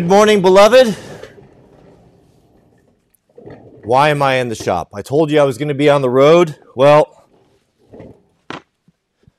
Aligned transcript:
Good 0.00 0.08
morning, 0.08 0.40
beloved. 0.40 0.96
Why 3.84 4.08
am 4.08 4.22
I 4.22 4.36
in 4.36 4.48
the 4.48 4.54
shop? 4.54 4.88
I 4.94 5.02
told 5.02 5.30
you 5.30 5.38
I 5.38 5.44
was 5.44 5.58
going 5.58 5.68
to 5.68 5.74
be 5.74 5.90
on 5.90 6.00
the 6.00 6.08
road. 6.08 6.58
Well, 6.74 7.28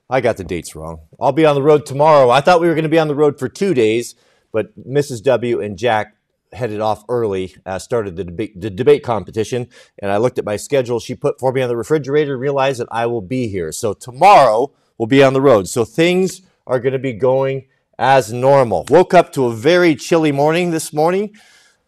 I 0.08 0.22
got 0.22 0.38
the 0.38 0.44
dates 0.44 0.76
wrong. 0.76 1.00
I'll 1.20 1.32
be 1.32 1.48
on 1.48 1.56
the 1.56 1.64
road 1.64 1.88
tomorrow. 1.88 2.30
I 2.30 2.42
thought 2.42 2.62
we 2.62 2.68
were 2.68 2.76
going 2.76 2.84
to 2.84 2.90
be 2.90 3.00
on 3.00 3.08
the 3.08 3.16
road 3.16 3.40
for 3.40 3.50
two 3.50 3.74
days, 3.74 4.14
but 4.52 4.80
Mrs. 4.88 5.24
W 5.24 5.60
and 5.60 5.80
Jack 5.80 6.16
headed 6.54 6.80
off 6.80 7.06
early, 7.10 7.56
uh, 7.66 7.80
started 7.80 8.16
the 8.16 8.26
debate, 8.26 8.62
the 8.62 8.70
debate 8.70 9.02
competition, 9.02 9.68
and 9.98 10.12
I 10.12 10.18
looked 10.18 10.38
at 10.38 10.46
my 10.46 10.58
schedule 10.58 11.00
she 11.00 11.16
put 11.16 11.40
for 11.40 11.52
me 11.52 11.64
on 11.64 11.70
the 11.70 11.76
refrigerator 11.76 12.34
and 12.34 12.42
realized 12.42 12.82
that 12.82 12.88
I 12.92 13.08
will 13.08 13.22
be 13.22 13.48
here. 13.48 13.72
So 13.72 13.94
tomorrow 13.94 14.72
we'll 15.00 15.08
be 15.08 15.24
on 15.24 15.34
the 15.34 15.42
road. 15.42 15.68
So 15.70 15.86
things 15.86 16.44
are 16.68 16.80
going 16.80 16.94
to 16.94 17.00
be 17.00 17.14
going 17.14 17.66
as 17.98 18.32
normal. 18.32 18.86
Woke 18.90 19.14
up 19.14 19.32
to 19.34 19.46
a 19.46 19.54
very 19.54 19.96
chilly 19.96 20.32
morning 20.32 20.72
this 20.72 20.94
morning. 20.94 21.36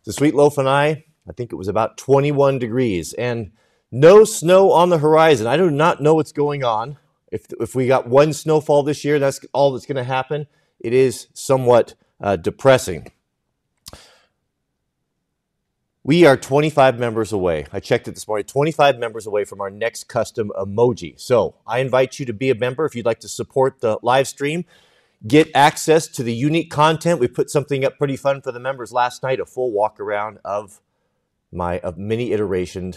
The 0.06 0.14
sweet 0.14 0.36
loaf 0.36 0.58
and 0.58 0.68
I, 0.68 1.06
I 1.28 1.32
think 1.32 1.52
it 1.52 1.56
was 1.56 1.68
about 1.68 1.98
21 1.98 2.60
degrees 2.60 3.14
and 3.14 3.52
no 3.92 4.24
snow 4.24 4.72
on 4.72 4.90
the 4.90 4.98
horizon. 4.98 5.48
I 5.48 5.58
do 5.58 5.70
not 5.70 6.02
know 6.02 6.16
what's 6.16 6.32
going 6.32 6.64
on. 6.64 6.98
If, 7.32 7.46
if 7.60 7.74
we 7.74 7.88
got 7.88 8.08
one 8.08 8.34
snowfall 8.34 8.84
this 8.84 9.04
year, 9.04 9.20
that's 9.20 9.40
all 9.54 9.72
that's 9.72 9.86
going 9.86 9.98
to 9.98 10.04
happen. 10.04 10.48
It 10.80 10.94
is 10.94 11.28
somewhat 11.34 11.96
uh, 12.20 12.36
depressing. 12.36 13.12
We 16.04 16.26
are 16.26 16.36
25 16.36 17.00
members 17.00 17.32
away. 17.32 17.66
I 17.72 17.80
checked 17.80 18.10
it 18.10 18.12
this 18.12 18.28
morning, 18.28 18.46
25 18.46 19.00
members 19.00 19.26
away 19.26 19.46
from 19.46 19.62
our 19.62 19.70
next 19.70 20.10
custom 20.10 20.52
emoji. 20.60 21.18
So 21.18 21.56
I 21.66 21.80
invite 21.80 22.20
you 22.20 22.26
to 22.26 22.34
be 22.34 22.50
a 22.50 22.56
member 22.56 22.86
if 22.86 22.94
you'd 22.94 23.06
like 23.06 23.22
to 23.22 23.30
support 23.30 23.80
the 23.80 23.98
live 24.02 24.28
stream 24.28 24.66
get 25.28 25.50
access 25.56 26.08
to 26.08 26.24
the 26.24 26.34
unique 26.34 26.70
content. 26.70 27.20
We 27.20 27.28
put 27.28 27.50
something 27.50 27.86
up 27.86 27.98
pretty 27.98 28.18
fun 28.18 28.42
for 28.42 28.52
the 28.52 28.60
members 28.60 28.92
last 28.92 29.24
night, 29.24 29.40
a 29.40 29.46
full 29.46 29.72
walk 29.72 30.00
around 30.00 30.40
of 30.44 30.82
my 31.52 31.80
of 31.80 31.98
mini 31.98 32.32
iteration 32.32 32.96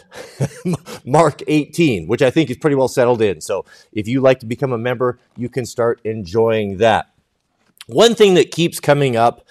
Mark 1.05 1.43
18, 1.47 2.09
which 2.09 2.23
I 2.23 2.31
think 2.31 2.51
is 2.51 2.57
pretty 2.57 2.77
well 2.77 2.89
settled 2.89 3.23
in. 3.23 3.41
So 3.41 3.65
if 3.93 4.09
you 4.09 4.21
like 4.21 4.41
to 4.41 4.47
become 4.47 4.73
a 4.73 4.79
member, 4.79 5.19
you 5.37 5.49
can 5.49 5.67
start 5.67 6.01
enjoying 6.05 6.79
that. 6.79 7.13
One 7.87 8.15
thing 8.15 8.35
that 8.35 8.51
keeps 8.51 8.81
coming 8.81 9.17
up 9.17 9.47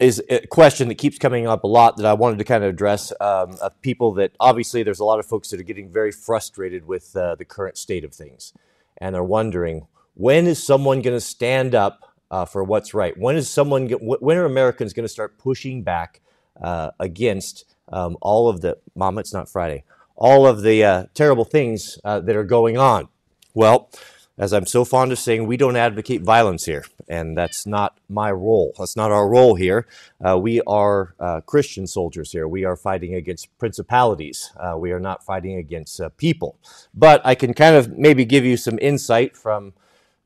is 0.00 0.20
a 0.28 0.44
question 0.48 0.88
that 0.88 0.96
keeps 0.96 1.16
coming 1.18 1.46
up 1.46 1.62
a 1.62 1.68
lot 1.68 1.96
that 1.96 2.06
I 2.06 2.14
wanted 2.14 2.38
to 2.38 2.44
kind 2.44 2.64
of 2.64 2.70
address 2.70 3.12
um, 3.20 3.56
of 3.62 3.80
people 3.82 4.14
that 4.14 4.32
obviously 4.40 4.82
there's 4.82 4.98
a 4.98 5.04
lot 5.04 5.20
of 5.20 5.26
folks 5.26 5.50
that 5.50 5.60
are 5.60 5.64
getting 5.64 5.92
very 5.92 6.10
frustrated 6.10 6.86
with 6.86 7.14
uh, 7.14 7.36
the 7.36 7.44
current 7.44 7.76
state 7.76 8.02
of 8.02 8.12
things 8.12 8.52
and 8.98 9.14
are 9.14 9.22
wondering 9.22 9.86
when 10.14 10.46
is 10.46 10.62
someone 10.62 11.00
going 11.02 11.16
to 11.16 11.20
stand 11.20 11.74
up 11.74 12.12
uh, 12.30 12.44
for 12.44 12.64
what's 12.64 12.94
right? 12.94 13.16
When 13.16 13.36
is 13.36 13.48
someone? 13.48 13.88
When 13.88 14.36
are 14.36 14.44
Americans 14.44 14.92
going 14.92 15.04
to 15.04 15.12
start 15.12 15.38
pushing 15.38 15.82
back 15.82 16.20
uh, 16.60 16.90
against 16.98 17.66
um, 17.88 18.16
all 18.20 18.48
of 18.48 18.62
the? 18.62 18.78
Mama, 18.94 19.20
it's 19.20 19.34
not 19.34 19.48
Friday. 19.48 19.84
All 20.16 20.46
of 20.46 20.62
the 20.62 20.84
uh, 20.84 21.06
terrible 21.14 21.44
things 21.44 21.98
uh, 22.04 22.20
that 22.20 22.36
are 22.36 22.44
going 22.44 22.78
on. 22.78 23.08
Well, 23.54 23.90
as 24.38 24.52
I'm 24.52 24.66
so 24.66 24.84
fond 24.84 25.12
of 25.12 25.18
saying, 25.18 25.46
we 25.46 25.58
don't 25.58 25.76
advocate 25.76 26.22
violence 26.22 26.64
here, 26.64 26.84
and 27.06 27.36
that's 27.36 27.66
not 27.66 27.98
my 28.08 28.30
role. 28.30 28.72
That's 28.78 28.96
not 28.96 29.12
our 29.12 29.28
role 29.28 29.56
here. 29.56 29.86
Uh, 30.24 30.38
we 30.38 30.62
are 30.62 31.14
uh, 31.20 31.42
Christian 31.42 31.86
soldiers 31.86 32.32
here. 32.32 32.48
We 32.48 32.64
are 32.64 32.76
fighting 32.76 33.14
against 33.14 33.56
principalities. 33.58 34.52
We 34.78 34.92
are 34.92 35.00
not 35.00 35.22
fighting 35.22 35.56
against 35.56 36.00
people. 36.16 36.56
But 36.94 37.20
I 37.26 37.34
can 37.34 37.52
kind 37.52 37.76
of 37.76 37.98
maybe 37.98 38.24
give 38.24 38.44
you 38.44 38.56
some 38.56 38.78
insight 38.80 39.36
from 39.36 39.74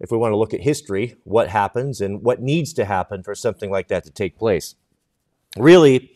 if 0.01 0.11
we 0.11 0.19
want 0.19 0.33
to 0.33 0.37
look 0.37 0.55
at 0.55 0.61
history, 0.61 1.17
what 1.25 1.49
happens 1.49 2.01
and 2.01 2.23
what 2.23 2.41
needs 2.41 2.73
to 2.75 2.85
happen 2.85 3.23
for 3.23 3.35
something 3.35 3.71
like 3.71 3.89
that 3.89 4.05
to 4.05 4.11
take 4.11 4.39
place. 4.39 4.75
Really, 5.57 6.15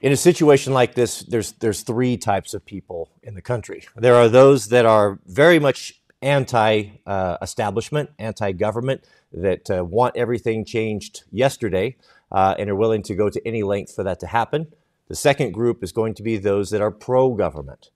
in 0.00 0.12
a 0.12 0.16
situation 0.16 0.72
like 0.72 0.94
this, 0.94 1.20
there's, 1.20 1.52
there's 1.52 1.82
three 1.82 2.16
types 2.16 2.54
of 2.54 2.64
people 2.64 3.10
in 3.22 3.34
the 3.34 3.42
country. 3.42 3.84
There 3.96 4.14
are 4.14 4.28
those 4.28 4.68
that 4.68 4.86
are 4.86 5.20
very 5.26 5.58
much 5.58 6.00
anti 6.22 6.90
uh, 7.06 7.36
establishment, 7.42 8.10
anti 8.18 8.52
government, 8.52 9.04
that 9.32 9.70
uh, 9.70 9.84
want 9.84 10.16
everything 10.16 10.64
changed 10.64 11.24
yesterday 11.30 11.96
uh, 12.30 12.54
and 12.58 12.70
are 12.70 12.76
willing 12.76 13.02
to 13.02 13.14
go 13.14 13.28
to 13.28 13.46
any 13.46 13.62
length 13.62 13.94
for 13.94 14.02
that 14.04 14.20
to 14.20 14.26
happen. 14.26 14.72
The 15.08 15.14
second 15.14 15.52
group 15.52 15.82
is 15.82 15.92
going 15.92 16.14
to 16.14 16.22
be 16.22 16.38
those 16.38 16.70
that 16.70 16.80
are 16.80 16.90
pro 16.90 17.34
government 17.34 17.90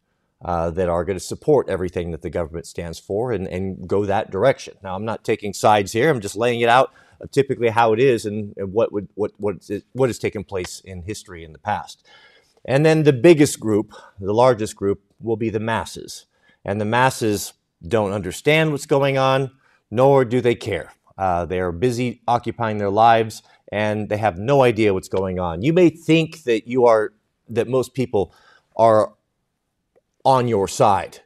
uh, 0.44 0.70
that 0.70 0.88
are 0.88 1.04
going 1.04 1.18
to 1.18 1.24
support 1.24 1.68
everything 1.68 2.10
that 2.10 2.22
the 2.22 2.30
government 2.30 2.66
stands 2.66 2.98
for 2.98 3.32
and, 3.32 3.46
and 3.48 3.88
go 3.88 4.04
that 4.04 4.30
direction. 4.30 4.74
Now, 4.82 4.94
I'm 4.94 5.04
not 5.04 5.24
taking 5.24 5.52
sides 5.52 5.92
here. 5.92 6.10
I'm 6.10 6.20
just 6.20 6.36
laying 6.36 6.60
it 6.60 6.68
out 6.68 6.92
uh, 7.20 7.26
typically 7.30 7.68
how 7.68 7.92
it 7.92 8.00
is 8.00 8.26
and, 8.26 8.52
and 8.56 8.72
what 8.72 8.92
would 8.92 9.08
what 9.14 9.32
what 9.38 9.56
is, 9.68 9.82
what 9.92 10.08
has 10.08 10.18
taken 10.18 10.44
place 10.44 10.80
in 10.84 11.02
history 11.02 11.42
in 11.44 11.52
the 11.52 11.58
past. 11.58 12.06
And 12.64 12.84
then 12.84 13.04
the 13.04 13.12
biggest 13.12 13.60
group, 13.60 13.92
the 14.20 14.34
largest 14.34 14.76
group, 14.76 15.00
will 15.20 15.36
be 15.36 15.50
the 15.50 15.60
masses. 15.60 16.26
And 16.64 16.80
the 16.80 16.84
masses 16.84 17.52
don't 17.86 18.12
understand 18.12 18.72
what's 18.72 18.86
going 18.86 19.16
on, 19.16 19.52
nor 19.90 20.24
do 20.24 20.40
they 20.40 20.56
care. 20.56 20.92
Uh, 21.16 21.46
they 21.46 21.60
are 21.60 21.72
busy 21.72 22.20
occupying 22.26 22.78
their 22.78 22.90
lives 22.90 23.42
and 23.72 24.08
they 24.08 24.16
have 24.16 24.38
no 24.38 24.62
idea 24.62 24.92
what's 24.92 25.08
going 25.08 25.38
on. 25.38 25.62
You 25.62 25.72
may 25.72 25.90
think 25.90 26.42
that 26.42 26.68
you 26.68 26.86
are 26.86 27.12
that 27.48 27.68
most 27.68 27.94
people 27.94 28.34
are 28.76 29.12
on 30.26 30.48
your 30.48 30.66
side. 30.66 31.20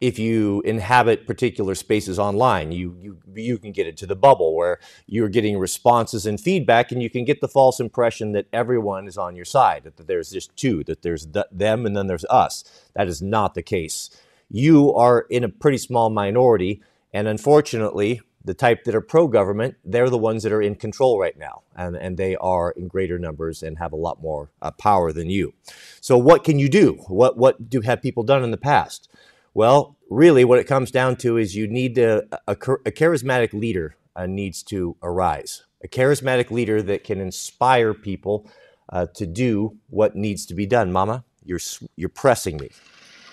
If 0.00 0.16
you 0.18 0.62
inhabit 0.64 1.26
particular 1.26 1.74
spaces 1.74 2.18
online, 2.20 2.70
you, 2.70 2.96
you, 3.00 3.18
you 3.34 3.58
can 3.58 3.72
get 3.72 3.88
into 3.88 4.06
the 4.06 4.14
bubble 4.14 4.54
where 4.54 4.78
you're 5.06 5.28
getting 5.28 5.58
responses 5.58 6.24
and 6.24 6.40
feedback, 6.40 6.92
and 6.92 7.02
you 7.02 7.10
can 7.10 7.24
get 7.24 7.40
the 7.40 7.48
false 7.48 7.80
impression 7.80 8.30
that 8.32 8.46
everyone 8.52 9.08
is 9.08 9.18
on 9.18 9.34
your 9.34 9.44
side, 9.44 9.82
that 9.84 10.06
there's 10.06 10.30
just 10.30 10.54
two, 10.56 10.84
that 10.84 11.02
there's 11.02 11.26
th- 11.26 11.46
them 11.50 11.84
and 11.84 11.96
then 11.96 12.06
there's 12.06 12.24
us. 12.26 12.62
That 12.94 13.08
is 13.08 13.20
not 13.20 13.54
the 13.54 13.62
case. 13.62 14.08
You 14.48 14.94
are 14.94 15.26
in 15.30 15.42
a 15.42 15.48
pretty 15.48 15.78
small 15.78 16.08
minority, 16.10 16.80
and 17.12 17.26
unfortunately, 17.26 18.20
the 18.44 18.54
type 18.54 18.84
that 18.84 18.94
are 18.94 19.00
pro 19.00 19.26
government, 19.26 19.76
they're 19.84 20.10
the 20.10 20.18
ones 20.18 20.42
that 20.42 20.52
are 20.52 20.62
in 20.62 20.74
control 20.74 21.18
right 21.18 21.38
now. 21.38 21.62
And, 21.74 21.96
and 21.96 22.16
they 22.16 22.36
are 22.36 22.72
in 22.72 22.88
greater 22.88 23.18
numbers 23.18 23.62
and 23.62 23.78
have 23.78 23.92
a 23.92 23.96
lot 23.96 24.20
more 24.20 24.50
uh, 24.60 24.70
power 24.72 25.12
than 25.12 25.30
you. 25.30 25.54
So, 26.00 26.18
what 26.18 26.44
can 26.44 26.58
you 26.58 26.68
do? 26.68 27.04
What, 27.08 27.36
what 27.36 27.70
do 27.70 27.80
have 27.80 28.02
people 28.02 28.22
done 28.22 28.44
in 28.44 28.50
the 28.50 28.56
past? 28.56 29.08
Well, 29.54 29.96
really, 30.10 30.44
what 30.44 30.58
it 30.58 30.64
comes 30.64 30.90
down 30.90 31.16
to 31.16 31.36
is 31.36 31.56
you 31.56 31.66
need 31.66 31.94
to, 31.94 32.26
a, 32.46 32.52
a 32.52 32.56
charismatic 32.56 33.52
leader 33.52 33.96
uh, 34.16 34.26
needs 34.26 34.62
to 34.64 34.96
arise. 35.02 35.64
A 35.82 35.88
charismatic 35.88 36.50
leader 36.50 36.82
that 36.82 37.04
can 37.04 37.20
inspire 37.20 37.94
people 37.94 38.50
uh, 38.90 39.06
to 39.14 39.26
do 39.26 39.76
what 39.90 40.16
needs 40.16 40.46
to 40.46 40.54
be 40.54 40.66
done. 40.66 40.92
Mama, 40.92 41.24
you're, 41.44 41.60
you're 41.96 42.08
pressing 42.08 42.56
me. 42.56 42.70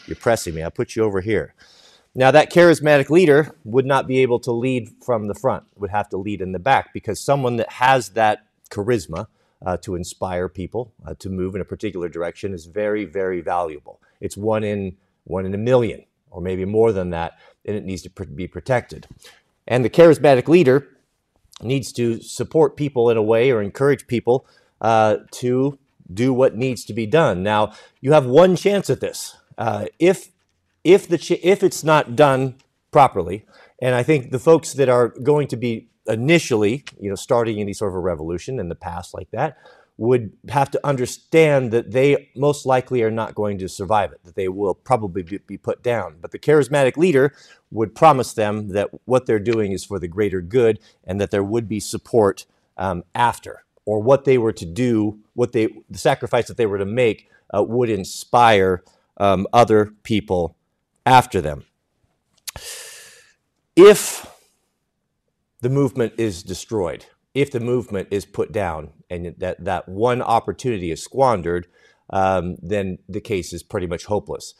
You're 0.08 0.16
pressing 0.16 0.54
me. 0.56 0.64
I'll 0.64 0.72
put 0.72 0.96
you 0.96 1.04
over 1.04 1.22
here. 1.22 1.54
Now, 2.14 2.32
that 2.32 2.52
charismatic 2.52 3.10
leader 3.10 3.56
would 3.64 3.86
not 3.86 4.06
be 4.06 4.20
able 4.20 4.40
to 4.42 4.52
lead 4.52 4.90
from 5.04 5.28
the 5.28 5.34
front, 5.34 5.64
would 5.78 5.92
have 5.92 6.10
to 6.10 6.18
lead 6.18 6.42
in 6.42 6.52
the 6.52 6.60
back 6.60 6.94
because 6.94 7.22
someone 7.22 7.56
that 7.56 7.72
has 7.74 8.10
that 8.10 8.46
charisma 8.70 9.28
uh, 9.66 9.78
to 9.78 9.96
inspire 9.96 10.50
people 10.50 10.92
uh, 11.06 11.14
to 11.20 11.30
move 11.30 11.56
in 11.56 11.62
a 11.62 11.66
particular 11.66 12.10
direction 12.10 12.54
is 12.54 12.66
very, 12.66 13.06
very 13.06 13.40
valuable. 13.42 14.02
It's 14.20 14.36
one 14.36 14.64
in 14.64 14.98
one 15.24 15.46
in 15.46 15.54
a 15.54 15.58
million, 15.58 16.04
or 16.32 16.41
maybe 16.41 16.66
more 16.66 16.91
than 16.91 17.12
that, 17.12 17.38
and 17.64 17.78
it 17.78 17.85
needs 17.85 18.02
to 18.02 18.09
pr- 18.09 18.24
be 18.24 18.47
protected. 18.47 19.08
And 19.68 19.85
the 19.85 19.90
charismatic 19.90 20.47
leader 20.47 20.88
needs 21.62 21.91
to 21.94 22.22
support 22.22 22.76
people 22.76 23.09
in 23.09 23.18
a 23.18 23.22
way 23.22 23.52
or 23.52 23.62
encourage 23.62 24.08
people 24.08 24.46
uh, 24.82 25.18
to 25.32 25.78
do 26.12 26.34
what 26.34 26.56
needs 26.56 26.84
to 26.85 26.94
be 26.94 27.06
done. 27.06 27.44
Now, 27.44 27.74
you 28.02 28.14
have 28.14 28.26
one 28.26 28.56
chance 28.56 28.90
at 28.90 29.00
this. 29.00 29.38
Uh, 29.58 29.85
if 30.00 30.32
if 30.84 31.08
the 31.08 31.40
if 31.42 31.64
it's 31.64 31.84
not 31.84 32.16
done 32.16 32.56
properly, 32.92 33.46
and 33.82 33.96
I 33.96 34.04
think 34.04 34.32
the 34.32 34.40
folks 34.40 34.74
that 34.74 34.90
are 34.90 35.10
going 35.10 35.48
to 35.50 35.58
be 35.58 35.90
initially, 36.08 36.84
you 37.00 37.10
know, 37.10 37.16
starting 37.16 37.60
any 37.60 37.74
sort 37.74 37.92
of 37.92 37.96
a 37.96 38.00
revolution 38.00 38.60
in 38.60 38.70
the 38.70 38.76
past 38.76 39.14
like 39.14 39.32
that, 39.32 39.58
would 39.98 40.32
have 40.50 40.72
to 40.72 40.80
understand 40.84 41.72
that 41.72 41.92
they 41.92 42.30
most 42.36 42.66
likely 42.66 43.04
are 43.04 43.12
not 43.12 43.36
going 43.36 43.60
to 43.60 43.70
survive 43.70 44.12
it, 44.12 44.20
that 44.24 44.36
they 44.36 44.48
will 44.48 44.74
probably 44.74 45.22
be 45.22 45.58
put 45.58 45.84
down. 45.84 46.16
But 46.20 46.32
the 46.32 46.40
charismatic 46.40 46.98
leader 46.98 47.34
would 47.70 47.94
promise 47.94 48.34
them 48.34 48.70
that 48.70 48.90
what 49.06 49.28
they're 49.28 49.40
doing 49.40 49.74
is 49.74 49.86
for 49.86 50.00
the 50.00 50.08
greater 50.08 50.42
good 50.42 50.80
and 51.04 51.22
that 51.22 51.30
there 51.30 51.44
would 51.44 51.68
be 51.68 51.80
support 51.80 52.46
um, 52.78 53.04
after, 53.14 53.64
or 53.86 54.02
what 54.02 54.26
they 54.26 54.40
were 54.40 54.54
to 54.54 54.66
do, 54.66 55.20
what 55.36 55.52
they, 55.52 55.68
the 55.88 56.00
sacrifice 56.00 56.48
that 56.48 56.58
they 56.58 56.66
were 56.66 56.80
to 56.80 56.86
make 56.86 57.30
uh, 57.56 57.62
would 57.62 57.90
inspire 57.90 58.84
um, 59.18 59.46
other 59.54 59.94
people 60.02 60.56
after 61.06 61.42
them. 61.42 61.66
If 63.76 64.28
the 65.62 65.70
movement 65.70 66.14
is 66.18 66.44
destroyed, 66.44 67.06
if 67.34 67.52
the 67.52 67.59
movement 67.59 68.09
is 68.12 68.26
put 68.26 68.52
down 68.52 68.92
and 69.09 69.34
that, 69.38 69.64
that 69.64 69.88
one 69.88 70.22
opportunity 70.22 70.92
is 70.92 71.03
squandered, 71.03 71.68
um, 72.09 72.58
then 72.62 73.00
the 73.08 73.22
case 73.22 73.53
is 73.53 73.64
pretty 73.64 73.88
much 73.88 74.06
hopeless. 74.06 74.53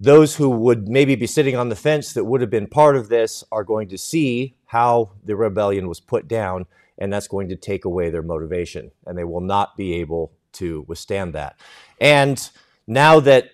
Those 0.00 0.36
who 0.36 0.50
would 0.50 0.88
maybe 0.88 1.14
be 1.14 1.26
sitting 1.26 1.56
on 1.56 1.68
the 1.68 1.76
fence 1.76 2.12
that 2.14 2.24
would 2.24 2.40
have 2.40 2.50
been 2.50 2.66
part 2.66 2.96
of 2.96 3.08
this 3.08 3.44
are 3.52 3.64
going 3.64 3.88
to 3.88 3.98
see 3.98 4.56
how 4.66 5.12
the 5.22 5.36
rebellion 5.36 5.88
was 5.88 6.00
put 6.00 6.26
down 6.26 6.66
and 6.98 7.12
that's 7.12 7.28
going 7.28 7.48
to 7.48 7.56
take 7.56 7.84
away 7.84 8.10
their 8.10 8.22
motivation, 8.22 8.90
and 9.06 9.18
they 9.18 9.24
will 9.24 9.40
not 9.40 9.76
be 9.76 9.94
able 9.94 10.32
to 10.52 10.84
withstand 10.86 11.34
that. 11.34 11.58
And 12.00 12.50
now 12.86 13.20
that 13.20 13.50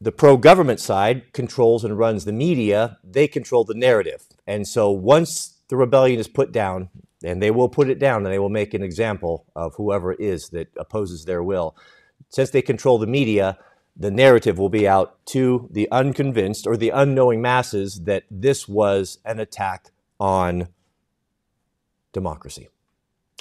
the 0.00 0.12
pro 0.12 0.36
government 0.36 0.80
side 0.80 1.32
controls 1.32 1.84
and 1.84 1.98
runs 1.98 2.24
the 2.24 2.32
media, 2.32 2.98
they 3.02 3.26
control 3.26 3.64
the 3.64 3.74
narrative. 3.74 4.26
And 4.46 4.66
so 4.66 4.90
once 4.90 5.56
the 5.68 5.76
rebellion 5.76 6.20
is 6.20 6.28
put 6.28 6.52
down, 6.52 6.90
and 7.24 7.42
they 7.42 7.50
will 7.50 7.68
put 7.68 7.90
it 7.90 7.98
down 7.98 8.24
and 8.24 8.32
they 8.32 8.38
will 8.38 8.48
make 8.48 8.74
an 8.74 8.82
example 8.82 9.44
of 9.56 9.74
whoever 9.74 10.12
it 10.12 10.20
is 10.20 10.50
that 10.50 10.68
opposes 10.76 11.24
their 11.24 11.42
will. 11.42 11.76
Since 12.28 12.50
they 12.50 12.62
control 12.62 12.98
the 12.98 13.06
media, 13.06 13.58
the 13.96 14.10
narrative 14.10 14.58
will 14.58 14.68
be 14.68 14.86
out 14.86 15.24
to 15.26 15.68
the 15.72 15.88
unconvinced 15.90 16.66
or 16.66 16.76
the 16.76 16.90
unknowing 16.90 17.42
masses 17.42 18.02
that 18.04 18.24
this 18.30 18.68
was 18.68 19.18
an 19.24 19.40
attack 19.40 19.90
on 20.20 20.68
democracy 22.12 22.68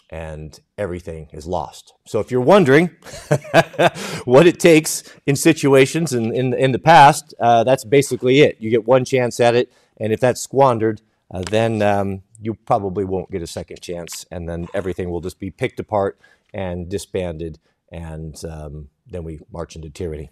and 0.09 0.59
everything 0.77 1.30
is 1.33 1.45
lost. 1.45 1.94
So 2.06 2.19
if 2.19 2.31
you're 2.31 2.42
wondering 2.42 2.88
what 4.25 4.48
it 4.48 4.59
takes 4.59 5.04
in 5.25 5.36
situations 5.36 6.13
in, 6.13 6.33
in, 6.33 6.54
in 6.54 6.71
the 6.71 6.80
past, 6.80 7.33
uh, 7.39 7.63
that's 7.63 7.83
basically 7.83 8.42
it. 8.42 8.57
You 8.59 8.69
get 8.69 8.88
one 8.88 9.06
chance 9.06 9.39
at 9.39 9.56
it, 9.56 9.71
and 9.98 10.13
if 10.13 10.19
that's 10.19 10.42
squandered, 10.42 11.01
uh, 11.30 11.44
then 11.50 11.81
um, 11.81 12.24
you 12.39 12.54
probably 12.54 13.04
won't 13.04 13.31
get 13.31 13.42
a 13.42 13.48
second 13.48 13.81
chance, 13.81 14.25
and 14.31 14.48
then 14.48 14.68
everything 14.74 15.09
will 15.09 15.21
just 15.21 15.39
be 15.39 15.51
picked 15.51 15.80
apart 15.80 16.18
and 16.54 16.89
disbanded, 16.89 17.59
and 17.92 18.44
um, 18.45 18.89
then 19.06 19.24
we 19.24 19.39
march 19.51 19.75
into 19.75 19.89
tyranny. 19.89 20.30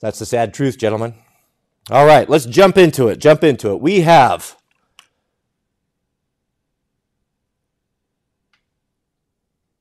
That's 0.00 0.18
the 0.18 0.26
sad 0.26 0.54
truth, 0.54 0.78
gentlemen. 0.78 1.14
All 1.90 2.06
right, 2.06 2.28
let's 2.28 2.46
jump 2.46 2.78
into 2.78 3.08
it. 3.08 3.18
Jump 3.18 3.42
into 3.42 3.72
it. 3.72 3.80
We 3.80 4.00
have 4.00 4.56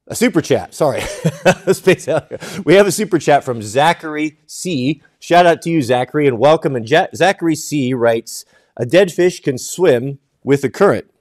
a 0.07 0.15
super 0.15 0.41
chat. 0.41 0.73
Sorry. 0.73 1.01
we 2.65 2.75
have 2.75 2.87
a 2.87 2.91
super 2.91 3.19
chat 3.19 3.43
from 3.43 3.61
Zachary 3.61 4.39
C. 4.47 5.01
Shout 5.19 5.45
out 5.45 5.61
to 5.63 5.69
you, 5.69 5.81
Zachary, 5.81 6.27
and 6.27 6.39
welcome. 6.39 6.75
And 6.75 6.89
ja- 6.89 7.07
Zachary 7.15 7.55
C. 7.55 7.93
writes, 7.93 8.45
"A 8.77 8.85
dead 8.85 9.11
fish 9.11 9.41
can 9.41 9.57
swim 9.57 10.19
with 10.43 10.63
a 10.63 10.69
current." 10.69 11.11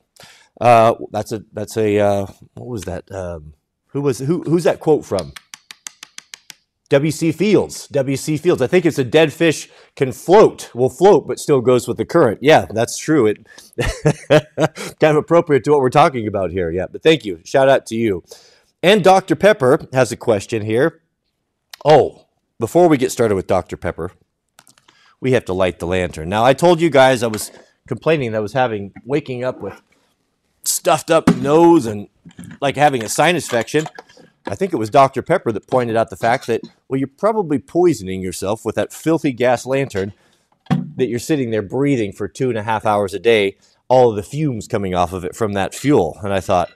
Uh, 0.61 0.95
that's 1.11 1.33
a 1.33 1.43
that's 1.53 1.77
a 1.77 1.99
uh, 1.99 2.27
what 2.55 2.69
was 2.69 2.85
that? 2.85 3.11
Um, 3.13 3.55
who 3.89 4.01
was 4.01 4.21
who? 4.21 4.43
Who's 4.45 4.65
that 4.65 4.81
quote 4.81 5.05
from? 5.05 5.33
W.C. 6.89 7.33
Fields. 7.33 7.89
W.C. 7.89 8.37
Fields. 8.37 8.63
I 8.63 8.69
think 8.69 8.87
it's 8.87 8.99
a 8.99 9.05
dead 9.05 9.33
fish 9.33 9.69
can 9.97 10.13
float, 10.13 10.73
will 10.73 10.89
float, 10.89 11.27
but 11.27 11.41
still 11.41 11.61
goes 11.61 11.89
with 11.89 11.97
the 11.97 12.05
current. 12.05 12.39
Yeah, 12.43 12.67
that's 12.71 12.97
true. 12.97 13.27
It 13.27 13.45
kind 15.01 15.11
of 15.11 15.17
appropriate 15.17 15.65
to 15.65 15.73
what 15.73 15.81
we're 15.81 15.91
talking 15.91 16.29
about 16.29 16.53
here. 16.53 16.71
Yeah, 16.71 16.87
but 16.91 17.03
thank 17.03 17.25
you. 17.25 17.41
Shout 17.45 17.69
out 17.69 17.87
to 17.87 17.97
you. 17.97 18.23
And 18.83 19.03
Dr. 19.03 19.37
Pepper 19.37 19.89
has 19.93 20.13
a 20.13 20.17
question 20.17 20.63
here. 20.63 21.03
Oh, 21.85 22.27
before 22.59 22.89
we 22.89 22.97
get 22.97 23.13
started 23.13 23.35
with 23.35 23.47
Dr. 23.47 23.77
Pepper, 23.77 24.13
we 25.21 25.33
have 25.33 25.45
to 25.47 25.53
light 25.53 25.79
the 25.79 25.87
lantern. 25.87 26.29
Now, 26.29 26.45
I 26.45 26.53
told 26.53 26.81
you 26.81 26.91
guys 26.91 27.23
I 27.23 27.29
was 27.29 27.51
complaining 27.89 28.33
that 28.33 28.39
I 28.39 28.41
was 28.41 28.53
having 28.53 28.93
waking 29.05 29.45
up 29.45 29.61
with 29.61 29.81
stuffed 30.65 31.11
up 31.11 31.35
nose 31.37 31.87
and 31.87 32.09
like 32.61 32.77
having 32.77 33.03
a 33.03 33.09
sinus 33.09 33.45
infection. 33.45 33.87
I 34.47 34.55
think 34.55 34.73
it 34.73 34.77
was 34.77 34.91
Dr. 34.91 35.23
Pepper 35.23 35.53
that 35.53 35.67
pointed 35.67 35.97
out 35.97 36.11
the 36.11 36.17
fact 36.17 36.47
that, 36.47 36.61
well, 36.89 36.99
you're 36.99 37.09
probably 37.09 37.59
poisoning 37.59 38.21
yourself 38.21 38.65
with 38.65 38.75
that 38.77 38.93
filthy 38.93 39.33
gas 39.33 39.67
lantern 39.67 40.13
that 40.97 41.09
you're 41.09 41.19
sitting 41.19 41.51
there 41.51 41.63
breathing 41.63 42.13
for 42.13 42.29
two 42.29 42.49
and 42.49 42.59
a 42.59 42.63
half 42.63 42.87
hours 42.87 43.15
a 43.15 43.19
day, 43.19 43.57
all 43.89 44.11
of 44.11 44.17
the 44.17 44.23
fumes 44.23 44.67
coming 44.69 44.95
off 44.95 45.13
of 45.13 45.25
it 45.25 45.35
from 45.35 45.53
that 45.53 45.75
fuel. 45.75 46.19
And 46.23 46.33
I 46.33 46.41
thought, 46.41 46.71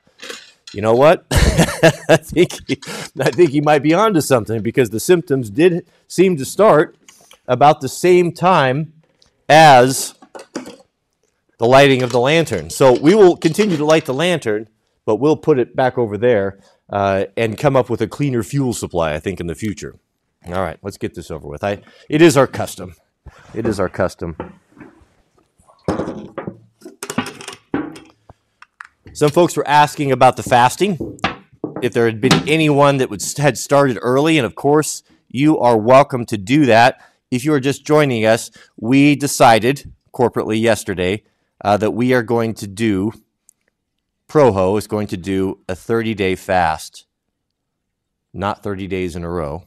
you 0.73 0.83
know 0.83 0.95
what? 0.95 1.27
I 1.31 2.17
think 2.17 2.53
he, 2.69 2.81
I 3.19 3.31
think 3.31 3.51
he 3.51 3.61
might 3.61 3.83
be 3.83 3.95
onto 3.95 4.21
something 4.21 4.63
because 4.63 4.91
the 4.91 5.01
symptoms 5.01 5.51
did 5.51 5.87
seem 6.07 6.37
to 6.37 6.45
start 6.45 6.97
about 7.49 7.81
the 7.81 7.89
same 7.89 8.33
time 8.33 8.93
as 9.49 10.15
the 11.59 11.67
lighting 11.67 12.03
of 12.03 12.11
the 12.11 12.21
lantern. 12.21 12.71
So 12.71 12.99
we 12.99 13.15
will 13.15 13.37
continue 13.37 13.77
to 13.77 13.85
light 13.85 14.07
the 14.07 14.15
lantern, 14.15 14.69
but 15.05 15.17
we'll 15.17 15.37
put 15.37 15.59
it 15.59 15.75
back 15.75 15.99
over 15.99 16.17
there 16.17 16.61
uh, 16.89 17.27
and 17.37 17.59
come 17.59 17.77
up 17.77 17.91
with 17.91 18.01
a 18.01 18.07
cleaner 18.07 18.43
fuel 18.43 18.73
supply. 18.73 19.15
I 19.15 19.21
think 19.21 19.41
in 19.41 19.47
the 19.47 19.55
future. 19.55 19.99
All 20.47 20.63
right, 20.63 20.79
let's 20.83 20.97
get 20.97 21.15
this 21.15 21.31
over 21.31 21.47
with. 21.47 21.63
I 21.63 21.83
it 22.09 22.23
is 22.23 22.37
our 22.37 22.47
custom. 22.47 22.95
It 23.55 23.67
is 23.67 23.79
our 23.79 23.91
custom. 23.91 24.37
Some 29.13 29.31
folks 29.31 29.57
were 29.57 29.67
asking 29.67 30.13
about 30.13 30.37
the 30.37 30.43
fasting. 30.45 31.19
If 31.83 31.93
there 31.93 32.07
had 32.07 32.21
been 32.21 32.49
anyone 32.49 32.99
that 32.99 33.11
would, 33.11 33.23
had 33.37 33.59
started 33.59 33.99
early, 34.01 34.39
and 34.39 34.47
of 34.47 34.55
course, 34.55 35.03
you 35.29 35.59
are 35.59 35.77
welcome 35.77 36.25
to 36.27 36.39
do 36.39 36.67
that. 36.67 37.03
If 37.31 37.45
you 37.45 37.53
are 37.53 37.61
just 37.61 37.85
joining 37.85 38.25
us, 38.25 38.51
we 38.77 39.17
decided 39.17 39.93
corporately 40.15 40.61
yesterday 40.61 41.25
uh, 41.65 41.77
that 41.79 41.91
we 41.91 42.15
are 42.15 42.23
going 42.23 42.55
to 42.55 42.69
do, 42.69 43.13
Proho 44.29 44.79
is 44.79 44.87
going 44.87 45.09
to 45.09 45.17
do 45.17 45.59
a 45.69 45.75
30 45.75 46.15
day 46.15 46.37
fast, 46.37 47.07
not 48.33 48.63
30 48.63 48.87
days 48.87 49.17
in 49.17 49.25
a 49.25 49.31
row, 49.31 49.67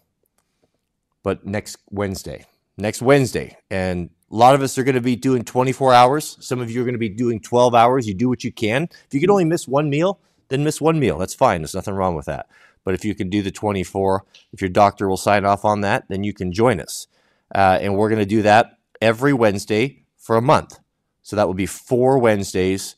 but 1.21 1.45
next 1.45 1.77
Wednesday. 1.91 2.45
Next 2.77 3.01
Wednesday. 3.01 3.57
And 3.69 4.09
a 4.33 4.35
lot 4.35 4.55
of 4.55 4.63
us 4.63 4.79
are 4.79 4.83
going 4.83 4.95
to 4.95 5.01
be 5.01 5.15
doing 5.15 5.43
24 5.43 5.93
hours. 5.93 6.37
Some 6.39 6.59
of 6.59 6.71
you 6.71 6.81
are 6.81 6.83
going 6.83 6.95
to 6.95 6.99
be 6.99 7.07
doing 7.07 7.39
12 7.39 7.75
hours. 7.75 8.07
You 8.07 8.15
do 8.15 8.27
what 8.27 8.43
you 8.43 8.51
can. 8.51 8.89
If 9.05 9.13
you 9.13 9.19
can 9.19 9.29
only 9.29 9.45
miss 9.45 9.67
one 9.67 9.91
meal, 9.91 10.19
then 10.49 10.63
miss 10.63 10.81
one 10.81 10.99
meal. 10.99 11.19
That's 11.19 11.35
fine. 11.35 11.61
There's 11.61 11.75
nothing 11.75 11.93
wrong 11.93 12.15
with 12.15 12.25
that. 12.25 12.47
But 12.83 12.95
if 12.95 13.05
you 13.05 13.13
can 13.13 13.29
do 13.29 13.43
the 13.43 13.51
24, 13.51 14.25
if 14.51 14.59
your 14.59 14.71
doctor 14.71 15.07
will 15.07 15.17
sign 15.17 15.45
off 15.45 15.63
on 15.63 15.81
that, 15.81 16.05
then 16.09 16.23
you 16.23 16.33
can 16.33 16.51
join 16.51 16.79
us. 16.79 17.05
Uh, 17.53 17.77
and 17.79 17.95
we're 17.95 18.09
going 18.09 18.19
to 18.19 18.25
do 18.25 18.41
that 18.41 18.79
every 18.99 19.33
Wednesday 19.33 20.03
for 20.17 20.35
a 20.35 20.41
month. 20.41 20.79
So 21.21 21.35
that 21.35 21.45
will 21.45 21.53
be 21.53 21.67
four 21.67 22.17
Wednesdays 22.17 22.95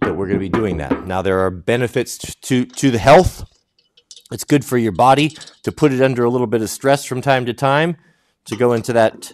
that 0.00 0.16
we're 0.16 0.26
going 0.26 0.40
to 0.40 0.44
be 0.44 0.48
doing 0.48 0.78
that. 0.78 1.06
Now, 1.06 1.22
there 1.22 1.38
are 1.46 1.50
benefits 1.50 2.18
to, 2.18 2.64
to 2.64 2.90
the 2.90 2.98
health. 2.98 3.44
It's 4.32 4.44
good 4.44 4.64
for 4.64 4.78
your 4.78 4.92
body 4.92 5.28
to 5.62 5.70
put 5.70 5.92
it 5.92 6.02
under 6.02 6.24
a 6.24 6.28
little 6.28 6.48
bit 6.48 6.60
of 6.60 6.70
stress 6.70 7.04
from 7.04 7.20
time 7.20 7.46
to 7.46 7.54
time, 7.54 7.96
to 8.46 8.56
go 8.56 8.72
into 8.72 8.92
that 8.94 9.30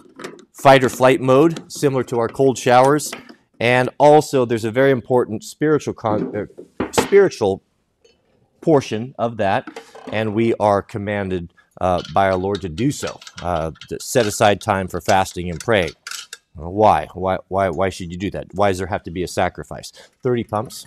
fight 0.52 0.84
or 0.84 0.88
flight 0.88 1.20
mode, 1.20 1.70
similar 1.70 2.04
to 2.04 2.18
our 2.18 2.28
cold 2.28 2.58
showers. 2.58 3.10
And 3.60 3.90
also, 3.98 4.44
there's 4.44 4.64
a 4.64 4.70
very 4.70 4.90
important 4.90 5.44
spiritual 5.44 5.94
con- 5.94 6.34
uh, 6.36 6.86
spiritual 6.92 7.62
portion 8.60 9.14
of 9.18 9.36
that, 9.36 9.80
and 10.10 10.34
we 10.34 10.54
are 10.54 10.82
commanded 10.82 11.52
uh, 11.80 12.02
by 12.12 12.26
our 12.26 12.36
Lord 12.36 12.60
to 12.62 12.68
do 12.68 12.90
so. 12.90 13.20
Uh, 13.42 13.72
to 13.88 13.98
set 14.00 14.26
aside 14.26 14.60
time 14.60 14.88
for 14.88 15.00
fasting 15.00 15.50
and 15.50 15.60
praying. 15.60 15.92
why? 16.54 17.06
Why? 17.14 17.38
Why? 17.48 17.68
Why 17.70 17.88
should 17.88 18.10
you 18.10 18.18
do 18.18 18.30
that? 18.30 18.48
Why 18.52 18.70
does 18.70 18.78
there 18.78 18.86
have 18.88 19.02
to 19.04 19.10
be 19.10 19.22
a 19.22 19.28
sacrifice? 19.28 19.92
Thirty 20.22 20.44
pumps. 20.44 20.86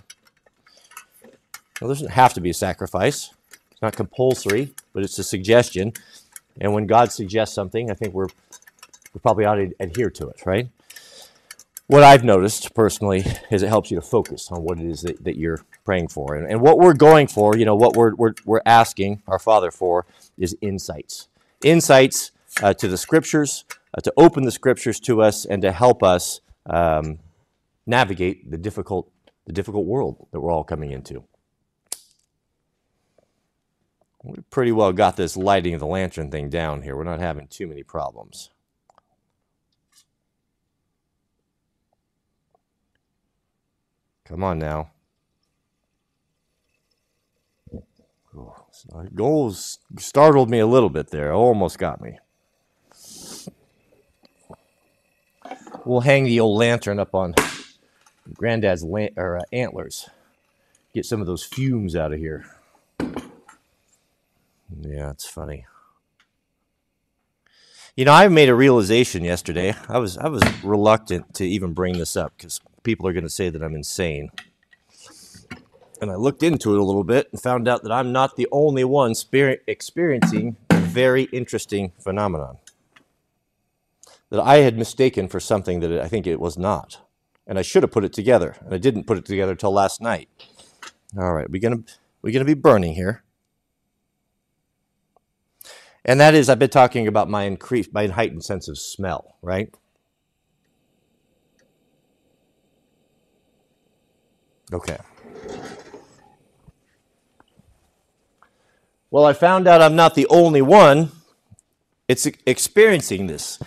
Well, 1.81 1.89
there 1.89 1.95
doesn't 1.95 2.11
have 2.11 2.33
to 2.35 2.41
be 2.41 2.49
a 2.49 2.53
sacrifice. 2.53 3.31
It's 3.71 3.81
not 3.81 3.95
compulsory, 3.95 4.73
but 4.93 5.03
it's 5.03 5.19
a 5.19 5.23
suggestion. 5.23 5.93
And 6.61 6.73
when 6.73 6.87
God 6.87 7.11
suggests 7.11 7.53
something, 7.53 7.91
I 7.91 7.93
think 7.93 8.13
we're 8.13 8.29
we 9.15 9.19
probably 9.21 9.45
ought 9.45 9.55
to 9.55 9.71
adhere 9.79 10.09
to 10.09 10.27
it, 10.27 10.45
right? 10.45 10.69
What 11.87 12.03
I've 12.03 12.25
noticed 12.25 12.75
personally 12.75 13.23
is 13.49 13.63
it 13.63 13.69
helps 13.69 13.89
you 13.89 13.95
to 13.95 14.01
focus 14.01 14.51
on 14.51 14.63
what 14.63 14.77
it 14.77 14.85
is 14.85 15.03
that, 15.03 15.23
that 15.23 15.37
you're 15.37 15.61
praying 15.85 16.09
for. 16.09 16.35
And, 16.35 16.51
and 16.51 16.59
what 16.59 16.77
we're 16.77 16.93
going 16.93 17.27
for, 17.27 17.55
you 17.55 17.63
know, 17.63 17.75
what 17.75 17.95
we're, 17.95 18.13
we're, 18.15 18.33
we're 18.43 18.61
asking 18.65 19.23
our 19.27 19.39
Father 19.39 19.71
for 19.71 20.05
is 20.37 20.57
insights. 20.61 21.29
Insights 21.63 22.31
uh, 22.61 22.73
to 22.73 22.89
the 22.89 22.97
Scriptures, 22.97 23.63
uh, 23.97 24.01
to 24.01 24.11
open 24.17 24.43
the 24.43 24.51
Scriptures 24.51 24.99
to 25.01 25.21
us, 25.21 25.45
and 25.45 25.61
to 25.61 25.71
help 25.71 26.03
us 26.03 26.41
um, 26.65 27.19
navigate 27.85 28.51
the 28.51 28.57
difficult, 28.57 29.09
the 29.45 29.53
difficult 29.53 29.85
world 29.85 30.27
that 30.31 30.41
we're 30.41 30.51
all 30.51 30.65
coming 30.65 30.91
into. 30.91 31.23
We 34.23 34.39
pretty 34.49 34.73
well 34.73 34.91
got 34.91 35.15
this 35.15 35.37
lighting 35.37 35.73
of 35.73 35.79
the 35.79 35.87
lantern 35.87 36.31
thing 36.31 36.49
down 36.49 36.81
here. 36.81 36.97
We're 36.97 37.03
not 37.05 37.19
having 37.19 37.47
too 37.47 37.67
many 37.67 37.83
problems. 37.83 38.49
Come 44.25 44.43
on 44.43 44.59
now. 44.59 44.91
Oh, 48.37 48.65
goals 49.13 49.79
startled 49.97 50.49
me 50.49 50.59
a 50.59 50.67
little 50.67 50.89
bit 50.89 51.09
there. 51.09 51.31
Almost 51.31 51.79
got 51.79 52.01
me. 52.01 52.19
We'll 55.85 56.01
hang 56.01 56.25
the 56.25 56.39
old 56.39 56.57
lantern 56.57 56.99
up 56.99 57.13
on 57.13 57.35
Granddad's 58.33 58.83
or, 58.83 59.37
uh, 59.37 59.43
antlers. 59.53 60.09
Get 60.93 61.05
some 61.05 61.21
of 61.21 61.27
those 61.27 61.43
fumes 61.43 61.95
out 61.95 62.11
of 62.11 62.19
here. 62.19 62.45
Yeah, 64.81 65.11
it's 65.11 65.27
funny. 65.27 65.65
You 67.95 68.05
know, 68.05 68.13
I 68.13 68.27
made 68.27 68.49
a 68.49 68.55
realization 68.55 69.23
yesterday. 69.23 69.73
I 69.87 69.99
was 69.99 70.17
I 70.17 70.27
was 70.27 70.41
reluctant 70.63 71.33
to 71.35 71.45
even 71.47 71.73
bring 71.73 71.97
this 71.97 72.17
up 72.17 72.33
because 72.37 72.59
people 72.85 73.07
are 73.07 73.13
going 73.13 73.25
to 73.25 73.31
say 73.31 73.49
that 73.49 73.63
I'm 73.63 73.75
insane. 73.75 74.31
and 76.01 76.11
I 76.11 76.15
looked 76.15 76.43
into 76.43 76.73
it 76.75 76.79
a 76.79 76.83
little 76.83 77.03
bit 77.03 77.29
and 77.31 77.41
found 77.41 77.67
out 77.67 77.83
that 77.83 77.91
I'm 77.91 78.11
not 78.13 78.37
the 78.37 78.47
only 78.51 78.85
one 78.85 79.13
experiencing 79.67 80.57
a 80.69 80.75
very 80.77 81.23
interesting 81.25 81.93
phenomenon 81.99 82.57
that 84.29 84.41
I 84.41 84.57
had 84.57 84.77
mistaken 84.77 85.27
for 85.27 85.39
something 85.39 85.81
that 85.81 85.91
I 86.01 86.07
think 86.07 86.27
it 86.27 86.39
was 86.39 86.57
not. 86.57 87.01
And 87.47 87.59
I 87.59 87.63
should 87.63 87.83
have 87.83 87.91
put 87.91 88.05
it 88.05 88.13
together, 88.13 88.57
and 88.65 88.73
I 88.73 88.77
didn't 88.77 89.05
put 89.05 89.17
it 89.17 89.25
together 89.25 89.53
until 89.53 89.71
last 89.73 90.01
night. 90.01 90.29
All 91.17 91.33
right, 91.33 91.49
we're 91.49 91.61
gonna 91.61 91.83
we're 92.21 92.33
gonna 92.33 92.45
be 92.45 92.55
burning 92.55 92.95
here, 92.95 93.23
and 96.05 96.19
that 96.19 96.35
is 96.35 96.49
I've 96.49 96.59
been 96.59 96.69
talking 96.69 97.07
about 97.07 97.29
my 97.29 97.43
increased 97.43 97.93
my 97.93 98.07
heightened 98.07 98.45
sense 98.45 98.67
of 98.67 98.77
smell, 98.79 99.37
right? 99.41 99.73
Okay. 104.73 104.97
Well, 109.11 109.25
I 109.25 109.33
found 109.33 109.67
out 109.67 109.81
I'm 109.81 109.95
not 109.95 110.15
the 110.15 110.27
only 110.27 110.61
one 110.61 111.11
it's 112.07 112.27
experiencing 112.45 113.27
this. 113.27 113.59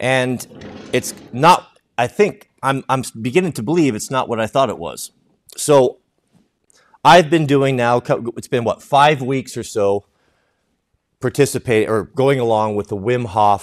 And 0.00 0.46
it's 0.92 1.14
not, 1.32 1.78
I 1.96 2.06
think, 2.06 2.50
I'm, 2.62 2.84
I'm 2.88 3.02
beginning 3.20 3.52
to 3.52 3.62
believe 3.62 3.94
it's 3.94 4.10
not 4.10 4.28
what 4.28 4.40
I 4.40 4.46
thought 4.46 4.70
it 4.70 4.78
was. 4.78 5.12
So 5.56 5.98
I've 7.04 7.30
been 7.30 7.46
doing 7.46 7.76
now, 7.76 8.02
it's 8.36 8.48
been 8.48 8.64
what, 8.64 8.82
five 8.82 9.22
weeks 9.22 9.56
or 9.56 9.62
so, 9.62 10.06
participating 11.20 11.88
or 11.88 12.04
going 12.04 12.40
along 12.40 12.76
with 12.76 12.88
the 12.88 12.96
Wim 12.96 13.26
Hof 13.26 13.62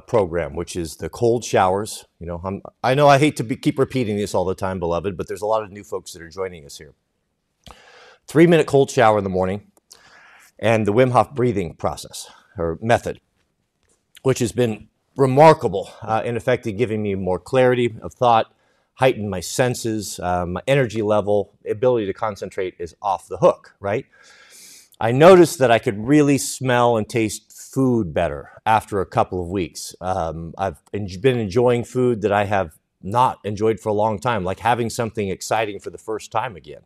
program, 0.00 0.54
which 0.54 0.76
is 0.76 0.96
the 0.96 1.08
cold 1.08 1.44
showers. 1.44 2.04
You 2.18 2.26
know, 2.26 2.40
I'm, 2.44 2.62
I 2.82 2.94
know 2.94 3.08
I 3.08 3.18
hate 3.18 3.36
to 3.36 3.44
be, 3.44 3.56
keep 3.56 3.78
repeating 3.78 4.16
this 4.16 4.34
all 4.34 4.44
the 4.44 4.54
time, 4.54 4.78
beloved, 4.78 5.16
but 5.16 5.28
there's 5.28 5.42
a 5.42 5.46
lot 5.46 5.62
of 5.62 5.70
new 5.70 5.84
folks 5.84 6.12
that 6.12 6.22
are 6.22 6.28
joining 6.28 6.64
us 6.64 6.78
here. 6.78 6.94
Three 8.26 8.46
minute 8.46 8.66
cold 8.66 8.90
shower 8.90 9.18
in 9.18 9.24
the 9.24 9.30
morning, 9.30 9.70
and 10.58 10.86
the 10.86 10.92
Wim 10.92 11.12
Hof 11.12 11.34
breathing 11.34 11.74
process 11.74 12.28
or 12.58 12.78
method, 12.82 13.20
which 14.22 14.38
has 14.40 14.52
been 14.52 14.88
remarkable 15.16 15.90
uh, 16.02 16.22
in 16.24 16.36
effect 16.36 16.66
in 16.66 16.76
giving 16.76 17.02
me 17.02 17.14
more 17.14 17.38
clarity 17.38 17.96
of 18.02 18.12
thought, 18.14 18.52
heightened 18.94 19.30
my 19.30 19.40
senses, 19.40 20.18
uh, 20.20 20.46
my 20.46 20.62
energy 20.66 21.02
level, 21.02 21.52
ability 21.68 22.06
to 22.06 22.12
concentrate 22.12 22.74
is 22.78 22.94
off 23.00 23.28
the 23.28 23.38
hook, 23.38 23.74
right? 23.80 24.06
I 24.98 25.12
noticed 25.12 25.58
that 25.58 25.70
I 25.70 25.78
could 25.78 25.98
really 25.98 26.38
smell 26.38 26.96
and 26.96 27.08
taste 27.08 27.52
food 27.72 28.14
better 28.14 28.50
after 28.64 29.00
a 29.00 29.06
couple 29.06 29.42
of 29.42 29.48
weeks. 29.48 29.94
Um, 30.00 30.54
I've 30.56 30.80
been 30.92 31.38
enjoying 31.38 31.84
food 31.84 32.22
that 32.22 32.32
I 32.32 32.44
have 32.44 32.78
not 33.02 33.38
enjoyed 33.44 33.80
for 33.80 33.88
a 33.88 33.94
long 33.94 34.18
time, 34.18 34.44
like 34.44 34.60
having 34.60 34.90
something 34.90 35.28
exciting 35.28 35.78
for 35.80 35.90
the 35.90 35.98
first 35.98 36.30
time 36.30 36.56
again. 36.56 36.82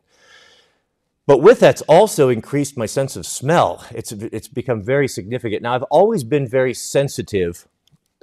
But 1.26 1.38
with 1.42 1.60
that's 1.60 1.82
also 1.82 2.28
increased 2.28 2.76
my 2.76 2.86
sense 2.86 3.14
of 3.14 3.24
smell. 3.24 3.84
It's 3.92 4.10
it's 4.12 4.48
become 4.48 4.82
very 4.82 5.06
significant. 5.06 5.62
Now 5.62 5.74
I've 5.74 5.84
always 5.84 6.24
been 6.24 6.48
very 6.48 6.74
sensitive 6.74 7.68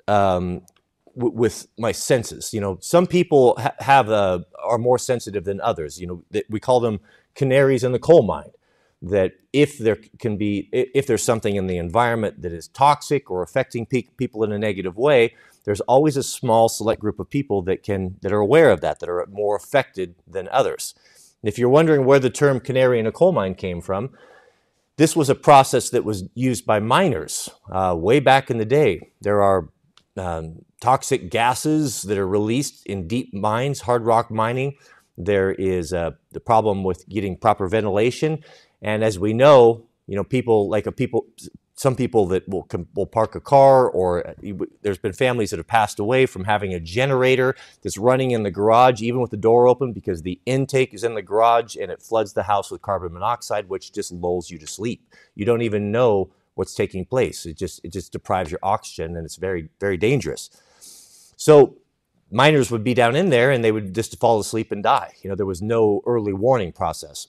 um, 0.08 0.64
w- 1.16 1.34
with 1.34 1.68
my 1.78 1.94
senses. 1.94 2.54
You 2.54 2.60
know, 2.60 2.80
some 2.82 3.08
people 3.08 3.56
ha- 3.58 3.76
have 3.80 4.10
a, 4.10 4.46
are 4.62 4.78
more 4.78 4.98
sensitive 4.98 5.46
than 5.46 5.62
others. 5.62 6.02
You 6.02 6.08
know, 6.08 6.42
we 6.50 6.60
call 6.60 6.80
them 6.82 7.00
canaries 7.36 7.84
in 7.84 7.94
the 7.94 8.00
coal 8.00 8.24
mine. 8.24 8.52
That 9.02 9.34
if 9.54 9.78
there 9.78 9.98
can 10.20 10.38
be 10.38 10.70
if 10.72 11.06
there's 11.06 11.24
something 11.24 11.56
in 11.56 11.68
the 11.68 11.78
environment 11.78 12.42
that 12.42 12.52
is 12.52 12.68
toxic 12.68 13.30
or 13.30 13.44
affecting 13.44 13.86
pe- 13.86 14.08
people 14.18 14.44
in 14.44 14.52
a 14.52 14.58
negative 14.58 14.98
way, 14.98 15.36
there's 15.66 15.82
always 15.82 16.18
a 16.18 16.24
small 16.24 16.68
select 16.68 17.02
group 17.02 17.20
of 17.20 17.30
people 17.30 17.62
that 17.64 17.84
can 17.84 18.16
that 18.22 18.32
are 18.32 18.40
aware 18.40 18.72
of 18.72 18.82
that 18.82 19.00
that 19.00 19.10
are 19.10 19.26
more 19.32 19.56
affected 19.56 20.16
than 20.28 20.48
others. 20.50 20.96
If 21.44 21.60
you're 21.60 21.70
wondering 21.70 22.06
where 22.06 22.20
the 22.20 22.32
term 22.32 22.60
canary 22.60 23.00
in 23.00 23.06
a 23.06 23.12
coal 23.12 23.32
mine 23.32 23.54
came 23.54 23.82
from, 23.82 24.10
this 24.98 25.16
was 25.16 25.30
a 25.30 25.36
process 25.36 25.90
that 25.92 26.04
was 26.04 26.24
used 26.34 26.66
by 26.66 26.80
miners 26.80 27.50
uh, 27.72 27.96
way 27.98 28.20
back 28.20 28.50
in 28.50 28.58
the 28.58 28.66
day. 28.66 29.12
There 29.22 29.44
are 29.44 29.70
um, 30.18 30.66
toxic 30.82 31.30
gases 31.30 32.02
that 32.04 32.18
are 32.18 32.28
released 32.28 32.86
in 32.88 33.08
deep 33.08 33.34
mines, 33.34 33.82
hard 33.82 34.06
rock 34.06 34.32
mining. 34.32 34.76
There 35.18 35.52
is 35.52 35.94
uh, 35.94 36.12
the 36.32 36.40
problem 36.40 36.84
with 36.84 37.08
getting 37.10 37.38
proper 37.38 37.68
ventilation, 37.68 38.44
and 38.82 39.04
as 39.04 39.18
we 39.20 39.34
know, 39.34 39.86
you 40.08 40.16
know, 40.16 40.24
people 40.24 40.70
like 40.70 40.86
a 40.86 40.92
people 40.92 41.28
some 41.78 41.96
people 41.96 42.26
that 42.26 42.48
will 42.50 42.68
will 42.96 43.06
park 43.06 43.36
a 43.36 43.40
car, 43.40 43.88
or 43.88 44.28
uh, 44.28 44.34
there's 44.82 44.98
been 44.98 45.14
families 45.14 45.52
that 45.52 45.58
have 45.58 45.68
passed 45.68 46.00
away 46.00 46.26
from 46.26 46.46
having 46.46 46.74
a 46.74 46.80
generator 46.80 47.56
that's 47.84 48.00
running 48.00 48.32
in 48.32 48.44
the 48.44 48.52
garage, 48.52 49.02
even 49.02 49.22
with 49.22 49.30
the 49.30 49.38
door 49.38 49.68
open, 49.68 49.94
because 49.94 50.24
the 50.24 50.42
intake 50.46 50.94
is 50.94 51.04
in 51.04 51.14
the 51.14 51.22
garage 51.22 51.76
and 51.76 51.92
it 51.92 52.02
floods 52.02 52.34
the 52.34 52.44
house 52.44 52.72
with 52.72 52.82
carbon 52.82 53.14
monoxide, 53.14 53.70
which 53.70 53.94
just 53.94 54.12
lulls 54.12 54.50
you 54.50 54.58
to 54.58 54.66
sleep. 54.66 55.08
You 55.36 55.46
don't 55.46 55.62
even 55.62 55.92
know 55.92 56.32
what's 56.56 56.74
taking 56.74 57.06
place. 57.06 57.46
It 57.46 57.58
just 57.58 57.80
it 57.84 57.94
just 57.94 58.12
deprives 58.12 58.50
your 58.50 58.60
oxygen, 58.64 59.16
and 59.16 59.24
it's 59.24 59.36
very 59.36 59.70
very 59.80 59.98
dangerous. 59.98 60.50
So 61.38 61.78
miners 62.32 62.72
would 62.72 62.84
be 62.84 62.96
down 62.96 63.16
in 63.16 63.30
there, 63.30 63.52
and 63.52 63.64
they 63.64 63.72
would 63.72 63.94
just 63.94 64.20
fall 64.20 64.40
asleep 64.40 64.72
and 64.72 64.82
die. 64.82 65.14
You 65.22 65.30
know, 65.30 65.36
there 65.36 65.46
was 65.46 65.62
no 65.62 66.02
early 66.08 66.34
warning 66.34 66.72
process. 66.72 67.28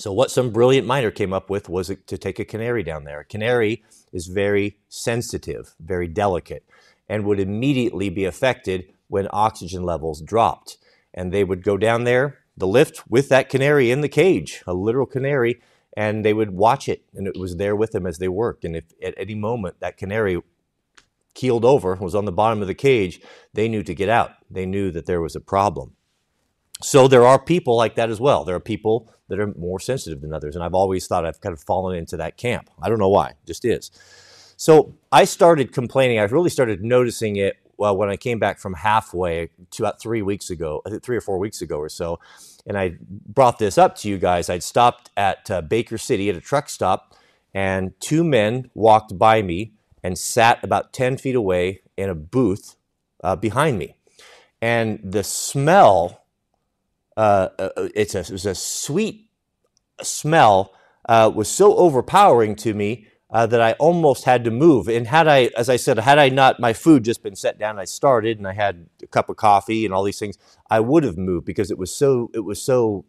So, 0.00 0.14
what 0.14 0.30
some 0.30 0.48
brilliant 0.48 0.86
miner 0.86 1.10
came 1.10 1.34
up 1.34 1.50
with 1.50 1.68
was 1.68 1.90
uh, 1.90 1.96
to 2.06 2.16
take 2.16 2.38
a 2.38 2.44
canary 2.46 2.82
down 2.82 3.04
there. 3.04 3.20
A 3.20 3.24
canary 3.26 3.84
is 4.14 4.28
very 4.28 4.78
sensitive, 4.88 5.74
very 5.78 6.08
delicate, 6.08 6.64
and 7.06 7.26
would 7.26 7.38
immediately 7.38 8.08
be 8.08 8.24
affected 8.24 8.94
when 9.08 9.28
oxygen 9.30 9.82
levels 9.82 10.22
dropped. 10.22 10.78
And 11.12 11.32
they 11.32 11.44
would 11.44 11.62
go 11.62 11.76
down 11.76 12.04
there, 12.04 12.38
the 12.56 12.66
lift, 12.66 13.02
with 13.10 13.28
that 13.28 13.50
canary 13.50 13.90
in 13.90 14.00
the 14.00 14.08
cage, 14.08 14.62
a 14.66 14.72
literal 14.72 15.04
canary, 15.04 15.60
and 15.94 16.24
they 16.24 16.32
would 16.32 16.52
watch 16.52 16.88
it, 16.88 17.04
and 17.12 17.26
it 17.26 17.36
was 17.38 17.56
there 17.56 17.76
with 17.76 17.90
them 17.90 18.06
as 18.06 18.16
they 18.16 18.28
worked. 18.28 18.64
And 18.64 18.76
if 18.76 18.84
at 19.02 19.12
any 19.18 19.34
moment 19.34 19.80
that 19.80 19.98
canary 19.98 20.40
keeled 21.34 21.66
over, 21.66 21.96
was 21.96 22.14
on 22.14 22.24
the 22.24 22.32
bottom 22.32 22.62
of 22.62 22.68
the 22.68 22.74
cage, 22.74 23.20
they 23.52 23.68
knew 23.68 23.82
to 23.82 23.94
get 23.94 24.08
out. 24.08 24.30
They 24.50 24.64
knew 24.64 24.90
that 24.92 25.04
there 25.04 25.20
was 25.20 25.36
a 25.36 25.40
problem. 25.40 25.94
So 26.82 27.08
there 27.08 27.26
are 27.26 27.38
people 27.38 27.76
like 27.76 27.94
that 27.96 28.10
as 28.10 28.20
well. 28.20 28.44
There 28.44 28.56
are 28.56 28.60
people 28.60 29.12
that 29.28 29.38
are 29.38 29.54
more 29.54 29.80
sensitive 29.80 30.20
than 30.20 30.32
others. 30.32 30.54
And 30.54 30.64
I've 30.64 30.74
always 30.74 31.06
thought 31.06 31.24
I've 31.24 31.40
kind 31.40 31.52
of 31.52 31.60
fallen 31.60 31.96
into 31.96 32.16
that 32.16 32.36
camp. 32.36 32.68
I 32.82 32.88
don't 32.88 32.98
know 32.98 33.08
why, 33.08 33.34
just 33.46 33.64
is. 33.64 33.90
So 34.56 34.94
I 35.10 35.24
started 35.24 35.72
complaining. 35.72 36.18
I 36.18 36.24
really 36.24 36.50
started 36.50 36.82
noticing 36.82 37.36
it 37.36 37.56
well 37.76 37.96
when 37.96 38.10
I 38.10 38.16
came 38.16 38.38
back 38.38 38.58
from 38.58 38.74
halfway 38.74 39.50
two 39.70 39.84
about 39.84 40.00
three 40.00 40.20
weeks 40.20 40.50
ago, 40.50 40.82
three 41.02 41.16
or 41.16 41.20
four 41.20 41.38
weeks 41.38 41.62
ago 41.62 41.78
or 41.78 41.88
so. 41.88 42.18
And 42.66 42.76
I 42.76 42.96
brought 43.00 43.58
this 43.58 43.78
up 43.78 43.96
to 43.98 44.08
you 44.08 44.18
guys. 44.18 44.50
I'd 44.50 44.62
stopped 44.62 45.10
at 45.16 45.50
uh, 45.50 45.62
Baker 45.62 45.96
City 45.96 46.28
at 46.28 46.36
a 46.36 46.40
truck 46.40 46.68
stop, 46.68 47.16
and 47.54 47.98
two 48.00 48.22
men 48.22 48.70
walked 48.74 49.18
by 49.18 49.40
me 49.40 49.72
and 50.02 50.18
sat 50.18 50.62
about 50.62 50.92
10 50.92 51.16
feet 51.16 51.34
away 51.34 51.80
in 51.96 52.10
a 52.10 52.14
booth 52.14 52.76
uh, 53.24 53.36
behind 53.36 53.78
me. 53.78 53.96
And 54.60 55.00
the 55.02 55.24
smell 55.24 56.19
uh, 57.16 57.48
uh, 57.58 57.88
it's 57.94 58.14
a, 58.14 58.20
it 58.20 58.30
was 58.30 58.46
a 58.46 58.54
sweet 58.54 59.30
smell, 60.02 60.74
uh, 61.08 61.30
was 61.34 61.48
so 61.48 61.76
overpowering 61.76 62.56
to 62.56 62.74
me 62.74 63.06
uh, 63.30 63.46
that 63.46 63.60
I 63.60 63.72
almost 63.72 64.24
had 64.24 64.44
to 64.44 64.50
move. 64.50 64.88
And 64.88 65.06
had 65.06 65.28
I, 65.28 65.50
as 65.56 65.68
I 65.68 65.76
said, 65.76 65.98
had 65.98 66.18
I 66.18 66.28
not 66.28 66.60
my 66.60 66.72
food 66.72 67.04
just 67.04 67.22
been 67.22 67.36
set 67.36 67.58
down, 67.58 67.78
I 67.78 67.84
started 67.84 68.38
and 68.38 68.46
I 68.46 68.52
had 68.52 68.86
a 69.02 69.06
cup 69.06 69.28
of 69.28 69.36
coffee 69.36 69.84
and 69.84 69.94
all 69.94 70.02
these 70.02 70.18
things, 70.18 70.38
I 70.68 70.80
would 70.80 71.04
have 71.04 71.16
moved 71.16 71.46
because 71.46 71.70
it 71.70 71.78
was 71.78 71.94
so, 71.94 72.30
it 72.34 72.40
was 72.40 72.60
so, 72.60 73.04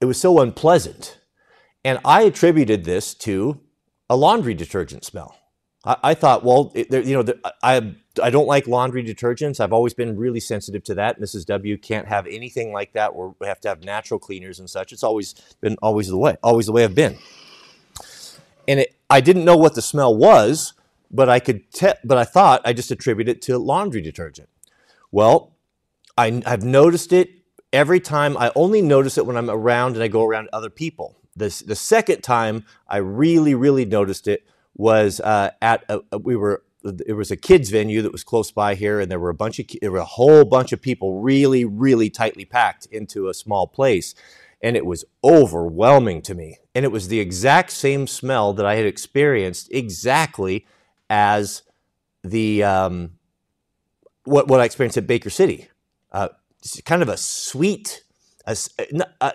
it 0.00 0.06
was 0.06 0.20
so 0.20 0.40
unpleasant. 0.40 1.20
And 1.84 1.98
I 2.04 2.22
attributed 2.22 2.84
this 2.84 3.14
to 3.14 3.60
a 4.08 4.16
laundry 4.16 4.54
detergent 4.54 5.04
smell. 5.04 5.36
I, 5.84 5.96
I 6.02 6.14
thought, 6.14 6.44
well, 6.44 6.72
it, 6.74 6.90
there, 6.90 7.02
you 7.02 7.14
know, 7.14 7.22
the, 7.22 7.38
I 7.62 7.94
I 8.22 8.30
don't 8.30 8.46
like 8.46 8.66
laundry 8.66 9.04
detergents. 9.04 9.60
I've 9.60 9.72
always 9.72 9.94
been 9.94 10.16
really 10.16 10.40
sensitive 10.40 10.84
to 10.84 10.94
that. 10.94 11.20
Mrs. 11.20 11.46
W 11.46 11.76
can't 11.76 12.06
have 12.06 12.26
anything 12.26 12.72
like 12.72 12.92
that. 12.92 13.14
we 13.14 13.32
have 13.42 13.60
to 13.60 13.68
have 13.68 13.84
natural 13.84 14.20
cleaners 14.20 14.58
and 14.58 14.70
such. 14.70 14.92
It's 14.92 15.02
always 15.02 15.34
been 15.60 15.76
always 15.82 16.08
the 16.08 16.18
way, 16.18 16.36
always 16.42 16.66
the 16.66 16.72
way 16.72 16.84
I've 16.84 16.94
been. 16.94 17.18
And 18.68 18.80
it, 18.80 18.94
I 19.10 19.20
didn't 19.20 19.44
know 19.44 19.56
what 19.56 19.74
the 19.74 19.82
smell 19.82 20.16
was, 20.16 20.74
but 21.10 21.28
I 21.28 21.40
could. 21.40 21.70
Te- 21.72 22.00
but 22.04 22.18
I 22.18 22.24
thought 22.24 22.62
I 22.64 22.72
just 22.72 22.90
attributed 22.90 23.36
it 23.36 23.42
to 23.42 23.58
laundry 23.58 24.00
detergent. 24.00 24.48
Well, 25.10 25.54
I, 26.16 26.42
I've 26.46 26.64
noticed 26.64 27.12
it 27.12 27.30
every 27.72 28.00
time. 28.00 28.36
I 28.36 28.52
only 28.54 28.80
notice 28.80 29.18
it 29.18 29.26
when 29.26 29.36
I'm 29.36 29.50
around 29.50 29.94
and 29.94 30.02
I 30.02 30.08
go 30.08 30.24
around 30.24 30.48
other 30.52 30.70
people. 30.70 31.16
The, 31.36 31.64
the 31.66 31.74
second 31.74 32.22
time 32.22 32.64
I 32.88 32.98
really, 32.98 33.54
really 33.54 33.84
noticed 33.84 34.28
it 34.28 34.46
was 34.74 35.20
uh, 35.20 35.50
at 35.62 35.84
a, 35.88 36.18
we 36.18 36.36
were 36.36 36.62
it 37.06 37.14
was 37.14 37.30
a 37.30 37.36
kids 37.36 37.70
venue 37.70 38.02
that 38.02 38.12
was 38.12 38.24
close 38.24 38.50
by 38.50 38.74
here, 38.74 39.00
and 39.00 39.10
there 39.10 39.18
were 39.18 39.30
a 39.30 39.34
bunch 39.34 39.58
of 39.58 39.66
there 39.80 39.92
were 39.92 39.98
a 39.98 40.04
whole 40.04 40.44
bunch 40.44 40.72
of 40.72 40.82
people 40.82 41.20
really, 41.20 41.64
really 41.64 42.10
tightly 42.10 42.44
packed 42.44 42.86
into 42.86 43.28
a 43.28 43.34
small 43.34 43.66
place, 43.66 44.14
and 44.62 44.76
it 44.76 44.84
was 44.84 45.04
overwhelming 45.22 46.22
to 46.22 46.34
me. 46.34 46.58
And 46.74 46.84
it 46.84 46.92
was 46.92 47.08
the 47.08 47.20
exact 47.20 47.70
same 47.70 48.06
smell 48.06 48.52
that 48.54 48.66
I 48.66 48.74
had 48.74 48.86
experienced 48.86 49.68
exactly 49.70 50.66
as 51.08 51.62
the 52.22 52.62
um, 52.64 53.12
what 54.24 54.48
what 54.48 54.60
I 54.60 54.64
experienced 54.64 54.98
at 54.98 55.06
Baker 55.06 55.30
City. 55.30 55.68
Uh, 56.12 56.28
kind 56.84 57.02
of 57.02 57.08
a 57.08 57.16
sweet, 57.16 58.02
a, 58.46 58.56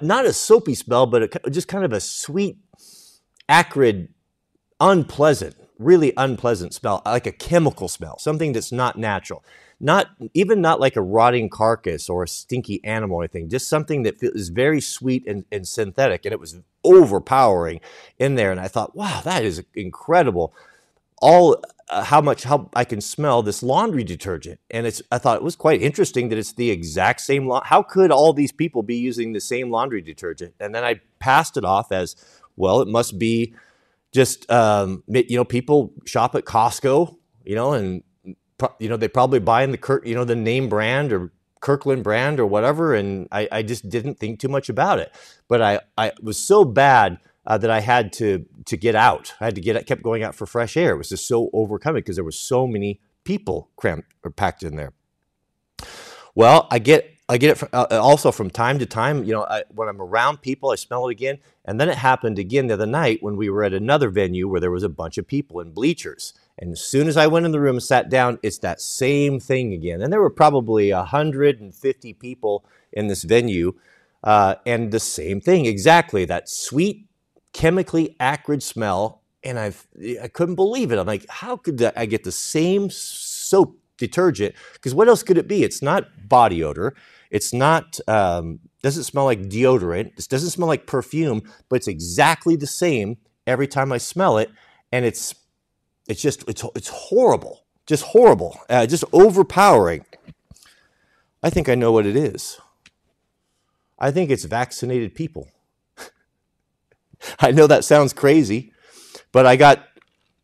not 0.02 0.26
a 0.26 0.34
soapy 0.34 0.76
smell, 0.76 1.06
but 1.06 1.24
a, 1.24 1.50
just 1.50 1.68
kind 1.68 1.84
of 1.84 1.94
a 1.94 2.00
sweet, 2.00 2.58
acrid, 3.48 4.10
unpleasant, 4.80 5.56
really 5.78 6.14
unpleasant 6.18 6.74
smell, 6.74 7.02
like 7.06 7.28
a 7.28 7.32
chemical 7.32 7.88
smell, 7.88 8.18
something 8.20 8.54
that's 8.54 8.72
not 8.72 8.98
natural. 8.98 9.44
Not 9.82 10.10
even 10.34 10.60
not 10.60 10.82
like 10.82 10.98
a 10.98 11.02
rotting 11.02 11.50
carcass 11.50 12.10
or 12.10 12.24
a 12.24 12.28
stinky 12.28 12.84
animal 12.84 13.18
or 13.18 13.24
anything, 13.24 13.48
just 13.48 13.70
something 13.70 14.04
that 14.04 14.16
is 14.22 14.50
very 14.50 14.82
sweet 14.82 15.26
and, 15.26 15.46
and 15.54 15.66
synthetic. 15.66 16.26
And 16.26 16.34
it 16.34 16.40
was 16.40 16.60
overpowering 16.84 17.80
in 18.18 18.36
there. 18.36 18.52
And 18.52 18.60
I 18.60 18.68
thought, 18.68 18.94
wow, 18.94 19.22
that 19.24 19.46
is 19.46 19.64
incredible. 19.74 20.54
All 21.22 21.64
uh, 21.90 22.04
how 22.04 22.22
much 22.22 22.44
how 22.44 22.70
I 22.76 22.84
can 22.84 23.02
smell 23.02 23.42
this 23.42 23.64
laundry 23.64 24.04
detergent, 24.04 24.60
and 24.70 24.86
it's 24.86 25.02
I 25.12 25.18
thought 25.18 25.38
it 25.38 25.44
was 25.44 25.56
quite 25.56 25.82
interesting 25.82 26.30
that 26.30 26.38
it's 26.38 26.54
the 26.54 26.70
exact 26.70 27.22
same. 27.22 27.48
La- 27.48 27.64
how 27.64 27.82
could 27.82 28.12
all 28.12 28.32
these 28.32 28.52
people 28.52 28.84
be 28.84 28.96
using 28.96 29.34
the 29.34 29.42
same 29.42 29.72
laundry 29.72 30.02
detergent? 30.02 30.54
And 30.60 30.74
then 30.74 30.84
I 30.84 31.02
passed 31.18 31.58
it 31.58 31.66
off 31.66 31.92
as 31.92 32.16
well. 32.56 32.82
It 32.82 32.88
must 32.88 33.18
be 33.18 33.56
just 34.12 34.50
um, 34.52 35.04
you 35.08 35.36
know 35.36 35.46
people 35.46 35.94
shop 36.06 36.36
at 36.36 36.46
Costco, 36.46 37.16
you 37.44 37.56
know, 37.56 37.74
and 37.74 38.04
you 38.80 38.90
know 38.90 38.98
they 38.98 39.08
probably 39.08 39.40
buy 39.40 39.64
in 39.64 39.72
the 39.72 40.02
you 40.04 40.16
know 40.16 40.26
the 40.26 40.36
name 40.36 40.70
brand 40.70 41.14
or 41.14 41.32
Kirkland 41.62 42.04
brand 42.04 42.40
or 42.40 42.46
whatever, 42.46 42.94
and 42.96 43.28
I, 43.32 43.48
I 43.52 43.62
just 43.64 43.90
didn't 43.90 44.20
think 44.20 44.40
too 44.40 44.48
much 44.48 44.70
about 44.70 45.00
it. 45.00 45.14
But 45.48 45.62
I 45.62 45.80
I 45.98 46.12
was 46.22 46.38
so 46.38 46.66
bad 46.66 47.20
uh, 47.46 47.58
that 47.58 47.70
I 47.70 47.82
had 47.82 48.14
to 48.14 48.46
to 48.66 48.78
get 48.78 48.96
out. 48.96 49.34
I 49.40 49.46
had 49.46 49.56
to 49.56 49.62
get 49.62 49.86
kept 49.86 50.04
going 50.04 50.24
out 50.24 50.36
for 50.36 50.46
fresh 50.46 50.78
air. 50.78 50.94
It 50.94 50.98
was 50.98 51.10
just 51.10 51.28
so 51.28 51.50
overcoming 51.54 52.02
because 52.02 52.16
there 52.16 52.26
were 52.26 52.32
so 52.32 52.68
many 52.68 53.00
people 53.24 53.70
cramped 53.76 54.14
or 54.24 54.32
packed 54.32 54.64
in 54.64 54.76
there. 54.76 54.94
Well, 56.36 56.68
I 56.72 56.80
get 56.80 57.12
I 57.30 57.38
get 57.38 57.52
it 57.52 57.58
from, 57.60 57.70
uh, 57.74 57.88
also 57.92 58.32
from 58.32 58.50
time 58.50 58.80
to 58.80 58.88
time. 58.88 59.24
You 59.24 59.34
know, 59.34 59.44
I, 59.44 59.64
when 59.70 59.88
I'm 59.88 60.02
around 60.02 60.42
people, 60.42 60.72
I 60.72 60.76
smell 60.76 61.08
it 61.08 61.12
again. 61.12 61.38
And 61.64 61.80
then 61.80 61.88
it 61.88 61.98
happened 61.98 62.40
again 62.40 62.68
the 62.68 62.74
other 62.74 62.88
night 62.88 63.20
when 63.22 63.38
we 63.38 63.50
were 63.50 63.64
at 63.64 63.74
another 63.74 64.10
venue 64.10 64.48
where 64.48 64.60
there 64.60 64.72
was 64.72 64.84
a 64.84 64.90
bunch 64.90 65.20
of 65.20 65.28
people 65.28 65.60
in 65.60 65.72
bleachers. 65.72 66.34
And 66.58 66.72
as 66.74 66.82
soon 66.82 67.08
as 67.08 67.18
I 67.18 67.28
went 67.28 67.46
in 67.46 67.52
the 67.52 67.60
room 67.60 67.78
and 67.78 67.84
sat 67.84 68.10
down, 68.10 68.40
it's 68.44 68.58
that 68.60 68.82
same 68.82 69.40
thing 69.40 69.74
again. 69.74 70.02
And 70.02 70.12
there 70.12 70.22
were 70.22 70.32
probably 70.32 70.92
150 70.92 72.14
people 72.14 72.66
in 72.92 73.08
this 73.08 73.24
venue, 73.24 73.76
uh, 74.24 74.56
and 74.66 74.92
the 74.92 75.00
same 75.00 75.40
thing 75.40 75.66
exactly 75.66 76.26
that 76.26 76.50
sweet 76.50 77.08
chemically 77.54 78.16
acrid 78.20 78.64
smell. 78.64 79.22
And 79.44 79.58
I've, 79.58 79.88
I 80.22 80.28
couldn't 80.28 80.56
believe 80.56 80.92
it. 80.92 81.00
I'm 81.00 81.08
like, 81.08 81.26
how 81.30 81.56
could 81.56 81.82
I 81.96 82.06
get 82.08 82.26
the 82.26 82.32
same 82.32 82.90
soap 82.90 83.80
detergent? 83.98 84.54
Because 84.74 84.94
what 84.94 85.08
else 85.08 85.24
could 85.24 85.38
it 85.38 85.48
be? 85.48 85.64
It's 85.64 85.82
not 85.82 86.28
body 86.28 86.62
odor. 86.62 86.94
It's 87.30 87.54
not, 87.54 88.00
um, 88.08 88.60
doesn't 88.82 89.04
smell 89.04 89.26
like 89.26 89.42
deodorant. 89.42 90.18
It 90.18 90.28
doesn't 90.30 90.50
smell 90.50 90.68
like 90.68 90.88
perfume, 90.88 91.44
but 91.70 91.78
it's 91.78 91.88
exactly 91.88 92.56
the 92.56 92.68
same 92.68 93.18
every 93.46 93.68
time 93.68 93.92
I 93.92 93.98
smell 93.98 94.38
it. 94.38 94.50
And 94.92 95.06
it's, 95.06 95.36
it's 96.08 96.22
just, 96.22 96.48
it's, 96.48 96.64
it's 96.76 96.90
horrible. 96.90 97.66
Just 97.86 98.04
horrible. 98.04 98.60
Uh, 98.70 98.86
just 98.86 99.04
overpowering. 99.14 100.06
I 101.42 101.50
think 101.50 101.70
I 101.70 101.76
know 101.76 101.92
what 101.92 102.06
it 102.06 102.16
is. 102.16 102.60
I 103.98 104.12
think 104.12 104.30
it's 104.30 104.46
vaccinated 104.46 105.14
people. 105.14 105.50
I 107.40 107.52
know 107.52 107.68
that 107.68 107.84
sounds 107.84 108.14
crazy, 108.14 108.74
but 109.32 109.46
I 109.46 109.56
got 109.56 109.86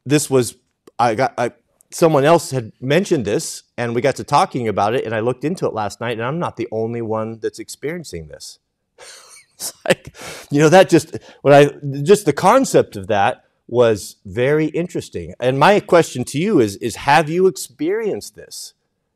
this 0.05 0.29
was 0.29 0.55
I 0.99 1.15
got 1.15 1.33
I, 1.37 1.51
someone 1.91 2.25
else 2.25 2.51
had 2.51 2.71
mentioned 2.81 3.25
this 3.25 3.63
and 3.77 3.95
we 3.95 4.01
got 4.01 4.15
to 4.17 4.23
talking 4.23 4.67
about 4.67 4.95
it 4.95 5.05
and 5.05 5.13
I 5.13 5.19
looked 5.19 5.43
into 5.43 5.65
it 5.65 5.73
last 5.73 6.01
night 6.01 6.13
and 6.13 6.23
I'm 6.23 6.39
not 6.39 6.57
the 6.57 6.67
only 6.71 7.01
one 7.01 7.39
that's 7.39 7.59
experiencing 7.59 8.27
this. 8.27 8.59
it's 9.53 9.73
like 9.85 10.15
you 10.51 10.59
know 10.59 10.69
that 10.69 10.89
just 10.89 11.17
when 11.41 11.53
I 11.53 12.01
just 12.01 12.25
the 12.25 12.33
concept 12.33 12.95
of 12.95 13.07
that 13.07 13.45
was 13.67 14.17
very 14.25 14.67
interesting. 14.67 15.33
And 15.39 15.57
my 15.57 15.79
question 15.79 16.23
to 16.25 16.39
you 16.39 16.59
is 16.59 16.75
is 16.77 16.97
have 16.97 17.29
you 17.29 17.47
experienced 17.47 18.35
this? 18.35 18.73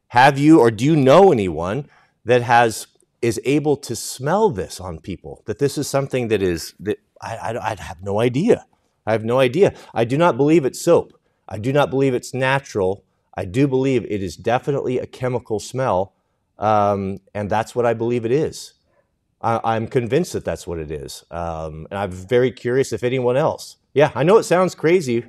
Have 0.09 0.39
you 0.39 0.59
or 0.59 0.71
do 0.71 0.85
you 0.85 0.95
know 0.95 1.31
anyone 1.31 1.87
that 2.25 2.41
has 2.41 2.87
is 3.21 3.39
able 3.43 3.75
to 3.77 3.95
smell 3.95 4.49
this 4.49 4.79
on 4.79 4.99
people? 4.99 5.43
That 5.45 5.59
this 5.59 5.77
is 5.77 5.87
something 5.87 6.29
that 6.29 6.41
is 6.41 6.73
that 6.79 6.99
I, 7.21 7.35
I, 7.35 7.71
I 7.71 7.75
have 7.81 8.01
no 8.01 8.19
idea. 8.19 8.65
I 9.05 9.11
have 9.11 9.25
no 9.25 9.39
idea. 9.39 9.73
I 9.93 10.05
do 10.05 10.17
not 10.17 10.37
believe 10.37 10.65
it's 10.65 10.81
soap. 10.81 11.18
I 11.49 11.57
do 11.57 11.73
not 11.73 11.89
believe 11.89 12.13
it's 12.13 12.33
natural. 12.33 13.03
I 13.35 13.45
do 13.45 13.67
believe 13.67 14.05
it 14.05 14.21
is 14.21 14.35
definitely 14.35 14.99
a 14.99 15.07
chemical 15.07 15.59
smell, 15.59 16.13
um, 16.57 17.19
and 17.33 17.49
that's 17.49 17.75
what 17.75 17.85
I 17.85 17.93
believe 17.93 18.23
it 18.23 18.31
is. 18.31 18.73
I, 19.41 19.77
am 19.77 19.87
convinced 19.87 20.33
that 20.33 20.43
that's 20.45 20.67
what 20.67 20.79
it 20.79 20.91
is, 20.91 21.23
um, 21.31 21.87
and 21.89 21.97
I'm 21.97 22.11
very 22.11 22.51
curious 22.51 22.93
if 22.93 23.03
anyone 23.03 23.37
else. 23.37 23.77
Yeah, 23.93 24.11
I 24.13 24.23
know 24.23 24.37
it 24.37 24.43
sounds 24.43 24.75
crazy, 24.75 25.25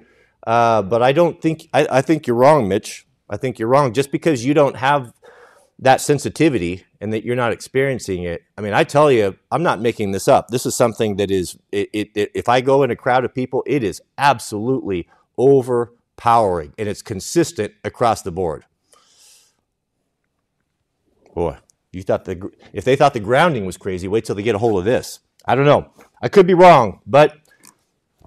uh, 0.47 0.83
but 0.83 1.03
I 1.03 1.13
don't 1.13 1.41
think 1.41 1.69
I, 1.73 1.87
I 1.91 2.03
think 2.03 2.27
you're 2.27 2.37
wrong, 2.37 2.69
Mitch. 2.69 3.07
I 3.31 3.37
think 3.37 3.59
you're 3.59 3.69
wrong. 3.69 3.93
Just 3.93 4.11
because 4.11 4.45
you 4.45 4.53
don't 4.53 4.77
have 4.77 5.13
that 5.81 6.01
sensitivity 6.01 6.85
and 7.01 7.13
that 7.13 7.25
you're 7.25 7.37
not 7.37 7.53
experiencing 7.53 8.25
it. 8.25 8.43
I 8.59 8.61
mean, 8.61 8.75
I 8.75 8.85
tell 8.85 9.11
you, 9.11 9.37
I'm 9.51 9.63
not 9.63 9.81
making 9.81 10.13
this 10.13 10.29
up. 10.29 10.49
This 10.49 10.67
is 10.67 10.77
something 10.77 11.17
that 11.17 11.31
is, 11.31 11.57
it, 11.73 11.89
it, 11.93 12.11
it, 12.15 12.31
if 12.35 12.49
I 12.51 12.61
go 12.61 12.83
in 12.83 12.91
a 12.91 12.97
crowd 12.97 13.25
of 13.25 13.35
people, 13.35 13.63
it 13.67 13.83
is 13.83 14.03
absolutely 14.19 15.09
overpowering 16.21 16.75
and 16.79 16.89
it's 16.89 17.03
consistent 17.03 17.73
across 17.85 18.23
the 18.23 18.31
board. 18.31 18.65
Boy, 21.35 21.57
you 21.93 22.03
thought 22.03 22.25
the, 22.25 22.51
if 22.73 22.85
they 22.85 22.97
thought 22.97 23.15
the 23.15 23.21
grounding 23.21 23.65
was 23.65 23.77
crazy, 23.77 24.09
wait 24.09 24.25
till 24.25 24.35
they 24.35 24.43
get 24.43 24.55
a 24.55 24.59
hold 24.59 24.79
of 24.79 24.85
this. 24.85 25.21
I 25.47 25.55
don't 25.55 25.65
know. 25.65 25.93
I 26.21 26.29
could 26.29 26.47
be 26.47 26.55
wrong, 26.55 27.01
but 27.07 27.39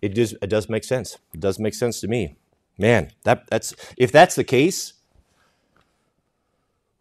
it 0.02 0.16
does, 0.16 0.34
it 0.42 0.48
does 0.48 0.70
make 0.70 0.84
sense. 0.84 1.18
It 1.34 1.40
does 1.40 1.60
make 1.60 1.74
sense 1.74 2.02
to 2.02 2.08
me. 2.08 2.36
Man, 2.78 3.12
that, 3.24 3.46
that's, 3.50 3.76
if 3.98 4.12
that's 4.12 4.36
the 4.36 4.44
case, 4.44 4.94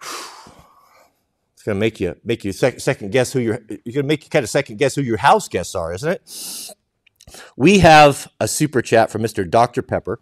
It's 1.54 1.66
to 1.66 1.78
make 1.78 2.00
you 2.00 2.16
make 2.24 2.44
you 2.44 2.50
sec- 2.50 2.80
second 2.80 3.12
guess 3.12 3.32
who 3.32 3.38
your 3.38 3.60
you're 3.84 4.02
to 4.02 4.08
make 4.08 4.24
you 4.24 4.30
kind 4.30 4.42
of 4.42 4.50
second 4.50 4.78
guess 4.78 4.96
who 4.96 5.00
your 5.00 5.18
house 5.18 5.46
guests 5.46 5.76
are, 5.76 5.94
isn't 5.94 6.10
it? 6.10 6.74
We 7.56 7.78
have 7.78 8.26
a 8.40 8.48
super 8.48 8.82
chat 8.82 9.12
from 9.12 9.22
Mr. 9.22 9.48
Dr. 9.48 9.80
Pepper. 9.80 10.18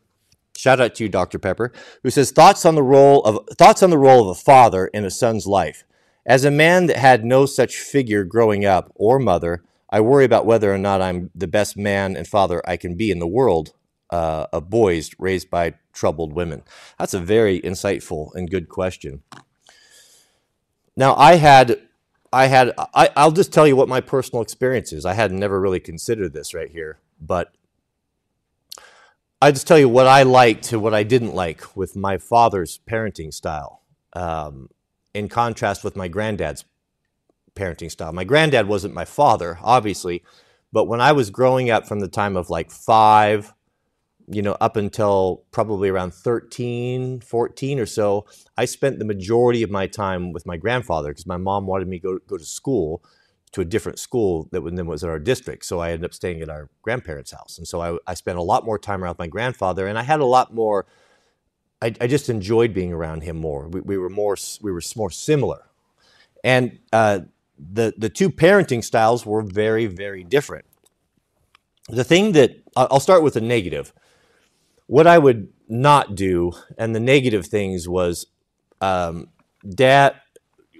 Shout 0.61 0.79
out 0.79 0.95
to 0.97 1.05
you, 1.05 1.09
Dr. 1.09 1.39
Pepper, 1.39 1.73
who 2.03 2.11
says 2.11 2.33
thoughts 2.33 2.67
on 2.67 2.75
the 2.75 2.83
role 2.83 3.23
of 3.25 3.49
thoughts 3.57 3.83
on 3.83 3.89
the 3.89 3.97
role 3.97 4.29
of 4.29 4.37
a 4.37 4.39
father 4.39 4.89
in 4.89 5.07
a 5.07 5.11
son's 5.11 5.47
life. 5.47 5.85
As 6.27 6.45
a 6.45 6.51
man 6.51 6.85
that 6.85 6.99
had 6.99 7.25
no 7.25 7.47
such 7.47 7.77
figure 7.77 8.25
growing 8.25 8.67
up 8.67 8.93
or 8.95 9.19
mother, 9.19 9.65
I 9.89 10.03
worry 10.03 10.27
about 10.27 10.45
whether 10.45 10.71
or 10.71 10.77
not 10.77 11.01
I'm 11.01 11.31
the 11.35 11.47
best 11.47 11.79
man 11.79 12.15
and 12.15 12.29
father 12.29 12.61
I 12.69 12.77
can 12.77 12.95
be 12.95 13.11
in 13.11 13.21
the 13.21 13.27
world 13.27 13.73
uh, 14.11 14.49
of 14.53 14.69
boys 14.69 15.13
raised 15.19 15.49
by 15.49 15.77
troubled 15.95 16.35
women. 16.35 16.63
That's 16.99 17.15
a 17.15 17.21
very 17.21 17.63
insightful 17.63 18.29
and 18.35 18.51
good 18.51 18.69
question. 18.69 19.23
Now, 20.95 21.15
I 21.15 21.37
had, 21.37 21.81
I 22.35 22.49
had, 22.49 22.75
I, 22.95 23.09
I'll 23.17 23.33
just 23.33 23.51
tell 23.51 23.67
you 23.67 23.77
what 23.77 23.89
my 23.89 24.03
personal 24.03 24.43
experience 24.43 24.93
is. 24.93 25.07
I 25.07 25.15
had 25.15 25.33
never 25.33 25.59
really 25.59 25.81
considered 25.81 26.35
this 26.35 26.53
right 26.53 26.71
here, 26.71 26.99
but 27.19 27.51
I 29.43 29.53
just 29.53 29.67
tell 29.67 29.79
you 29.79 29.89
what 29.89 30.07
I 30.07 30.23
liked 30.23 30.73
and 30.73 30.83
what 30.83 30.93
I 30.93 31.03
didn't 31.03 31.35
like 31.35 31.77
with 31.77 31.97
my 31.97 32.19
father's 32.19 32.79
parenting 32.89 33.33
style, 33.33 33.83
um, 34.13 34.69
in 35.15 35.29
contrast 35.29 35.83
with 35.83 35.97
my 35.97 36.09
granddad's 36.09 36.65
parenting 37.55 37.91
style. 37.91 38.13
My 38.13 38.25
granddad 38.25 38.69
wasn't 38.69 38.95
my 38.95 39.07
father, 39.07 39.59
obviously, 39.63 40.23
but 40.73 40.85
when 40.85 41.01
I 41.01 41.13
was 41.13 41.31
growing 41.31 41.71
up 41.71 41.89
from 41.89 42.01
the 42.01 42.09
time 42.09 42.37
of 42.37 42.51
like 42.51 42.71
five 42.71 43.55
you 44.33 44.43
know, 44.43 44.57
up 44.61 44.77
until 44.77 45.43
probably 45.51 45.89
around 45.89 46.15
13, 46.15 47.21
14 47.21 47.81
or 47.81 47.87
so, 47.87 48.27
I 48.57 48.65
spent 48.65 48.99
the 49.01 49.05
majority 49.05 49.65
of 49.65 49.71
my 49.71 49.89
time 49.89 50.33
with 50.33 50.47
my 50.47 50.57
grandfather 50.57 51.09
because 51.09 51.27
my 51.27 51.37
mom 51.37 51.67
wanted 51.67 51.89
me 51.89 51.99
to 51.99 52.03
go, 52.03 52.19
go 52.29 52.37
to 52.37 52.45
school, 52.45 53.03
to 53.53 53.61
a 53.61 53.65
different 53.65 53.99
school 53.99 54.49
that 54.53 54.63
then 54.65 54.87
was 54.87 55.03
in 55.03 55.09
our 55.09 55.19
district. 55.19 55.65
So 55.65 55.81
I 55.81 55.91
ended 55.91 56.05
up 56.05 56.15
staying 56.15 56.41
at 56.41 56.49
our 56.49 56.69
grandparents' 56.83 57.33
house. 57.33 57.59
And 57.59 57.67
so 57.67 57.81
I, 57.81 57.99
I 58.07 58.15
spent 58.15 58.39
a 58.39 58.43
lot 58.43 58.65
more 58.65 58.79
time 58.79 59.03
around 59.03 59.19
my 59.19 59.27
grandfather 59.27 59.87
and 59.87 59.99
I 59.99 60.03
had 60.03 60.21
a 60.21 60.25
lot 60.25 60.55
more, 60.55 60.87
I, 61.83 61.95
I 62.01 62.07
just 62.07 62.29
enjoyed 62.29 62.73
being 62.73 62.93
around 62.93 63.23
him 63.23 63.37
more. 63.37 63.69
We, 63.69 63.81
we, 63.81 63.99
were 63.99 64.09
more, 64.09 64.37
we 64.63 64.71
were 64.71 64.83
more 64.95 65.11
similar. 65.11 65.67
And 66.45 66.79
uh, 66.93 67.21
the, 67.59 67.93
the 67.99 68.09
two 68.09 68.31
parenting 68.31 68.85
styles 68.85 69.27
were 69.27 69.43
very, 69.43 69.87
very 69.87 70.23
different. 70.23 70.65
The 71.89 72.05
thing 72.05 72.33
that, 72.33 72.63
I'll 72.77 73.01
start 73.01 73.25
with 73.25 73.35
the 73.35 73.41
negative 73.41 73.93
what 74.91 75.07
I 75.07 75.19
would 75.19 75.53
not 75.69 76.17
do, 76.17 76.51
and 76.77 76.97
the 76.97 77.01
negative 77.01 77.47
things 77.47 77.89
was, 77.89 78.27
um, 78.81 79.29
dad, 79.65 80.17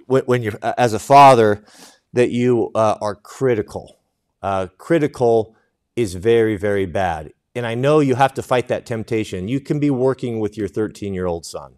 when, 0.05 0.23
when, 0.23 0.43
you're 0.43 0.59
as 0.61 0.91
a 0.91 0.99
father, 0.99 1.63
that 2.13 2.31
you 2.31 2.71
uh, 2.75 2.97
are 3.01 3.15
critical. 3.15 3.99
Uh, 4.41 4.67
critical 4.77 5.55
is 5.95 6.15
very, 6.15 6.57
very 6.57 6.85
bad. 6.85 7.33
And 7.55 7.65
I 7.65 7.75
know 7.75 7.99
you 7.99 8.15
have 8.15 8.33
to 8.35 8.41
fight 8.41 8.67
that 8.69 8.85
temptation. 8.85 9.47
You 9.47 9.59
can 9.59 9.79
be 9.79 9.89
working 9.89 10.39
with 10.39 10.57
your 10.57 10.67
13 10.67 11.13
year 11.13 11.25
old 11.25 11.45
son, 11.45 11.75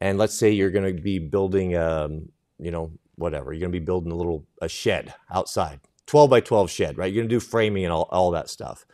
and 0.00 0.18
let's 0.18 0.34
say 0.34 0.50
you're 0.50 0.70
going 0.70 0.96
to 0.96 1.02
be 1.02 1.18
building, 1.18 1.76
um, 1.76 2.30
you 2.58 2.70
know, 2.70 2.92
whatever. 3.16 3.52
You're 3.52 3.60
going 3.60 3.72
to 3.72 3.78
be 3.78 3.84
building 3.84 4.12
a 4.12 4.16
little 4.16 4.46
a 4.62 4.68
shed 4.68 5.14
outside, 5.32 5.80
12 6.06 6.30
by 6.30 6.40
12 6.40 6.70
shed, 6.70 6.96
right? 6.96 7.12
You're 7.12 7.22
going 7.22 7.28
to 7.28 7.34
do 7.34 7.40
framing 7.40 7.84
and 7.84 7.92
all, 7.92 8.08
all 8.10 8.30
that 8.30 8.48
stuff. 8.48 8.86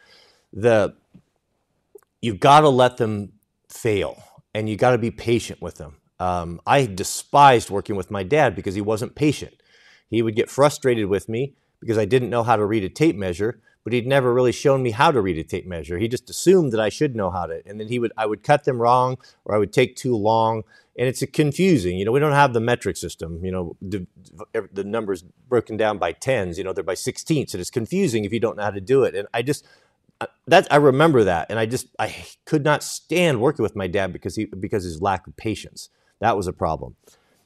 The 0.52 0.94
you've 2.22 2.40
got 2.40 2.60
to 2.60 2.70
let 2.70 2.96
them 2.96 3.32
fail, 3.68 4.22
and 4.54 4.70
you 4.70 4.76
got 4.76 4.92
to 4.92 4.98
be 4.98 5.10
patient 5.10 5.60
with 5.60 5.76
them. 5.76 5.96
Um, 6.18 6.62
I 6.66 6.86
despised 6.86 7.68
working 7.68 7.94
with 7.94 8.10
my 8.10 8.22
dad 8.22 8.56
because 8.56 8.74
he 8.74 8.80
wasn't 8.80 9.14
patient. 9.14 9.54
He 10.08 10.22
would 10.22 10.36
get 10.36 10.50
frustrated 10.50 11.06
with 11.06 11.28
me 11.28 11.54
because 11.80 11.98
I 11.98 12.04
didn't 12.04 12.30
know 12.30 12.42
how 12.42 12.56
to 12.56 12.64
read 12.64 12.84
a 12.84 12.88
tape 12.88 13.16
measure, 13.16 13.60
but 13.84 13.92
he'd 13.92 14.06
never 14.06 14.34
really 14.34 14.52
shown 14.52 14.82
me 14.82 14.90
how 14.90 15.10
to 15.10 15.20
read 15.20 15.38
a 15.38 15.44
tape 15.44 15.66
measure. 15.66 15.98
He 15.98 16.08
just 16.08 16.28
assumed 16.28 16.72
that 16.72 16.80
I 16.80 16.88
should 16.88 17.14
know 17.14 17.30
how 17.30 17.46
to, 17.46 17.62
and 17.66 17.78
then 17.78 17.88
he 17.88 17.98
would 17.98 18.12
I 18.16 18.26
would 18.26 18.42
cut 18.42 18.64
them 18.64 18.80
wrong 18.80 19.18
or 19.44 19.54
I 19.54 19.58
would 19.58 19.72
take 19.72 19.94
too 19.94 20.16
long, 20.16 20.64
and 20.98 21.06
it's 21.06 21.24
confusing. 21.32 21.98
You 21.98 22.04
know, 22.04 22.12
we 22.12 22.20
don't 22.20 22.32
have 22.32 22.52
the 22.52 22.60
metric 22.60 22.96
system. 22.96 23.44
You 23.44 23.52
know, 23.52 23.76
the, 23.80 24.06
the 24.72 24.84
numbers 24.84 25.22
broken 25.48 25.76
down 25.76 25.98
by 25.98 26.12
tens. 26.12 26.58
You 26.58 26.64
know, 26.64 26.72
they're 26.72 26.82
by 26.82 26.94
sixteenths, 26.94 27.54
and 27.54 27.60
it's 27.60 27.70
confusing 27.70 28.24
if 28.24 28.32
you 28.32 28.40
don't 28.40 28.56
know 28.56 28.64
how 28.64 28.70
to 28.70 28.80
do 28.80 29.04
it. 29.04 29.14
And 29.14 29.28
I 29.32 29.42
just 29.42 29.64
uh, 30.20 30.26
that 30.46 30.66
I 30.72 30.76
remember 30.76 31.24
that, 31.24 31.46
and 31.50 31.58
I 31.58 31.66
just 31.66 31.88
I 31.98 32.26
could 32.44 32.64
not 32.64 32.82
stand 32.82 33.40
working 33.40 33.62
with 33.62 33.76
my 33.76 33.86
dad 33.86 34.12
because 34.12 34.34
he 34.36 34.46
because 34.46 34.84
his 34.84 35.02
lack 35.02 35.26
of 35.26 35.36
patience. 35.36 35.90
That 36.18 36.36
was 36.36 36.46
a 36.46 36.52
problem. 36.52 36.96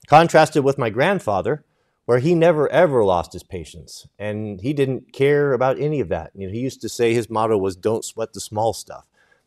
Contrasted 0.06 0.64
with 0.64 0.78
my 0.78 0.90
grandfather, 0.90 1.64
where 2.10 2.18
he 2.18 2.34
never 2.34 2.68
ever 2.72 3.04
lost 3.04 3.32
his 3.32 3.44
patience 3.44 4.08
and 4.18 4.60
he 4.62 4.72
didn't 4.72 5.12
care 5.12 5.52
about 5.52 5.78
any 5.78 6.00
of 6.00 6.08
that. 6.08 6.32
You 6.34 6.48
know, 6.48 6.52
he 6.52 6.58
used 6.58 6.80
to 6.80 6.88
say 6.88 7.14
his 7.14 7.30
motto 7.30 7.56
was 7.56 7.76
"Don't 7.76 8.04
sweat 8.04 8.32
the 8.32 8.40
small 8.40 8.72
stuff." 8.72 9.04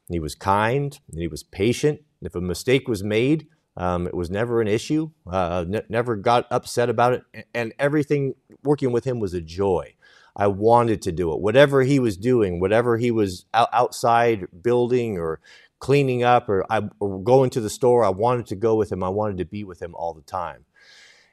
And 0.07 0.15
he 0.15 0.19
was 0.21 0.33
kind 0.33 0.97
and 1.11 1.19
he 1.19 1.27
was 1.27 1.43
patient. 1.43 1.99
And 2.21 2.27
if 2.27 2.35
a 2.35 2.39
mistake 2.39 2.87
was 2.87 3.03
made, 3.03 3.47
um, 3.75 4.07
it 4.07 4.13
was 4.13 4.29
never 4.29 4.61
an 4.61 4.69
issue. 4.69 5.11
Uh, 5.29 5.65
ne- 5.67 5.83
never 5.89 6.15
got 6.15 6.47
upset 6.49 6.89
about 6.89 7.11
it, 7.11 7.47
and 7.53 7.73
everything 7.79 8.33
working 8.63 8.93
with 8.93 9.03
him 9.03 9.19
was 9.19 9.33
a 9.33 9.41
joy. 9.41 9.93
I 10.33 10.47
wanted 10.47 11.01
to 11.01 11.11
do 11.11 11.33
it. 11.33 11.41
Whatever 11.41 11.81
he 11.81 11.99
was 11.99 12.15
doing, 12.15 12.61
whatever 12.61 12.95
he 12.95 13.11
was 13.11 13.45
out- 13.53 13.73
outside 13.73 14.47
building 14.61 15.17
or 15.17 15.41
cleaning 15.79 16.23
up 16.23 16.47
or, 16.47 16.65
I, 16.71 16.83
or 17.01 17.21
going 17.21 17.49
to 17.49 17.59
the 17.59 17.69
store, 17.69 18.05
I 18.05 18.09
wanted 18.09 18.45
to 18.47 18.55
go 18.55 18.75
with 18.75 18.89
him. 18.89 19.03
I 19.03 19.09
wanted 19.09 19.39
to 19.39 19.45
be 19.45 19.65
with 19.65 19.81
him 19.81 19.93
all 19.95 20.13
the 20.13 20.21
time 20.21 20.63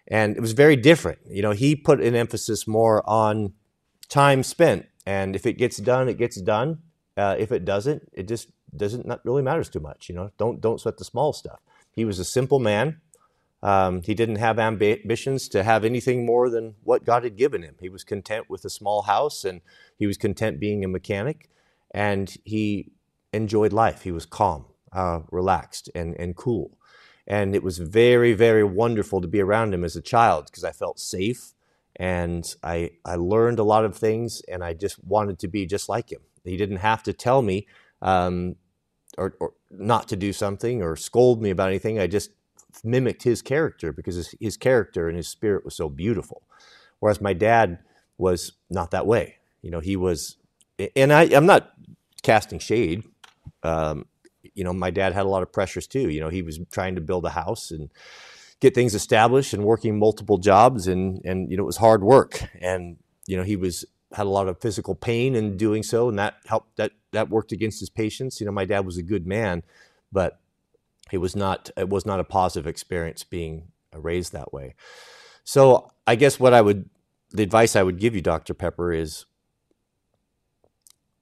and 0.08 0.36
it 0.36 0.40
was 0.40 0.52
very 0.52 0.76
different. 0.76 1.18
You 1.28 1.42
know, 1.42 1.52
he 1.52 1.76
put 1.76 2.00
an 2.00 2.14
emphasis 2.14 2.66
more 2.66 3.08
on 3.08 3.52
time 4.08 4.42
spent, 4.42 4.86
and 5.06 5.34
if 5.34 5.46
it 5.46 5.54
gets 5.54 5.78
done, 5.78 6.08
it 6.08 6.18
gets 6.18 6.40
done. 6.40 6.78
Uh, 7.16 7.36
if 7.38 7.52
it 7.52 7.64
doesn't, 7.64 8.10
it 8.12 8.28
just 8.28 8.50
doesn't 8.76 9.06
not 9.06 9.24
really 9.24 9.42
matters 9.42 9.68
too 9.68 9.80
much. 9.80 10.08
You 10.08 10.14
know, 10.14 10.30
don't 10.38 10.60
don't 10.60 10.80
sweat 10.80 10.98
the 10.98 11.04
small 11.04 11.32
stuff. 11.32 11.60
He 11.92 12.04
was 12.04 12.18
a 12.18 12.24
simple 12.24 12.58
man. 12.58 13.00
Um, 13.62 14.02
he 14.02 14.14
didn't 14.14 14.36
have 14.36 14.58
ambitions 14.58 15.48
to 15.50 15.62
have 15.62 15.84
anything 15.84 16.24
more 16.24 16.48
than 16.48 16.76
what 16.82 17.04
God 17.04 17.24
had 17.24 17.36
given 17.36 17.62
him. 17.62 17.76
He 17.78 17.90
was 17.90 18.04
content 18.04 18.48
with 18.48 18.64
a 18.64 18.70
small 18.70 19.02
house, 19.02 19.44
and 19.44 19.60
he 19.98 20.06
was 20.06 20.16
content 20.16 20.60
being 20.60 20.82
a 20.82 20.88
mechanic, 20.88 21.50
and 21.90 22.34
he 22.44 22.92
enjoyed 23.32 23.72
life. 23.72 24.02
He 24.02 24.12
was 24.12 24.24
calm, 24.24 24.64
uh, 24.92 25.20
relaxed, 25.30 25.90
and 25.94 26.14
and 26.18 26.36
cool. 26.36 26.78
And 27.26 27.54
it 27.54 27.62
was 27.62 27.78
very, 27.78 28.32
very 28.32 28.64
wonderful 28.64 29.20
to 29.20 29.28
be 29.28 29.40
around 29.40 29.74
him 29.74 29.84
as 29.84 29.96
a 29.96 30.02
child 30.02 30.46
because 30.46 30.64
I 30.64 30.72
felt 30.72 30.98
safe 30.98 31.52
and 31.96 32.54
I, 32.62 32.92
I 33.04 33.16
learned 33.16 33.58
a 33.58 33.64
lot 33.64 33.84
of 33.84 33.96
things 33.96 34.42
and 34.48 34.64
I 34.64 34.74
just 34.74 35.02
wanted 35.04 35.38
to 35.40 35.48
be 35.48 35.66
just 35.66 35.88
like 35.88 36.10
him. 36.10 36.22
He 36.44 36.56
didn't 36.56 36.78
have 36.78 37.02
to 37.04 37.12
tell 37.12 37.42
me 37.42 37.66
um, 38.00 38.56
or, 39.18 39.34
or, 39.40 39.52
not 39.70 40.08
to 40.08 40.16
do 40.16 40.32
something 40.32 40.82
or 40.82 40.96
scold 40.96 41.40
me 41.42 41.50
about 41.50 41.68
anything. 41.68 42.00
I 42.00 42.06
just 42.06 42.30
mimicked 42.82 43.22
his 43.22 43.42
character 43.42 43.92
because 43.92 44.16
his, 44.16 44.34
his 44.40 44.56
character 44.56 45.08
and 45.08 45.16
his 45.16 45.28
spirit 45.28 45.64
was 45.64 45.76
so 45.76 45.88
beautiful. 45.88 46.42
Whereas 46.98 47.20
my 47.20 47.32
dad 47.32 47.78
was 48.18 48.52
not 48.68 48.90
that 48.90 49.06
way. 49.06 49.36
You 49.62 49.70
know, 49.70 49.80
he 49.80 49.96
was, 49.96 50.36
and 50.96 51.12
I, 51.12 51.22
I'm 51.24 51.46
not 51.46 51.72
casting 52.22 52.58
shade. 52.58 53.04
Um, 53.62 54.06
you 54.54 54.64
know, 54.64 54.72
my 54.72 54.90
dad 54.90 55.12
had 55.12 55.26
a 55.26 55.28
lot 55.28 55.42
of 55.42 55.52
pressures 55.52 55.86
too. 55.86 56.10
You 56.10 56.20
know, 56.20 56.28
he 56.28 56.42
was 56.42 56.60
trying 56.70 56.94
to 56.94 57.00
build 57.00 57.24
a 57.24 57.30
house 57.30 57.70
and 57.70 57.90
get 58.60 58.74
things 58.74 58.94
established 58.94 59.54
and 59.54 59.64
working 59.64 59.98
multiple 59.98 60.38
jobs 60.38 60.86
and 60.86 61.20
and 61.24 61.50
you 61.50 61.56
know 61.56 61.62
it 61.62 61.66
was 61.66 61.78
hard 61.78 62.02
work. 62.02 62.42
And 62.60 62.96
you 63.26 63.36
know 63.36 63.42
he 63.42 63.56
was 63.56 63.84
had 64.12 64.26
a 64.26 64.30
lot 64.30 64.48
of 64.48 64.60
physical 64.60 64.94
pain 64.94 65.36
in 65.36 65.56
doing 65.56 65.84
so 65.84 66.08
and 66.08 66.18
that 66.18 66.34
helped 66.46 66.76
that 66.76 66.92
that 67.12 67.30
worked 67.30 67.52
against 67.52 67.80
his 67.80 67.90
patience. 67.90 68.40
You 68.40 68.46
know 68.46 68.52
my 68.52 68.64
dad 68.64 68.84
was 68.84 68.96
a 68.96 69.02
good 69.02 69.26
man 69.26 69.62
but 70.12 70.40
it 71.12 71.18
was 71.18 71.36
not 71.36 71.70
it 71.76 71.88
was 71.88 72.06
not 72.06 72.20
a 72.20 72.24
positive 72.24 72.66
experience 72.66 73.24
being 73.24 73.68
raised 73.94 74.32
that 74.32 74.52
way. 74.52 74.74
So 75.44 75.90
i 76.06 76.14
guess 76.14 76.40
what 76.40 76.52
i 76.52 76.60
would 76.60 76.88
the 77.30 77.42
advice 77.42 77.76
i 77.76 77.82
would 77.82 77.98
give 77.98 78.14
you 78.14 78.20
dr 78.20 78.52
pepper 78.54 78.92
is 78.92 79.26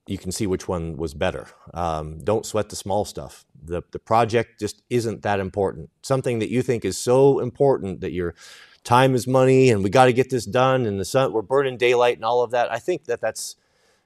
you 0.09 0.17
can 0.19 0.33
see 0.33 0.47
which 0.47 0.67
one 0.67 0.97
was 0.97 1.13
better. 1.13 1.49
Um, 1.75 2.19
don't 2.25 2.47
sweat 2.47 2.71
the 2.71 2.77
small 2.77 3.05
stuff. 3.05 3.45
The, 3.63 3.83
the 3.91 3.99
project 3.99 4.59
just 4.59 4.83
isn't 4.89 5.23
that 5.23 5.39
important. 5.39 5.91
Something 6.03 6.39
that 6.39 6.49
you 6.49 6.63
think 6.63 6.85
is 6.85 6.97
so 6.97 7.41
important 7.41 8.01
that 8.01 8.13
your 8.13 8.35
time 8.85 9.15
is 9.15 9.27
money 9.27 9.69
and 9.71 9.85
we 9.85 9.91
got 9.91 10.07
to 10.07 10.13
get 10.15 10.31
this 10.31 10.47
done 10.47 10.87
and 10.87 10.99
the 10.99 11.05
sun, 11.05 11.33
we're 11.33 11.43
burning 11.43 11.77
daylight 11.77 12.17
and 12.17 12.25
all 12.25 12.43
of 12.43 12.53
that. 12.53 12.73
I 12.73 12.79
think 12.79 13.05
that 13.05 13.21
that's, 13.21 13.57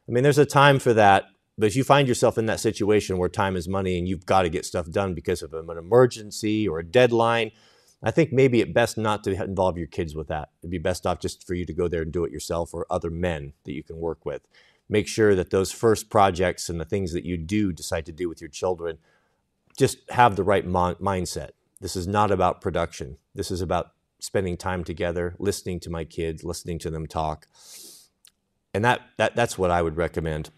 I 0.08 0.12
mean, 0.12 0.24
there's 0.24 0.38
a 0.38 0.46
time 0.46 0.80
for 0.80 0.92
that. 0.94 1.26
But 1.56 1.66
if 1.66 1.76
you 1.76 1.84
find 1.84 2.08
yourself 2.08 2.36
in 2.36 2.46
that 2.46 2.58
situation 2.58 3.18
where 3.18 3.28
time 3.28 3.54
is 3.54 3.68
money 3.68 3.96
and 3.96 4.08
you've 4.08 4.26
got 4.26 4.42
to 4.42 4.48
get 4.48 4.64
stuff 4.64 4.90
done 4.90 5.14
because 5.14 5.42
of 5.42 5.52
an 5.52 5.68
emergency 5.70 6.66
or 6.66 6.80
a 6.80 6.84
deadline, 6.84 7.52
I 8.02 8.10
think 8.10 8.32
maybe 8.32 8.60
it 8.60 8.74
best 8.74 8.98
not 8.98 9.22
to 9.24 9.44
involve 9.44 9.78
your 9.78 9.86
kids 9.86 10.16
with 10.16 10.26
that. 10.28 10.48
It'd 10.62 10.70
be 10.70 10.78
best 10.78 11.06
off 11.06 11.20
just 11.20 11.46
for 11.46 11.54
you 11.54 11.64
to 11.66 11.72
go 11.72 11.86
there 11.86 12.02
and 12.02 12.12
do 12.12 12.24
it 12.24 12.32
yourself 12.32 12.74
or 12.74 12.86
other 12.90 13.10
men 13.10 13.52
that 13.64 13.72
you 13.72 13.84
can 13.84 13.98
work 13.98 14.26
with 14.26 14.42
make 14.92 15.08
sure 15.08 15.34
that 15.34 15.48
those 15.48 15.72
first 15.72 16.10
projects 16.10 16.68
and 16.68 16.78
the 16.78 16.84
things 16.84 17.14
that 17.14 17.24
you 17.24 17.38
do 17.38 17.72
decide 17.72 18.04
to 18.04 18.12
do 18.12 18.28
with 18.28 18.42
your 18.42 18.50
children 18.50 18.98
just 19.78 19.98
have 20.10 20.36
the 20.36 20.44
right 20.44 20.66
mon- 20.66 20.96
mindset. 20.96 21.52
This 21.80 21.96
is 21.96 22.06
not 22.06 22.30
about 22.30 22.60
production. 22.60 23.16
This 23.34 23.50
is 23.50 23.62
about 23.62 23.92
spending 24.20 24.58
time 24.58 24.84
together, 24.84 25.34
listening 25.38 25.80
to 25.80 25.90
my 25.90 26.04
kids, 26.04 26.44
listening 26.44 26.78
to 26.80 26.90
them 26.90 27.06
talk. 27.06 27.46
And 28.74 28.84
that, 28.84 29.00
that 29.16 29.34
that's 29.34 29.56
what 29.56 29.70
I 29.70 29.80
would 29.80 29.96
recommend. 29.96 30.50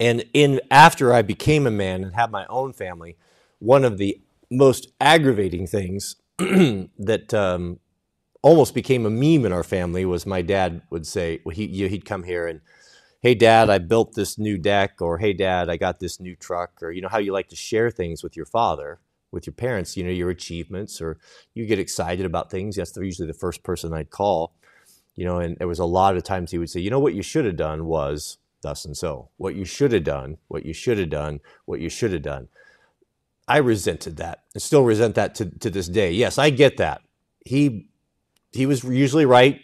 And 0.00 0.24
in 0.32 0.62
after 0.70 1.12
I 1.12 1.20
became 1.20 1.66
a 1.66 1.70
man 1.70 2.02
and 2.02 2.14
had 2.14 2.30
my 2.30 2.46
own 2.46 2.72
family, 2.72 3.18
one 3.58 3.84
of 3.84 3.98
the 3.98 4.18
most 4.50 4.88
aggravating 4.98 5.66
things 5.66 6.16
that 6.38 7.34
um, 7.34 7.80
almost 8.40 8.74
became 8.74 9.04
a 9.04 9.10
meme 9.10 9.44
in 9.44 9.52
our 9.52 9.62
family 9.62 10.06
was 10.06 10.24
my 10.24 10.40
dad 10.40 10.80
would 10.88 11.06
say 11.06 11.40
well, 11.44 11.54
he 11.54 11.66
he'd 11.86 12.06
come 12.06 12.24
here 12.24 12.46
and 12.46 12.62
hey 13.22 13.34
dad 13.34 13.70
i 13.70 13.78
built 13.78 14.14
this 14.14 14.36
new 14.36 14.58
deck 14.58 15.00
or 15.00 15.18
hey 15.18 15.32
dad 15.32 15.70
i 15.70 15.76
got 15.76 16.00
this 16.00 16.18
new 16.20 16.34
truck 16.36 16.82
or 16.82 16.90
you 16.90 17.00
know 17.00 17.08
how 17.08 17.18
you 17.18 17.32
like 17.32 17.48
to 17.48 17.56
share 17.56 17.90
things 17.90 18.22
with 18.22 18.36
your 18.36 18.46
father 18.46 18.98
with 19.30 19.46
your 19.46 19.54
parents 19.54 19.96
you 19.96 20.04
know 20.04 20.10
your 20.10 20.30
achievements 20.30 21.00
or 21.00 21.18
you 21.54 21.66
get 21.66 21.78
excited 21.78 22.26
about 22.26 22.50
things. 22.50 22.76
That's 22.76 22.96
usually 22.96 23.28
the 23.28 23.34
first 23.34 23.62
person 23.62 23.92
i'd 23.94 24.10
call 24.10 24.54
you 25.14 25.24
know 25.24 25.38
and 25.38 25.56
there 25.58 25.68
was 25.68 25.78
a 25.78 25.84
lot 25.84 26.16
of 26.16 26.24
times 26.24 26.50
he 26.50 26.58
would 26.58 26.70
say 26.70 26.80
you 26.80 26.90
know 26.90 26.98
what 26.98 27.14
you 27.14 27.22
should 27.22 27.44
have 27.44 27.56
done 27.56 27.86
was 27.86 28.38
thus 28.62 28.84
and 28.84 28.96
so. 28.96 29.28
What 29.38 29.56
you 29.56 29.64
should 29.64 29.92
have 29.92 30.04
done 30.04 30.38
what 30.48 30.64
you 30.64 30.72
should 30.72 30.98
have 30.98 31.10
done 31.10 31.40
what 31.64 31.80
you 31.80 31.88
should 31.88 32.12
have 32.12 32.22
done. 32.22 32.48
I 33.48 33.58
resented 33.58 34.16
that 34.18 34.44
and 34.54 34.62
still 34.62 34.84
resent 34.84 35.14
that 35.16 35.34
to, 35.36 35.46
to 35.46 35.70
this 35.70 35.88
day. 35.88 36.12
Yes 36.12 36.38
i 36.38 36.50
get 36.50 36.76
that. 36.78 37.02
He 37.44 37.88
he 38.52 38.66
was 38.66 38.84
usually 38.84 39.26
right. 39.26 39.60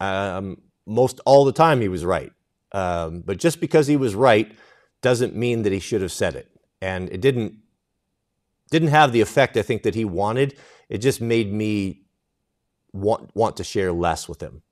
Um, 0.00 0.62
most 0.86 1.20
all 1.26 1.44
the 1.44 1.52
time 1.52 1.80
he 1.80 1.88
was 1.88 2.04
right 2.04 2.32
um, 2.72 3.20
but 3.20 3.38
just 3.38 3.60
because 3.60 3.86
he 3.86 3.96
was 3.96 4.14
right 4.14 4.52
doesn't 5.02 5.34
mean 5.34 5.62
that 5.62 5.72
he 5.72 5.80
should 5.80 6.02
have 6.02 6.12
said 6.12 6.34
it. 6.34 6.48
And 6.80 7.10
it 7.10 7.20
didn't 7.20 7.56
didn't 8.70 8.88
have 8.88 9.12
the 9.12 9.20
effect 9.20 9.56
I 9.56 9.62
think 9.62 9.82
that 9.82 9.94
he 9.94 10.04
wanted. 10.04 10.56
It 10.88 10.98
just 10.98 11.20
made 11.20 11.52
me 11.52 12.02
want 12.92 13.34
want 13.34 13.56
to 13.58 13.64
share 13.64 13.92
less 13.92 14.28
with 14.28 14.42
him. 14.42 14.62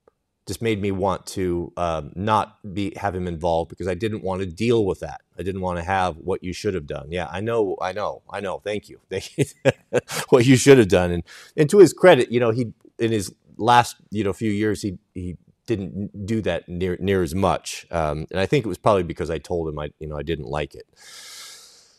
Just 0.46 0.62
made 0.62 0.80
me 0.80 0.90
want 0.90 1.26
to 1.26 1.72
um, 1.76 2.12
not 2.16 2.58
be 2.74 2.92
have 2.96 3.14
him 3.14 3.28
involved 3.28 3.68
because 3.68 3.86
I 3.86 3.94
didn't 3.94 4.22
want 4.22 4.40
to 4.40 4.46
deal 4.46 4.84
with 4.84 5.00
that. 5.00 5.20
I 5.38 5.42
didn't 5.42 5.60
want 5.60 5.78
to 5.78 5.84
have 5.84 6.16
what 6.16 6.42
you 6.42 6.52
should 6.52 6.74
have 6.74 6.86
done. 6.86 7.08
Yeah, 7.10 7.28
I 7.30 7.40
know, 7.40 7.76
I 7.80 7.92
know, 7.92 8.22
I 8.28 8.40
know. 8.40 8.58
Thank 8.58 8.88
you. 8.88 9.00
Thank 9.10 9.38
you. 9.38 9.44
what 10.30 10.46
you 10.46 10.56
should 10.56 10.78
have 10.78 10.88
done. 10.88 11.12
And 11.12 11.22
and 11.56 11.70
to 11.70 11.78
his 11.78 11.92
credit, 11.92 12.32
you 12.32 12.40
know, 12.40 12.50
he 12.50 12.72
in 12.98 13.12
his 13.12 13.32
last 13.56 13.96
you 14.10 14.24
know 14.24 14.32
few 14.32 14.50
years 14.50 14.82
he 14.82 14.98
he 15.14 15.36
didn't 15.70 16.26
do 16.26 16.42
that 16.42 16.68
near 16.68 16.96
near 17.00 17.22
as 17.22 17.34
much, 17.34 17.86
um, 17.92 18.26
and 18.30 18.40
I 18.40 18.46
think 18.46 18.64
it 18.64 18.68
was 18.68 18.78
probably 18.78 19.04
because 19.04 19.30
I 19.30 19.38
told 19.38 19.68
him 19.68 19.78
I 19.78 19.90
you 20.00 20.08
know 20.08 20.18
I 20.18 20.22
didn't 20.22 20.46
like 20.46 20.74
it. 20.74 20.86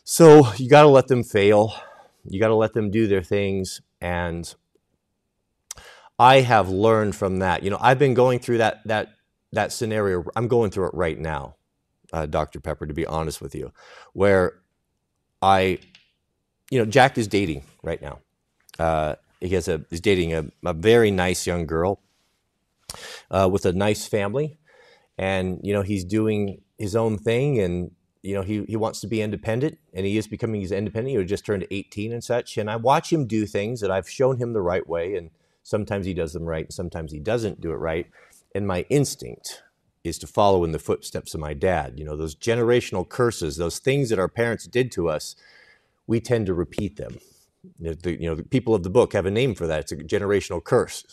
So 0.04 0.52
you 0.56 0.68
got 0.68 0.82
to 0.82 0.88
let 0.88 1.08
them 1.08 1.24
fail. 1.24 1.74
You 2.24 2.38
got 2.38 2.48
to 2.48 2.54
let 2.54 2.74
them 2.74 2.90
do 2.90 3.06
their 3.06 3.22
things, 3.22 3.80
and 4.00 4.54
I 6.18 6.40
have 6.40 6.68
learned 6.68 7.16
from 7.16 7.38
that. 7.38 7.62
You 7.62 7.70
know, 7.70 7.78
I've 7.80 7.98
been 7.98 8.12
going 8.12 8.40
through 8.40 8.58
that 8.58 8.86
that 8.86 9.14
that 9.52 9.72
scenario. 9.72 10.24
I'm 10.36 10.48
going 10.48 10.70
through 10.70 10.88
it 10.88 10.94
right 10.94 11.18
now, 11.18 11.56
uh, 12.12 12.26
Dr. 12.26 12.60
Pepper. 12.60 12.86
To 12.86 12.94
be 12.94 13.06
honest 13.06 13.40
with 13.40 13.54
you, 13.54 13.72
where 14.12 14.60
I, 15.40 15.78
you 16.70 16.78
know, 16.78 16.84
Jack 16.84 17.16
is 17.16 17.26
dating 17.26 17.64
right 17.82 18.02
now. 18.02 18.18
Uh, 18.78 19.14
he 19.40 19.54
has 19.54 19.66
a 19.66 19.80
he's 19.88 20.02
dating 20.02 20.34
a, 20.34 20.44
a 20.62 20.74
very 20.74 21.10
nice 21.10 21.46
young 21.46 21.64
girl 21.66 22.00
uh, 23.30 23.48
with 23.50 23.66
a 23.66 23.72
nice 23.72 24.06
family, 24.06 24.58
and 25.18 25.60
you 25.62 25.72
know 25.72 25.82
he's 25.82 26.04
doing 26.04 26.60
his 26.78 26.96
own 26.96 27.18
thing, 27.18 27.58
and 27.60 27.90
you 28.22 28.34
know 28.34 28.42
he 28.42 28.64
he 28.68 28.76
wants 28.76 29.00
to 29.00 29.06
be 29.06 29.22
independent, 29.22 29.78
and 29.94 30.06
he 30.06 30.16
is 30.16 30.26
becoming 30.26 30.60
he's 30.60 30.72
independent. 30.72 31.16
He 31.16 31.24
just 31.24 31.46
turned 31.46 31.66
18 31.70 32.12
and 32.12 32.24
such, 32.24 32.58
and 32.58 32.70
I 32.70 32.76
watch 32.76 33.12
him 33.12 33.26
do 33.26 33.46
things 33.46 33.80
that 33.80 33.90
I've 33.90 34.08
shown 34.08 34.38
him 34.38 34.52
the 34.52 34.62
right 34.62 34.86
way, 34.88 35.16
and 35.16 35.30
sometimes 35.62 36.06
he 36.06 36.14
does 36.14 36.32
them 36.32 36.44
right, 36.44 36.66
and 36.66 36.74
sometimes 36.74 37.12
he 37.12 37.20
doesn't 37.20 37.60
do 37.60 37.72
it 37.72 37.76
right. 37.76 38.06
And 38.54 38.66
my 38.66 38.86
instinct 38.90 39.62
is 40.04 40.18
to 40.18 40.26
follow 40.26 40.64
in 40.64 40.72
the 40.72 40.78
footsteps 40.78 41.34
of 41.34 41.40
my 41.40 41.54
dad. 41.54 41.94
You 41.98 42.04
know 42.04 42.16
those 42.16 42.36
generational 42.36 43.08
curses, 43.08 43.56
those 43.56 43.78
things 43.78 44.10
that 44.10 44.18
our 44.18 44.28
parents 44.28 44.66
did 44.66 44.92
to 44.92 45.08
us, 45.08 45.36
we 46.06 46.20
tend 46.20 46.46
to 46.46 46.54
repeat 46.54 46.96
them. 46.96 47.18
The, 47.80 47.96
you 48.20 48.28
know, 48.28 48.34
the 48.34 48.42
people 48.42 48.74
of 48.74 48.82
the 48.82 48.90
book 48.90 49.12
have 49.12 49.26
a 49.26 49.30
name 49.30 49.54
for 49.54 49.66
that. 49.66 49.80
It's 49.80 49.92
a 49.92 49.96
generational 49.96 50.62
curse. 50.62 51.04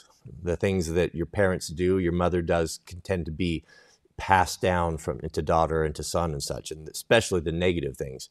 The 0.42 0.56
things 0.56 0.92
that 0.94 1.16
your 1.16 1.26
parents 1.26 1.68
do, 1.68 2.00
your 2.00 2.12
mother 2.12 2.42
does, 2.42 2.80
can 2.86 3.02
tend 3.02 3.26
to 3.26 3.32
be 3.32 3.64
passed 4.18 4.62
down 4.62 4.98
from 4.98 5.20
into 5.22 5.42
daughter 5.42 5.84
and 5.84 5.96
to 5.96 6.04
son 6.04 6.32
and 6.32 6.44
such, 6.44 6.72
and 6.72 6.88
especially 6.90 7.40
the 7.40 7.52
negative 7.52 7.98
things. 7.98 8.30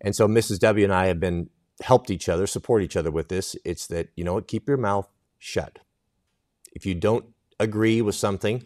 And 0.00 0.16
so 0.16 0.26
Mrs. 0.26 0.58
W 0.60 0.84
and 0.84 0.92
I 0.94 1.06
have 1.06 1.20
been 1.20 1.50
helped 1.82 2.10
each 2.10 2.28
other, 2.28 2.46
support 2.46 2.82
each 2.82 2.96
other 2.96 3.10
with 3.10 3.28
this. 3.28 3.56
It's 3.64 3.86
that 3.88 4.08
you 4.16 4.24
know, 4.24 4.34
what, 4.34 4.48
keep 4.48 4.66
your 4.66 4.76
mouth 4.76 5.08
shut. 5.38 5.78
If 6.72 6.86
you 6.86 6.94
don't 6.94 7.26
agree 7.58 8.00
with 8.00 8.14
something, 8.14 8.64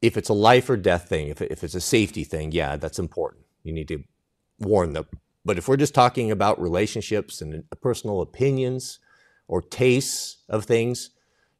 if 0.00 0.16
it's 0.16 0.28
a 0.28 0.34
life 0.34 0.68
or 0.68 0.76
death 0.76 1.08
thing, 1.08 1.28
if, 1.28 1.40
if 1.40 1.64
it's 1.64 1.74
a 1.74 1.80
safety 1.80 2.24
thing, 2.24 2.52
yeah, 2.52 2.76
that's 2.76 2.98
important. 2.98 3.44
You 3.62 3.72
need 3.72 3.88
to 3.88 4.04
warn 4.58 4.92
them. 4.92 5.06
But 5.44 5.58
if 5.58 5.68
we're 5.68 5.76
just 5.76 5.94
talking 5.94 6.30
about 6.30 6.60
relationships 6.60 7.40
and 7.40 7.64
personal 7.80 8.20
opinions 8.20 8.98
or 9.48 9.62
tastes 9.62 10.38
of 10.48 10.64
things, 10.64 11.10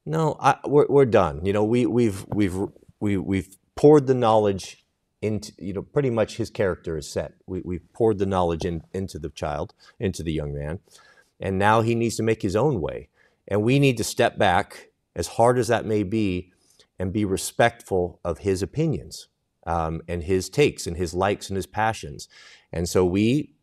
no, 0.07 0.37
I, 0.41 0.57
we're, 0.65 0.87
we're 0.89 1.07
done. 1.07 1.45
You 1.45 1.53
know, 1.53 1.65
we, 1.65 1.87
we've, 1.87 2.27
we've, 2.29 2.57
we, 3.01 3.17
we've 3.17 3.57
poured 3.75 4.07
the 4.07 4.15
knowledge 4.15 4.85
into, 5.23 5.53
you 5.59 5.73
know, 5.73 5.83
pretty 5.83 6.11
much 6.11 6.37
his 6.37 6.51
character 6.51 6.99
is 6.99 7.09
set. 7.09 7.35
We, 7.47 7.63
we've 7.65 7.93
poured 7.93 8.19
the 8.19 8.27
knowledge 8.27 8.65
in, 8.65 8.83
into 8.93 9.19
the 9.19 9.31
child, 9.31 9.75
into 9.99 10.23
the 10.23 10.33
young 10.33 10.55
man. 10.55 10.81
And 11.41 11.59
now 11.59 11.81
he 11.81 11.95
needs 11.95 12.17
to 12.17 12.23
make 12.23 12.43
his 12.43 12.57
own 12.57 12.81
way. 12.81 13.09
And 13.49 13.63
we 13.63 13.79
need 13.79 13.97
to 13.99 14.05
step 14.05 14.39
back, 14.39 14.91
as 15.17 15.29
hard 15.29 15.59
as 15.59 15.69
that 15.69 15.87
may 15.87 16.03
be, 16.03 16.53
and 16.99 17.13
be 17.13 17.25
respectful 17.25 18.21
of 18.25 18.39
his 18.39 18.63
opinions 18.63 19.29
um, 19.67 20.03
and 20.09 20.23
his 20.23 20.49
takes 20.49 20.87
and 20.87 20.97
his 20.97 21.15
likes 21.15 21.49
and 21.49 21.57
his 21.57 21.67
passions. 21.67 22.29
And 22.73 22.89
so 22.89 23.05
we 23.05 23.55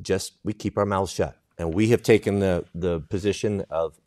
just 0.00 0.34
we 0.44 0.52
keep 0.52 0.78
our 0.78 0.86
mouths 0.86 1.12
shut. 1.12 1.36
And 1.58 1.74
we 1.74 1.88
have 1.88 2.02
taken 2.02 2.38
the 2.38 2.64
the 2.74 3.00
position 3.00 3.64
of 3.70 3.98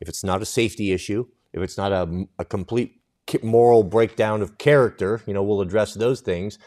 if 0.00 0.08
it's 0.08 0.24
not 0.24 0.42
a 0.42 0.46
safety 0.46 0.92
issue, 0.92 1.26
if 1.52 1.62
it's 1.62 1.76
not 1.76 1.92
a, 1.92 2.26
a 2.38 2.44
complete 2.44 3.00
moral 3.42 3.82
breakdown 3.82 4.42
of 4.42 4.58
character, 4.58 5.22
you 5.26 5.34
know, 5.34 5.42
we'll 5.42 5.60
address 5.60 5.94
those 5.94 6.20
things. 6.20 6.58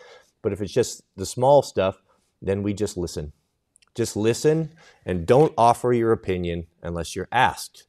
But 0.42 0.54
if 0.54 0.62
it's 0.62 0.74
just 0.74 1.04
the 1.16 1.26
small 1.26 1.62
stuff, 1.62 2.02
then 2.42 2.64
we 2.64 2.74
just 2.74 2.98
listen. 2.98 3.34
Just 3.96 4.16
listen 4.16 4.74
and 5.06 5.26
don't 5.26 5.54
offer 5.58 5.94
your 5.94 6.12
opinion 6.12 6.68
unless 6.82 7.16
you're 7.16 7.28
asked. 7.32 7.88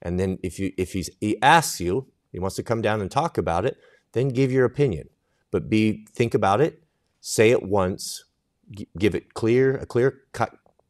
And 0.00 0.18
then 0.18 0.38
if 0.42 0.58
you 0.58 0.72
if 0.76 0.92
he's, 0.92 1.10
he 1.20 1.40
asks 1.42 1.80
you, 1.80 2.08
he 2.32 2.38
wants 2.38 2.56
to 2.56 2.62
come 2.62 2.82
down 2.82 3.00
and 3.00 3.10
talk 3.10 3.38
about 3.38 3.64
it, 3.64 3.76
then 4.12 4.28
give 4.28 4.50
your 4.50 4.64
opinion. 4.64 5.08
But 5.50 5.68
be 5.68 6.06
think 6.12 6.34
about 6.34 6.60
it, 6.60 6.82
say 7.20 7.50
it 7.50 7.62
once, 7.62 8.24
give 8.98 9.14
it 9.14 9.34
clear, 9.34 9.76
a 9.76 9.86
clear, 9.86 10.22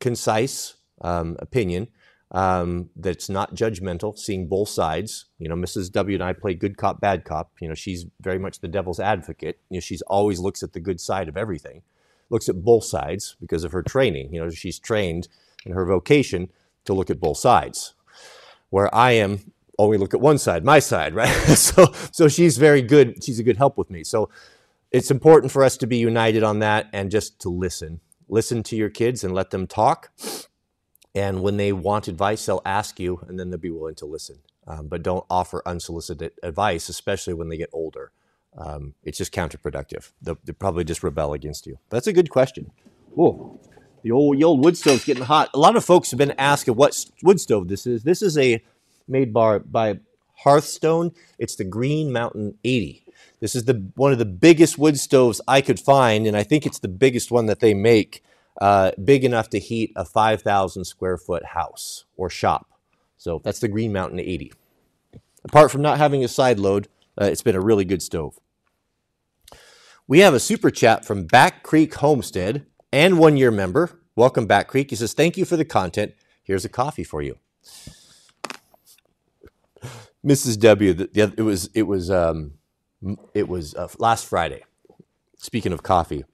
concise 0.01 0.77
um, 1.03 1.37
opinion 1.39 1.89
um, 2.33 2.89
that's 2.97 3.29
not 3.29 3.55
judgmental, 3.55 4.19
seeing 4.19 4.49
both 4.49 4.71
sides. 4.71 5.27
You 5.39 5.49
know, 5.49 5.55
Mrs. 5.55 5.93
W 5.93 6.17
and 6.17 6.25
I 6.25 6.33
play 6.33 6.55
good 6.55 6.79
cop, 6.79 7.01
bad 7.01 7.25
cop. 7.25 7.53
You 7.61 7.69
know, 7.69 7.75
she's 7.75 8.07
very 8.21 8.39
much 8.39 8.61
the 8.61 8.69
devil's 8.69 8.99
advocate. 8.99 9.61
You 9.69 9.77
know, 9.77 9.81
she's 9.81 10.03
always 10.03 10.41
looks 10.41 10.63
at 10.63 10.73
the 10.73 10.81
good 10.81 11.01
side 11.01 11.29
of 11.29 11.37
everything, 11.37 11.83
looks 12.31 12.49
at 12.49 12.65
both 12.65 12.85
sides 12.85 13.37
because 13.39 13.65
of 13.65 13.73
her 13.73 13.83
training. 13.83 14.33
You 14.33 14.43
know, 14.43 14.51
she's 14.51 14.79
trained 14.79 15.29
in 15.67 15.73
her 15.73 15.85
vocation 15.85 16.51
to 16.87 16.95
look 16.95 17.11
at 17.11 17.21
both 17.21 17.37
sides. 17.37 17.95
Where 18.71 18.93
I 18.95 19.13
am, 19.13 19.53
only 19.79 19.99
look 19.99 20.15
at 20.15 20.21
one 20.21 20.39
side, 20.39 20.65
my 20.65 20.79
side, 20.79 21.15
right? 21.15 21.29
so, 21.29 21.93
so 22.13 22.29
she's 22.29 22.57
very 22.57 22.81
good. 22.81 23.23
She's 23.23 23.39
a 23.39 23.45
good 23.45 23.59
help 23.59 23.77
with 23.77 23.91
me. 23.91 24.05
So 24.05 24.31
it's 24.91 25.11
important 25.11 25.53
for 25.53 25.63
us 25.63 25.77
to 25.77 25.87
be 25.87 25.99
united 25.99 26.43
on 26.43 26.61
that 26.61 26.89
and 26.95 27.11
just 27.11 27.39
to 27.41 27.51
listen. 27.51 28.01
Listen 28.27 28.63
to 28.63 28.77
your 28.77 28.89
kids 28.89 29.23
and 29.23 29.35
let 29.35 29.51
them 29.51 29.67
talk. 29.67 30.11
And 31.15 31.43
when 31.43 31.57
they 31.59 31.73
want 31.73 32.09
advice, 32.09 32.47
they'll 32.47 32.63
ask 32.65 32.99
you, 32.99 33.21
and 33.29 33.39
then 33.39 33.51
they'll 33.51 33.59
be 33.59 33.71
willing 33.71 33.95
to 33.97 34.07
listen. 34.07 34.39
Um, 34.67 34.89
but 34.89 35.03
don't 35.03 35.27
offer 35.29 35.63
unsolicited 35.67 36.33
advice, 36.43 36.89
especially 36.89 37.35
when 37.35 37.49
they 37.49 37.57
get 37.57 37.71
older. 37.73 38.13
Um, 38.57 38.95
it's 39.03 39.19
just 39.19 39.33
counterproductive. 39.33 40.13
They'll, 40.21 40.39
they'll, 40.45 40.55
probably 40.55 40.85
just 40.85 41.03
rebel 41.03 41.33
against 41.33 41.67
you. 41.67 41.79
That's 41.91 42.07
a 42.07 42.13
good 42.13 42.31
question. 42.31 42.71
Whoa, 43.15 43.61
the 44.03 44.11
old, 44.11 44.39
the 44.39 44.45
old 44.45 44.65
wood 44.65 44.77
stove's 44.77 45.05
getting 45.05 45.25
hot. 45.25 45.51
A 45.55 45.59
lot 45.59 45.77
of 45.77 45.85
folks 45.85 46.11
have 46.11 46.19
been 46.19 46.35
asking 46.39 46.75
what 46.75 46.97
wood 47.23 47.41
stove 47.41 47.69
this 47.69 47.87
is. 47.87 48.03
This 48.03 48.23
is 48.23 48.37
a 48.39 48.63
made 49.09 49.33
by, 49.33 49.59
by 49.59 50.01
Hearthstone. 50.37 51.13
It's 51.39 51.57
the 51.57 51.65
Green 51.65 52.13
Mountain 52.13 52.59
80. 52.65 53.05
This 53.41 53.55
is 53.55 53.65
the 53.65 53.91
one 53.97 54.13
of 54.13 54.19
the 54.19 54.25
biggest 54.25 54.79
wood 54.79 54.99
stoves 54.99 55.41
I 55.49 55.61
could 55.61 55.81
find, 55.81 56.27
and 56.27 56.37
I 56.37 56.43
think 56.43 56.67
it's 56.67 56.79
the 56.79 56.89
biggest 56.89 57.31
one 57.31 57.47
that 57.47 57.61
they 57.61 57.75
make, 57.75 58.23
uh, 58.61 58.93
big 59.03 59.25
enough 59.25 59.49
to 59.51 59.59
heat 59.59 59.93
a 59.97 60.05
5,000 60.05 60.85
square 60.85 61.17
foot 61.17 61.45
house 61.47 62.05
or 62.17 62.31
shop. 62.31 62.69
So 63.17 63.41
that's 63.45 63.61
the 63.61 63.69
Green 63.69 63.93
Mountain 63.93 64.21
80. 64.21 64.53
Apart 65.45 65.71
from 65.71 65.83
not 65.83 65.99
having 65.99 66.25
a 66.25 66.29
side 66.29 66.59
load, 66.59 66.89
uh, 67.21 67.27
it's 67.27 67.43
been 67.43 67.57
a 67.57 67.61
really 67.61 67.85
good 67.85 68.03
stove. 68.03 68.39
We 70.07 70.21
have 70.21 70.35
a 70.35 70.41
super 70.41 70.71
chat 70.71 71.05
from 71.05 71.27
Back 71.27 71.63
Creek 71.63 71.95
Homestead 71.95 72.67
and 72.93 73.19
one 73.19 73.37
year 73.37 73.51
member. 73.51 74.01
Welcome, 74.15 74.47
Back 74.47 74.69
Creek. 74.69 74.91
He 74.91 74.97
says, 74.97 75.15
Thank 75.15 75.37
you 75.37 75.45
for 75.45 75.57
the 75.57 75.65
content. 75.65 76.15
Here's 76.43 76.65
a 76.65 76.69
coffee 76.69 77.05
for 77.05 77.23
you. 77.23 77.39
Mrs. 80.25 80.59
W, 80.61 80.93
the, 80.93 81.07
the, 81.13 81.35
it 81.37 81.43
was, 81.43 81.71
it 81.75 81.83
was, 81.83 82.11
um, 82.11 82.53
it 83.35 83.49
was 83.49 83.75
uh, 83.75 83.89
last 83.99 84.27
Friday. 84.27 84.65
Speaking 85.39 85.73
of 85.73 85.83
coffee, 85.83 86.25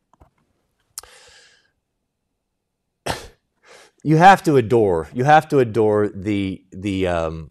you 4.09 4.17
have 4.17 4.43
to 4.43 4.57
adore. 4.57 5.07
You 5.13 5.25
have 5.25 5.49
to 5.49 5.59
adore 5.59 6.09
the 6.09 6.65
the. 6.73 7.07
Um, 7.07 7.51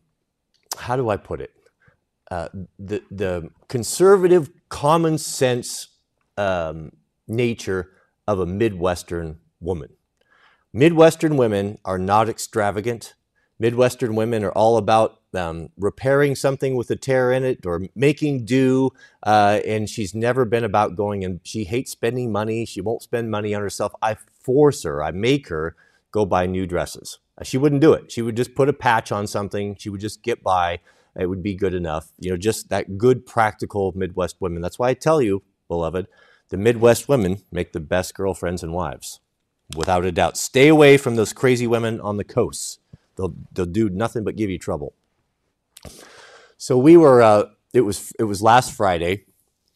how 0.76 0.96
do 0.96 1.08
I 1.08 1.16
put 1.18 1.40
it? 1.40 1.54
Uh, 2.32 2.50
the 2.80 3.04
the 3.12 3.50
conservative, 3.68 4.50
common 4.68 5.20
sense 5.20 5.90
um, 6.36 6.94
nature 7.28 7.92
of 8.28 8.40
a 8.40 8.48
Midwestern 8.48 9.38
woman. 9.60 9.90
Midwestern 10.74 11.38
women 11.38 11.78
are 11.86 12.00
not 12.00 12.28
extravagant. 12.28 13.14
Midwestern 13.60 14.16
women 14.16 14.44
are 14.44 14.52
all 14.52 14.78
about 14.78 15.20
um, 15.36 15.70
repairing 15.78 16.34
something 16.34 16.76
with 16.76 16.90
a 16.90 16.96
tear 16.96 17.32
in 17.32 17.44
it 17.44 17.68
or 17.68 17.88
making 17.96 18.46
do. 18.46 18.90
Uh, 19.22 19.60
and 19.64 19.90
she's 19.90 20.16
never 20.16 20.44
been 20.44 20.64
about 20.64 20.96
going 20.96 21.24
and 21.24 21.40
she 21.44 21.66
hates 21.66 21.92
spending 21.92 22.32
money. 22.32 22.66
She 22.66 22.82
won't 22.82 23.04
spend 23.04 23.30
money 23.30 23.54
on 23.54 23.62
herself. 23.62 23.94
I 24.02 24.18
force 24.42 24.84
her, 24.84 25.04
I 25.04 25.12
make 25.12 25.50
her 25.50 25.76
go 26.12 26.26
buy 26.26 26.46
new 26.46 26.66
dresses. 26.66 27.20
Uh, 27.38 27.44
she 27.44 27.58
wouldn't 27.58 27.82
do 27.82 27.94
it. 27.94 28.12
She 28.12 28.22
would 28.22 28.38
just 28.38 28.56
put 28.56 28.70
a 28.70 28.74
patch 28.74 29.12
on 29.12 29.28
something. 29.28 29.76
She 29.78 29.90
would 29.90 30.02
just 30.02 30.24
get 30.24 30.44
by. 30.44 30.80
It 31.16 31.28
would 31.28 31.44
be 31.44 31.56
good 31.56 31.74
enough. 31.74 32.12
You 32.20 32.32
know, 32.32 32.38
just 32.38 32.70
that 32.70 32.98
good, 32.98 33.26
practical 33.26 33.92
Midwest 33.96 34.38
women. 34.40 34.62
That's 34.62 34.80
why 34.80 34.90
I 34.90 34.94
tell 34.94 35.22
you, 35.22 35.44
beloved, 35.68 36.08
the 36.50 36.58
Midwest 36.58 37.10
women 37.10 37.44
make 37.52 37.74
the 37.74 37.80
best 37.80 38.14
girlfriends 38.14 38.64
and 38.64 38.74
wives, 38.74 39.20
without 39.76 40.06
a 40.06 40.12
doubt. 40.12 40.38
Stay 40.38 40.68
away 40.68 40.98
from 40.98 41.16
those 41.16 41.34
crazy 41.34 41.68
women 41.68 42.00
on 42.00 42.18
the 42.18 42.24
coasts. 42.24 42.80
They'll, 43.16 43.36
they'll 43.52 43.66
do 43.66 43.90
nothing 43.90 44.24
but 44.24 44.36
give 44.36 44.50
you 44.50 44.60
trouble. 44.60 44.94
So 46.58 46.78
we 46.78 46.98
were, 46.98 47.22
uh, 47.22 47.46
it 47.74 47.82
was, 47.82 48.14
it 48.20 48.24
was 48.24 48.42
last 48.42 48.74
Friday 48.74 49.26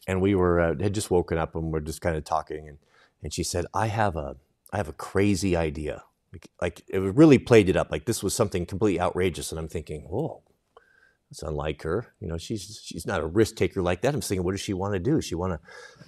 and 0.08 0.22
we 0.22 0.36
were, 0.36 0.60
uh, 0.60 0.76
had 0.80 0.94
just 0.94 1.12
woken 1.12 1.38
up 1.38 1.56
and 1.56 1.72
we're 1.72 1.80
just 1.82 2.02
kind 2.02 2.16
of 2.16 2.24
talking. 2.24 2.68
And, 2.68 2.78
and 3.24 3.34
she 3.34 3.44
said, 3.44 3.66
I 3.74 3.88
have 3.88 4.16
a, 4.16 4.38
I 4.72 4.78
have 4.78 4.88
a 4.88 4.94
crazy 4.94 5.56
idea. 5.56 6.04
Like, 6.62 6.84
it 6.88 7.00
really 7.00 7.40
played 7.40 7.70
it 7.70 7.76
up. 7.76 7.92
Like 7.92 8.06
this 8.06 8.24
was 8.24 8.34
something 8.34 8.66
completely 8.66 9.02
outrageous. 9.02 9.52
And 9.52 9.60
I'm 9.60 9.68
thinking, 9.68 10.08
oh, 10.12 10.42
it's 11.32 11.44
unlike 11.44 11.82
her. 11.84 12.14
You 12.20 12.28
know, 12.28 12.38
she's 12.38 12.82
she's 12.84 13.08
not 13.08 13.22
a 13.22 13.26
risk 13.26 13.56
taker 13.56 13.82
like 13.82 14.02
that. 14.02 14.14
I'm 14.14 14.20
thinking, 14.20 14.44
what 14.44 14.52
does 14.52 14.60
she 14.60 14.74
want 14.74 14.94
to 14.96 15.00
do? 15.00 15.22
She 15.22 15.34
want 15.34 15.54
to 15.54 15.60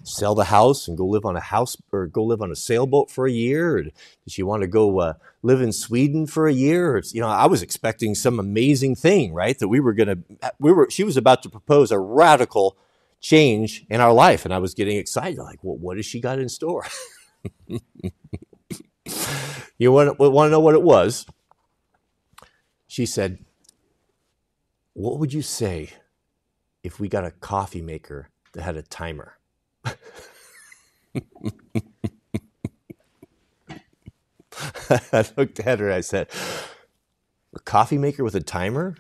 sell 0.04 0.36
the 0.36 0.44
house 0.44 0.90
and 0.90 0.98
go 0.98 1.06
live 1.06 1.24
on 1.24 1.38
a 1.38 1.42
house 1.42 1.78
or 1.94 2.08
go 2.08 2.26
live 2.26 2.42
on 2.42 2.52
a 2.52 2.58
sailboat 2.58 3.10
for 3.10 3.26
a 3.26 3.32
year? 3.32 3.78
Or 3.78 3.84
does 3.84 3.94
she 4.28 4.44
want 4.44 4.64
to 4.64 4.68
go 4.68 5.00
uh, 5.00 5.14
live 5.42 5.62
in 5.62 5.72
Sweden 5.72 6.28
for 6.28 6.46
a 6.46 6.54
year? 6.54 6.98
Or, 6.98 7.02
you 7.14 7.22
know, 7.22 7.30
I 7.30 7.46
was 7.46 7.62
expecting 7.62 8.16
some 8.16 8.38
amazing 8.38 8.96
thing, 8.96 9.34
right? 9.34 9.58
That 9.58 9.70
we 9.70 9.80
were 9.80 9.94
gonna 9.94 10.18
we 10.60 10.74
were 10.74 10.90
she 10.90 11.06
was 11.06 11.16
about 11.16 11.42
to 11.44 11.50
propose 11.50 11.92
a 11.92 12.00
radical 12.00 12.76
change 13.22 13.86
in 13.90 14.02
our 14.02 14.12
life, 14.12 14.44
and 14.44 14.54
I 14.54 14.58
was 14.58 14.74
getting 14.74 14.98
excited. 14.98 15.40
Like, 15.40 15.60
well, 15.64 15.78
what 15.78 15.96
has 15.96 16.06
she 16.06 16.20
got 16.20 16.38
in 16.38 16.50
store? 16.50 16.86
you 19.78 19.92
want 19.92 20.20
want 20.20 20.48
to 20.48 20.52
know 20.52 20.60
what 20.60 20.76
it 20.76 20.84
was? 20.84 21.26
She 22.88 23.06
said 23.06 23.40
what 24.94 25.20
would 25.20 25.34
you 25.34 25.42
say 25.42 25.90
if 26.84 27.00
we 27.00 27.08
got 27.08 27.26
a 27.26 27.32
coffee 27.32 27.82
maker 27.82 28.30
that 28.54 28.64
had 28.64 28.78
a 28.78 28.84
timer? 28.84 29.38
I 34.90 35.26
looked 35.36 35.60
at 35.60 35.80
her. 35.80 35.92
I 35.92 36.02
said, 36.02 36.28
"A 37.56 37.60
coffee 37.60 37.98
maker 37.98 38.24
with 38.24 38.36
a 38.36 38.42
timer? 38.42 38.96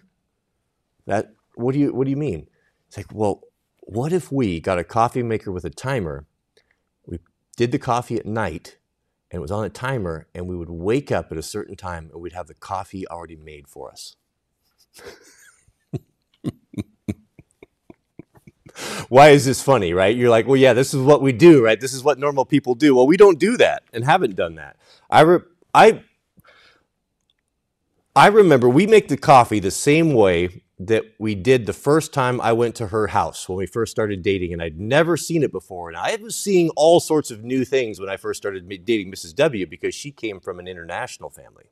That 1.06 1.34
what 1.56 1.74
do 1.74 1.80
you 1.80 1.94
what 1.94 2.06
do 2.06 2.12
you 2.12 2.18
mean?" 2.18 2.48
It's 2.88 2.98
like, 2.98 3.13
well, 3.13 3.42
what 3.80 4.13
if 4.13 4.32
we 4.32 4.60
got 4.60 4.80
a 4.80 4.84
coffee 4.84 5.24
maker 5.24 5.52
with 5.52 5.66
a 5.66 5.70
timer? 5.70 6.26
We 7.06 7.20
did 7.58 7.72
the 7.72 7.80
coffee 7.80 8.18
at 8.18 8.26
night, 8.26 8.78
and 9.34 9.39
it 9.39 9.41
was 9.41 9.52
on 9.52 9.65
a 9.65 9.69
timer, 9.69 10.28
and 10.36 10.48
we 10.48 10.56
would 10.56 10.69
wake 10.69 11.12
up 11.12 11.32
at 11.32 11.39
a 11.39 11.43
certain 11.43 11.76
time, 11.76 12.12
and 12.13 12.22
we'd 12.22 12.34
have 12.34 12.46
the 12.46 12.54
coffee 12.54 13.08
already 13.08 13.36
made 13.36 13.67
for 13.67 13.91
us. 13.91 14.15
Why 19.10 19.30
is 19.30 19.43
this 19.43 19.63
funny, 19.63 19.91
right? 19.91 20.15
You're 20.15 20.30
like, 20.30 20.46
well, 20.46 20.56
yeah, 20.56 20.74
this 20.74 20.93
is 20.93 21.02
what 21.02 21.24
we 21.24 21.32
do, 21.32 21.65
right? 21.65 21.82
This 21.82 21.93
is 21.93 22.04
what 22.04 22.19
normal 22.19 22.46
people 22.46 22.76
do. 22.76 22.96
Well, 22.96 23.08
we 23.08 23.17
don't 23.17 23.39
do 23.39 23.58
that 23.58 23.82
and 23.91 24.06
haven't 24.06 24.36
done 24.36 24.54
that. 24.56 24.78
I, 25.10 25.22
re- 25.22 25.39
I, 25.74 26.04
I 28.15 28.28
remember 28.28 28.69
we 28.69 28.86
make 28.86 29.08
the 29.08 29.17
coffee 29.17 29.60
the 29.60 29.72
same 29.72 30.13
way 30.13 30.62
that 30.88 31.06
we 31.19 31.36
did 31.36 31.65
the 31.65 31.74
first 31.74 32.13
time 32.13 32.41
I 32.41 32.54
went 32.54 32.76
to 32.76 32.88
her 32.88 33.08
house 33.08 33.48
when 33.48 33.58
we 33.58 33.65
first 33.65 33.91
started 33.91 34.22
dating, 34.22 34.54
and 34.54 34.62
I'd 34.62 34.80
never 34.80 35.17
seen 35.17 35.43
it 35.43 35.52
before. 35.52 35.89
And 35.89 35.98
I 35.98 36.15
was 36.17 36.36
seeing 36.36 36.69
all 36.76 37.00
sorts 37.00 37.32
of 37.32 37.43
new 37.43 37.65
things 37.65 38.00
when 38.00 38.10
I 38.10 38.17
first 38.17 38.38
started 38.38 38.67
dating 38.86 39.12
Mrs. 39.12 39.36
W 39.36 39.65
because 39.65 39.96
she 39.96 40.12
came 40.12 40.39
from 40.39 40.60
an 40.60 40.67
international 40.67 41.30
family, 41.30 41.65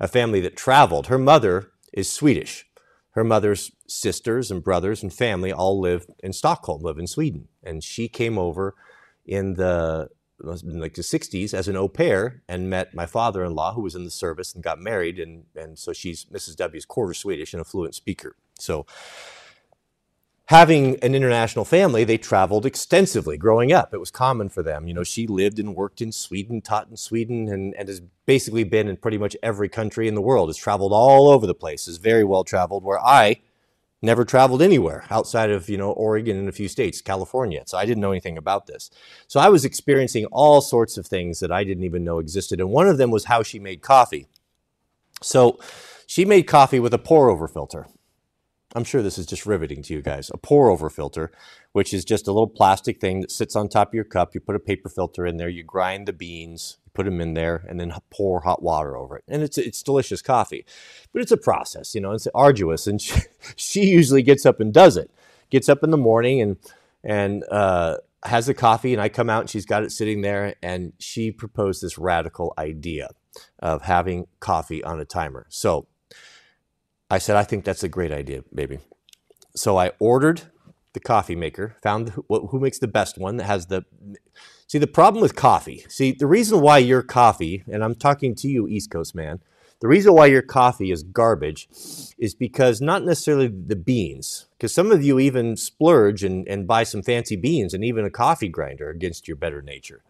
a 0.00 0.08
family 0.08 0.40
that 0.40 0.56
traveled. 0.56 1.06
Her 1.08 1.18
mother 1.18 1.72
is 1.92 2.10
Swedish. 2.10 2.66
Her 3.10 3.24
mother's 3.24 3.70
sisters 3.86 4.50
and 4.50 4.64
brothers 4.64 5.02
and 5.02 5.12
family 5.12 5.52
all 5.52 5.78
live 5.78 6.06
in 6.22 6.32
Stockholm, 6.32 6.82
live 6.82 6.98
in 6.98 7.06
Sweden. 7.06 7.48
And 7.62 7.84
she 7.84 8.08
came 8.08 8.38
over 8.38 8.74
in 9.26 9.54
the 9.54 10.08
like 10.42 10.94
the 10.94 11.02
60s 11.02 11.54
as 11.54 11.68
an 11.68 11.76
au 11.76 11.88
pair 11.88 12.42
and 12.48 12.68
met 12.68 12.94
my 12.94 13.06
father-in-law 13.06 13.74
who 13.74 13.82
was 13.82 13.94
in 13.94 14.04
the 14.04 14.10
service 14.10 14.54
and 14.54 14.62
got 14.62 14.80
married 14.80 15.18
and 15.18 15.44
and 15.54 15.78
so 15.78 15.92
she's 15.92 16.24
Mrs. 16.26 16.56
W's 16.56 16.84
quarter 16.84 17.14
Swedish 17.14 17.52
and 17.52 17.60
a 17.60 17.64
fluent 17.64 17.94
speaker. 17.94 18.36
So 18.58 18.86
having 20.46 20.98
an 21.02 21.14
international 21.14 21.64
family, 21.64 22.04
they 22.04 22.18
traveled 22.18 22.66
extensively 22.66 23.38
growing 23.38 23.72
up. 23.72 23.94
It 23.94 24.00
was 24.00 24.10
common 24.10 24.48
for 24.48 24.62
them. 24.62 24.86
You 24.86 24.94
know, 24.94 25.04
she 25.04 25.26
lived 25.26 25.58
and 25.58 25.74
worked 25.74 26.02
in 26.02 26.12
Sweden, 26.12 26.60
taught 26.60 26.88
in 26.88 26.96
Sweden, 26.96 27.48
and, 27.48 27.74
and 27.74 27.88
has 27.88 28.02
basically 28.26 28.64
been 28.64 28.88
in 28.88 28.96
pretty 28.98 29.18
much 29.18 29.36
every 29.42 29.68
country 29.68 30.08
in 30.08 30.14
the 30.14 30.20
world, 30.20 30.48
has 30.48 30.56
traveled 30.56 30.92
all 30.92 31.30
over 31.30 31.46
the 31.46 31.54
place, 31.54 31.88
is 31.88 31.96
very 31.96 32.24
well 32.24 32.44
traveled, 32.44 32.84
where 32.84 33.00
I 33.00 33.40
never 34.02 34.24
traveled 34.24 34.60
anywhere 34.60 35.04
outside 35.10 35.50
of, 35.50 35.68
you 35.68 35.78
know, 35.78 35.92
Oregon 35.92 36.36
and 36.36 36.48
a 36.48 36.52
few 36.52 36.68
states, 36.68 37.00
California. 37.00 37.62
So 37.66 37.78
I 37.78 37.86
didn't 37.86 38.00
know 38.00 38.10
anything 38.10 38.36
about 38.36 38.66
this. 38.66 38.90
So 39.28 39.40
I 39.40 39.48
was 39.48 39.64
experiencing 39.64 40.26
all 40.26 40.60
sorts 40.60 40.98
of 40.98 41.06
things 41.06 41.40
that 41.40 41.52
I 41.52 41.64
didn't 41.64 41.84
even 41.84 42.04
know 42.04 42.18
existed. 42.18 42.60
And 42.60 42.70
one 42.70 42.88
of 42.88 42.98
them 42.98 43.10
was 43.10 43.24
how 43.26 43.42
she 43.42 43.58
made 43.58 43.80
coffee. 43.80 44.26
So 45.22 45.58
she 46.06 46.24
made 46.24 46.42
coffee 46.42 46.80
with 46.80 46.92
a 46.92 46.98
pour 46.98 47.30
over 47.30 47.46
filter. 47.46 47.86
I'm 48.74 48.84
sure 48.84 49.02
this 49.02 49.18
is 49.18 49.26
just 49.26 49.46
riveting 49.46 49.82
to 49.82 49.94
you 49.94 50.02
guys. 50.02 50.30
A 50.32 50.36
pour 50.38 50.70
over 50.70 50.88
filter, 50.90 51.30
which 51.72 51.92
is 51.94 52.04
just 52.04 52.26
a 52.26 52.32
little 52.32 52.48
plastic 52.48 53.00
thing 53.00 53.20
that 53.20 53.30
sits 53.30 53.54
on 53.54 53.68
top 53.68 53.88
of 53.88 53.94
your 53.94 54.04
cup. 54.04 54.34
You 54.34 54.40
put 54.40 54.56
a 54.56 54.60
paper 54.60 54.88
filter 54.88 55.26
in 55.26 55.36
there, 55.36 55.48
you 55.48 55.62
grind 55.62 56.08
the 56.08 56.12
beans, 56.12 56.78
put 56.94 57.04
them 57.04 57.20
in 57.20 57.34
there, 57.34 57.64
and 57.68 57.78
then 57.80 57.92
pour 58.10 58.40
hot 58.40 58.62
water 58.62 58.96
over 58.96 59.16
it. 59.16 59.24
And 59.28 59.42
it's 59.42 59.58
it's 59.58 59.82
delicious 59.82 60.22
coffee. 60.22 60.64
But 61.12 61.22
it's 61.22 61.32
a 61.32 61.36
process, 61.36 61.94
you 61.94 62.00
know, 62.00 62.12
it's 62.12 62.28
arduous. 62.34 62.86
And 62.86 63.00
she, 63.00 63.20
she 63.56 63.84
usually 63.86 64.22
gets 64.22 64.46
up 64.46 64.60
and 64.60 64.72
does 64.72 64.96
it. 64.96 65.10
Gets 65.50 65.68
up 65.68 65.82
in 65.82 65.90
the 65.90 65.96
morning 65.96 66.40
and 66.40 66.56
and 67.04 67.44
uh, 67.50 67.96
has 68.24 68.46
the 68.46 68.54
coffee, 68.54 68.92
and 68.92 69.02
I 69.02 69.08
come 69.08 69.28
out 69.28 69.40
and 69.42 69.50
she's 69.50 69.66
got 69.66 69.82
it 69.82 69.92
sitting 69.92 70.22
there, 70.22 70.54
and 70.62 70.92
she 70.98 71.30
proposed 71.30 71.82
this 71.82 71.98
radical 71.98 72.54
idea 72.56 73.10
of 73.58 73.82
having 73.82 74.26
coffee 74.40 74.84
on 74.84 75.00
a 75.00 75.04
timer. 75.04 75.46
So 75.48 75.86
I 77.10 77.18
said, 77.18 77.36
I 77.36 77.44
think 77.44 77.64
that's 77.64 77.82
a 77.82 77.88
great 77.88 78.12
idea, 78.12 78.42
baby. 78.54 78.78
So 79.54 79.76
I 79.76 79.92
ordered 79.98 80.42
the 80.92 81.00
coffee 81.00 81.36
maker, 81.36 81.76
found 81.82 82.10
who, 82.10 82.24
who 82.46 82.60
makes 82.60 82.78
the 82.78 82.88
best 82.88 83.18
one 83.18 83.36
that 83.36 83.44
has 83.44 83.66
the. 83.66 83.84
See, 84.72 84.78
the 84.78 84.86
problem 84.86 85.20
with 85.20 85.36
coffee, 85.36 85.84
see, 85.90 86.12
the 86.12 86.26
reason 86.26 86.62
why 86.62 86.78
your 86.78 87.02
coffee, 87.02 87.62
and 87.70 87.84
I'm 87.84 87.94
talking 87.94 88.34
to 88.36 88.48
you, 88.48 88.66
East 88.66 88.90
Coast 88.90 89.14
man, 89.14 89.42
the 89.80 89.86
reason 89.86 90.14
why 90.14 90.24
your 90.24 90.40
coffee 90.40 90.90
is 90.90 91.02
garbage 91.02 91.68
is 92.16 92.34
because 92.34 92.80
not 92.80 93.04
necessarily 93.04 93.48
the 93.48 93.76
beans, 93.76 94.46
because 94.56 94.72
some 94.72 94.90
of 94.90 95.04
you 95.04 95.18
even 95.18 95.58
splurge 95.58 96.24
and, 96.24 96.48
and 96.48 96.66
buy 96.66 96.84
some 96.84 97.02
fancy 97.02 97.36
beans 97.36 97.74
and 97.74 97.84
even 97.84 98.06
a 98.06 98.10
coffee 98.10 98.48
grinder 98.48 98.88
against 98.88 99.28
your 99.28 99.36
better 99.36 99.60
nature. 99.60 100.02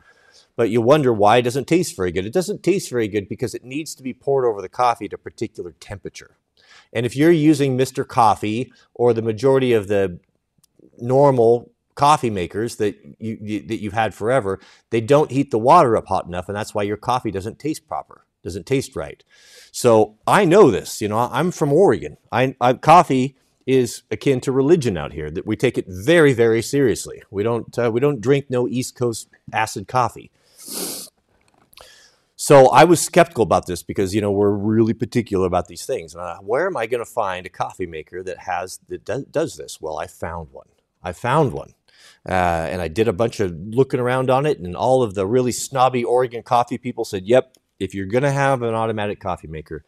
But 0.54 0.70
you 0.70 0.80
wonder 0.80 1.12
why 1.12 1.38
it 1.38 1.42
doesn't 1.42 1.66
taste 1.66 1.96
very 1.96 2.12
good. 2.12 2.24
It 2.24 2.32
doesn't 2.32 2.62
taste 2.62 2.88
very 2.88 3.08
good 3.08 3.28
because 3.28 3.56
it 3.56 3.64
needs 3.64 3.96
to 3.96 4.04
be 4.04 4.14
poured 4.14 4.44
over 4.44 4.62
the 4.62 4.68
coffee 4.68 5.06
at 5.06 5.12
a 5.12 5.18
particular 5.18 5.74
temperature. 5.80 6.36
And 6.92 7.04
if 7.04 7.16
you're 7.16 7.32
using 7.32 7.76
Mr. 7.76 8.06
Coffee 8.06 8.72
or 8.94 9.12
the 9.12 9.22
majority 9.22 9.72
of 9.72 9.88
the 9.88 10.20
normal 11.00 11.71
coffee 11.94 12.30
makers 12.30 12.76
that 12.76 12.96
you, 13.18 13.38
you, 13.40 13.62
that 13.62 13.80
you've 13.80 13.92
had 13.92 14.14
forever, 14.14 14.60
they 14.90 15.00
don't 15.00 15.30
heat 15.30 15.50
the 15.50 15.58
water 15.58 15.96
up 15.96 16.06
hot 16.06 16.26
enough, 16.26 16.48
and 16.48 16.56
that's 16.56 16.74
why 16.74 16.82
your 16.82 16.96
coffee 16.96 17.30
doesn't 17.30 17.58
taste 17.58 17.86
proper, 17.86 18.24
doesn't 18.42 18.66
taste 18.66 18.96
right. 18.96 19.22
So 19.70 20.16
I 20.26 20.44
know 20.44 20.70
this. 20.70 21.00
You 21.00 21.08
know, 21.08 21.18
I'm 21.18 21.50
from 21.50 21.72
Oregon. 21.72 22.16
I, 22.30 22.56
I 22.60 22.74
coffee 22.74 23.36
is 23.66 24.02
akin 24.10 24.40
to 24.40 24.52
religion 24.52 24.96
out 24.96 25.12
here. 25.12 25.30
That 25.30 25.46
we 25.46 25.56
take 25.56 25.78
it 25.78 25.86
very, 25.88 26.32
very 26.32 26.62
seriously. 26.62 27.22
We 27.30 27.42
don't 27.42 27.78
uh, 27.78 27.90
we 27.90 28.00
don't 28.00 28.20
drink 28.20 28.46
no 28.48 28.68
East 28.68 28.96
Coast 28.96 29.28
acid 29.52 29.88
coffee. 29.88 30.30
So 32.36 32.70
I 32.70 32.82
was 32.82 33.00
skeptical 33.00 33.44
about 33.44 33.66
this 33.66 33.84
because 33.84 34.14
you 34.14 34.20
know 34.20 34.32
we're 34.32 34.50
really 34.50 34.94
particular 34.94 35.46
about 35.46 35.68
these 35.68 35.86
things. 35.86 36.14
And 36.14 36.46
where 36.46 36.66
am 36.66 36.76
I 36.76 36.86
going 36.86 37.04
to 37.04 37.10
find 37.10 37.46
a 37.46 37.50
coffee 37.50 37.86
maker 37.86 38.22
that 38.24 38.38
has 38.38 38.80
that 38.88 39.30
does 39.30 39.56
this? 39.56 39.80
Well, 39.80 39.98
I 39.98 40.06
found 40.06 40.50
one. 40.50 40.66
I 41.04 41.12
found 41.12 41.52
one, 41.52 41.74
uh, 42.28 42.68
and 42.70 42.80
I 42.82 42.88
did 42.88 43.08
a 43.08 43.12
bunch 43.12 43.40
of 43.40 43.52
looking 43.52 44.00
around 44.00 44.30
on 44.30 44.46
it, 44.46 44.58
and 44.58 44.76
all 44.76 45.02
of 45.02 45.14
the 45.14 45.26
really 45.26 45.52
snobby 45.52 46.04
Oregon 46.04 46.42
coffee 46.42 46.78
people 46.78 47.04
said, 47.04 47.26
"Yep, 47.26 47.56
if 47.78 47.94
you're 47.94 48.06
going 48.06 48.22
to 48.24 48.32
have 48.32 48.62
an 48.62 48.74
automatic 48.74 49.20
coffee 49.20 49.48
maker, 49.48 49.84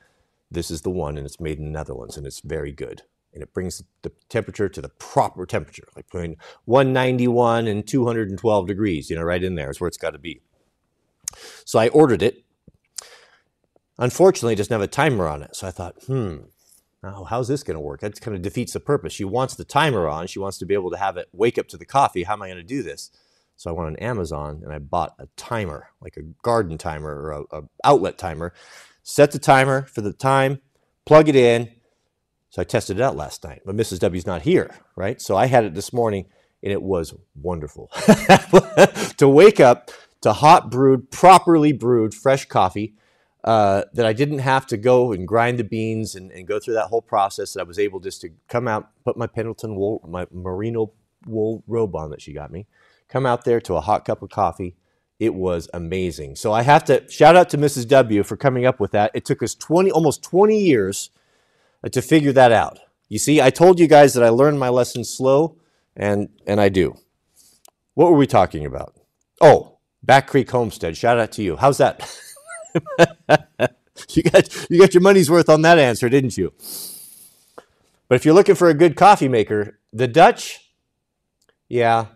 this 0.51 0.71
is 0.71 0.83
the 0.83 0.91
one, 0.91 1.17
and 1.17 1.27
it's 1.27 1.41
made 1.41 1.59
in 1.59 1.65
the 1.65 1.71
Netherlands, 1.71 2.17
and 2.17 2.27
it's 2.27 2.41
very 2.41 2.73
good." 2.73 3.03
And 3.33 3.43
it 3.43 3.53
brings 3.53 3.83
the 4.03 4.13
temperature 4.29 4.69
to 4.69 4.81
the 4.81 4.91
proper 4.91 5.45
temperature, 5.47 5.89
like 5.97 6.07
between 6.07 6.37
191 6.67 7.67
and 7.67 7.87
212 7.87 8.67
degrees. 8.67 9.11
You 9.11 9.17
know, 9.17 9.23
right 9.23 9.43
in 9.43 9.57
there 9.57 9.71
is 9.71 9.81
where 9.81 9.89
it's 9.89 9.97
got 9.97 10.13
to 10.13 10.19
be. 10.19 10.41
So 11.65 11.81
I 11.81 11.89
ordered 11.89 12.23
it 12.23 12.45
Unfortunately, 13.99 14.55
it 14.55 14.57
doesn't 14.57 14.73
have 14.73 14.83
a 14.83 14.89
timer 14.89 15.29
on 15.29 15.43
it. 15.43 15.55
So 15.55 15.69
I 15.69 15.71
thought, 15.71 15.97
hmm, 16.07 16.39
now 17.05 17.25
how's 17.25 17.49
this 17.49 17.63
going 17.63 17.77
to 17.77 17.81
work? 17.81 18.01
That 18.01 18.21
kind 18.21 18.37
of 18.37 18.43
defeats 18.43 18.73
the 18.73 18.81
purpose. 18.81 19.13
She 19.13 19.25
wants 19.25 19.55
the 19.55 19.65
timer 19.65 20.09
on. 20.09 20.27
She 20.27 20.39
wants 20.39 20.59
to 20.59 20.67
be 20.67 20.75
able 20.75 20.91
to 20.91 20.97
have 20.97 21.17
it 21.17 21.29
wake 21.33 21.59
up 21.59 21.69
to 21.69 21.77
the 21.77 21.85
coffee. 21.85 22.25
How 22.25 22.35
am 22.35 22.43
I 22.43 22.49
going 22.49 22.59
to 22.59 22.63
do 22.63 22.83
this? 22.83 23.11
So 23.57 23.71
I 23.71 23.73
went 23.73 23.89
on 23.89 23.97
Amazon 23.97 24.61
and 24.65 24.73
I 24.73 24.79
bought 24.79 25.15
a 25.19 25.29
timer, 25.37 25.91
like 26.01 26.17
a 26.17 26.23
garden 26.43 26.77
timer 26.79 27.11
or 27.11 27.31
a, 27.31 27.59
a 27.59 27.63
outlet 27.85 28.19
timer. 28.19 28.53
Set 29.03 29.33
the 29.33 29.39
timer 29.39 29.83
for 29.83 30.01
the 30.01 30.13
time, 30.13 30.61
plug 31.05 31.29
it 31.29 31.37
in. 31.37 31.71
So 32.51 32.63
I 32.63 32.65
tested 32.65 32.99
it 32.99 33.03
out 33.03 33.17
last 33.17 33.45
night, 33.45 33.63
but 33.65 33.77
Mrs. 33.77 33.99
W's 33.99 34.27
not 34.27 34.43
here, 34.43 34.75
right? 34.97 35.21
So 35.21 35.37
I 35.37 35.47
had 35.47 35.65
it 35.65 35.75
this 35.75 35.93
morning 35.93 36.27
and 36.63 36.73
it 36.73 36.83
was 36.83 37.15
wonderful 37.35 37.89
to 39.19 39.29
wake 39.29 39.61
up 39.61 39.91
to 40.23 40.33
hot 40.33 40.71
brewed, 40.71 41.11
properly 41.11 41.73
brewed 41.73 42.15
fresh 42.15 42.47
coffee 42.47 42.95
uh, 43.45 43.85
that 43.93 44.07
I 44.07 44.15
didn't 44.15 44.39
have 44.39 44.67
to 44.69 44.79
go 44.79 45.13
and 45.13 45.29
grind 45.29 45.59
the 45.59 45.65
beans 45.65 46.15
and, 46.15 46.33
and, 46.33 46.47
go 46.47 46.59
through 46.59 46.75
that 46.75 46.87
whole 46.87 47.03
process. 47.03 47.53
That 47.53 47.61
I 47.61 47.65
was 47.65 47.79
able 47.79 48.01
just 48.01 48.23
to 48.23 48.31
come 48.49 48.67
out, 48.67 48.89
put 49.05 49.19
my 49.19 49.27
Pendleton 49.27 49.77
wool, 49.77 50.03
my 50.09 50.27
merino 50.33 50.93
wool 51.27 51.63
robe 51.67 51.95
on 51.95 52.11
that 52.11 52.23
she 52.23 52.33
got 52.33 52.51
me, 52.51 52.67
come 53.07 53.27
out 53.27 53.45
there 53.45 53.61
to 53.61 53.75
a 53.75 53.83
hot 53.83 54.07
cup 54.07 54.23
of 54.23 54.31
coffee. 54.31 54.77
It 55.21 55.35
was 55.35 55.69
amazing. 55.75 56.37
So 56.37 56.53
I 56.53 56.63
have 56.63 56.85
to 56.85 57.07
shout 57.11 57.37
out 57.37 57.51
to 57.51 57.59
Mrs. 57.59 57.87
W 57.89 58.23
for 58.23 58.37
coming 58.39 58.65
up 58.65 58.81
with 58.81 58.93
that. 58.93 59.11
It 59.15 59.27
took 59.27 59.43
us 59.43 59.55
20, 59.55 59.91
almost 59.91 60.23
20 60.23 60.59
years 60.59 61.11
uh, 61.85 61.91
to 61.91 62.01
figure 62.01 62.33
that 62.33 62.51
out. 62.51 62.79
You 63.11 63.19
see, 63.19 63.43
I 63.43 63.51
told 63.51 63.79
you 63.79 63.87
guys 63.87 64.15
that 64.15 64.25
I 64.25 64.31
learned 64.31 64.59
my 64.59 64.71
lessons 64.71 65.11
slow, 65.11 65.59
and, 65.95 66.31
and 66.47 66.61
I 66.63 66.71
do. 66.71 66.97
What 67.93 68.11
were 68.11 68.17
we 68.17 68.27
talking 68.27 68.65
about? 68.65 68.95
Oh, 69.41 69.79
Back 70.03 70.29
Creek 70.29 70.51
Homestead. 70.51 70.97
Shout 70.97 71.19
out 71.19 71.33
to 71.33 71.43
you. 71.43 71.57
How's 71.57 71.79
that? 71.79 72.11
you 74.11 74.23
got 74.25 74.71
you 74.71 74.81
got 74.81 74.95
your 74.95 75.03
money's 75.03 75.31
worth 75.31 75.49
on 75.49 75.63
that 75.63 75.79
answer, 75.79 76.09
didn't 76.09 76.37
you? 76.37 76.53
But 78.09 78.17
if 78.17 78.25
you're 78.25 78.35
looking 78.35 78.55
for 78.57 78.69
a 78.69 78.75
good 78.75 78.97
coffee 78.97 79.29
maker, 79.29 79.81
the 79.93 80.09
Dutch, 80.09 80.71
yeah, 81.69 82.07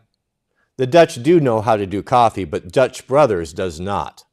the 0.77 0.87
Dutch 0.87 1.23
do 1.23 1.41
know 1.41 1.61
how 1.61 1.77
to 1.77 1.87
do 1.87 2.03
coffee, 2.03 2.45
but 2.45 2.73
Dutch 2.73 3.07
Brothers 3.07 3.53
does 3.53 3.81
not. 3.81 4.25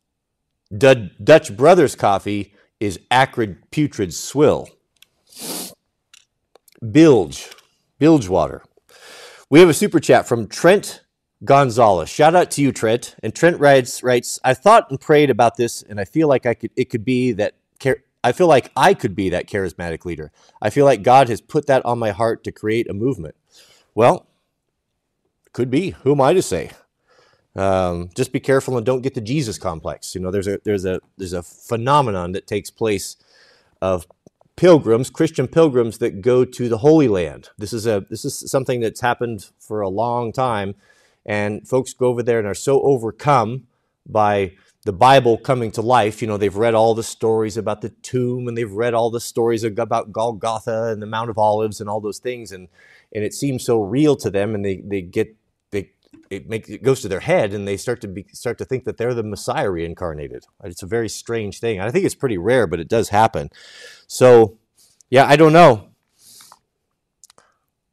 D- 0.75 1.11
Dutch 1.23 1.55
Brothers 1.55 1.95
coffee 1.95 2.53
is 2.79 2.99
acrid, 3.11 3.71
putrid 3.71 4.13
swill. 4.13 4.69
Bilge, 6.91 7.49
bilge 7.99 8.27
water. 8.27 8.63
We 9.49 9.59
have 9.59 9.69
a 9.69 9.73
super 9.73 9.99
chat 9.99 10.27
from 10.27 10.47
Trent 10.47 11.01
Gonzalez. 11.43 12.09
Shout 12.09 12.35
out 12.35 12.49
to 12.51 12.61
you, 12.61 12.71
Trent. 12.71 13.15
And 13.21 13.35
Trent 13.35 13.59
writes, 13.59 14.01
writes 14.01 14.39
I 14.43 14.53
thought 14.53 14.89
and 14.89 14.99
prayed 14.99 15.29
about 15.29 15.57
this, 15.57 15.83
and 15.83 15.99
I 15.99 16.05
feel 16.05 16.27
like 16.27 16.45
I 16.45 16.53
could 16.53 16.71
it 16.75 16.89
could 16.89 17.05
be 17.05 17.33
that 17.33 17.55
I 18.25 18.31
feel 18.31 18.47
like 18.47 18.71
I 18.75 18.95
could 18.95 19.15
be 19.15 19.29
that 19.29 19.47
charismatic 19.47 20.03
leader. 20.03 20.31
I 20.59 20.71
feel 20.71 20.83
like 20.83 21.03
God 21.03 21.29
has 21.29 21.41
put 21.41 21.67
that 21.67 21.85
on 21.85 21.99
my 21.99 22.09
heart 22.09 22.43
to 22.45 22.51
create 22.51 22.89
a 22.89 22.93
movement. 22.93 23.35
Well, 23.93 24.25
could 25.53 25.69
be. 25.69 25.91
Who 25.91 26.13
am 26.13 26.21
I 26.21 26.33
to 26.33 26.41
say? 26.41 26.71
Um, 27.55 28.09
just 28.15 28.33
be 28.33 28.39
careful 28.39 28.77
and 28.77 28.85
don't 28.85 29.03
get 29.03 29.13
the 29.13 29.21
Jesus 29.21 29.59
complex. 29.59 30.15
You 30.15 30.21
know, 30.21 30.31
there's 30.31 30.47
a 30.47 30.59
there's 30.63 30.85
a 30.85 31.01
there's 31.17 31.33
a 31.33 31.43
phenomenon 31.43 32.31
that 32.31 32.47
takes 32.47 32.71
place 32.71 33.15
of 33.79 34.07
pilgrims, 34.55 35.11
Christian 35.11 35.47
pilgrims 35.47 35.99
that 35.99 36.21
go 36.21 36.45
to 36.45 36.67
the 36.67 36.79
Holy 36.79 37.07
Land. 37.07 37.49
This 37.59 37.73
is 37.73 37.85
a 37.85 38.07
this 38.09 38.25
is 38.25 38.49
something 38.49 38.79
that's 38.79 39.01
happened 39.01 39.51
for 39.59 39.81
a 39.81 39.87
long 39.89 40.31
time, 40.31 40.73
and 41.25 41.67
folks 41.67 41.93
go 41.93 42.07
over 42.07 42.23
there 42.23 42.39
and 42.39 42.47
are 42.47 42.53
so 42.53 42.81
overcome 42.81 43.67
by 44.05 44.53
the 44.85 44.93
Bible 44.93 45.37
coming 45.37 45.71
to 45.71 45.81
life. 45.81 46.21
You 46.21 46.27
know, 46.27 46.37
they've 46.37 46.55
read 46.55 46.75
all 46.75 46.93
the 46.93 47.03
stories 47.03 47.57
about 47.57 47.81
the 47.81 47.89
tomb 47.89 48.47
and 48.47 48.57
they've 48.57 48.71
read 48.71 48.93
all 48.93 49.09
the 49.09 49.19
stories 49.19 49.63
about 49.63 50.11
Golgotha 50.11 50.91
and 50.91 51.01
the 51.01 51.07
Mount 51.07 51.31
of 51.31 51.39
Olives 51.39 51.81
and 51.81 51.89
all 51.89 51.99
those 51.99 52.19
things. 52.19 52.51
And, 52.51 52.67
and 53.13 53.23
it 53.23 53.33
seems 53.33 53.65
so 53.65 53.81
real 53.81 54.15
to 54.17 54.29
them 54.29 54.53
and 54.53 54.63
they, 54.63 54.83
they 54.85 55.01
get, 55.01 55.35
they, 55.71 55.91
it 56.29 56.47
makes, 56.47 56.69
it 56.69 56.83
goes 56.83 57.01
to 57.01 57.07
their 57.07 57.21
head 57.21 57.51
and 57.51 57.67
they 57.67 57.77
start 57.77 57.99
to 58.01 58.07
be, 58.07 58.27
start 58.31 58.59
to 58.59 58.65
think 58.65 58.83
that 58.83 58.97
they're 58.97 59.15
the 59.15 59.23
Messiah 59.23 59.71
reincarnated. 59.71 60.45
It's 60.63 60.83
a 60.83 60.87
very 60.87 61.09
strange 61.09 61.59
thing. 61.59 61.79
I 61.79 61.89
think 61.89 62.05
it's 62.05 62.13
pretty 62.13 62.37
rare, 62.37 62.67
but 62.67 62.79
it 62.79 62.87
does 62.87 63.09
happen. 63.09 63.49
So 64.05 64.59
yeah, 65.09 65.25
I 65.25 65.35
don't 65.35 65.53
know. 65.53 65.89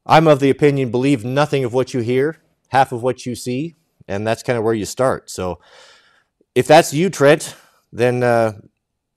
I'm 0.05 0.27
of 0.27 0.41
the 0.41 0.51
opinion, 0.51 0.91
believe 0.91 1.25
nothing 1.25 1.65
of 1.65 1.73
what 1.73 1.95
you 1.95 2.01
hear, 2.01 2.42
half 2.73 2.91
of 2.91 3.03
what 3.03 3.27
you 3.27 3.35
see. 3.35 3.77
And 4.09 4.27
that's 4.27 4.43
kind 4.43 4.59
of 4.59 4.65
where 4.65 4.75
you 4.75 4.87
start. 4.87 5.31
So, 5.31 5.61
if 6.55 6.67
that's 6.67 6.93
you, 6.93 7.09
Trent, 7.09 7.55
then 7.93 8.23
uh, 8.23 8.53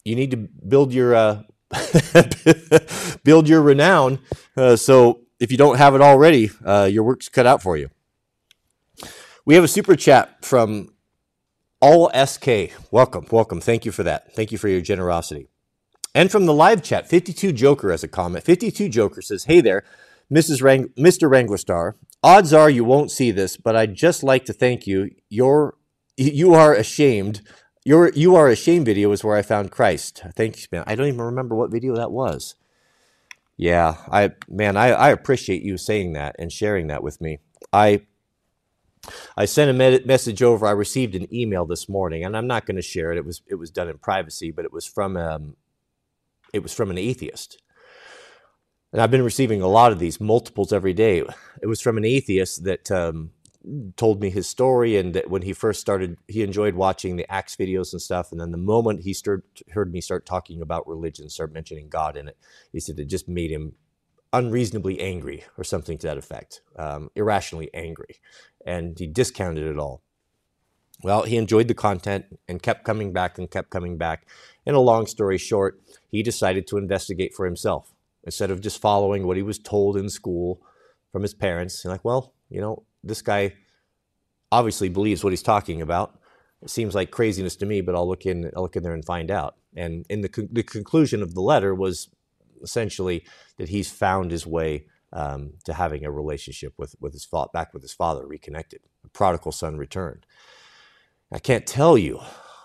you 0.03 0.15
need 0.15 0.31
to 0.31 0.37
build 0.37 0.93
your 0.93 1.15
uh, 1.15 1.41
build 3.23 3.49
your 3.49 3.61
renown. 3.61 4.19
Uh, 4.55 4.75
so 4.75 5.21
if 5.39 5.51
you 5.51 5.57
don't 5.57 5.77
have 5.77 5.95
it 5.95 6.01
already, 6.01 6.51
uh, 6.63 6.87
your 6.91 7.03
work's 7.03 7.27
cut 7.27 7.45
out 7.45 7.61
for 7.61 7.75
you. 7.75 7.89
We 9.45 9.55
have 9.55 9.63
a 9.63 9.67
super 9.67 9.95
chat 9.95 10.45
from 10.45 10.93
All 11.81 12.09
SK. 12.25 12.71
Welcome, 12.91 13.25
welcome. 13.31 13.59
Thank 13.59 13.85
you 13.85 13.91
for 13.91 14.03
that. 14.03 14.33
Thank 14.33 14.51
you 14.51 14.57
for 14.57 14.67
your 14.67 14.81
generosity. 14.81 15.47
And 16.13 16.31
from 16.31 16.45
the 16.45 16.53
live 16.53 16.81
chat, 16.81 17.09
52 17.09 17.51
Joker 17.51 17.91
has 17.91 18.03
a 18.03 18.07
comment. 18.07 18.45
52 18.45 18.87
Joker 18.87 19.21
says, 19.21 19.45
"Hey 19.45 19.59
there, 19.59 19.83
Mrs. 20.31 20.61
Mr. 20.95 21.29
Wranglerstar. 21.29 21.95
Odds 22.25 22.53
are 22.53 22.71
you 22.71 22.83
won't 22.83 23.11
see 23.11 23.29
this, 23.29 23.55
but 23.55 23.75
I'd 23.75 23.93
just 23.93 24.23
like 24.23 24.45
to 24.45 24.53
thank 24.53 24.87
you. 24.87 25.11
Your 25.29 25.75
you 26.17 26.55
are 26.55 26.73
ashamed. 26.73 27.41
Your 27.83 28.09
you 28.13 28.35
are 28.35 28.47
ashamed 28.47 28.87
video 28.87 29.11
is 29.11 29.23
where 29.23 29.37
I 29.37 29.43
found 29.43 29.69
Christ. 29.69 30.23
Thanks, 30.35 30.67
man. 30.71 30.83
I 30.87 30.95
don't 30.95 31.05
even 31.05 31.21
remember 31.21 31.55
what 31.55 31.69
video 31.69 31.95
that 31.95 32.09
was. 32.09 32.55
Yeah, 33.57 33.97
I 34.11 34.31
man, 34.49 34.75
I, 34.75 34.87
I 34.87 35.09
appreciate 35.11 35.61
you 35.61 35.77
saying 35.77 36.13
that 36.13 36.35
and 36.39 36.51
sharing 36.51 36.87
that 36.87 37.03
with 37.03 37.21
me. 37.21 37.41
I 37.71 38.01
I 39.37 39.45
sent 39.45 39.69
a 39.69 39.73
med- 39.73 40.07
message 40.07 40.41
over. 40.41 40.65
I 40.65 40.71
received 40.71 41.13
an 41.13 41.31
email 41.31 41.67
this 41.67 41.87
morning, 41.87 42.25
and 42.25 42.35
I'm 42.35 42.47
not 42.47 42.65
going 42.65 42.77
to 42.77 42.81
share 42.81 43.11
it. 43.11 43.19
It 43.19 43.25
was 43.25 43.43
it 43.45 43.55
was 43.55 43.69
done 43.69 43.87
in 43.87 43.99
privacy, 43.99 44.49
but 44.49 44.65
it 44.65 44.73
was 44.73 44.87
from 44.87 45.15
um, 45.15 45.57
it 46.53 46.63
was 46.63 46.73
from 46.73 46.89
an 46.89 46.97
atheist. 46.97 47.61
And 48.95 49.01
I've 49.01 49.11
been 49.11 49.23
receiving 49.23 49.61
a 49.61 49.67
lot 49.67 49.91
of 49.91 49.99
these 49.99 50.21
multiples 50.21 50.71
every 50.71 50.93
day. 50.93 51.21
It 51.61 51.67
was 51.67 51.81
from 51.81 51.97
an 51.97 52.05
atheist 52.05 52.63
that 52.63 52.89
um, 52.89 53.31
told 53.97 54.21
me 54.21 54.29
his 54.29 54.47
story 54.47 54.95
and 54.95 55.13
that 55.13 55.29
when 55.29 55.41
he 55.41 55.51
first 55.51 55.81
started 55.81 56.15
he 56.29 56.43
enjoyed 56.43 56.75
watching 56.75 57.17
the 57.17 57.29
axe 57.29 57.57
videos 57.57 57.91
and 57.91 58.01
stuff. 58.01 58.31
And 58.31 58.39
then 58.39 58.51
the 58.51 58.57
moment 58.57 59.01
he 59.01 59.13
heard 59.71 59.91
me 59.91 59.99
start 59.99 60.25
talking 60.25 60.61
about 60.61 60.87
religion 60.87 61.27
start 61.27 61.51
mentioning 61.51 61.89
god 61.89 62.15
in 62.15 62.29
it 62.29 62.37
he 62.71 62.79
said 62.79 62.97
it 62.97 63.09
just 63.09 63.27
made 63.27 63.51
him 63.51 63.73
unreasonably 64.31 65.01
angry 65.01 65.43
or 65.57 65.65
something 65.65 65.97
to 65.97 66.07
that 66.07 66.17
effect 66.17 66.61
um, 66.77 67.09
irrationally 67.17 67.69
angry. 67.73 68.21
And 68.65 68.97
he 68.97 69.07
discounted 69.07 69.67
it 69.67 69.77
all. 69.77 70.03
Well 71.03 71.23
he 71.23 71.35
enjoyed 71.35 71.67
the 71.67 71.73
content 71.73 72.27
and 72.47 72.63
kept 72.63 72.85
coming 72.85 73.11
back 73.11 73.37
and 73.37 73.51
kept 73.51 73.71
coming 73.71 73.97
back. 73.97 74.25
And 74.65 74.73
a 74.73 74.79
long 74.79 75.05
story 75.05 75.37
short 75.37 75.81
he 76.09 76.23
decided 76.23 76.65
to 76.67 76.77
investigate 76.77 77.33
for 77.33 77.43
himself 77.43 77.91
instead 78.25 78.51
of 78.51 78.61
just 78.61 78.81
following 78.81 79.25
what 79.25 79.37
he 79.37 79.43
was 79.43 79.59
told 79.59 79.95
in 79.97 80.09
school 80.09 80.61
from 81.11 81.21
his 81.21 81.33
parents 81.33 81.85
and 81.85 81.91
like 81.91 82.03
well 82.03 82.33
you 82.49 82.59
know 82.59 82.83
this 83.03 83.21
guy 83.21 83.53
obviously 84.51 84.89
believes 84.89 85.23
what 85.23 85.33
he's 85.33 85.43
talking 85.43 85.81
about. 85.81 86.19
It 86.61 86.69
seems 86.69 86.95
like 86.95 87.11
craziness 87.11 87.55
to 87.57 87.65
me, 87.65 87.81
but 87.81 87.95
I'll 87.95 88.07
look 88.07 88.25
in. 88.25 88.51
I'll 88.55 88.63
look 88.63 88.75
in 88.75 88.83
there 88.83 88.93
and 88.93 89.05
find 89.05 89.29
out. 89.29 89.55
And 89.75 90.05
in 90.09 90.21
the 90.21 90.29
con- 90.29 90.49
the 90.51 90.63
conclusion 90.63 91.21
of 91.21 91.33
the 91.33 91.41
letter 91.41 91.75
was 91.75 92.09
essentially 92.63 93.25
that 93.57 93.69
he's 93.69 93.91
found 93.91 94.31
his 94.31 94.47
way 94.47 94.85
um, 95.13 95.53
to 95.65 95.73
having 95.73 96.05
a 96.05 96.11
relationship 96.11 96.73
with 96.77 96.95
with 96.99 97.13
his 97.13 97.25
fa- 97.25 97.47
back 97.53 97.73
with 97.73 97.83
his 97.83 97.93
father, 97.93 98.25
reconnected. 98.25 98.81
A 99.03 99.09
prodigal 99.09 99.51
son 99.51 99.77
returned. 99.77 100.25
I 101.31 101.39
can't 101.39 101.67
tell 101.67 101.97
you 101.97 102.21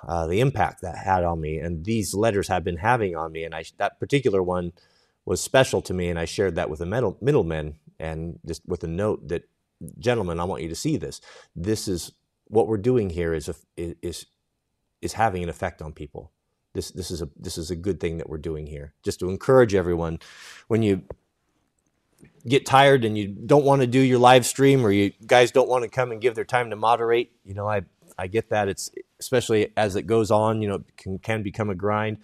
uh, 0.06 0.26
the 0.26 0.40
impact 0.40 0.82
that 0.82 0.96
had 0.96 1.24
on 1.24 1.40
me, 1.40 1.58
and 1.58 1.84
these 1.84 2.14
letters 2.14 2.48
have 2.48 2.64
been 2.64 2.78
having 2.78 3.16
on 3.16 3.32
me. 3.32 3.44
And 3.44 3.54
I, 3.54 3.64
that 3.78 3.98
particular 3.98 4.42
one 4.42 4.72
was 5.24 5.42
special 5.42 5.82
to 5.82 5.94
me, 5.94 6.08
and 6.10 6.18
I 6.18 6.24
shared 6.24 6.56
that 6.56 6.70
with 6.70 6.80
the 6.80 6.86
middle, 6.86 7.18
middlemen, 7.20 7.76
and 8.00 8.38
just 8.46 8.62
with 8.66 8.84
a 8.84 8.88
note 8.88 9.28
that 9.28 9.44
gentlemen, 9.98 10.40
I 10.40 10.44
want 10.44 10.62
you 10.62 10.68
to 10.68 10.74
see 10.74 10.96
this. 10.96 11.20
This 11.56 11.88
is 11.88 12.12
what 12.48 12.68
we're 12.68 12.78
doing 12.78 13.10
here 13.10 13.34
is 13.34 13.48
a, 13.48 13.54
is 13.76 14.26
is 15.02 15.14
having 15.14 15.42
an 15.42 15.48
effect 15.48 15.82
on 15.82 15.92
people. 15.92 16.32
This 16.74 16.90
this 16.90 17.10
is 17.10 17.22
a 17.22 17.28
this 17.38 17.58
is 17.58 17.70
a 17.70 17.76
good 17.76 18.00
thing 18.00 18.18
that 18.18 18.28
we're 18.28 18.38
doing 18.38 18.66
here. 18.66 18.94
Just 19.02 19.20
to 19.20 19.30
encourage 19.30 19.74
everyone, 19.74 20.18
when 20.68 20.82
you 20.82 21.02
get 22.46 22.66
tired 22.66 23.04
and 23.04 23.18
you 23.18 23.28
don't 23.28 23.64
want 23.64 23.82
to 23.82 23.86
do 23.86 24.00
your 24.00 24.18
live 24.18 24.46
stream 24.46 24.84
or 24.84 24.90
you 24.90 25.12
guys 25.26 25.50
don't 25.50 25.68
want 25.68 25.84
to 25.84 25.90
come 25.90 26.12
and 26.12 26.20
give 26.20 26.34
their 26.34 26.44
time 26.44 26.70
to 26.70 26.76
moderate, 26.76 27.32
you 27.44 27.54
know, 27.54 27.68
I 27.68 27.82
I 28.18 28.26
get 28.28 28.50
that. 28.50 28.68
It's 28.68 28.90
especially 29.20 29.72
as 29.76 29.96
it 29.96 30.02
goes 30.02 30.30
on, 30.30 30.62
you 30.62 30.68
know, 30.68 30.76
it 30.76 30.96
can 30.96 31.18
can 31.18 31.42
become 31.42 31.70
a 31.70 31.74
grind. 31.74 32.18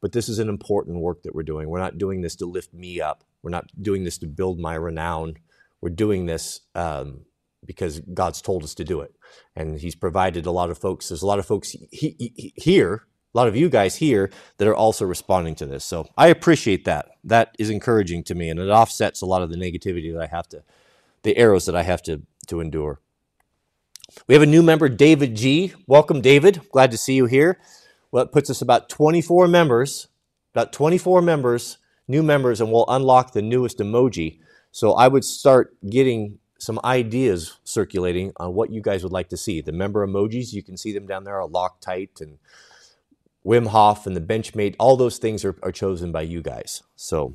But 0.00 0.12
this 0.12 0.28
is 0.28 0.38
an 0.38 0.48
important 0.48 1.00
work 1.00 1.22
that 1.24 1.34
we're 1.34 1.42
doing. 1.42 1.68
We're 1.68 1.80
not 1.80 1.98
doing 1.98 2.22
this 2.22 2.36
to 2.36 2.46
lift 2.46 2.72
me 2.74 3.00
up. 3.00 3.24
We're 3.42 3.50
not 3.50 3.66
doing 3.80 4.04
this 4.04 4.18
to 4.18 4.26
build 4.26 4.58
my 4.58 4.74
renown 4.74 5.36
we're 5.80 5.90
doing 5.90 6.26
this 6.26 6.60
um, 6.74 7.22
because 7.64 8.00
God's 8.00 8.42
told 8.42 8.64
us 8.64 8.74
to 8.74 8.84
do 8.84 9.00
it, 9.00 9.14
and 9.56 9.78
He's 9.78 9.94
provided 9.94 10.46
a 10.46 10.50
lot 10.50 10.70
of 10.70 10.78
folks. 10.78 11.08
There's 11.08 11.22
a 11.22 11.26
lot 11.26 11.38
of 11.38 11.46
folks 11.46 11.70
he, 11.90 12.16
he, 12.18 12.52
here, 12.56 13.06
a 13.34 13.38
lot 13.38 13.48
of 13.48 13.56
you 13.56 13.68
guys 13.68 13.96
here 13.96 14.30
that 14.58 14.68
are 14.68 14.74
also 14.74 15.04
responding 15.04 15.54
to 15.56 15.66
this. 15.66 15.84
So 15.84 16.06
I 16.16 16.28
appreciate 16.28 16.84
that. 16.84 17.10
That 17.24 17.54
is 17.58 17.70
encouraging 17.70 18.24
to 18.24 18.34
me, 18.34 18.50
and 18.50 18.60
it 18.60 18.68
offsets 18.68 19.22
a 19.22 19.26
lot 19.26 19.42
of 19.42 19.50
the 19.50 19.56
negativity 19.56 20.12
that 20.12 20.22
I 20.22 20.26
have 20.26 20.48
to, 20.50 20.62
the 21.22 21.36
arrows 21.36 21.66
that 21.66 21.76
I 21.76 21.82
have 21.82 22.02
to 22.04 22.22
to 22.48 22.60
endure. 22.60 23.00
We 24.26 24.34
have 24.34 24.42
a 24.42 24.46
new 24.46 24.62
member, 24.62 24.88
David 24.88 25.36
G. 25.36 25.72
Welcome, 25.86 26.20
David. 26.20 26.62
Glad 26.72 26.90
to 26.90 26.98
see 26.98 27.14
you 27.14 27.26
here. 27.26 27.60
Well, 28.12 28.24
it 28.24 28.32
puts 28.32 28.50
us 28.50 28.62
about 28.62 28.88
24 28.88 29.48
members, 29.48 30.08
about 30.54 30.72
24 30.72 31.22
members, 31.22 31.78
new 32.08 32.22
members, 32.22 32.60
and 32.60 32.72
we'll 32.72 32.86
unlock 32.88 33.32
the 33.32 33.42
newest 33.42 33.78
emoji. 33.78 34.40
So 34.72 34.92
I 34.94 35.08
would 35.08 35.24
start 35.24 35.76
getting 35.88 36.38
some 36.58 36.80
ideas 36.84 37.58
circulating 37.64 38.32
on 38.36 38.54
what 38.54 38.70
you 38.70 38.82
guys 38.82 39.02
would 39.02 39.12
like 39.12 39.28
to 39.30 39.36
see. 39.36 39.60
The 39.60 39.72
member 39.72 40.06
emojis, 40.06 40.52
you 40.52 40.62
can 40.62 40.76
see 40.76 40.92
them 40.92 41.06
down 41.06 41.24
there, 41.24 41.40
are 41.40 41.48
Loctite 41.48 42.20
and 42.20 42.38
Wim 43.46 43.68
Hof 43.68 44.06
and 44.06 44.16
the 44.16 44.20
Benchmate. 44.20 44.76
All 44.78 44.96
those 44.96 45.18
things 45.18 45.44
are, 45.44 45.56
are 45.62 45.72
chosen 45.72 46.12
by 46.12 46.22
you 46.22 46.42
guys. 46.42 46.82
So 46.96 47.34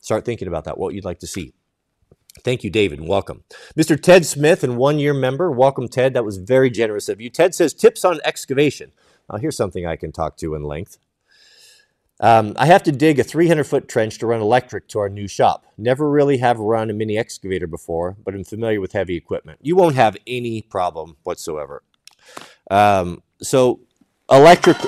start 0.00 0.24
thinking 0.24 0.48
about 0.48 0.64
that, 0.64 0.78
what 0.78 0.94
you'd 0.94 1.04
like 1.04 1.20
to 1.20 1.26
see. 1.26 1.54
Thank 2.44 2.64
you, 2.64 2.70
David. 2.70 3.00
Welcome. 3.00 3.44
Mr. 3.76 4.00
Ted 4.00 4.24
Smith, 4.24 4.64
and 4.64 4.76
one 4.76 4.98
year 4.98 5.14
member. 5.14 5.50
Welcome, 5.50 5.88
Ted. 5.88 6.14
That 6.14 6.24
was 6.24 6.38
very 6.38 6.70
generous 6.70 7.08
of 7.08 7.20
you. 7.20 7.30
Ted 7.30 7.54
says 7.54 7.74
tips 7.74 8.04
on 8.04 8.20
excavation. 8.24 8.92
Now, 9.30 9.38
here's 9.38 9.56
something 9.56 9.86
I 9.86 9.96
can 9.96 10.12
talk 10.12 10.36
to 10.38 10.54
in 10.54 10.62
length. 10.62 10.98
Um, 12.20 12.54
I 12.56 12.66
have 12.66 12.82
to 12.84 12.92
dig 12.92 13.20
a 13.20 13.24
300 13.24 13.64
foot 13.64 13.88
trench 13.88 14.18
to 14.18 14.26
run 14.26 14.40
electric 14.40 14.88
to 14.88 14.98
our 14.98 15.08
new 15.08 15.28
shop. 15.28 15.66
Never 15.76 16.10
really 16.10 16.38
have 16.38 16.58
run 16.58 16.90
a 16.90 16.92
mini 16.92 17.16
excavator 17.16 17.68
before, 17.68 18.16
but 18.24 18.34
I'm 18.34 18.44
familiar 18.44 18.80
with 18.80 18.92
heavy 18.92 19.16
equipment. 19.16 19.60
You 19.62 19.76
won't 19.76 19.94
have 19.94 20.16
any 20.26 20.62
problem 20.62 21.16
whatsoever. 21.22 21.84
Um, 22.70 23.22
so, 23.40 23.80
electric, 24.30 24.78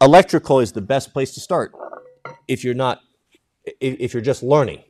electrical 0.00 0.60
is 0.60 0.72
the 0.72 0.80
best 0.80 1.12
place 1.12 1.34
to 1.34 1.40
start 1.40 1.72
if 2.46 2.62
you're 2.62 2.74
not, 2.74 3.00
if 3.80 4.14
you're 4.14 4.22
just 4.22 4.44
learning, 4.44 4.84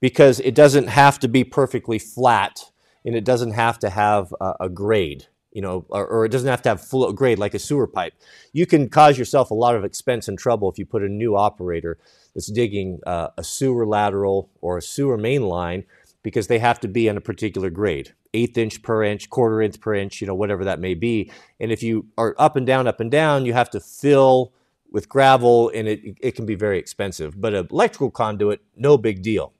because 0.00 0.40
it 0.40 0.56
doesn't 0.56 0.88
have 0.88 1.20
to 1.20 1.28
be 1.28 1.44
perfectly 1.44 2.00
flat 2.00 2.64
and 3.04 3.14
it 3.14 3.24
doesn't 3.24 3.52
have 3.52 3.78
to 3.78 3.90
have 3.90 4.34
a, 4.40 4.54
a 4.60 4.68
grade 4.68 5.26
you 5.52 5.60
know, 5.60 5.84
or, 5.88 6.06
or, 6.06 6.24
it 6.24 6.30
doesn't 6.30 6.48
have 6.48 6.62
to 6.62 6.70
have 6.70 6.80
full 6.80 7.12
grade 7.12 7.38
like 7.38 7.54
a 7.54 7.58
sewer 7.58 7.86
pipe. 7.86 8.14
You 8.52 8.66
can 8.66 8.88
cause 8.88 9.18
yourself 9.18 9.50
a 9.50 9.54
lot 9.54 9.76
of 9.76 9.84
expense 9.84 10.26
and 10.26 10.38
trouble 10.38 10.70
if 10.70 10.78
you 10.78 10.86
put 10.86 11.02
a 11.02 11.08
new 11.08 11.36
operator 11.36 11.98
that's 12.34 12.50
digging 12.50 13.00
uh, 13.06 13.28
a 13.36 13.44
sewer 13.44 13.86
lateral 13.86 14.50
or 14.60 14.78
a 14.78 14.82
sewer 14.82 15.18
main 15.18 15.42
line 15.42 15.84
because 16.22 16.46
they 16.46 16.58
have 16.58 16.80
to 16.80 16.88
be 16.88 17.08
in 17.08 17.16
a 17.16 17.20
particular 17.20 17.70
grade 17.70 18.14
eighth 18.34 18.56
inch 18.56 18.82
per 18.82 19.02
inch, 19.02 19.28
quarter 19.30 19.60
inch 19.60 19.80
per 19.80 19.94
inch, 19.94 20.20
you 20.20 20.26
know, 20.26 20.34
whatever 20.34 20.64
that 20.64 20.80
may 20.80 20.94
be. 20.94 21.30
And 21.60 21.70
if 21.70 21.82
you 21.82 22.06
are 22.16 22.34
up 22.38 22.56
and 22.56 22.66
down, 22.66 22.86
up 22.86 23.00
and 23.00 23.10
down, 23.10 23.44
you 23.44 23.52
have 23.52 23.70
to 23.70 23.80
fill 23.80 24.52
with 24.90 25.08
gravel 25.08 25.70
and 25.74 25.88
it, 25.88 26.16
it 26.20 26.32
can 26.32 26.46
be 26.46 26.54
very 26.54 26.78
expensive. 26.78 27.40
But 27.40 27.54
an 27.54 27.68
electrical 27.70 28.10
conduit, 28.10 28.60
no 28.76 28.96
big 28.96 29.22
deal. 29.22 29.52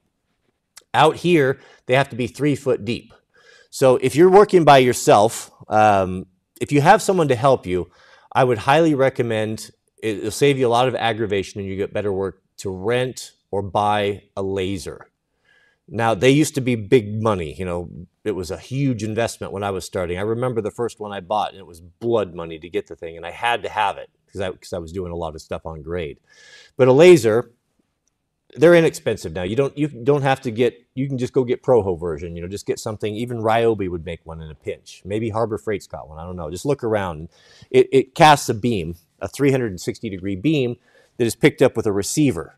Out 0.95 1.16
here, 1.16 1.59
they 1.86 1.95
have 1.95 2.11
to 2.11 2.16
be 2.16 2.26
three 2.26 2.55
foot 2.55 2.84
deep. 2.84 3.12
So 3.74 3.96
if 3.96 4.14
you're 4.14 4.30
working 4.30 4.64
by 4.64 4.78
yourself, 4.78 5.50
um, 5.66 6.26
if 6.60 6.72
you 6.72 6.82
have 6.82 7.00
someone 7.00 7.28
to 7.28 7.34
help 7.34 7.66
you, 7.66 7.90
I 8.30 8.44
would 8.44 8.58
highly 8.58 8.94
recommend 8.94 9.70
it'll 10.02 10.30
save 10.30 10.58
you 10.58 10.66
a 10.66 10.68
lot 10.68 10.88
of 10.88 10.94
aggravation 10.94 11.58
and 11.58 11.66
you 11.66 11.76
get 11.76 11.90
better 11.90 12.12
work 12.12 12.42
to 12.58 12.70
rent 12.70 13.32
or 13.50 13.62
buy 13.62 14.24
a 14.36 14.42
laser. 14.42 15.08
Now, 15.88 16.14
they 16.14 16.28
used 16.28 16.54
to 16.56 16.60
be 16.60 16.74
big 16.74 17.22
money. 17.22 17.54
You 17.54 17.64
know, 17.64 17.90
it 18.24 18.32
was 18.32 18.50
a 18.50 18.58
huge 18.58 19.02
investment 19.02 19.54
when 19.54 19.64
I 19.64 19.70
was 19.70 19.86
starting. 19.86 20.18
I 20.18 20.22
remember 20.22 20.60
the 20.60 20.70
first 20.70 21.00
one 21.00 21.10
I 21.10 21.20
bought, 21.20 21.52
and 21.52 21.58
it 21.58 21.66
was 21.66 21.80
blood 21.80 22.34
money 22.34 22.58
to 22.58 22.68
get 22.68 22.88
the 22.88 22.96
thing, 22.96 23.16
and 23.16 23.24
I 23.24 23.30
had 23.30 23.62
to 23.62 23.70
have 23.70 23.96
it 23.96 24.10
because 24.26 24.42
I, 24.42 24.50
cause 24.50 24.74
I 24.74 24.78
was 24.78 24.92
doing 24.92 25.12
a 25.12 25.16
lot 25.16 25.34
of 25.34 25.40
stuff 25.40 25.64
on 25.64 25.80
grade. 25.80 26.20
But 26.76 26.88
a 26.88 26.92
laser, 26.92 27.52
they're 28.55 28.74
inexpensive 28.74 29.32
now. 29.32 29.42
You 29.42 29.57
don't 29.57 29.76
you 29.76 29.88
don't 29.88 30.22
have 30.22 30.40
to 30.42 30.50
get. 30.50 30.74
You 30.94 31.09
can 31.09 31.18
just 31.18 31.32
go 31.32 31.44
get 31.44 31.62
Proho 31.62 31.98
version. 31.98 32.36
You 32.36 32.42
know, 32.42 32.48
just 32.48 32.66
get 32.66 32.78
something. 32.78 33.14
Even 33.14 33.38
Ryobi 33.38 33.88
would 33.88 34.05
make 34.05 34.20
one 34.24 34.40
in 34.40 34.50
a 34.50 34.55
pinch. 34.55 35.03
Maybe 35.05 35.30
Harbor 35.30 35.59
Freight's 35.59 35.86
got 35.86 36.09
one. 36.09 36.18
I 36.18 36.24
don't 36.24 36.36
know. 36.36 36.50
Just 36.50 36.66
look 36.66 36.84
around. 36.84 37.28
It, 37.70 37.88
it 37.92 38.14
casts 38.14 38.48
a 38.48 38.55
beam, 38.55 38.96
a 39.20 39.28
360 39.28 40.11
degree 40.11 40.36
beam 40.36 40.76
that 41.16 41.24
is 41.24 41.34
picked 41.34 41.62
up 41.62 41.76
with 41.76 41.86
a 41.86 41.92
receiver 41.92 42.57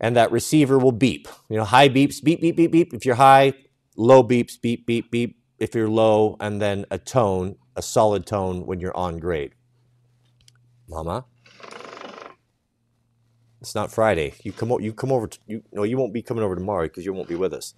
and 0.00 0.16
that 0.16 0.30
receiver 0.32 0.78
will 0.78 0.92
beep. 0.92 1.28
You 1.48 1.56
know, 1.56 1.64
high 1.64 1.88
beeps, 1.88 2.22
beep, 2.22 2.40
beep, 2.40 2.56
beep, 2.56 2.70
beep. 2.72 2.94
If 2.94 3.06
you're 3.06 3.14
high, 3.14 3.54
low 3.96 4.22
beeps, 4.22 4.60
beep, 4.60 4.86
beep, 4.86 5.10
beep. 5.10 5.38
If 5.58 5.74
you're 5.74 5.88
low, 5.88 6.36
and 6.40 6.60
then 6.60 6.84
a 6.90 6.98
tone, 6.98 7.56
a 7.76 7.82
solid 7.82 8.26
tone 8.26 8.66
when 8.66 8.80
you're 8.80 8.96
on 8.96 9.18
grade. 9.18 9.52
Mama, 10.88 11.24
it's 13.64 13.74
not 13.74 13.90
Friday. 13.90 14.34
You 14.42 14.52
come, 14.52 14.70
you 14.80 14.92
come 14.92 15.10
over. 15.10 15.28
You 15.46 15.62
no, 15.72 15.82
you 15.82 15.98
won't 15.98 16.12
be 16.12 16.22
coming 16.22 16.44
over 16.44 16.54
tomorrow 16.54 16.84
because 16.84 17.04
you 17.04 17.12
won't 17.12 17.28
be 17.28 17.34
with 17.34 17.52
us. 17.52 17.74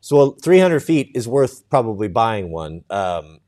So 0.00 0.32
300 0.32 0.80
feet 0.80 1.12
is 1.14 1.26
worth 1.26 1.68
probably 1.68 2.08
buying 2.08 2.50
one. 2.50 2.84
Um, 2.90 3.40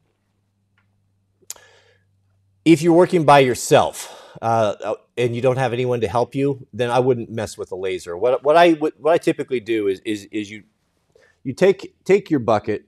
if 2.65 2.83
you're 2.83 2.95
working 2.95 3.25
by 3.25 3.41
yourself, 3.41 4.15
uh, 4.43 4.95
and 5.17 5.35
you 5.35 5.43
don't 5.43 5.57
have 5.57 5.73
anyone 5.73 6.01
to 6.01 6.09
help 6.09 6.35
you, 6.35 6.67
then 6.73 6.91
I 6.91 7.01
wouldn't 7.01 7.31
mess 7.31 7.59
with 7.59 7.73
a 7.73 7.77
laser. 7.77 8.17
What 8.17 8.43
what 8.45 8.57
I 8.57 8.73
what 8.73 9.13
I 9.13 9.19
typically 9.19 9.61
do 9.61 9.89
is 9.89 10.01
is 10.05 10.29
is 10.31 10.51
you 10.51 10.63
you 11.43 11.53
take 11.53 11.95
take 12.05 12.31
your 12.31 12.41
bucket, 12.41 12.85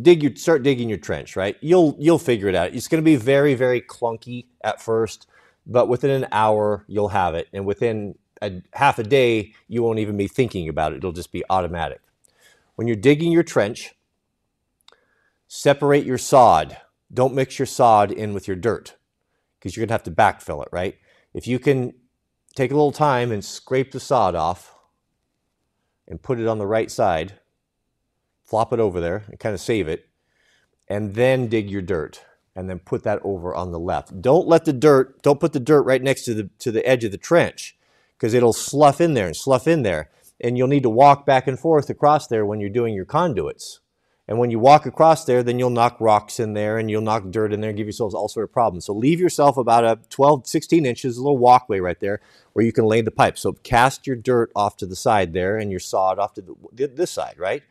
dig 0.00 0.22
your 0.22 0.34
start 0.36 0.62
digging 0.62 0.88
your 0.88 0.98
trench. 0.98 1.36
Right, 1.36 1.56
you'll 1.60 1.96
you'll 1.98 2.18
figure 2.18 2.48
it 2.48 2.54
out. 2.54 2.74
It's 2.74 2.88
going 2.88 3.02
to 3.02 3.04
be 3.04 3.16
very 3.16 3.54
very 3.54 3.80
clunky 3.80 4.46
at 4.62 4.80
first, 4.80 5.26
but 5.66 5.88
within 5.88 6.10
an 6.10 6.28
hour 6.32 6.84
you'll 6.86 7.08
have 7.08 7.34
it, 7.34 7.48
and 7.52 7.66
within 7.66 8.16
a 8.42 8.62
half 8.74 8.98
a 8.98 9.02
day 9.02 9.52
you 9.68 9.82
won't 9.82 9.98
even 9.98 10.16
be 10.16 10.28
thinking 10.28 10.68
about 10.68 10.92
it. 10.92 10.98
It'll 10.98 11.12
just 11.12 11.32
be 11.32 11.44
automatic. 11.50 12.00
When 12.76 12.86
you're 12.86 12.96
digging 12.96 13.32
your 13.32 13.42
trench, 13.42 13.94
separate 15.48 16.04
your 16.04 16.18
sod. 16.18 16.76
Don't 17.12 17.34
mix 17.34 17.58
your 17.58 17.66
sod 17.66 18.12
in 18.12 18.34
with 18.34 18.46
your 18.46 18.56
dirt 18.56 18.96
because 19.58 19.76
you're 19.76 19.82
going 19.82 19.88
to 19.88 19.94
have 19.94 20.02
to 20.04 20.10
backfill 20.10 20.62
it, 20.62 20.68
right? 20.72 20.96
If 21.32 21.46
you 21.46 21.58
can 21.58 21.94
take 22.54 22.70
a 22.70 22.74
little 22.74 22.92
time 22.92 23.32
and 23.32 23.44
scrape 23.44 23.92
the 23.92 24.00
sod 24.00 24.34
off 24.34 24.74
and 26.08 26.22
put 26.22 26.40
it 26.40 26.46
on 26.46 26.58
the 26.58 26.66
right 26.66 26.90
side, 26.90 27.38
flop 28.44 28.72
it 28.72 28.80
over 28.80 29.00
there 29.00 29.24
and 29.28 29.38
kind 29.38 29.54
of 29.54 29.60
save 29.60 29.88
it, 29.88 30.08
and 30.88 31.14
then 31.14 31.48
dig 31.48 31.70
your 31.70 31.82
dirt 31.82 32.22
and 32.56 32.68
then 32.68 32.78
put 32.78 33.04
that 33.04 33.20
over 33.22 33.54
on 33.54 33.70
the 33.70 33.78
left. 33.78 34.20
Don't 34.22 34.48
let 34.48 34.64
the 34.64 34.72
dirt, 34.72 35.22
don't 35.22 35.38
put 35.38 35.52
the 35.52 35.60
dirt 35.60 35.82
right 35.82 36.02
next 36.02 36.24
to 36.24 36.34
the 36.34 36.50
to 36.58 36.72
the 36.72 36.84
edge 36.88 37.04
of 37.04 37.12
the 37.12 37.18
trench 37.18 37.76
because 38.16 38.34
it'll 38.34 38.54
slough 38.54 39.00
in 39.00 39.14
there 39.14 39.26
and 39.26 39.36
slough 39.36 39.68
in 39.68 39.82
there 39.82 40.10
and 40.40 40.56
you'll 40.56 40.68
need 40.68 40.82
to 40.82 40.90
walk 40.90 41.26
back 41.26 41.46
and 41.46 41.58
forth 41.58 41.90
across 41.90 42.26
there 42.26 42.44
when 42.44 42.58
you're 42.58 42.70
doing 42.70 42.94
your 42.94 43.04
conduits. 43.04 43.80
And 44.28 44.38
when 44.38 44.50
you 44.50 44.58
walk 44.58 44.86
across 44.86 45.24
there, 45.24 45.44
then 45.44 45.58
you'll 45.58 45.70
knock 45.70 46.00
rocks 46.00 46.40
in 46.40 46.54
there 46.54 46.78
and 46.78 46.90
you'll 46.90 47.00
knock 47.00 47.30
dirt 47.30 47.52
in 47.52 47.60
there 47.60 47.70
and 47.70 47.76
give 47.76 47.86
yourselves 47.86 48.14
all 48.14 48.28
sort 48.28 48.42
of 48.42 48.52
problems. 48.52 48.86
So 48.86 48.92
leave 48.92 49.20
yourself 49.20 49.56
about 49.56 49.84
a 49.84 50.00
12, 50.10 50.48
16 50.48 50.84
inches, 50.84 51.16
a 51.16 51.22
little 51.22 51.38
walkway 51.38 51.78
right 51.78 52.00
there 52.00 52.20
where 52.52 52.64
you 52.64 52.72
can 52.72 52.86
lay 52.86 53.02
the 53.02 53.12
pipe. 53.12 53.38
So 53.38 53.52
cast 53.52 54.04
your 54.04 54.16
dirt 54.16 54.50
off 54.56 54.76
to 54.78 54.86
the 54.86 54.96
side 54.96 55.32
there 55.32 55.56
and 55.56 55.70
your 55.70 55.78
sod 55.78 56.18
off 56.18 56.34
to 56.34 56.42
the, 56.42 56.88
this 56.88 57.12
side, 57.12 57.36
right? 57.38 57.62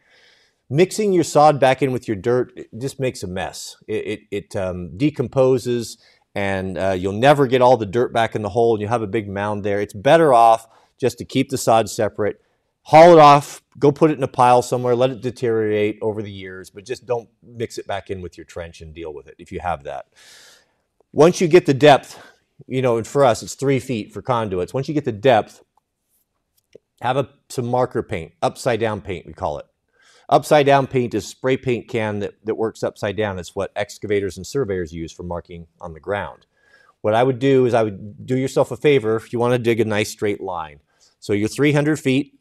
Mixing 0.70 1.14
your 1.14 1.24
sod 1.24 1.60
back 1.60 1.82
in 1.82 1.92
with 1.92 2.08
your 2.08 2.18
dirt 2.18 2.52
just 2.78 3.00
makes 3.00 3.22
a 3.24 3.28
mess. 3.28 3.78
It, 3.88 4.08
it, 4.08 4.20
it 4.32 4.56
um, 4.56 4.98
decomposes 4.98 5.98
and 6.34 6.78
uh, 6.78 6.92
you'll 6.92 7.14
never 7.14 7.48
get 7.48 7.62
all 7.62 7.78
the 7.78 7.86
dirt 7.86 8.12
back 8.12 8.36
in 8.36 8.42
the 8.42 8.50
hole 8.50 8.74
and 8.74 8.82
you 8.82 8.88
have 8.88 9.02
a 9.02 9.08
big 9.08 9.30
mound 9.30 9.64
there. 9.64 9.80
It's 9.80 9.94
better 9.94 10.34
off 10.34 10.68
just 11.00 11.18
to 11.20 11.26
keep 11.26 11.50
the 11.50 11.58
sod 11.58 11.90
separate 11.90 12.42
haul 12.86 13.14
it 13.14 13.20
off, 13.20 13.64
go 13.80 13.92
put 13.92 14.12
it 14.12 14.18
in 14.18 14.24
a 14.24 14.28
pile 14.28 14.62
somewhere, 14.62 14.96
let 14.96 15.10
it 15.10 15.22
deteriorate 15.22 15.98
over 16.02 16.22
the 16.22 16.32
years, 16.32 16.70
but 16.70 16.86
just 16.86 17.06
don't 17.06 17.28
mix 17.42 17.78
it 17.78 17.88
back 17.88 18.10
in 18.10 18.22
with 18.22 18.38
your 18.38 18.46
trench 18.46 18.80
and 18.82 18.94
deal 18.94 19.14
with 19.14 19.28
it 19.28 19.36
if 19.40 19.52
you 19.52 19.60
have 19.60 19.84
that. 19.84 20.06
Once 21.12 21.42
you 21.42 21.48
get 21.48 21.66
the 21.66 21.74
depth, 21.74 22.20
you 22.68 22.82
know, 22.82 22.98
and 22.98 23.08
for 23.08 23.26
us, 23.26 23.42
it's 23.42 23.56
three 23.56 23.80
feet 23.80 24.14
for 24.14 24.22
conduits. 24.22 24.74
Once 24.74 24.88
you 24.88 24.94
get 24.94 25.06
the 25.06 25.12
depth, 25.12 25.64
have 27.02 27.18
a, 27.18 27.28
some 27.50 27.66
marker 27.66 28.04
paint, 28.04 28.34
upside 28.42 28.80
down 28.80 29.02
paint, 29.02 29.26
we 29.26 29.34
call 29.34 29.58
it. 29.58 29.66
Upside 30.30 30.66
down 30.66 30.88
paint 30.88 31.14
is 31.14 31.28
spray 31.28 31.58
paint 31.58 31.88
can 31.88 32.20
that, 32.20 32.34
that 32.46 32.56
works 32.56 32.84
upside 32.84 33.16
down. 33.16 33.40
It's 33.40 33.56
what 33.56 33.72
excavators 33.76 34.38
and 34.38 34.46
surveyors 34.46 34.94
use 34.94 35.12
for 35.12 35.24
marking 35.24 35.68
on 35.80 35.94
the 35.94 36.00
ground. 36.00 36.46
What 37.02 37.14
I 37.14 37.24
would 37.24 37.40
do 37.40 37.66
is 37.66 37.74
I 37.74 37.84
would 37.84 38.26
do 38.26 38.36
yourself 38.36 38.72
a 38.72 38.78
favor 38.78 39.16
if 39.16 39.32
you 39.32 39.40
want 39.40 39.54
to 39.54 39.60
dig 39.60 39.80
a 39.80 39.86
nice 39.86 40.10
straight 40.10 40.42
line. 40.42 40.80
So 41.20 41.34
you're 41.34 41.48
300 41.48 42.00
feet, 42.00 42.36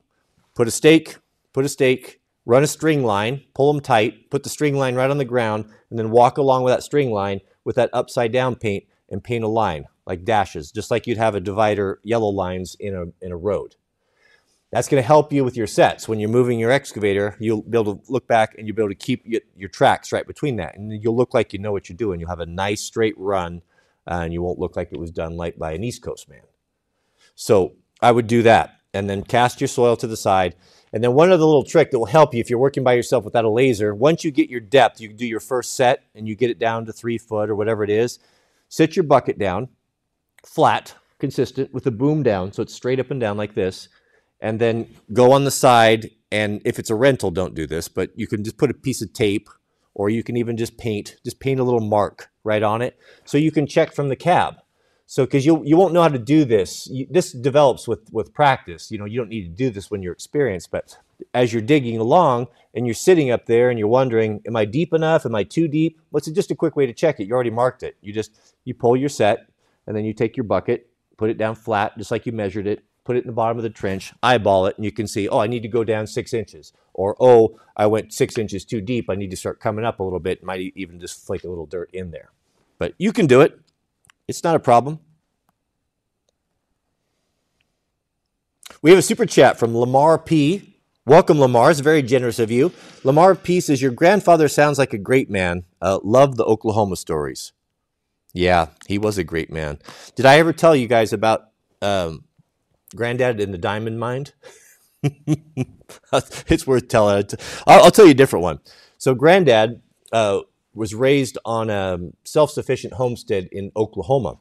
Put 0.55 0.69
a 0.69 0.71
stake, 0.71 1.17
put 1.53 1.65
a 1.65 1.69
stake, 1.69 2.21
run 2.47 2.63
a 2.63 2.69
string 2.69 3.03
line, 3.03 3.43
pull 3.55 3.73
them 3.73 3.83
tight, 3.83 4.31
put 4.31 4.45
the 4.45 4.49
string 4.49 4.77
line 4.77 4.95
right 4.95 5.11
on 5.11 5.19
the 5.19 5.25
ground, 5.25 5.65
and 5.91 5.99
then 5.99 6.13
walk 6.13 6.39
along 6.39 6.63
with 6.63 6.73
that 6.73 6.85
string 6.85 7.11
line 7.11 7.41
with 7.65 7.75
that 7.75 7.91
upside 7.93 8.31
down 8.31 8.55
paint 8.55 8.85
and 9.09 9.25
paint 9.25 9.43
a 9.43 9.49
line 9.49 9.87
like 10.07 10.25
dashes, 10.25 10.71
just 10.71 10.93
like 10.93 11.07
you'd 11.07 11.19
have 11.19 11.35
a 11.35 11.41
divider 11.41 11.99
yellow 12.05 12.29
lines 12.29 12.77
in 12.79 12.95
a, 12.95 13.25
in 13.25 13.33
a 13.33 13.37
road. 13.37 13.75
That's 14.75 14.89
going 14.89 15.01
to 15.01 15.07
help 15.07 15.33
you 15.33 15.45
with 15.45 15.57
your 15.57 15.69
sets. 15.69 16.09
When 16.09 16.19
you're 16.19 16.29
moving 16.29 16.59
your 16.59 16.73
excavator, 16.73 17.37
you'll 17.39 17.63
be 17.63 17.79
able 17.79 17.95
to 17.95 18.13
look 18.13 18.27
back 18.27 18.57
and 18.59 18.67
you'll 18.67 18.75
be 18.75 18.83
able 18.83 18.89
to 18.89 18.97
keep 18.97 19.25
your, 19.25 19.69
tracks 19.69 20.11
right 20.11 20.27
between 20.27 20.57
that. 20.57 20.77
And 20.77 21.01
you'll 21.01 21.17
look 21.17 21.33
like 21.33 21.53
you 21.53 21.61
know 21.61 21.71
what 21.71 21.89
you're 21.89 21.97
doing. 21.97 22.19
You'll 22.19 22.29
have 22.29 22.41
a 22.41 22.47
nice 22.47 22.81
straight 22.81 23.15
run 23.17 23.63
uh, 24.09 24.23
and 24.25 24.33
you 24.33 24.43
won't 24.43 24.59
look 24.59 24.75
like 24.75 24.89
it 24.91 24.99
was 24.99 25.13
done 25.13 25.37
like 25.37 25.57
by 25.57 25.75
an 25.75 25.85
East 25.85 26.03
Coast 26.03 26.29
man. 26.29 26.43
So 27.37 27.77
I 28.03 28.11
would 28.11 28.27
do 28.27 28.43
that 28.43 28.81
and 28.93 29.09
then 29.09 29.23
cast 29.23 29.61
your 29.61 29.69
soil 29.69 29.97
to 29.97 30.09
the 30.09 30.17
side. 30.17 30.57
And 30.93 31.05
then 31.05 31.15
one 31.15 31.31
other 31.31 31.45
little 31.45 31.63
trick 31.63 31.93
that 31.93 32.01
will 32.01 32.07
help 32.07 32.35
you 32.35 32.41
if 32.41 32.51
you're 32.51 32.59
working 32.59 32.83
by 32.83 32.95
yourself 32.95 33.25
without 33.25 33.45
a 33.45 33.51
laser, 33.51 33.95
once 33.95 34.25
you 34.25 34.33
get 34.33 34.51
your 34.51 34.59
depth, 34.59 35.01
you 35.01 35.07
can 35.07 35.17
do 35.17 35.27
your 35.27 35.39
first 35.39 35.77
set 35.77 36.03
and 36.17 36.27
you 36.27 36.35
get 36.35 36.51
it 36.51 36.59
down 36.59 36.85
to 36.87 36.93
three 36.93 37.19
foot 37.19 37.49
or 37.49 37.55
whatever 37.55 37.85
it 37.85 37.91
is, 37.91 38.19
sit 38.69 38.97
your 38.97 39.05
bucket 39.05 39.39
down, 39.39 39.69
flat, 40.45 40.97
consistent, 41.21 41.73
with 41.73 41.85
the 41.85 41.93
boom 41.93 42.25
down, 42.25 42.53
so 42.53 42.61
it's 42.61 42.75
straight 42.75 42.99
up 42.99 43.13
and 43.13 43.21
down 43.21 43.37
like 43.37 43.55
this, 43.55 43.89
and 44.45 44.61
then 44.61 44.87
go 45.13 45.33
on 45.33 45.45
the 45.45 45.51
side. 45.51 46.11
And 46.31 46.61
if 46.65 46.79
it's 46.79 46.91
a 46.91 46.95
rental, 46.95 47.31
don't 47.31 47.55
do 47.55 47.67
this, 47.67 47.89
but 47.89 48.11
you 48.15 48.27
can 48.27 48.45
just 48.45 48.59
put 48.59 48.71
a 48.71 48.75
piece 48.75 49.01
of 49.01 49.13
tape 49.13 49.49
or 49.95 50.11
you 50.11 50.23
can 50.23 50.37
even 50.37 50.57
just 50.57 50.77
paint, 50.77 51.17
just 51.25 51.41
paint 51.41 51.61
a 51.61 51.65
little 51.65 51.81
mark 51.81 52.29
right 52.45 52.63
on 52.63 52.83
it 52.83 52.99
so 53.25 53.39
you 53.39 53.51
can 53.51 53.67
check 53.67 53.95
from 53.95 54.09
the 54.11 54.17
cab. 54.17 54.57
So, 55.07 55.25
because 55.25 55.45
you 55.45 55.63
you 55.65 55.77
won't 55.77 55.93
know 55.93 56.01
how 56.01 56.09
to 56.09 56.19
do 56.19 56.45
this, 56.47 56.87
you, 56.87 57.07
this 57.11 57.33
develops 57.33 57.87
with 57.87 58.11
with 58.11 58.33
practice. 58.33 58.91
You 58.91 58.99
know, 58.99 59.05
you 59.05 59.19
don't 59.19 59.29
need 59.29 59.43
to 59.43 59.65
do 59.65 59.69
this 59.69 59.91
when 59.91 60.03
you're 60.03 60.15
experienced, 60.15 60.71
but 60.71 60.97
as 61.35 61.53
you're 61.53 61.63
digging 61.63 61.99
along 61.99 62.49
and 62.75 62.87
you're 62.87 62.95
sitting 62.95 63.31
up 63.31 63.45
there 63.45 63.69
and 63.69 63.79
you're 63.79 63.87
wondering, 63.87 64.41
am 64.47 64.57
I 64.57 64.65
deep 64.65 64.95
enough? 64.95 65.27
Am 65.27 65.35
I 65.35 65.45
too 65.45 65.69
deep? 65.69 66.01
What's 66.11 66.27
well, 66.27 66.35
just 66.35 66.51
a 66.51 66.55
quick 66.55 66.75
way 66.75 66.87
to 66.87 66.95
check 66.95 67.21
it? 67.21 67.29
You 67.29 67.35
already 67.35 67.51
marked 67.51 67.83
it. 67.83 67.97
You 68.01 68.15
just 68.15 68.55
you 68.65 68.73
pull 68.73 68.97
your 68.97 69.11
set 69.11 69.47
and 69.87 69.95
then 69.95 70.07
you 70.07 70.15
take 70.15 70.39
your 70.39 70.45
bucket, 70.45 70.89
put 71.19 71.29
it 71.29 71.37
down 71.37 71.55
flat, 71.55 71.97
just 71.99 72.11
like 72.11 72.25
you 72.25 72.33
measured 72.33 72.67
it. 72.67 72.83
Put 73.05 73.17
it 73.17 73.25
in 73.25 73.27
the 73.27 73.33
bottom 73.35 73.59
of 73.59 73.63
the 73.63 73.71
trench, 73.71 74.15
eyeball 74.23 74.67
it, 74.67 74.77
and 74.77 74.85
you 74.85 74.91
can 74.91 75.07
see, 75.07 75.29
oh, 75.29 75.39
I 75.39 75.47
need 75.47 75.63
to 75.63 75.69
go 75.69 75.85
down 75.85 76.07
six 76.07 76.33
inches. 76.33 76.73
Or, 76.95 77.17
oh, 77.21 77.61
I 77.77 77.87
went 77.87 78.15
six 78.15 78.39
inches 78.39 78.65
too 78.65 78.81
deep. 78.81 79.11
I 79.11 79.15
need 79.15 79.31
to 79.31 79.37
start 79.37 79.61
coming 79.61 79.85
up 79.85 80.01
a 80.01 80.03
little 80.03 80.21
bit. 80.21 80.43
Might 80.43 80.73
even 80.75 80.99
just 80.99 81.27
flake 81.27 81.45
a 81.45 81.49
little 81.49 81.67
dirt 81.67 81.91
in 81.93 82.13
there. 82.13 82.31
But 82.79 82.95
you 82.97 83.13
can 83.13 83.27
do 83.27 83.43
it. 83.43 83.61
It's 84.27 84.43
not 84.43 84.57
a 84.57 84.61
problem. 84.61 85.01
We 88.81 88.91
have 88.91 88.99
a 88.99 89.03
super 89.03 89.27
chat 89.27 89.59
from 89.59 89.77
Lamar 89.77 90.19
P. 90.19 90.77
Welcome, 91.07 91.39
Lamar. 91.39 91.71
It's 91.71 91.81
very 91.81 92.03
generous 92.03 92.39
of 92.39 92.51
you. 92.51 92.73
Lamar 93.03 93.35
P 93.35 93.61
says, 93.61 93.83
Your 93.83 93.91
grandfather 93.91 94.49
sounds 94.49 94.79
like 94.79 94.95
a 94.95 94.99
great 94.99 95.29
man. 95.29 95.65
Uh, 95.83 95.99
love 96.03 96.37
the 96.37 96.45
Oklahoma 96.45 96.97
stories. 96.97 97.53
Yeah, 98.33 98.69
he 98.87 98.99
was 98.99 99.19
a 99.19 99.25
great 99.25 99.51
man. 99.51 99.79
Did 100.17 100.27
I 100.27 100.39
ever 100.39 100.53
tell 100.53 100.75
you 100.75 100.89
guys 100.89 101.13
about 101.13 101.51
um, 101.83 102.25
Granddad 102.95 103.41
in 103.41 103.53
the 103.53 103.59
diamond 103.59 103.99
mine? 103.99 104.27
it's 105.03 106.67
worth 106.67 106.89
telling. 106.89 107.25
I'll, 107.67 107.85
I'll, 107.85 107.91
tell 107.91 108.07
you 108.07 108.13
a 108.13 108.15
different 108.15 108.43
one. 108.43 108.61
So, 108.99 109.15
Granddad 109.15 109.83
uh, 110.13 110.41
was 110.75 110.95
raised 110.95 111.39
on 111.45 111.71
a 111.71 111.99
self 112.25 112.51
sufficient 112.51 112.95
homestead 112.95 113.49
in 113.53 113.71
Oklahoma 113.77 114.39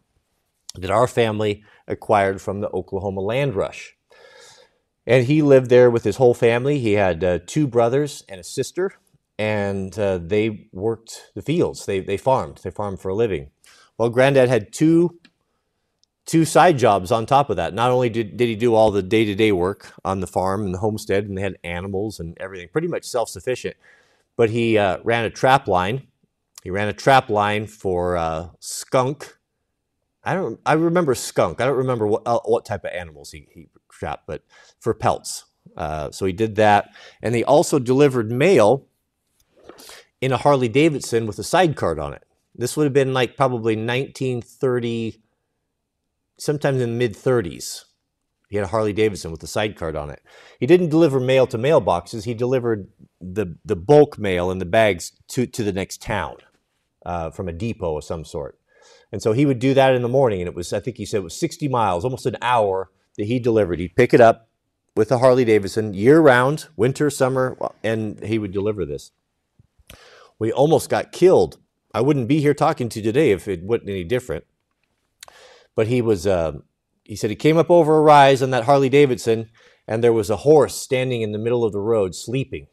that 0.76 0.92
our 0.92 1.08
family 1.08 1.64
acquired 1.88 2.42
from 2.42 2.62
the 2.62 2.70
Oklahoma 2.72 3.22
land 3.22 3.56
rush. 3.56 3.96
And 5.06 5.26
he 5.26 5.42
lived 5.42 5.70
there 5.70 5.92
with 5.92 6.04
his 6.04 6.16
whole 6.16 6.34
family. 6.34 6.80
He 6.80 6.94
had 6.94 7.24
uh, 7.24 7.40
two 7.46 7.68
brothers 7.68 8.24
and 8.30 8.40
a 8.40 8.44
sister, 8.44 8.94
and 9.38 9.98
uh, 10.00 10.18
they 10.18 10.70
worked 10.72 11.32
the 11.36 11.42
fields. 11.42 11.86
They, 11.86 12.00
they 12.00 12.18
farmed. 12.18 12.62
They 12.64 12.72
farmed 12.72 13.02
for 13.02 13.10
a 13.10 13.16
living. 13.16 13.52
Well, 13.98 14.10
Granddad 14.10 14.50
had 14.50 14.72
two 14.72 15.20
two 16.26 16.46
side 16.46 16.78
jobs 16.78 17.12
on 17.12 17.26
top 17.26 17.50
of 17.50 17.58
that. 17.58 17.74
Not 17.74 17.92
only 17.92 18.10
did, 18.10 18.38
did 18.38 18.48
he 18.48 18.56
do 18.56 18.76
all 18.76 18.92
the 18.92 19.04
day 19.04 19.26
to 19.26 19.36
day 19.36 19.52
work 19.52 19.94
on 20.06 20.20
the 20.20 20.28
farm 20.28 20.66
and 20.66 20.74
the 20.74 20.80
homestead, 20.80 21.26
and 21.26 21.38
they 21.38 21.42
had 21.42 21.58
animals 21.64 22.20
and 22.20 22.38
everything, 22.40 22.70
pretty 22.72 22.88
much 22.88 23.06
self 23.06 23.30
sufficient, 23.30 23.76
but 24.36 24.50
he 24.50 24.78
uh, 24.78 24.98
ran 25.04 25.26
a 25.26 25.30
trap 25.30 25.68
line. 25.68 26.08
He 26.64 26.70
ran 26.70 26.88
a 26.88 26.94
trap 26.94 27.30
line 27.30 27.68
for 27.68 28.16
uh, 28.16 28.50
skunk. 28.60 29.38
I 30.24 30.34
don't. 30.34 30.60
I 30.66 30.74
remember 30.74 31.14
skunk. 31.16 31.60
I 31.60 31.66
don't 31.66 31.78
remember 31.78 32.08
what 32.08 32.24
uh, 32.26 32.40
what 32.46 32.66
type 32.66 32.86
of 32.86 32.92
animals 32.92 33.32
he, 33.32 33.48
he 33.52 33.68
trapped, 33.90 34.26
but 34.28 34.44
for 34.80 34.94
pelts. 34.94 35.46
Uh, 35.76 36.12
so 36.12 36.26
he 36.26 36.34
did 36.34 36.56
that, 36.56 36.90
and 37.22 37.36
he 37.36 37.44
also 37.44 37.80
delivered 37.80 38.32
mail 38.32 38.88
in 40.22 40.32
a 40.32 40.38
Harley 40.38 40.70
Davidson 40.70 41.26
with 41.26 41.38
a 41.40 41.44
side 41.44 41.76
card 41.76 42.00
on 42.00 42.14
it. 42.14 42.24
This 42.56 42.78
would 42.78 42.86
have 42.86 42.94
been 42.94 43.14
like 43.14 43.36
probably 43.36 43.76
1930 43.76 45.23
sometimes 46.38 46.82
in 46.82 46.92
the 46.92 46.98
mid 46.98 47.16
30s. 47.16 47.86
He 48.50 48.58
had 48.58 48.66
a 48.66 48.70
Harley 48.70 48.94
Davidson 48.94 49.32
with 49.32 49.42
a 49.42 49.48
sidecard 49.48 49.96
on 49.96 50.12
it. 50.12 50.22
He 50.60 50.68
didn't 50.68 50.90
deliver 50.90 51.20
mail 51.20 51.48
to 51.48 51.58
mailboxes. 51.58 52.26
He 52.26 52.36
delivered 52.36 52.88
the, 53.20 53.58
the 53.66 53.76
bulk 53.76 54.20
mail 54.20 54.52
in 54.52 54.60
the 54.60 54.66
bags 54.66 55.12
to, 55.30 55.48
to 55.48 55.64
the 55.64 55.74
next 55.74 56.04
town 56.04 56.36
uh, 57.04 57.32
from 57.32 57.50
a 57.50 57.54
depot 57.54 57.98
of 57.98 58.04
some 58.04 58.24
sort. 58.24 58.60
And 59.12 59.24
so 59.24 59.34
he 59.34 59.48
would 59.48 59.58
do 59.58 59.74
that 59.74 59.96
in 59.96 60.04
the 60.04 60.08
morning. 60.08 60.40
And 60.40 60.48
it 60.48 60.56
was, 60.56 60.72
I 60.72 60.80
think 60.80 60.98
he 60.98 61.06
said 61.06 61.18
it 61.18 61.24
was 61.24 61.40
60 61.40 61.68
miles, 61.68 62.04
almost 62.04 62.28
an 62.28 62.38
hour 62.44 62.92
that 63.18 63.26
he 63.26 63.40
delivered. 63.40 63.80
He'd 63.80 63.96
pick 63.96 64.14
it 64.14 64.22
up 64.22 64.50
with 64.96 65.12
a 65.12 65.18
Harley 65.18 65.46
Davidson 65.46 65.94
year 65.94 66.20
round, 66.20 66.68
winter, 66.76 67.10
summer, 67.10 67.58
and 67.84 68.24
he 68.24 68.38
would 68.38 68.52
deliver 68.52 68.86
this. 68.86 69.12
We 70.38 70.52
almost 70.52 70.90
got 70.90 71.12
killed. 71.12 71.58
I 71.94 72.02
wouldn't 72.02 72.28
be 72.28 72.40
here 72.40 72.54
talking 72.54 72.90
to 72.90 73.00
you 73.00 73.04
today 73.04 73.32
if 73.32 73.48
it 73.48 73.64
wasn't 73.64 73.90
any 73.90 74.04
different 74.04 74.46
but 75.76 75.88
he 75.88 76.02
was 76.02 76.28
uh, 76.28 76.54
he 77.04 77.16
said 77.16 77.30
he 77.30 77.36
came 77.36 77.58
up 77.58 77.70
over 77.70 77.98
a 77.98 78.02
rise 78.02 78.42
on 78.42 78.52
that 78.52 78.66
Harley 78.66 78.90
Davidson 78.90 79.50
and 79.88 80.04
there 80.04 80.14
was 80.14 80.30
a 80.30 80.38
horse 80.38 80.76
standing 80.76 81.22
in 81.22 81.32
the 81.32 81.38
middle 81.38 81.64
of 81.64 81.74
the 81.74 81.80
road 81.80 82.16
sleeping 82.16 82.68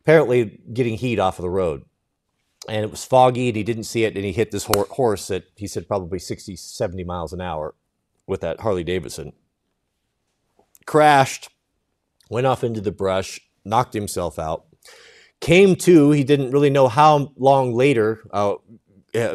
apparently 0.00 0.60
getting 0.72 0.96
heat 0.96 1.18
off 1.18 1.38
of 1.38 1.42
the 1.42 1.50
road. 1.50 1.84
And 2.68 2.84
it 2.84 2.90
was 2.90 3.04
foggy 3.04 3.48
and 3.48 3.56
he 3.56 3.62
didn't 3.62 3.84
see 3.84 4.04
it 4.04 4.16
and 4.16 4.24
he 4.24 4.32
hit 4.32 4.50
this 4.50 4.64
horse 4.64 5.30
at 5.30 5.44
he 5.56 5.66
said 5.66 5.88
probably 5.88 6.18
60 6.18 6.56
70 6.56 7.04
miles 7.04 7.32
an 7.32 7.40
hour 7.40 7.74
with 8.26 8.40
that 8.42 8.60
Harley 8.60 8.84
Davidson. 8.84 9.32
Crashed 10.86 11.48
went 12.28 12.46
off 12.46 12.64
into 12.64 12.80
the 12.80 12.92
brush 12.92 13.40
knocked 13.64 13.94
himself 13.94 14.38
out. 14.38 14.66
Came 15.40 15.74
to 15.76 16.10
he 16.10 16.24
didn't 16.24 16.50
really 16.50 16.70
know 16.70 16.88
how 16.88 17.32
long 17.36 17.72
later 17.72 18.22
uh, 18.32 18.56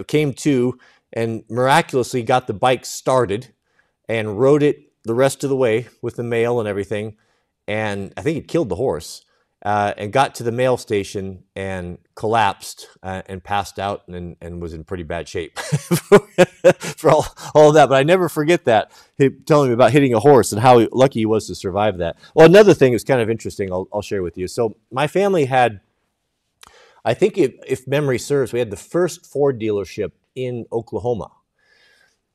came 0.08 0.34
to 0.34 0.78
and 1.16 1.44
miraculously 1.50 2.22
got 2.24 2.48
the 2.48 2.54
bike 2.54 2.86
started 2.86 3.54
and 4.10 4.40
rode 4.40 4.62
it 4.64 4.92
the 5.04 5.14
rest 5.14 5.44
of 5.44 5.50
the 5.50 5.56
way 5.56 5.88
with 6.02 6.16
the 6.16 6.24
mail 6.24 6.60
and 6.60 6.68
everything. 6.68 7.16
And 7.68 8.14
I 8.18 8.22
think 8.22 8.38
it 8.38 8.48
killed 8.48 8.70
the 8.70 8.76
horse. 8.76 9.22
Uh, 9.64 9.94
and 9.98 10.14
got 10.14 10.36
to 10.36 10.44
the 10.44 10.52
mail 10.52 10.78
station 10.78 11.44
and 11.56 11.98
collapsed 12.14 12.88
uh, 13.02 13.24
and 13.26 13.44
passed 13.44 13.80
out 13.80 14.08
and, 14.08 14.36
and 14.40 14.62
was 14.62 14.76
in 14.76 14.84
pretty 14.84 15.02
bad 15.02 15.28
shape 15.28 15.58
for 15.60 17.10
all, 17.10 17.26
all 17.56 17.72
that. 17.72 17.90
But 17.90 17.96
I 17.96 18.04
never 18.04 18.30
forget 18.30 18.66
that, 18.66 18.92
he, 19.18 19.32
telling 19.32 19.70
me 19.70 19.74
about 19.74 19.92
hitting 19.92 20.14
a 20.14 20.20
horse 20.20 20.52
and 20.52 20.62
how 20.62 20.88
lucky 20.92 21.22
he 21.22 21.26
was 21.26 21.48
to 21.48 21.56
survive 21.56 21.98
that. 21.98 22.16
Well, 22.36 22.46
another 22.46 22.76
thing 22.76 22.94
is 22.94 23.04
kind 23.04 23.22
of 23.22 23.28
interesting, 23.28 23.72
I'll, 23.72 23.88
I'll 23.92 24.04
share 24.04 24.22
with 24.22 24.38
you. 24.38 24.48
So, 24.48 24.78
my 24.92 25.08
family 25.08 25.46
had, 25.46 25.82
I 27.04 27.16
think 27.16 27.36
if, 27.36 27.56
if 27.66 27.88
memory 27.88 28.20
serves, 28.20 28.54
we 28.54 28.60
had 28.60 28.70
the 28.70 28.78
first 28.78 29.26
Ford 29.26 29.60
dealership 29.60 30.12
in 30.36 30.66
Oklahoma. 30.72 31.32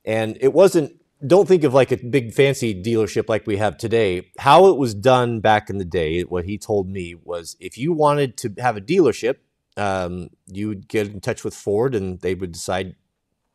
And 0.03 0.37
it 0.41 0.53
wasn't, 0.53 0.99
don't 1.25 1.47
think 1.47 1.63
of 1.63 1.73
like 1.73 1.91
a 1.91 1.97
big 1.97 2.33
fancy 2.33 2.73
dealership 2.73 3.29
like 3.29 3.45
we 3.45 3.57
have 3.57 3.77
today. 3.77 4.31
How 4.39 4.67
it 4.67 4.77
was 4.77 4.93
done 4.95 5.39
back 5.39 5.69
in 5.69 5.77
the 5.77 5.85
day, 5.85 6.21
what 6.21 6.45
he 6.45 6.57
told 6.57 6.89
me 6.89 7.15
was 7.15 7.55
if 7.59 7.77
you 7.77 7.93
wanted 7.93 8.37
to 8.37 8.53
have 8.57 8.77
a 8.77 8.81
dealership, 8.81 9.35
um, 9.77 10.29
you 10.47 10.67
would 10.67 10.87
get 10.87 11.07
in 11.07 11.21
touch 11.21 11.43
with 11.43 11.53
Ford 11.53 11.95
and 11.95 12.19
they 12.21 12.33
would 12.33 12.51
decide 12.51 12.95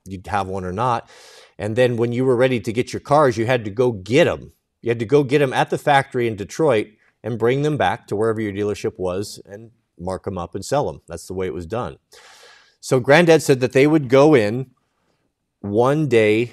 you'd 0.07 0.27
have 0.29 0.47
one 0.47 0.65
or 0.65 0.73
not. 0.73 1.11
And 1.59 1.75
then 1.75 1.97
when 1.97 2.13
you 2.13 2.25
were 2.25 2.37
ready 2.37 2.61
to 2.61 2.73
get 2.73 2.93
your 2.93 3.01
cars, 3.01 3.37
you 3.37 3.47
had 3.47 3.65
to 3.65 3.71
go 3.71 3.93
get 3.93 4.25
them. 4.25 4.53
You 4.83 4.91
had 4.91 5.01
to 5.01 5.05
go 5.05 5.25
get 5.25 5.41
them 5.41 5.53
at 5.53 5.71
the 5.71 5.79
factory 5.79 6.29
in 6.29 6.37
Detroit 6.37 6.89
and 7.23 7.39
bring 7.39 7.63
them 7.63 7.77
back 7.77 8.07
to 8.07 8.17
wherever 8.17 8.41
your 8.41 8.53
dealership 8.53 8.99
was 8.99 9.41
and 9.45 9.73
mark 9.99 10.25
them 10.25 10.39
up 10.39 10.55
and 10.55 10.65
sell 10.65 10.87
them. 10.87 11.03
That's 11.09 11.27
the 11.27 11.35
way 11.35 11.47
it 11.47 11.55
was 11.55 11.67
done. 11.67 11.99
So 12.87 13.01
Granddad 13.01 13.43
said 13.43 13.59
that 13.63 13.73
they 13.73 13.89
would 13.89 14.09
go 14.09 14.37
in 14.37 14.71
one 15.59 16.07
day 16.07 16.53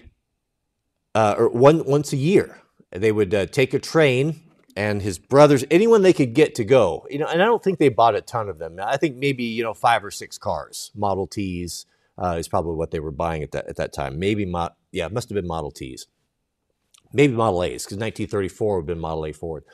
uh, 1.13 1.35
or 1.37 1.49
one 1.49 1.85
once 1.85 2.11
a 2.11 2.17
year. 2.17 2.59
They 2.89 3.11
would 3.11 3.35
uh, 3.35 3.45
take 3.45 3.75
a 3.75 3.77
train 3.77 4.41
and 4.75 5.03
his 5.03 5.19
brothers, 5.19 5.63
anyone 5.69 6.01
they 6.01 6.11
could 6.11 6.33
get 6.33 6.55
to 6.55 6.63
go. 6.63 7.05
You 7.07 7.19
know, 7.19 7.27
and 7.27 7.39
I 7.39 7.45
don't 7.45 7.63
think 7.63 7.77
they 7.77 7.89
bought 7.89 8.15
a 8.15 8.21
ton 8.21 8.49
of 8.49 8.57
them. 8.57 8.79
I 8.81 8.97
think 8.97 9.17
maybe 9.17 9.43
you 9.43 9.61
know 9.61 9.75
five 9.75 10.03
or 10.03 10.09
six 10.09 10.39
cars, 10.39 10.89
Model 10.95 11.27
Ts 11.27 11.85
uh, 12.17 12.37
is 12.39 12.47
probably 12.47 12.77
what 12.77 12.89
they 12.89 12.99
were 12.99 13.11
buying 13.11 13.43
at 13.43 13.51
that 13.51 13.67
at 13.67 13.75
that 13.75 13.93
time. 13.93 14.17
Maybe 14.17 14.43
mo- 14.43 14.73
yeah, 14.91 15.05
it 15.05 15.11
must 15.11 15.29
have 15.29 15.35
been 15.35 15.45
Model 15.45 15.69
Ts, 15.69 16.07
maybe 17.13 17.33
Model 17.33 17.61
A's 17.61 17.85
because 17.85 17.97
1934 17.97 18.77
would 18.77 18.81
have 18.81 18.87
been 18.87 18.97
Model 18.97 19.27
A 19.27 19.33
Ford. 19.33 19.65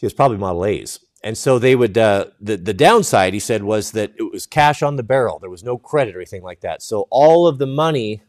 It 0.00 0.06
was 0.06 0.14
probably 0.14 0.36
Model 0.38 0.64
A's 0.66 1.00
and 1.22 1.36
so 1.38 1.58
they 1.58 1.74
would 1.74 1.96
uh, 1.96 2.26
the 2.40 2.56
the 2.56 2.74
downside 2.74 3.34
he 3.34 3.40
said 3.40 3.62
was 3.62 3.92
that 3.92 4.12
it 4.18 4.32
was 4.32 4.46
cash 4.46 4.82
on 4.82 4.96
the 4.96 5.02
barrel. 5.02 5.38
There 5.38 5.50
was 5.50 5.64
no 5.64 5.78
credit 5.78 6.16
or 6.16 6.18
anything 6.18 6.42
like 6.42 6.60
that. 6.60 6.82
So 6.82 7.06
all 7.10 7.46
of 7.46 7.58
the 7.58 7.66
money 7.66 8.22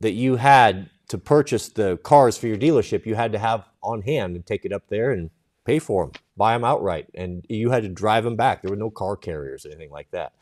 that 0.00 0.12
you 0.12 0.36
had 0.36 0.90
to 1.08 1.18
purchase 1.18 1.68
the 1.68 1.96
cars 1.98 2.36
for 2.36 2.46
your 2.46 2.56
dealership 2.56 3.06
you 3.06 3.14
had 3.14 3.32
to 3.32 3.38
have 3.38 3.64
on 3.82 4.02
hand 4.02 4.36
and 4.36 4.44
take 4.44 4.64
it 4.64 4.72
up 4.72 4.88
there 4.88 5.12
and 5.12 5.30
pay 5.64 5.78
for 5.78 6.06
them 6.06 6.12
buy 6.36 6.52
them 6.52 6.64
outright. 6.64 7.08
And 7.14 7.44
you 7.48 7.70
had 7.70 7.82
to 7.82 7.88
drive 7.88 8.24
them 8.24 8.36
back. 8.36 8.62
There 8.62 8.70
were 8.70 8.76
no 8.76 8.90
car 8.90 9.16
carriers 9.16 9.64
or 9.64 9.70
anything 9.70 9.90
like 9.90 10.10
that. 10.10 10.34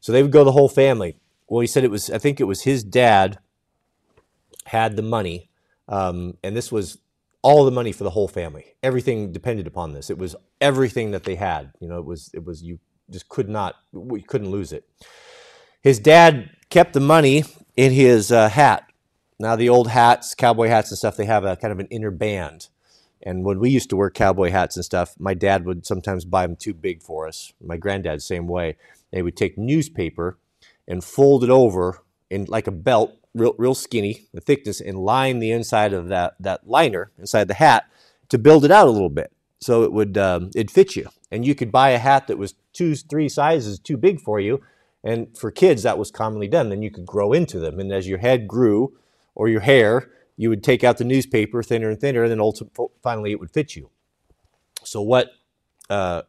So 0.00 0.12
they 0.12 0.22
would 0.22 0.32
go 0.32 0.44
the 0.44 0.52
whole 0.52 0.68
family. 0.68 1.16
Well 1.48 1.60
he 1.60 1.66
said 1.66 1.84
it 1.84 1.90
was 1.90 2.10
i 2.10 2.18
think 2.18 2.40
it 2.40 2.44
was 2.44 2.62
his 2.62 2.82
dad 2.82 3.38
had 4.64 4.96
the 4.96 5.02
money 5.02 5.50
um, 5.88 6.38
and 6.42 6.56
this 6.56 6.72
was 6.72 6.98
all 7.44 7.66
the 7.66 7.70
money 7.70 7.92
for 7.92 8.04
the 8.04 8.10
whole 8.10 8.26
family. 8.26 8.74
Everything 8.82 9.30
depended 9.30 9.66
upon 9.66 9.92
this. 9.92 10.08
It 10.08 10.16
was 10.16 10.34
everything 10.62 11.10
that 11.10 11.24
they 11.24 11.34
had. 11.34 11.72
You 11.78 11.88
know, 11.88 11.98
it 11.98 12.06
was 12.06 12.30
it 12.32 12.42
was 12.42 12.62
you 12.62 12.80
just 13.10 13.28
could 13.28 13.50
not 13.50 13.76
we 13.92 14.22
couldn't 14.22 14.50
lose 14.50 14.72
it. 14.72 14.88
His 15.82 15.98
dad 15.98 16.50
kept 16.70 16.94
the 16.94 17.00
money 17.00 17.44
in 17.76 17.92
his 17.92 18.32
uh, 18.32 18.48
hat. 18.48 18.90
Now 19.38 19.56
the 19.56 19.68
old 19.68 19.88
hats, 19.88 20.34
cowboy 20.34 20.68
hats 20.68 20.90
and 20.90 20.96
stuff, 20.96 21.16
they 21.16 21.26
have 21.26 21.44
a 21.44 21.54
kind 21.56 21.70
of 21.70 21.78
an 21.78 21.88
inner 21.90 22.10
band. 22.10 22.68
And 23.22 23.44
when 23.44 23.60
we 23.60 23.68
used 23.68 23.90
to 23.90 23.96
wear 23.96 24.10
cowboy 24.10 24.50
hats 24.50 24.76
and 24.76 24.84
stuff, 24.84 25.14
my 25.18 25.34
dad 25.34 25.66
would 25.66 25.84
sometimes 25.84 26.24
buy 26.24 26.46
them 26.46 26.56
too 26.56 26.72
big 26.72 27.02
for 27.02 27.28
us. 27.28 27.52
My 27.60 27.76
granddad, 27.76 28.22
same 28.22 28.46
way. 28.46 28.76
They 29.12 29.22
would 29.22 29.36
take 29.36 29.58
newspaper 29.58 30.38
and 30.88 31.04
fold 31.04 31.44
it 31.44 31.50
over 31.50 32.02
in 32.30 32.46
like 32.46 32.66
a 32.66 32.72
belt 32.72 33.12
real, 33.34 33.54
real 33.58 33.74
skinny, 33.74 34.26
the 34.32 34.40
thickness, 34.40 34.80
and 34.80 34.98
line 34.98 35.38
the 35.38 35.50
inside 35.50 35.92
of 35.92 36.08
that, 36.08 36.34
that 36.40 36.68
liner 36.68 37.10
inside 37.18 37.48
the 37.48 37.54
hat 37.54 37.84
to 38.28 38.38
build 38.38 38.64
it 38.64 38.70
out 38.70 38.88
a 38.88 38.90
little 38.90 39.10
bit. 39.10 39.32
So 39.60 39.82
it 39.82 39.92
would 39.92 40.18
um, 40.18 40.50
it 40.54 40.70
fit 40.70 40.96
you. 40.96 41.08
And 41.30 41.46
you 41.46 41.54
could 41.54 41.72
buy 41.72 41.90
a 41.90 41.98
hat 41.98 42.26
that 42.28 42.38
was 42.38 42.54
two, 42.72 42.94
three 42.94 43.28
sizes 43.28 43.78
too 43.78 43.96
big 43.96 44.20
for 44.20 44.38
you. 44.38 44.60
And 45.02 45.36
for 45.36 45.50
kids, 45.50 45.82
that 45.82 45.98
was 45.98 46.10
commonly 46.10 46.48
done. 46.48 46.68
Then 46.68 46.82
you 46.82 46.90
could 46.90 47.06
grow 47.06 47.32
into 47.32 47.58
them. 47.58 47.78
And 47.78 47.92
as 47.92 48.08
your 48.08 48.18
head 48.18 48.46
grew 48.46 48.96
or 49.34 49.48
your 49.48 49.60
hair, 49.60 50.10
you 50.36 50.48
would 50.48 50.64
take 50.64 50.82
out 50.82 50.98
the 50.98 51.04
newspaper 51.04 51.62
thinner 51.62 51.90
and 51.90 52.00
thinner, 52.00 52.22
and 52.22 52.30
then 52.30 52.40
ultimately, 52.40 52.86
finally 53.02 53.30
it 53.30 53.40
would 53.40 53.50
fit 53.50 53.76
you. 53.76 53.90
So 54.82 55.00
what 55.00 55.30
uh, 55.88 56.22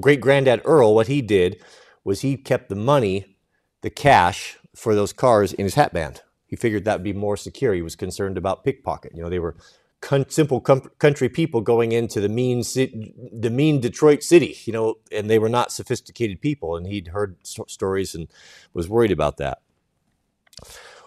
great 0.00 0.20
granddad 0.20 0.62
Earl, 0.64 0.94
what 0.94 1.08
he 1.08 1.22
did 1.22 1.60
was 2.04 2.20
he 2.20 2.36
kept 2.36 2.68
the 2.68 2.76
money, 2.76 3.36
the 3.82 3.90
cash 3.90 4.58
for 4.76 4.94
those 4.94 5.12
cars 5.12 5.52
in 5.52 5.64
his 5.64 5.74
hat 5.74 5.92
band. 5.92 6.22
He 6.46 6.56
figured 6.56 6.84
that 6.84 6.96
would 6.96 7.04
be 7.04 7.12
more 7.12 7.36
secure. 7.36 7.74
He 7.74 7.82
was 7.82 7.96
concerned 7.96 8.38
about 8.38 8.64
pickpocket. 8.64 9.12
You 9.14 9.22
know, 9.22 9.30
they 9.30 9.40
were 9.40 9.56
con- 10.00 10.28
simple 10.28 10.60
com- 10.60 10.90
country 10.98 11.28
people 11.28 11.60
going 11.60 11.92
into 11.92 12.20
the 12.20 12.28
mean 12.28 12.62
ci- 12.62 13.14
the 13.32 13.50
mean 13.50 13.80
Detroit 13.80 14.22
city. 14.22 14.56
You 14.64 14.72
know, 14.72 14.94
and 15.10 15.28
they 15.28 15.40
were 15.40 15.48
not 15.48 15.72
sophisticated 15.72 16.40
people. 16.40 16.76
And 16.76 16.86
he'd 16.86 17.08
heard 17.08 17.36
st- 17.44 17.70
stories 17.70 18.14
and 18.14 18.28
was 18.72 18.88
worried 18.88 19.10
about 19.10 19.38
that. 19.38 19.58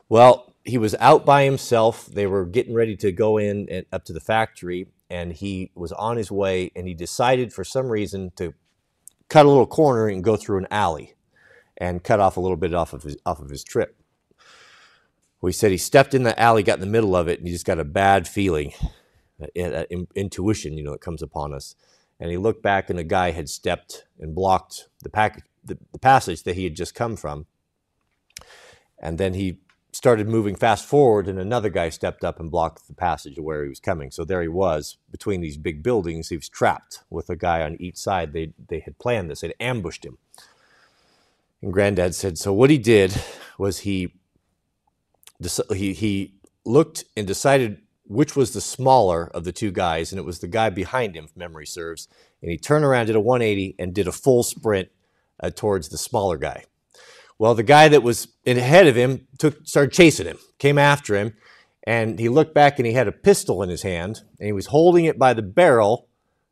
Well, 0.09 0.53
he 0.63 0.77
was 0.77 0.95
out 0.99 1.25
by 1.25 1.43
himself. 1.43 2.07
They 2.07 2.27
were 2.27 2.45
getting 2.45 2.73
ready 2.73 2.95
to 2.97 3.11
go 3.11 3.37
in 3.37 3.67
and 3.69 3.85
up 3.91 4.03
to 4.05 4.13
the 4.13 4.19
factory, 4.19 4.87
and 5.09 5.31
he 5.31 5.71
was 5.75 5.91
on 5.93 6.17
his 6.17 6.31
way, 6.31 6.71
and 6.75 6.87
he 6.87 6.93
decided 6.93 7.53
for 7.53 7.63
some 7.63 7.87
reason 7.87 8.31
to 8.35 8.53
cut 9.29 9.45
a 9.45 9.49
little 9.49 9.67
corner 9.67 10.07
and 10.07 10.23
go 10.23 10.35
through 10.35 10.57
an 10.57 10.67
alley, 10.71 11.13
and 11.79 12.03
cut 12.03 12.19
off 12.19 12.37
a 12.37 12.41
little 12.41 12.57
bit 12.57 12.73
off 12.73 12.93
of 12.93 13.03
his 13.03 13.17
off 13.25 13.39
of 13.39 13.49
his 13.49 13.63
trip. 13.63 13.95
We 15.41 15.53
said 15.53 15.71
he 15.71 15.77
stepped 15.77 16.13
in 16.13 16.23
the 16.23 16.37
alley, 16.39 16.63
got 16.63 16.75
in 16.75 16.81
the 16.81 16.85
middle 16.85 17.15
of 17.15 17.29
it, 17.29 17.39
and 17.39 17.47
he 17.47 17.53
just 17.53 17.65
got 17.65 17.79
a 17.79 17.85
bad 17.85 18.27
feeling, 18.27 18.73
uh, 19.41 19.83
intuition, 20.13 20.77
you 20.77 20.83
know, 20.83 20.91
it 20.91 20.99
comes 20.99 21.21
upon 21.21 21.53
us. 21.53 21.75
And 22.19 22.29
he 22.29 22.37
looked 22.37 22.61
back, 22.61 22.89
and 22.89 22.99
a 22.99 23.05
guy 23.05 23.31
had 23.31 23.47
stepped 23.47 24.03
and 24.19 24.35
blocked 24.35 24.89
the, 25.01 25.09
pack, 25.09 25.47
the, 25.63 25.77
the 25.93 25.99
passage 25.99 26.43
that 26.43 26.57
he 26.57 26.65
had 26.65 26.75
just 26.75 26.93
come 26.93 27.15
from. 27.15 27.45
And 29.01 29.17
then 29.17 29.33
he 29.33 29.59
started 29.93 30.27
moving 30.27 30.55
fast 30.55 30.85
forward, 30.85 31.29
and 31.29 31.39
another 31.39 31.69
guy 31.69 31.87
stepped 31.87 32.25
up 32.25 32.41
and 32.41 32.51
blocked 32.51 32.87
the 32.87 32.93
passage 32.93 33.37
of 33.37 33.45
where 33.45 33.63
he 33.63 33.69
was 33.69 33.79
coming. 33.79 34.11
So 34.11 34.25
there 34.25 34.41
he 34.41 34.49
was 34.49 34.97
between 35.09 35.39
these 35.39 35.57
big 35.57 35.81
buildings. 35.81 36.27
He 36.27 36.35
was 36.35 36.49
trapped 36.49 37.03
with 37.09 37.29
a 37.29 37.37
guy 37.37 37.61
on 37.61 37.77
each 37.79 37.95
side. 37.95 38.33
They, 38.33 38.51
they 38.67 38.79
had 38.79 38.99
planned 38.99 39.31
this, 39.31 39.39
they'd 39.39 39.55
ambushed 39.61 40.05
him. 40.05 40.17
And 41.61 41.73
Granddad 41.73 42.15
said, 42.15 42.37
So 42.37 42.53
what 42.53 42.69
he 42.69 42.77
did 42.77 43.13
was 43.57 43.79
he, 43.79 44.13
he, 45.73 45.93
he 45.93 46.35
looked 46.65 47.05
and 47.17 47.27
decided 47.27 47.81
which 48.09 48.35
was 48.35 48.53
the 48.53 48.61
smaller 48.61 49.29
of 49.35 49.43
the 49.43 49.51
two 49.51 49.71
guys, 49.71 50.11
and 50.11 50.17
it 50.17 50.25
was 50.25 50.39
the 50.39 50.47
guy 50.47 50.69
behind 50.71 51.15
him, 51.15 51.25
if 51.25 51.37
memory 51.37 51.67
serves. 51.67 52.07
And 52.41 52.49
he 52.49 52.57
turned 52.57 52.83
around, 52.83 53.05
did 53.05 53.15
a 53.15 53.21
180, 53.21 53.75
and 53.77 53.93
did 53.93 54.07
a 54.07 54.11
full 54.11 54.41
sprint 54.41 54.89
uh, 55.39 55.51
towards 55.51 55.89
the 55.89 55.97
smaller 55.97 56.37
guy. 56.37 56.65
Well, 57.37 57.53
the 57.53 57.63
guy 57.63 57.87
that 57.87 58.01
was 58.01 58.27
ahead 58.47 58.87
of 58.87 58.95
him 58.95 59.27
took 59.37 59.65
started 59.65 59.93
chasing 59.93 60.25
him, 60.25 60.39
came 60.57 60.79
after 60.79 61.15
him, 61.15 61.35
and 61.83 62.19
he 62.19 62.29
looked 62.29 62.53
back 62.53 62.79
and 62.79 62.85
he 62.85 62.93
had 62.93 63.07
a 63.07 63.13
pistol 63.13 63.61
in 63.61 63.69
his 63.69 63.83
hand, 63.83 64.21
and 64.39 64.47
he 64.47 64.51
was 64.51 64.65
holding 64.67 65.05
it 65.05 65.19
by 65.19 65.33
the 65.33 65.43
barrel, 65.43 66.07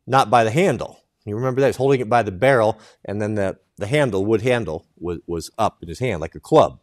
not 0.06 0.30
by 0.30 0.44
the 0.44 0.50
handle. 0.50 1.00
You 1.26 1.34
remember 1.34 1.60
that? 1.60 1.66
He's 1.66 1.76
holding 1.76 2.00
it 2.00 2.08
by 2.08 2.22
the 2.22 2.32
barrel, 2.32 2.80
and 3.04 3.20
then 3.20 3.34
the, 3.34 3.58
the 3.78 3.86
handle, 3.86 4.24
wood 4.24 4.42
handle, 4.42 4.86
was, 4.98 5.20
was 5.26 5.50
up 5.58 5.82
in 5.82 5.88
his 5.88 5.98
hand 5.98 6.20
like 6.20 6.34
a 6.34 6.40
club. 6.40 6.80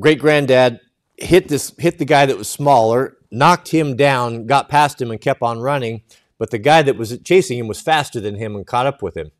Great 0.00 0.18
granddad 0.18 0.80
hit 1.16 1.48
this 1.48 1.72
hit 1.78 1.98
the 1.98 2.04
guy 2.04 2.26
that 2.26 2.36
was 2.36 2.48
smaller, 2.48 3.16
knocked 3.30 3.68
him 3.68 3.96
down, 3.96 4.46
got 4.46 4.68
past 4.68 5.00
him, 5.00 5.10
and 5.10 5.20
kept 5.20 5.42
on 5.42 5.60
running. 5.60 6.02
But 6.38 6.50
the 6.50 6.58
guy 6.58 6.82
that 6.82 6.96
was 6.96 7.18
chasing 7.24 7.58
him 7.58 7.66
was 7.66 7.80
faster 7.80 8.20
than 8.20 8.36
him 8.36 8.54
and 8.54 8.66
caught 8.66 8.86
up 8.86 9.02
with 9.02 9.16
him. 9.16 9.30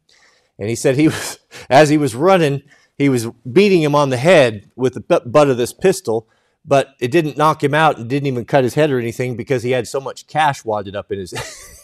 And 0.59 0.69
he 0.69 0.75
said 0.75 0.97
he 0.97 1.09
was, 1.09 1.39
as 1.71 1.89
he 1.89 1.99
was 1.99 2.15
running, 2.15 2.63
he 2.97 3.09
was 3.09 3.27
beating 3.51 3.83
him 3.83 3.95
on 3.95 4.09
the 4.09 4.17
head 4.17 4.71
with 4.75 4.95
the 4.95 5.21
butt 5.21 5.51
of 5.51 5.59
this 5.59 5.75
pistol, 5.75 6.29
but 6.65 6.95
it 6.99 7.11
didn't 7.11 7.37
knock 7.37 7.63
him 7.63 7.75
out 7.75 7.99
and 7.99 8.09
didn't 8.09 8.27
even 8.27 8.47
cut 8.47 8.65
his 8.65 8.75
head 8.75 8.91
or 8.91 8.99
anything 8.99 9.37
because 9.37 9.63
he 9.63 9.73
had 9.73 9.87
so 9.87 10.01
much 10.01 10.27
cash 10.27 10.65
wadded 10.65 10.97
up 10.97 11.13
in 11.13 11.19
his, 11.19 11.33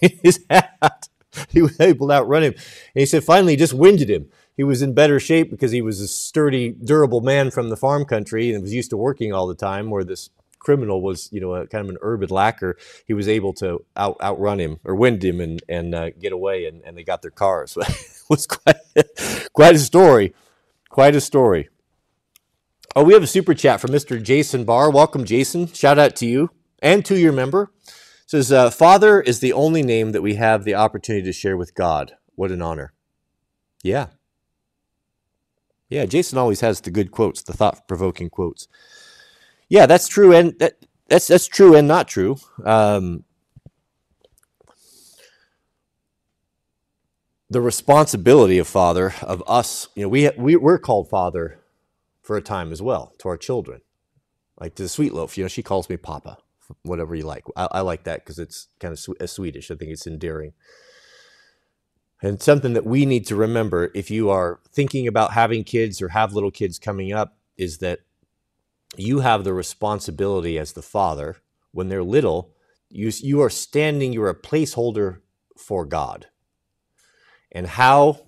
his 0.23 0.45
hat. 0.49 1.09
He 1.51 1.63
was 1.63 1.81
able 1.81 2.09
to 2.09 2.15
outrun 2.15 2.43
him. 2.43 2.53
And 2.53 3.01
he 3.01 3.07
said 3.07 3.25
finally 3.25 3.55
he 3.55 3.57
just 3.57 3.75
winded 3.75 4.11
him. 4.11 4.29
He 4.55 4.65
was 4.65 4.83
in 4.83 4.95
better 4.95 5.19
shape 5.19 5.51
because 5.51 5.73
he 5.73 5.81
was 5.81 6.01
a 6.01 6.09
sturdy, 6.09 6.71
durable 6.71 7.21
man 7.21 7.51
from 7.51 7.71
the 7.71 7.77
farm 7.77 8.05
country 8.05 8.53
and 8.53 8.63
was 8.63 8.75
used 8.75 8.91
to 8.91 8.97
working 8.97 9.33
all 9.33 9.47
the 9.47 9.55
time, 9.55 9.89
where 9.89 10.05
this 10.05 10.31
criminal 10.59 11.03
was, 11.03 11.29
you 11.33 11.41
know, 11.41 11.55
a, 11.55 11.67
kind 11.67 11.85
of 11.85 11.91
an 11.91 11.99
urban 12.03 12.29
lacquer. 12.29 12.77
he 13.07 13.15
was 13.15 13.29
able 13.29 13.53
to 13.55 13.85
out, 13.97 14.17
outrun 14.21 14.61
him 14.61 14.79
or 14.85 14.95
wind 14.95 15.25
him 15.25 15.41
and, 15.41 15.63
and 15.69 15.95
uh, 15.95 16.11
get 16.11 16.33
away, 16.33 16.67
and, 16.67 16.83
and 16.85 16.97
they 16.97 17.03
got 17.03 17.23
their 17.23 17.31
cars. 17.31 17.77
it 17.81 18.23
was 18.29 18.47
quite, 18.47 18.77
quite 19.53 19.75
a 19.75 19.79
story. 19.79 20.35
Quite 20.89 21.17
a 21.17 21.21
story. 21.21 21.71
Oh, 22.95 23.03
we 23.03 23.15
have 23.15 23.23
a 23.23 23.27
super 23.27 23.55
chat 23.55 23.81
from 23.81 23.91
Mr. 23.91 24.23
Jason 24.23 24.65
Barr. 24.65 24.91
Welcome, 24.91 25.25
Jason. 25.25 25.67
Shout 25.67 25.99
out 25.99 26.15
to 26.17 26.27
you 26.27 26.51
and 26.81 27.03
to 27.07 27.19
your 27.19 27.33
member. 27.33 27.73
Says, 28.33 28.53
uh, 28.53 28.71
Father 28.71 29.21
is 29.21 29.41
the 29.41 29.53
only 29.53 29.83
name 29.83 30.13
that 30.13 30.23
we 30.23 30.35
have 30.37 30.65
the 30.65 30.75
opportunity 30.75 31.25
to 31.27 31.33
share 31.33 31.57
with 31.57 31.75
God. 31.75 32.17
What 32.35 32.51
an 32.51 32.63
honor. 32.63 32.93
Yeah. 33.83 34.09
Yeah, 35.91 36.07
Jason 36.07 36.39
always 36.39 36.61
has 36.61 36.81
the 36.81 36.91
good 36.91 37.11
quotes, 37.11 37.43
the 37.43 37.53
thought 37.53 37.87
provoking 37.87 38.31
quotes 38.31 38.69
yeah, 39.73 39.87
that's 39.87 40.07
true, 40.07 40.35
and 40.35 40.59
that, 40.59 40.75
that's 41.09 41.29
that's 41.29 41.47
true 41.47 41.75
and 41.75 41.89
not 41.89 42.07
true. 42.07 42.37
Um, 42.63 43.25
the 47.49 47.63
responsibility 47.63 48.59
of 48.59 48.69
father 48.69 49.15
of 49.23 49.43
us, 49.47 49.89
you 49.95 50.03
know, 50.03 50.11
we 50.11 50.31
we 50.37 50.57
we're 50.57 50.79
called 50.79 51.09
father 51.09 51.59
for 52.21 52.37
a 52.37 52.43
time 52.43 52.71
as 52.71 52.83
well 52.83 53.15
to 53.21 53.29
our 53.29 53.39
children, 53.39 53.81
like 54.61 54.75
to 54.75 54.83
the 54.83 54.91
sweet 54.91 55.15
loaf. 55.15 55.39
You 55.39 55.45
know, 55.45 55.49
she 55.49 55.63
calls 55.63 55.89
me 55.89 55.97
Papa, 55.97 56.37
whatever 56.83 57.15
you 57.15 57.25
like. 57.25 57.45
I, 57.57 57.69
I 57.73 57.81
like 57.81 58.05
that 58.05 58.21
because 58.25 58.39
it's 58.39 58.69
kind 58.81 58.93
of 58.93 58.99
sw- 58.99 59.31
Swedish. 59.31 59.71
I 59.71 59.75
think 59.75 59.91
it's 59.91 60.07
endearing. 60.07 60.53
And 62.23 62.41
something 62.41 62.73
that 62.75 62.87
we 62.87 63.05
need 63.05 63.27
to 63.27 63.37
remember 63.37 63.91
if 63.95 64.11
you 64.11 64.31
are 64.31 64.61
thinking 64.73 65.09
about 65.09 65.33
having 65.33 65.65
kids 65.65 66.01
or 66.01 66.09
have 66.09 66.35
little 66.35 66.53
kids 66.53 66.79
coming 66.79 67.13
up 67.13 67.37
is 67.57 67.79
that 67.79 68.01
you 68.97 69.21
have 69.21 69.45
the 69.45 69.55
responsibility 69.55 70.59
as 70.59 70.73
the 70.73 70.83
father 70.83 71.37
when 71.73 71.89
they're 71.89 72.03
little 72.03 72.55
you, 72.91 73.11
you 73.21 73.41
are 73.41 73.51
standing 73.51 74.13
you're 74.13 74.29
a 74.29 74.35
placeholder 74.35 75.21
for 75.57 75.85
god 75.85 76.27
and 77.51 77.67
how 77.67 78.27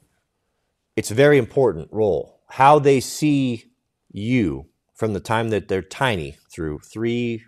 it's 0.96 1.10
a 1.10 1.14
very 1.14 1.38
important 1.38 1.88
role 1.92 2.40
how 2.50 2.78
they 2.78 3.00
see 3.00 3.64
you 4.10 4.66
from 4.94 5.12
the 5.12 5.20
time 5.20 5.50
that 5.50 5.68
they're 5.68 5.82
tiny 5.82 6.36
through 6.50 6.78
three 6.78 7.44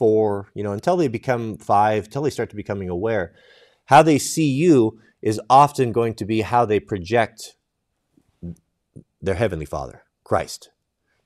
four 0.00 0.50
you 0.54 0.64
know 0.64 0.72
until 0.72 0.96
they 0.96 1.08
become 1.08 1.56
five 1.58 2.06
until 2.06 2.22
they 2.22 2.30
start 2.30 2.50
to 2.50 2.56
becoming 2.56 2.88
aware 2.88 3.32
how 3.92 4.02
they 4.02 4.18
see 4.18 4.50
you 4.50 4.98
is 5.22 5.40
often 5.50 5.92
going 5.92 6.14
to 6.14 6.24
be 6.24 6.40
how 6.40 6.64
they 6.64 6.80
project 6.80 7.56
their 9.20 9.34
heavenly 9.42 9.66
father 9.66 10.02
christ 10.24 10.70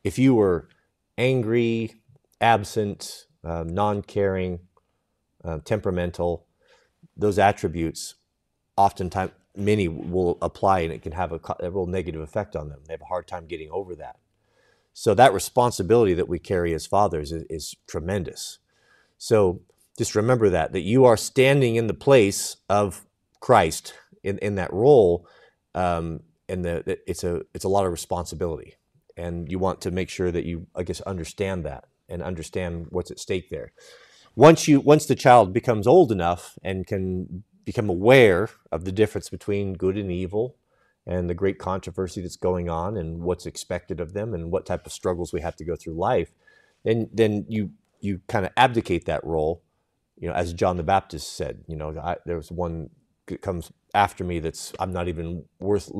if 0.05 0.19
you 0.19 0.35
were 0.35 0.69
angry, 1.17 1.95
absent, 2.41 3.27
uh, 3.43 3.65
non 3.67 4.03
caring, 4.03 4.61
uh, 5.43 5.59
temperamental, 5.65 6.47
those 7.17 7.39
attributes 7.39 8.15
oftentimes 8.77 9.33
many 9.57 9.87
will 9.87 10.37
apply 10.43 10.81
and 10.81 10.93
it 10.93 11.01
can 11.01 11.13
have 11.13 11.33
a, 11.33 11.41
a, 11.61 11.71
real 11.71 11.87
negative 11.87 12.21
effect 12.21 12.57
on 12.57 12.69
them. 12.69 12.81
They 12.87 12.93
have 12.93 13.03
a 13.03 13.07
hard 13.07 13.29
time 13.29 13.47
getting 13.47 13.71
over 13.71 13.95
that. 13.97 14.17
So 14.93 15.15
that 15.15 15.33
responsibility 15.33 16.13
that 16.15 16.29
we 16.29 16.41
carry 16.41 16.75
as 16.75 16.87
fathers 16.87 17.31
is, 17.31 17.45
is 17.49 17.77
tremendous. 17.87 18.59
So 19.19 19.61
just 19.97 20.15
remember 20.15 20.51
that, 20.51 20.73
that 20.73 20.81
you 20.81 21.05
are 21.05 21.17
standing 21.17 21.77
in 21.77 21.87
the 21.87 21.95
place 21.95 22.57
of 22.69 23.05
Christ 23.41 23.95
in, 24.23 24.39
in 24.39 24.57
that 24.57 24.73
role. 24.73 25.27
Um, 25.75 26.21
and 26.49 26.65
the, 26.65 26.99
it's 27.07 27.25
a, 27.25 27.43
it's 27.55 27.65
a 27.65 27.69
lot 27.69 27.87
of 27.87 27.93
responsibility 27.93 28.75
and 29.17 29.51
you 29.51 29.59
want 29.59 29.81
to 29.81 29.91
make 29.91 30.09
sure 30.09 30.31
that 30.31 30.45
you 30.45 30.67
i 30.75 30.83
guess 30.83 31.01
understand 31.03 31.65
that 31.65 31.85
and 32.09 32.23
understand 32.23 32.87
what's 32.91 33.11
at 33.11 33.19
stake 33.19 33.49
there 33.51 33.73
once 34.35 34.67
you 34.69 34.81
once 34.81 35.07
the 35.07 35.15
child 35.15 35.53
becomes 35.53 35.87
old 35.87 36.11
enough 36.11 36.59
and 36.63 36.87
can 36.87 37.45
become 37.65 37.89
aware 37.89 38.51
of 38.71 38.85
the 38.85 38.93
difference 38.93 39.31
between 39.31 39.73
good 39.75 39.97
and 39.97 40.11
evil 40.11 40.57
and 41.07 41.29
the 41.29 41.35
great 41.35 41.59
controversy 41.59 42.21
that's 42.21 42.37
going 42.37 42.69
on 42.69 42.97
and 42.97 43.21
what's 43.21 43.47
expected 43.47 44.01
of 44.01 44.13
them 44.13 44.35
and 44.35 44.51
what 44.51 44.67
type 44.67 44.87
of 44.87 44.93
struggles 44.93 45.33
we 45.33 45.41
have 45.41 45.57
to 45.57 45.65
go 45.65 45.77
through 45.77 45.95
life 45.95 46.35
then 46.85 47.09
then 47.13 47.45
you 47.49 47.71
you 48.05 48.21
kind 48.29 48.47
of 48.47 48.53
abdicate 48.57 49.07
that 49.07 49.25
role 49.25 49.63
you 50.19 50.29
know 50.29 50.35
as 50.35 50.53
john 50.53 50.77
the 50.77 50.83
baptist 50.83 51.37
said 51.37 51.65
you 51.67 51.77
know 51.77 51.99
I, 51.99 52.17
there's 52.27 52.53
one 52.53 52.91
that 53.27 53.43
comes 53.43 53.73
after 53.95 54.25
me 54.25 54.41
that's 54.41 54.73
i'm 54.79 54.93
not 54.93 55.09
even 55.09 55.45
worth 55.61 55.91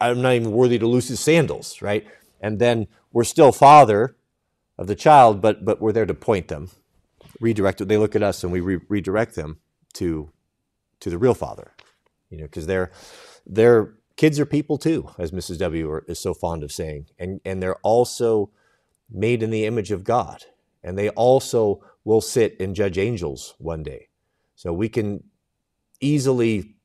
I'm 0.00 0.22
not 0.22 0.34
even 0.34 0.52
worthy 0.52 0.78
to 0.78 0.86
loose 0.86 1.08
his 1.08 1.20
sandals, 1.20 1.82
right? 1.82 2.06
And 2.40 2.58
then 2.58 2.86
we're 3.12 3.24
still 3.24 3.52
father 3.52 4.16
of 4.78 4.86
the 4.86 4.94
child, 4.94 5.40
but 5.40 5.64
but 5.64 5.80
we're 5.80 5.92
there 5.92 6.06
to 6.06 6.14
point 6.14 6.48
them, 6.48 6.70
redirect. 7.40 7.86
They 7.86 7.96
look 7.96 8.16
at 8.16 8.22
us 8.22 8.42
and 8.44 8.52
we 8.52 8.60
re- 8.60 8.80
redirect 8.88 9.34
them 9.34 9.58
to 9.94 10.30
to 11.00 11.10
the 11.10 11.18
real 11.18 11.34
father, 11.34 11.72
you 12.30 12.38
know, 12.38 12.44
because 12.44 12.66
they're 12.66 12.90
they're 13.46 13.94
kids 14.16 14.40
are 14.40 14.46
people 14.46 14.78
too, 14.78 15.10
as 15.18 15.32
Mrs. 15.32 15.58
W 15.58 16.00
is 16.08 16.18
so 16.18 16.34
fond 16.34 16.62
of 16.62 16.72
saying, 16.72 17.06
and 17.18 17.40
and 17.44 17.62
they're 17.62 17.76
also 17.76 18.50
made 19.10 19.42
in 19.42 19.50
the 19.50 19.64
image 19.66 19.90
of 19.90 20.04
God, 20.04 20.44
and 20.86 20.98
they 20.98 21.10
also 21.10 21.84
will 22.04 22.22
sit 22.22 22.56
and 22.60 22.76
judge 22.76 22.98
angels 22.98 23.56
one 23.58 23.84
day. 23.84 24.08
So 24.56 24.72
we 24.72 24.88
can 24.90 25.24
easily 26.00 26.76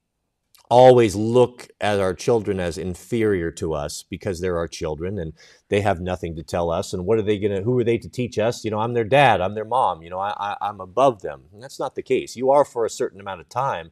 always 0.70 1.16
look 1.16 1.70
at 1.82 2.00
our 2.00 2.14
children 2.16 2.60
as 2.60 2.78
inferior 2.78 3.52
to 3.52 3.74
us 3.74 4.04
because 4.10 4.42
they're 4.42 4.58
our 4.58 4.70
children 4.70 5.20
and 5.20 5.34
they 5.70 5.82
have 5.82 6.02
nothing 6.02 6.36
to 6.36 6.44
tell 6.44 6.72
us. 6.72 6.94
And 6.94 7.06
what 7.06 7.20
are 7.20 7.24
they 7.24 7.40
going 7.40 7.56
to 7.56 7.64
who 7.64 7.80
are 7.80 7.86
they 7.86 8.00
to 8.00 8.10
teach 8.10 8.40
us? 8.40 8.66
You 8.66 8.72
know 8.72 8.80
i'm 8.80 8.94
their 8.94 9.06
dad 9.06 9.42
i'm 9.42 9.56
their 9.56 9.66
mom 9.66 10.04
you 10.04 10.10
know 10.12 10.20
I, 10.20 10.34
I, 10.40 10.58
i'm 10.62 10.82
above 10.82 11.24
them. 11.24 11.44
And 11.54 11.64
that's 11.64 11.80
not 11.80 11.96
the 11.96 12.04
case. 12.04 12.38
You 12.38 12.52
are 12.52 12.66
for 12.66 12.86
a 12.86 12.92
certain 12.92 13.22
amount 13.22 13.42
of 13.42 13.50
time 13.50 13.92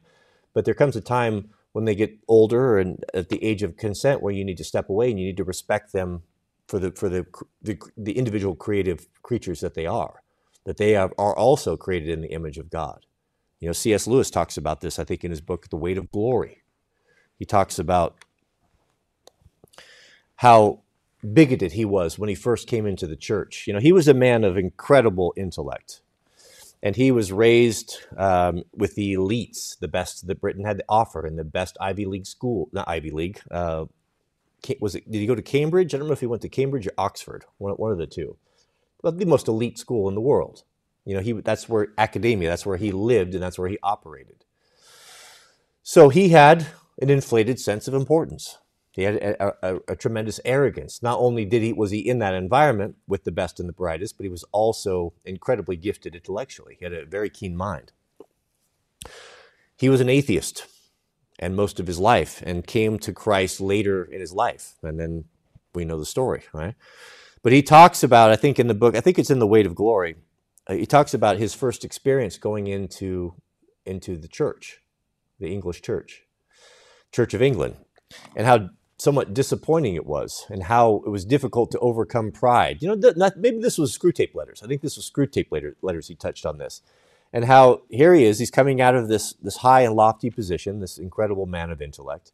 but 0.54 0.66
there 0.66 0.74
comes 0.74 0.96
a 0.96 1.02
time 1.02 1.50
when 1.72 1.84
they 1.84 1.94
get 1.94 2.18
older 2.28 2.78
and 2.78 3.04
at 3.14 3.28
the 3.28 3.42
age 3.44 3.62
of 3.62 3.76
consent 3.76 4.22
where 4.22 4.34
you 4.34 4.44
need 4.44 4.58
to 4.58 4.64
step 4.64 4.88
away 4.90 5.10
and 5.10 5.20
you 5.20 5.26
need 5.26 5.36
to 5.38 5.44
respect 5.44 5.92
them 5.92 6.22
for 6.70 6.78
the 6.78 6.92
for 6.92 7.08
the, 7.08 7.26
the 7.60 7.76
the 7.96 8.16
individual 8.16 8.54
creative 8.54 9.08
creatures 9.22 9.58
that 9.58 9.74
they 9.74 9.86
are, 9.86 10.22
that 10.64 10.76
they 10.76 10.94
are, 10.94 11.10
are 11.18 11.36
also 11.36 11.76
created 11.76 12.08
in 12.08 12.20
the 12.20 12.32
image 12.32 12.58
of 12.58 12.70
God. 12.70 13.06
You 13.58 13.66
know, 13.66 13.72
C.S. 13.72 14.06
Lewis 14.06 14.30
talks 14.30 14.56
about 14.56 14.80
this, 14.80 14.98
I 14.98 15.04
think, 15.04 15.24
in 15.24 15.32
his 15.32 15.40
book 15.40 15.68
The 15.68 15.76
Weight 15.76 15.98
of 15.98 16.12
Glory. 16.12 16.62
He 17.38 17.44
talks 17.44 17.78
about 17.78 18.16
how 20.36 20.82
bigoted 21.34 21.72
he 21.72 21.84
was 21.84 22.18
when 22.18 22.28
he 22.28 22.36
first 22.36 22.68
came 22.68 22.86
into 22.86 23.08
the 23.08 23.16
church. 23.16 23.64
You 23.66 23.72
know, 23.72 23.80
he 23.80 23.92
was 23.92 24.06
a 24.06 24.14
man 24.14 24.44
of 24.44 24.56
incredible 24.56 25.34
intellect, 25.36 26.02
and 26.84 26.94
he 26.94 27.10
was 27.10 27.32
raised 27.32 27.98
um, 28.16 28.62
with 28.72 28.94
the 28.94 29.14
elites, 29.14 29.76
the 29.80 29.88
best 29.88 30.28
that 30.28 30.40
Britain 30.40 30.64
had 30.64 30.78
to 30.78 30.84
offer, 30.88 31.26
in 31.26 31.34
the 31.34 31.44
best 31.44 31.76
Ivy 31.80 32.06
League 32.06 32.26
school, 32.26 32.68
not 32.72 32.88
Ivy 32.88 33.10
League. 33.10 33.40
Uh, 33.50 33.86
was 34.80 34.94
it? 34.94 35.10
Did 35.10 35.18
he 35.18 35.26
go 35.26 35.34
to 35.34 35.42
Cambridge? 35.42 35.94
I 35.94 35.98
don't 35.98 36.06
know 36.06 36.12
if 36.12 36.20
he 36.20 36.26
went 36.26 36.42
to 36.42 36.48
Cambridge 36.48 36.86
or 36.86 36.92
Oxford, 36.98 37.44
one, 37.58 37.72
one 37.74 37.92
of 37.92 37.98
the 37.98 38.06
two. 38.06 38.36
But 39.02 39.18
the 39.18 39.24
most 39.24 39.48
elite 39.48 39.78
school 39.78 40.08
in 40.08 40.14
the 40.14 40.20
world. 40.20 40.64
You 41.04 41.14
know, 41.14 41.20
he 41.20 41.32
that's 41.32 41.68
where 41.68 41.88
academia, 41.96 42.48
that's 42.48 42.66
where 42.66 42.76
he 42.76 42.92
lived, 42.92 43.34
and 43.34 43.42
that's 43.42 43.58
where 43.58 43.68
he 43.68 43.78
operated. 43.82 44.44
So 45.82 46.08
he 46.08 46.28
had 46.28 46.66
an 47.00 47.10
inflated 47.10 47.58
sense 47.58 47.88
of 47.88 47.94
importance. 47.94 48.58
He 48.92 49.02
had 49.02 49.16
a, 49.16 49.54
a, 49.66 49.80
a, 49.88 49.96
tremendous 49.96 50.40
arrogance. 50.44 51.02
Not 51.02 51.18
only 51.18 51.44
did 51.44 51.62
he 51.62 51.72
was 51.72 51.92
he 51.92 52.00
in 52.00 52.18
that 52.18 52.34
environment 52.34 52.96
with 53.06 53.24
the 53.24 53.30
best 53.30 53.60
and 53.60 53.68
the 53.68 53.72
brightest, 53.72 54.16
but 54.16 54.24
he 54.24 54.28
was 54.28 54.44
also 54.52 55.14
incredibly 55.24 55.76
gifted 55.76 56.14
intellectually. 56.14 56.76
He 56.78 56.84
had 56.84 56.92
a 56.92 57.06
very 57.06 57.30
keen 57.30 57.56
mind. 57.56 57.92
He 59.76 59.88
was 59.88 60.00
an 60.00 60.08
atheist 60.08 60.66
and 61.40 61.56
most 61.56 61.80
of 61.80 61.86
his 61.86 61.98
life 61.98 62.42
and 62.46 62.66
came 62.66 62.98
to 63.00 63.12
Christ 63.12 63.60
later 63.60 64.04
in 64.04 64.20
his 64.20 64.32
life. 64.32 64.74
And 64.82 65.00
then 65.00 65.24
we 65.74 65.84
know 65.84 65.98
the 65.98 66.06
story, 66.06 66.42
right? 66.52 66.74
But 67.42 67.52
he 67.52 67.62
talks 67.62 68.02
about, 68.02 68.30
I 68.30 68.36
think 68.36 68.58
in 68.58 68.68
the 68.68 68.74
book, 68.74 68.94
I 68.94 69.00
think 69.00 69.18
it's 69.18 69.30
in 69.30 69.38
The 69.38 69.46
Weight 69.46 69.66
of 69.66 69.74
Glory, 69.74 70.16
uh, 70.68 70.74
he 70.74 70.86
talks 70.86 71.14
about 71.14 71.38
his 71.38 71.54
first 71.54 71.84
experience 71.84 72.36
going 72.36 72.66
into, 72.66 73.34
into 73.86 74.18
the 74.18 74.28
church, 74.28 74.82
the 75.40 75.50
English 75.50 75.80
church, 75.80 76.22
Church 77.10 77.32
of 77.32 77.40
England, 77.40 77.76
and 78.36 78.46
how 78.46 78.68
somewhat 78.98 79.32
disappointing 79.32 79.94
it 79.94 80.04
was 80.04 80.44
and 80.50 80.64
how 80.64 81.02
it 81.06 81.08
was 81.08 81.24
difficult 81.24 81.70
to 81.70 81.78
overcome 81.78 82.30
pride. 82.30 82.82
You 82.82 82.88
know, 82.88 83.00
th- 83.00 83.16
not, 83.16 83.38
maybe 83.38 83.58
this 83.58 83.78
was 83.78 83.96
Screwtape 83.96 84.34
Letters. 84.34 84.62
I 84.62 84.66
think 84.66 84.82
this 84.82 84.96
was 84.96 85.10
Screwtape 85.10 85.50
letter, 85.50 85.74
letters 85.80 86.08
he 86.08 86.14
touched 86.14 86.44
on 86.44 86.58
this. 86.58 86.82
And 87.32 87.44
how 87.44 87.82
here 87.88 88.14
he 88.14 88.24
is, 88.24 88.38
he's 88.38 88.50
coming 88.50 88.80
out 88.80 88.94
of 88.94 89.08
this, 89.08 89.34
this 89.34 89.58
high 89.58 89.82
and 89.82 89.94
lofty 89.94 90.30
position, 90.30 90.80
this 90.80 90.98
incredible 90.98 91.46
man 91.46 91.70
of 91.70 91.80
intellect 91.80 92.32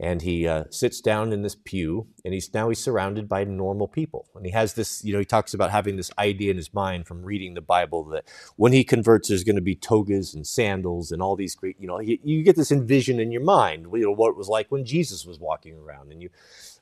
and 0.00 0.22
he 0.22 0.46
uh, 0.46 0.64
sits 0.70 1.00
down 1.00 1.32
in 1.32 1.42
this 1.42 1.56
pew 1.56 2.06
and 2.24 2.32
he's 2.32 2.52
now 2.54 2.68
he's 2.68 2.78
surrounded 2.78 3.28
by 3.28 3.42
normal 3.44 3.88
people. 3.88 4.26
And 4.34 4.46
he 4.46 4.52
has 4.52 4.74
this 4.74 5.04
you 5.04 5.12
know 5.12 5.18
he 5.18 5.24
talks 5.24 5.54
about 5.54 5.70
having 5.70 5.96
this 5.96 6.10
idea 6.18 6.50
in 6.50 6.56
his 6.56 6.72
mind 6.72 7.06
from 7.06 7.24
reading 7.24 7.54
the 7.54 7.60
bible 7.60 8.04
that 8.04 8.24
when 8.56 8.72
he 8.72 8.84
converts 8.84 9.28
there's 9.28 9.44
going 9.44 9.56
to 9.56 9.62
be 9.62 9.74
togas 9.74 10.34
and 10.34 10.46
sandals 10.46 11.10
and 11.10 11.20
all 11.20 11.36
these 11.36 11.54
great 11.54 11.76
you 11.80 11.88
know 11.88 11.98
you, 12.00 12.18
you 12.22 12.42
get 12.42 12.56
this 12.56 12.70
envision 12.70 13.18
in 13.18 13.32
your 13.32 13.42
mind 13.42 13.86
you 13.92 14.04
know 14.04 14.12
what 14.12 14.30
it 14.30 14.36
was 14.36 14.48
like 14.48 14.70
when 14.70 14.84
jesus 14.84 15.26
was 15.26 15.38
walking 15.38 15.76
around. 15.76 16.12
And 16.12 16.22
you 16.22 16.30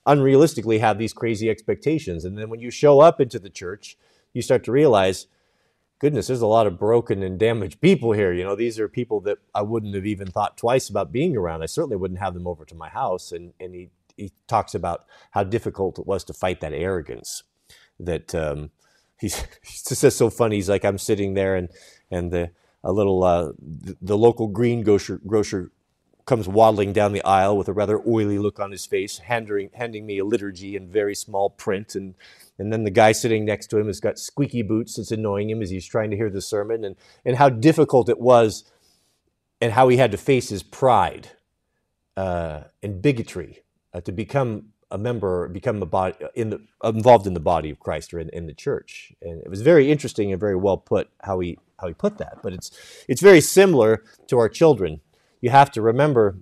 unrealistically 0.07 0.79
have 0.79 0.99
these 0.99 1.13
crazy 1.13 1.51
expectations. 1.51 2.25
And 2.25 2.39
then 2.39 2.49
when 2.49 2.61
you 2.61 2.71
show 2.71 3.01
up 3.01 3.21
into 3.21 3.39
the 3.39 3.51
church 3.51 3.97
you 4.35 4.43
start 4.43 4.65
to 4.65 4.73
realize 4.73 5.27
goodness, 5.99 6.27
there's 6.27 6.43
a 6.43 6.47
lot 6.47 6.67
of 6.67 6.79
broken 6.79 7.23
and 7.23 7.39
damaged 7.39 7.81
people 7.81 8.13
here. 8.13 8.33
You 8.33 8.45
know, 8.45 8.55
these 8.55 8.79
are 8.79 8.89
people 8.89 9.21
that 9.23 9.39
I 9.55 9.63
wouldn't 9.63 9.95
have 9.95 10.07
even 10.07 10.31
thought 10.31 10.57
twice 10.57 10.89
about 10.89 11.13
being 11.13 11.37
around. 11.37 11.63
I 11.63 11.67
certainly 11.67 11.97
wouldn't 11.97 12.21
have 12.21 12.35
them 12.35 12.47
over 12.47 12.65
to 12.65 12.75
my 12.75 12.89
house. 12.89 13.33
And, 13.33 13.53
and 13.59 13.75
he, 13.75 13.91
he 14.17 14.33
talks 14.47 14.75
about 14.75 15.07
how 15.31 15.45
difficult 15.45 15.99
it 15.99 16.07
was 16.07 16.25
to 16.25 16.35
fight 16.35 16.61
that 16.61 16.73
arrogance 16.73 17.43
that 17.99 18.35
um, 18.35 18.71
he's, 19.21 19.41
he 19.63 19.95
says 19.95 20.15
so 20.15 20.31
funny. 20.31 20.57
He's 20.57 20.69
like, 20.69 20.85
I'm 20.85 20.99
sitting 20.99 21.35
there 21.35 21.57
and, 21.57 21.69
and 22.11 22.31
the, 22.31 22.51
a 22.85 22.93
little, 22.93 23.25
uh, 23.25 23.53
the, 23.59 23.97
the 24.01 24.19
local 24.19 24.49
green 24.49 24.83
grocer, 24.83 25.21
grocer 25.27 25.73
comes 26.27 26.49
waddling 26.49 26.93
down 26.93 27.13
the 27.13 27.25
aisle 27.25 27.57
with 27.57 27.69
a 27.69 27.73
rather 27.73 28.01
oily 28.07 28.39
look 28.39 28.59
on 28.61 28.73
his 28.73 28.85
face, 28.85 29.19
handing, 29.19 29.71
handing 29.75 30.05
me 30.05 30.19
a 30.19 30.25
liturgy 30.25 30.77
in 30.77 30.91
very 30.91 31.15
small 31.15 31.49
print 31.51 31.95
and 31.95 32.15
and 32.59 32.73
then 32.73 32.85
the 32.85 32.91
guy 32.91 33.13
sitting 33.13 33.45
next 33.45 33.69
to 33.69 33.79
him 33.79 33.87
has 33.87 34.01
got 34.01 34.19
squeaky 34.19 34.63
boots 34.63 34.97
that's 34.97 35.11
annoying 35.11 35.51
him 35.51 35.63
as 35.63 35.71
he's 35.71 35.87
trying 35.87 36.11
to 36.11 36.17
hear 36.17 36.31
the 36.31 36.43
sermon, 36.43 36.85
and, 36.85 36.97
and 37.25 37.37
how 37.37 37.49
difficult 37.49 38.09
it 38.09 38.21
was, 38.21 38.65
and 39.61 39.73
how 39.73 39.89
he 39.89 39.97
had 39.97 40.13
to 40.13 40.19
face 40.19 40.49
his 40.49 40.63
pride 40.63 41.31
uh, 42.17 42.63
and 42.83 43.03
bigotry 43.03 43.63
uh, 43.93 44.01
to 44.01 44.13
become 44.13 44.67
a 44.91 44.99
member, 44.99 45.49
become 45.49 45.83
a 45.83 45.87
body 45.87 46.15
in 46.35 46.51
the 46.51 46.61
involved 46.85 47.27
in 47.27 47.35
the 47.35 47.41
body 47.41 47.71
of 47.71 47.81
Christ 47.81 48.15
or 48.15 48.21
in, 48.21 48.29
in 48.31 48.47
the 48.47 48.55
church. 48.55 49.13
And 49.21 49.43
it 49.43 49.49
was 49.49 49.63
very 49.63 49.91
interesting 49.91 50.31
and 50.31 50.41
very 50.41 50.57
well 50.57 50.77
put 50.77 51.11
how 51.23 51.41
he 51.41 51.59
how 51.81 51.89
he 51.89 51.95
put 51.95 52.19
that. 52.19 52.39
But 52.43 52.53
it's 52.53 52.71
it's 53.09 53.21
very 53.21 53.41
similar 53.41 54.05
to 54.29 54.39
our 54.39 54.49
children. 54.49 55.01
You 55.41 55.51
have 55.51 55.71
to 55.73 55.83
remember 55.83 56.39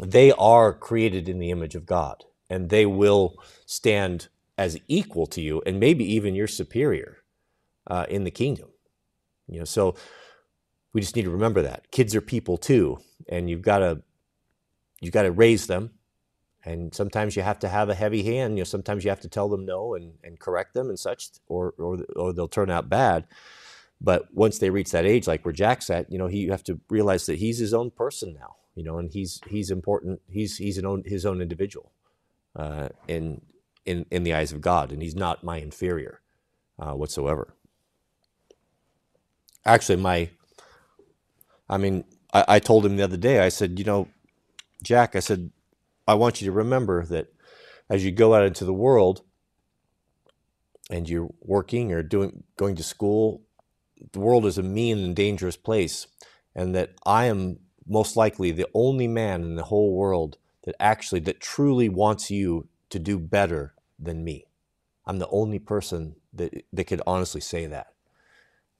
they 0.00 0.32
are 0.32 0.72
created 0.72 1.28
in 1.28 1.38
the 1.38 1.50
image 1.50 1.74
of 1.74 1.86
God, 1.86 2.24
and 2.50 2.68
they 2.68 2.86
will 2.86 3.36
stand 3.66 4.28
as 4.62 4.78
equal 4.86 5.26
to 5.26 5.40
you 5.40 5.60
and 5.66 5.80
maybe 5.80 6.04
even 6.14 6.34
your 6.34 6.46
superior 6.46 7.18
uh, 7.88 8.06
in 8.08 8.22
the 8.24 8.30
kingdom. 8.30 8.68
You 9.48 9.58
know, 9.60 9.64
so 9.64 9.96
we 10.92 11.00
just 11.00 11.16
need 11.16 11.24
to 11.24 11.30
remember 11.30 11.62
that 11.62 11.90
kids 11.90 12.14
are 12.14 12.20
people 12.20 12.56
too, 12.56 12.98
and 13.28 13.50
you've 13.50 13.62
got 13.62 13.78
to 13.78 14.02
you've 15.00 15.12
got 15.12 15.22
to 15.22 15.32
raise 15.32 15.66
them. 15.66 15.90
And 16.64 16.94
sometimes 16.94 17.34
you 17.34 17.42
have 17.42 17.58
to 17.60 17.68
have 17.68 17.88
a 17.88 17.94
heavy 17.94 18.22
hand. 18.22 18.56
You 18.56 18.60
know, 18.60 18.64
sometimes 18.64 19.02
you 19.02 19.10
have 19.10 19.20
to 19.22 19.28
tell 19.28 19.48
them 19.48 19.66
no 19.66 19.94
and, 19.94 20.12
and 20.22 20.38
correct 20.38 20.74
them 20.74 20.88
and 20.90 20.98
such, 20.98 21.30
or, 21.48 21.74
or 21.76 21.98
or 22.14 22.32
they'll 22.32 22.46
turn 22.46 22.70
out 22.70 22.88
bad. 22.88 23.26
But 24.00 24.32
once 24.32 24.58
they 24.58 24.70
reach 24.70 24.92
that 24.92 25.04
age, 25.04 25.26
like 25.26 25.44
where 25.44 25.52
Jack's 25.52 25.90
at, 25.90 26.10
you 26.12 26.18
know, 26.18 26.28
he 26.28 26.38
you 26.38 26.52
have 26.52 26.64
to 26.64 26.80
realize 26.88 27.26
that 27.26 27.38
he's 27.38 27.58
his 27.58 27.74
own 27.74 27.90
person 27.90 28.32
now. 28.34 28.54
You 28.76 28.84
know, 28.84 28.98
and 28.98 29.10
he's 29.12 29.40
he's 29.48 29.70
important. 29.70 30.20
He's 30.30 30.56
he's 30.56 30.78
an 30.78 30.86
own 30.86 31.02
his 31.04 31.26
own 31.26 31.42
individual, 31.42 31.92
uh, 32.56 32.88
and 33.08 33.42
in, 33.84 34.06
in 34.10 34.22
the 34.22 34.34
eyes 34.34 34.52
of 34.52 34.60
God, 34.60 34.92
and 34.92 35.02
he's 35.02 35.16
not 35.16 35.44
my 35.44 35.58
inferior 35.58 36.20
uh, 36.78 36.92
whatsoever. 36.92 37.54
Actually, 39.64 39.96
my, 39.96 40.30
I 41.68 41.78
mean, 41.78 42.04
I, 42.32 42.44
I 42.48 42.58
told 42.58 42.84
him 42.86 42.96
the 42.96 43.04
other 43.04 43.16
day, 43.16 43.40
I 43.40 43.48
said, 43.48 43.78
you 43.78 43.84
know, 43.84 44.08
Jack, 44.82 45.14
I 45.14 45.20
said, 45.20 45.50
I 46.06 46.14
want 46.14 46.40
you 46.40 46.46
to 46.46 46.52
remember 46.52 47.04
that 47.06 47.32
as 47.88 48.04
you 48.04 48.10
go 48.10 48.34
out 48.34 48.44
into 48.44 48.64
the 48.64 48.72
world 48.72 49.22
and 50.90 51.08
you're 51.08 51.30
working 51.40 51.92
or 51.92 52.02
doing 52.02 52.44
going 52.56 52.76
to 52.76 52.82
school, 52.82 53.42
the 54.12 54.20
world 54.20 54.46
is 54.46 54.58
a 54.58 54.62
mean 54.62 54.98
and 54.98 55.14
dangerous 55.14 55.56
place, 55.56 56.08
and 56.54 56.74
that 56.74 56.90
I 57.06 57.26
am 57.26 57.60
most 57.86 58.16
likely 58.16 58.50
the 58.50 58.68
only 58.74 59.06
man 59.06 59.42
in 59.42 59.54
the 59.54 59.64
whole 59.64 59.92
world 59.94 60.38
that 60.64 60.74
actually 60.80 61.20
that 61.20 61.40
truly 61.40 61.88
wants 61.88 62.30
you 62.30 62.68
to 62.92 63.00
do 63.00 63.18
better 63.18 63.74
than 63.98 64.24
me. 64.24 64.46
I'm 65.06 65.18
the 65.18 65.28
only 65.30 65.58
person 65.58 66.16
that 66.34 66.64
that 66.72 66.84
could 66.84 67.02
honestly 67.06 67.40
say 67.40 67.66
that. 67.66 67.88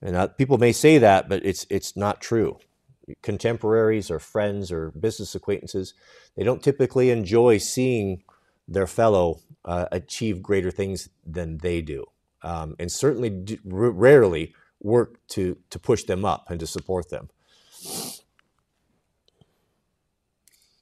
And 0.01 0.15
uh, 0.15 0.27
people 0.27 0.57
may 0.57 0.71
say 0.71 0.97
that, 0.99 1.29
but 1.29 1.45
it's 1.45 1.65
it's 1.69 1.97
not 1.97 2.21
true. 2.21 2.59
Contemporaries 3.21 4.09
or 4.11 4.19
friends 4.19 4.71
or 4.71 4.91
business 4.91 5.35
acquaintances, 5.35 5.93
they 6.37 6.43
don't 6.43 6.63
typically 6.63 7.09
enjoy 7.09 7.57
seeing 7.57 8.23
their 8.67 8.87
fellow 8.87 9.41
uh, 9.65 9.87
achieve 9.91 10.41
greater 10.41 10.71
things 10.71 11.09
than 11.25 11.57
they 11.59 11.81
do, 11.81 12.05
um, 12.43 12.75
and 12.79 12.91
certainly 12.91 13.29
do, 13.29 13.57
r- 13.71 13.91
rarely 13.91 14.53
work 14.81 15.19
to 15.29 15.57
to 15.69 15.79
push 15.79 16.03
them 16.03 16.25
up 16.25 16.49
and 16.49 16.59
to 16.59 16.67
support 16.67 17.09
them. 17.09 17.29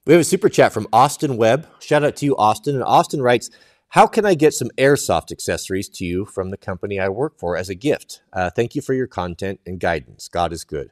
We 0.05 0.13
have 0.13 0.21
a 0.21 0.25
super 0.25 0.49
chat 0.49 0.73
from 0.73 0.87
Austin 0.91 1.37
Webb. 1.37 1.67
Shout 1.79 2.03
out 2.03 2.15
to 2.17 2.25
you, 2.25 2.35
Austin. 2.35 2.73
And 2.73 2.83
Austin 2.83 3.21
writes, 3.21 3.51
How 3.89 4.07
can 4.07 4.25
I 4.25 4.33
get 4.33 4.55
some 4.55 4.69
airsoft 4.75 5.31
accessories 5.31 5.87
to 5.89 6.05
you 6.05 6.25
from 6.25 6.49
the 6.49 6.57
company 6.57 6.99
I 6.99 7.09
work 7.09 7.37
for 7.37 7.55
as 7.55 7.69
a 7.69 7.75
gift? 7.75 8.23
Uh, 8.33 8.49
thank 8.49 8.73
you 8.73 8.81
for 8.81 8.95
your 8.95 9.05
content 9.05 9.59
and 9.63 9.79
guidance. 9.79 10.27
God 10.27 10.53
is 10.53 10.63
good. 10.63 10.89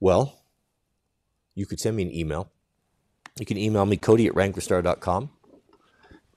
Well, 0.00 0.38
you 1.54 1.66
could 1.66 1.80
send 1.80 1.96
me 1.96 2.04
an 2.04 2.14
email. 2.14 2.50
You 3.38 3.44
can 3.44 3.58
email 3.58 3.84
me, 3.84 3.98
Cody 3.98 4.26
at 4.26 4.32
wranglerstar.com, 4.32 5.28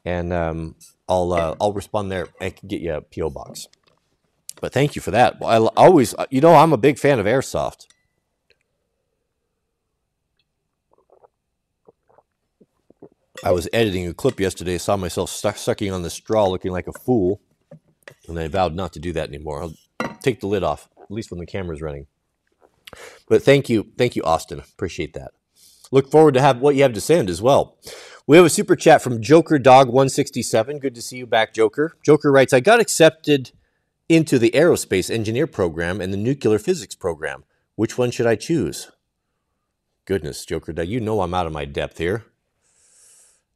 and 0.04 0.34
um, 0.34 0.76
I'll, 1.08 1.32
uh, 1.32 1.56
I'll 1.62 1.72
respond 1.72 2.12
there 2.12 2.28
and 2.42 2.54
can 2.54 2.68
get 2.68 2.82
you 2.82 2.96
a 2.96 3.02
P.O. 3.02 3.30
box. 3.30 3.70
But 4.60 4.74
thank 4.74 4.98
you 4.98 5.02
for 5.02 5.12
that. 5.12 5.40
Well, 5.40 5.72
I 5.78 5.86
always, 5.86 6.14
you 6.30 6.42
know, 6.42 6.56
I'm 6.56 6.74
a 6.74 6.78
big 6.78 7.00
fan 7.00 7.18
of 7.20 7.26
airsoft. 7.26 7.88
I 13.44 13.52
was 13.52 13.70
editing 13.72 14.08
a 14.08 14.14
clip 14.14 14.40
yesterday, 14.40 14.78
saw 14.78 14.98
myself 14.98 15.30
stuck, 15.30 15.56
sucking 15.56 15.92
on 15.92 16.02
the 16.02 16.10
straw 16.10 16.48
looking 16.48 16.72
like 16.72 16.88
a 16.88 16.94
fool, 16.94 17.40
and 18.28 18.38
I 18.38 18.48
vowed 18.48 18.76
not 18.76 18.92
to 18.94 19.00
do 19.00 19.14
that 19.14 19.30
anymore. 19.30 19.64
I'll 19.64 19.76
take 20.22 20.42
the 20.42 20.48
lid 20.48 20.64
off, 20.64 20.90
at 21.02 21.10
least 21.10 21.32
when 21.32 21.40
the 21.40 21.46
camera's 21.46 21.82
running. 21.82 22.08
But 23.28 23.44
thank 23.44 23.70
you, 23.70 23.92
thank 23.98 24.16
you, 24.16 24.24
Austin. 24.24 24.60
Appreciate 24.60 25.14
that. 25.14 25.32
Look 25.92 26.12
forward 26.12 26.34
to 26.34 26.42
have 26.42 26.60
what 26.60 26.76
you 26.76 26.84
have 26.84 26.94
to 26.94 27.02
send 27.02 27.30
as 27.30 27.42
well. 27.42 27.78
We 28.28 28.38
have 28.38 28.46
a 28.46 28.50
super 28.50 28.76
chat 28.76 29.02
from 29.02 29.22
Joker 29.22 29.58
Dog 29.58 29.88
167. 29.88 30.80
Good 30.80 30.96
to 30.96 31.02
see 31.02 31.18
you 31.18 31.26
back, 31.26 31.54
Joker. 31.54 31.94
Joker 32.04 32.32
writes, 32.32 32.54
I 32.54 32.60
got 32.60 32.80
accepted 32.80 33.52
into 34.08 34.38
the 34.38 34.52
aerospace 34.52 35.10
engineer 35.10 35.48
program 35.48 36.02
and 36.02 36.12
the 36.12 36.18
nuclear 36.18 36.60
physics 36.60 36.94
program. 36.94 37.44
Which 37.76 37.98
one 37.98 38.12
should 38.12 38.28
I 38.28 38.36
choose? 38.36 38.92
Goodness, 40.06 40.46
Joker 40.46 40.74
Dog, 40.74 40.88
you 40.88 41.00
know 41.00 41.22
I'm 41.22 41.34
out 41.34 41.48
of 41.48 41.54
my 41.54 41.66
depth 41.66 42.00
here. 42.00 42.26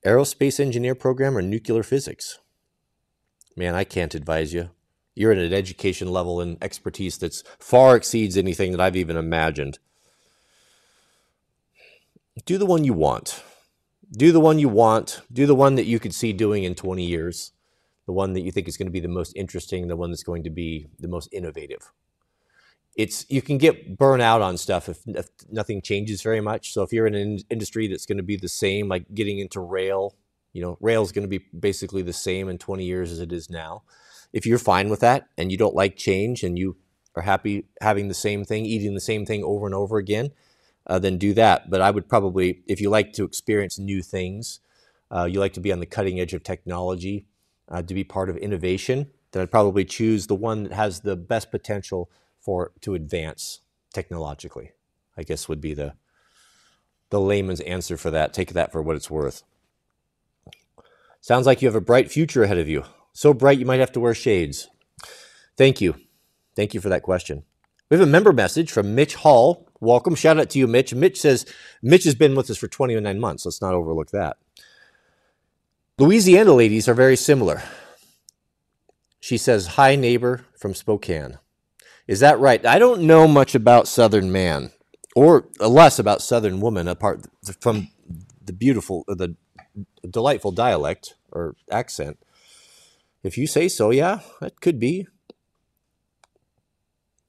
Aerospace 0.06 0.60
engineer 0.60 0.96
program 0.96 1.38
or 1.38 1.42
nuclear 1.42 1.84
physics? 1.84 2.40
Man, 3.56 3.76
I 3.76 3.84
can't 3.84 4.16
advise 4.16 4.54
you. 4.54 4.70
You're 5.16 5.32
at 5.32 5.38
an 5.38 5.54
education 5.54 6.08
level 6.08 6.42
and 6.42 6.58
expertise 6.62 7.18
that's 7.18 7.44
far 7.60 7.96
exceeds 7.96 8.36
anything 8.36 8.72
that 8.72 8.82
I've 8.82 8.96
even 8.96 9.16
imagined. 9.16 9.80
Do 12.46 12.58
the 12.58 12.66
one 12.66 12.84
you 12.84 12.94
want 12.94 13.44
do 14.16 14.32
the 14.32 14.40
one 14.40 14.60
you 14.60 14.70
want, 14.70 15.22
do 15.32 15.48
the 15.48 15.56
one 15.56 15.76
that 15.76 15.86
you 15.86 16.00
could 16.00 16.14
see 16.14 16.34
doing 16.34 16.64
in 16.64 16.76
20 16.76 17.04
years, 17.04 17.52
the 18.06 18.14
one 18.14 18.34
that 18.34 18.42
you 18.42 18.52
think 18.52 18.68
is 18.68 18.78
going 18.78 18.88
to 18.88 18.92
be 18.92 19.00
the 19.00 19.08
most 19.08 19.34
interesting, 19.36 19.88
the 19.88 19.96
one 19.96 20.12
that's 20.12 20.24
going 20.24 20.44
to 20.44 20.52
be 20.52 20.88
the 21.00 21.08
most 21.08 21.30
innovative. 21.32 21.92
It's 22.96 23.26
you 23.30 23.42
can 23.42 23.58
get 23.58 23.98
burnt 23.98 24.22
out 24.22 24.42
on 24.42 24.58
stuff 24.58 24.88
if, 24.88 25.00
if 25.08 25.28
nothing 25.50 25.82
changes 25.82 26.22
very 26.22 26.42
much. 26.42 26.74
So 26.74 26.84
if 26.84 26.94
you're 26.94 27.08
in 27.08 27.16
an 27.16 27.40
industry 27.50 27.88
that's 27.88 28.06
going 28.06 28.18
to 28.18 28.24
be 28.24 28.38
the 28.38 28.50
same, 28.50 28.88
like 28.88 29.06
getting 29.14 29.40
into 29.40 29.60
rail, 29.60 30.16
you 30.54 30.62
know, 30.62 30.78
rail 30.80 31.02
is 31.02 31.12
going 31.12 31.24
to 31.24 31.40
be 31.40 31.44
basically 31.58 32.04
the 32.04 32.14
same 32.14 32.50
in 32.50 32.58
20 32.58 32.84
years 32.84 33.12
as 33.12 33.20
it 33.20 33.32
is 33.32 33.50
now. 33.50 33.84
If 34.32 34.46
you're 34.46 34.60
fine 34.60 34.90
with 34.90 35.00
that 35.00 35.28
and 35.38 35.52
you 35.52 35.58
don't 35.58 35.76
like 35.76 35.96
change 35.96 36.44
and 36.44 36.58
you 36.58 36.78
are 37.16 37.24
happy 37.24 37.66
having 37.82 38.08
the 38.08 38.14
same 38.14 38.46
thing, 38.46 38.66
eating 38.66 38.94
the 38.94 39.02
same 39.02 39.26
thing 39.26 39.44
over 39.44 39.66
and 39.66 39.76
over 39.76 39.98
again, 39.98 40.32
uh, 40.88 41.00
then 41.00 41.18
do 41.18 41.34
that. 41.34 41.70
But 41.70 41.82
I 41.82 41.92
would 41.92 42.08
probably, 42.08 42.62
if 42.68 42.80
you 42.80 42.90
like 42.90 43.14
to 43.14 43.24
experience 43.24 43.80
new 43.80 44.02
things, 44.02 44.60
uh, 45.12 45.26
you 45.26 45.40
like 45.40 45.54
to 45.54 45.60
be 45.60 45.72
on 45.72 45.80
the 45.80 45.86
cutting 45.86 46.20
edge 46.20 46.34
of 46.34 46.44
technology, 46.44 47.28
uh, 47.70 47.82
to 47.82 47.94
be 47.94 48.04
part 48.04 48.30
of 48.30 48.38
innovation, 48.38 49.10
then 49.32 49.42
I'd 49.42 49.52
probably 49.52 49.86
choose 49.86 50.28
the 50.28 50.36
one 50.36 50.64
that 50.64 50.74
has 50.74 51.02
the 51.02 51.16
best 51.16 51.52
potential 51.52 52.10
for 52.44 52.72
to 52.82 52.94
advance 52.94 53.62
technologically. 53.94 54.72
I 55.18 55.24
guess 55.24 55.48
would 55.48 55.62
be 55.62 55.74
the 55.74 55.94
the 57.10 57.20
layman's 57.20 57.62
answer 57.62 57.96
for 57.96 58.10
that. 58.12 58.34
Take 58.34 58.54
that 58.54 58.72
for 58.72 58.82
what 58.82 58.96
it's 58.96 59.10
worth. 59.10 59.44
Sounds 61.22 61.46
like 61.46 61.62
you 61.62 61.68
have 61.68 61.76
a 61.76 61.82
bright 61.82 62.12
future 62.12 62.44
ahead 62.44 62.58
of 62.58 62.68
you. 62.68 62.84
So 63.14 63.34
bright 63.34 63.60
you 63.60 63.66
might 63.66 63.80
have 63.80 63.92
to 63.94 64.00
wear 64.00 64.16
shades. 64.16 64.68
Thank 65.56 65.80
you. 65.80 65.96
Thank 66.56 66.74
you 66.74 66.82
for 66.82 66.90
that 66.90 67.04
question. 67.04 67.44
We 67.90 67.98
have 67.98 68.08
a 68.08 68.12
member 68.12 68.34
message 68.34 68.72
from 68.72 68.96
Mitch 68.96 69.16
Hall. 69.16 69.70
Welcome. 69.80 70.16
Shout 70.16 70.40
out 70.40 70.50
to 70.52 70.60
you, 70.60 70.68
Mitch. 70.68 70.94
Mitch 70.96 71.22
says 71.22 71.46
Mitch 71.82 72.04
has 72.06 72.16
been 72.16 72.36
with 72.36 72.50
us 72.50 72.58
for 72.58 72.68
29 72.68 73.20
months. 73.20 73.46
Let's 73.46 73.62
not 73.62 73.74
overlook 73.76 74.10
that. 74.12 74.38
Louisiana 76.00 76.54
ladies 76.54 76.90
are 76.90 76.96
very 76.96 77.16
similar. 77.16 77.62
She 79.20 79.38
says, 79.38 79.68
Hi, 79.68 79.96
neighbor 79.96 80.46
from 80.58 80.74
Spokane. 80.74 81.38
Is 82.08 82.20
that 82.20 82.40
right? 82.40 82.66
I 82.66 82.80
don't 82.80 83.04
know 83.04 83.28
much 83.28 83.56
about 83.56 83.88
Southern 83.88 84.32
man 84.32 84.72
or 85.16 85.48
less 85.60 86.00
about 86.00 86.22
Southern 86.22 86.60
woman 86.60 86.88
apart 86.88 87.26
from 87.62 87.90
the 88.44 88.54
beautiful, 88.54 89.06
the 89.08 89.36
delightful 90.10 90.52
dialect 90.52 91.16
or 91.32 91.56
accent. 91.72 92.18
If 93.24 93.38
you 93.38 93.48
say 93.48 93.70
so, 93.70 93.90
yeah, 93.90 94.20
that 94.42 94.60
could 94.60 94.80
be. 94.80 95.08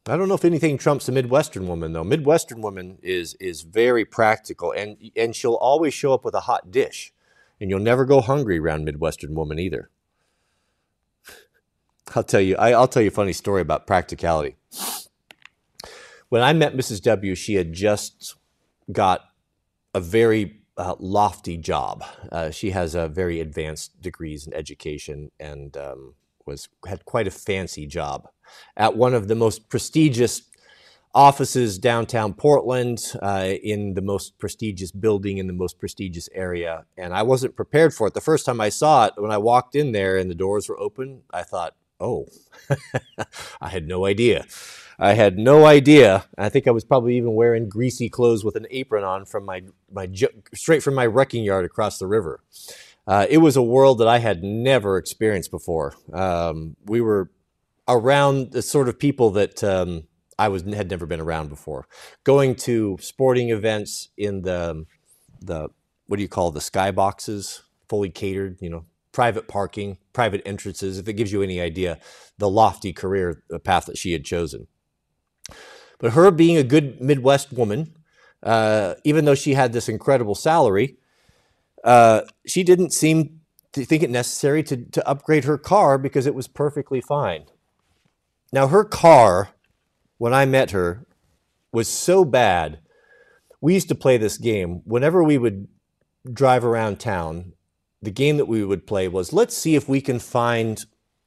I 0.06 0.16
don't 0.18 0.28
know 0.28 0.34
if 0.34 0.44
anything 0.44 0.76
trumps 0.76 1.08
a 1.08 1.12
Midwestern 1.12 1.66
woman 1.66 1.92
though. 1.92 2.04
Midwestern 2.04 2.60
woman 2.60 2.98
is 3.02 3.34
is 3.40 3.62
very 3.62 4.04
practical 4.04 4.70
and 4.72 4.98
and 5.16 5.34
she'll 5.34 5.54
always 5.54 5.94
show 5.94 6.12
up 6.12 6.24
with 6.24 6.34
a 6.34 6.40
hot 6.40 6.70
dish. 6.70 7.12
And 7.60 7.70
you'll 7.70 7.80
never 7.80 8.04
go 8.04 8.20
hungry 8.20 8.58
around 8.58 8.84
Midwestern 8.84 9.34
woman 9.34 9.58
either. 9.58 9.88
I'll 12.14 12.22
tell 12.22 12.40
you 12.40 12.56
I, 12.56 12.78
will 12.78 12.88
tell 12.88 13.02
you 13.02 13.08
a 13.08 13.12
funny 13.12 13.32
story 13.32 13.62
about 13.62 13.86
practicality. 13.86 14.56
When 16.28 16.42
I 16.42 16.52
met 16.52 16.74
Mrs. 16.74 17.02
W, 17.02 17.34
she 17.34 17.54
had 17.54 17.72
just 17.72 18.34
got 18.90 19.22
a 19.94 20.00
very 20.00 20.60
uh, 20.76 20.96
lofty 20.98 21.56
job. 21.56 22.04
Uh, 22.32 22.50
she 22.50 22.70
has 22.70 22.94
a 22.94 23.08
very 23.08 23.40
advanced 23.40 24.00
degrees 24.02 24.46
in 24.46 24.52
education 24.52 25.30
and 25.38 25.76
um, 25.76 26.14
was 26.46 26.68
had 26.86 27.04
quite 27.04 27.26
a 27.26 27.30
fancy 27.30 27.86
job 27.86 28.28
at 28.76 28.96
one 28.96 29.14
of 29.14 29.28
the 29.28 29.34
most 29.34 29.68
prestigious 29.68 30.42
offices 31.14 31.78
downtown 31.78 32.34
Portland 32.34 33.12
uh, 33.22 33.52
in 33.62 33.94
the 33.94 34.02
most 34.02 34.36
prestigious 34.38 34.90
building 34.90 35.38
in 35.38 35.46
the 35.46 35.52
most 35.52 35.78
prestigious 35.78 36.28
area. 36.34 36.84
And 36.96 37.14
I 37.14 37.22
wasn't 37.22 37.54
prepared 37.54 37.94
for 37.94 38.08
it. 38.08 38.14
The 38.14 38.20
first 38.20 38.44
time 38.44 38.60
I 38.60 38.68
saw 38.68 39.06
it, 39.06 39.14
when 39.16 39.30
I 39.30 39.38
walked 39.38 39.76
in 39.76 39.92
there 39.92 40.16
and 40.16 40.28
the 40.28 40.34
doors 40.34 40.68
were 40.68 40.78
open, 40.78 41.22
I 41.32 41.44
thought, 41.44 41.76
oh, 42.00 42.26
I 43.60 43.68
had 43.68 43.86
no 43.86 44.06
idea. 44.06 44.46
I 44.98 45.14
had 45.14 45.38
no 45.38 45.66
idea. 45.66 46.26
I 46.38 46.48
think 46.48 46.68
I 46.68 46.70
was 46.70 46.84
probably 46.84 47.16
even 47.16 47.34
wearing 47.34 47.68
greasy 47.68 48.08
clothes 48.08 48.44
with 48.44 48.56
an 48.56 48.66
apron 48.70 49.04
on 49.04 49.24
from 49.24 49.44
my, 49.44 49.62
my 49.92 50.08
straight 50.54 50.82
from 50.82 50.94
my 50.94 51.06
wrecking 51.06 51.44
yard 51.44 51.64
across 51.64 51.98
the 51.98 52.06
river. 52.06 52.40
Uh, 53.06 53.26
it 53.28 53.38
was 53.38 53.56
a 53.56 53.62
world 53.62 53.98
that 53.98 54.08
I 54.08 54.18
had 54.18 54.42
never 54.42 54.96
experienced 54.96 55.50
before. 55.50 55.94
Um, 56.12 56.76
we 56.86 57.00
were 57.00 57.30
around 57.86 58.52
the 58.52 58.62
sort 58.62 58.88
of 58.88 58.98
people 58.98 59.30
that 59.30 59.62
um, 59.62 60.04
I 60.38 60.48
was 60.48 60.62
had 60.62 60.90
never 60.90 61.06
been 61.06 61.20
around 61.20 61.48
before. 61.48 61.86
Going 62.22 62.54
to 62.56 62.96
sporting 63.00 63.50
events 63.50 64.08
in 64.16 64.42
the 64.42 64.86
the 65.40 65.68
what 66.06 66.16
do 66.16 66.22
you 66.22 66.28
call 66.28 66.50
the 66.50 66.60
sky 66.60 66.90
boxes, 66.90 67.62
fully 67.88 68.10
catered, 68.10 68.58
you 68.60 68.70
know, 68.70 68.84
private 69.14 69.48
parking, 69.48 69.96
private 70.12 70.42
entrances. 70.44 70.98
If 70.98 71.08
it 71.08 71.14
gives 71.14 71.32
you 71.32 71.40
any 71.40 71.60
idea, 71.60 71.98
the 72.36 72.50
lofty 72.50 72.92
career 72.92 73.42
path 73.62 73.86
that 73.86 73.96
she 73.96 74.12
had 74.12 74.24
chosen. 74.24 74.66
But 75.98 76.12
her 76.12 76.30
being 76.30 76.58
a 76.58 76.64
good 76.64 77.00
Midwest 77.00 77.52
woman, 77.52 77.94
uh, 78.42 78.94
even 79.04 79.24
though 79.24 79.34
she 79.34 79.54
had 79.54 79.72
this 79.72 79.88
incredible 79.88 80.34
salary, 80.34 80.98
uh, 81.84 82.22
she 82.44 82.62
didn't 82.62 82.92
seem 82.92 83.40
to 83.72 83.84
think 83.84 84.02
it 84.02 84.10
necessary 84.10 84.62
to, 84.64 84.76
to 84.76 85.08
upgrade 85.08 85.44
her 85.44 85.56
car 85.56 85.96
because 85.96 86.26
it 86.26 86.34
was 86.34 86.48
perfectly 86.48 87.00
fine. 87.00 87.44
Now, 88.52 88.68
her 88.68 88.84
car, 88.84 89.50
when 90.18 90.34
I 90.34 90.44
met 90.44 90.72
her, 90.72 91.06
was 91.72 91.88
so 91.88 92.24
bad. 92.24 92.80
We 93.60 93.74
used 93.74 93.88
to 93.88 93.94
play 93.94 94.16
this 94.16 94.38
game. 94.38 94.82
Whenever 94.84 95.22
we 95.22 95.38
would 95.38 95.68
drive 96.32 96.64
around 96.64 97.00
town, 97.00 97.52
the 98.04 98.10
game 98.10 98.36
that 98.36 98.46
we 98.46 98.64
would 98.64 98.86
play 98.86 99.08
was 99.08 99.32
let's 99.32 99.56
see 99.56 99.74
if 99.74 99.88
we 99.88 100.00
can 100.00 100.18
find 100.18 100.84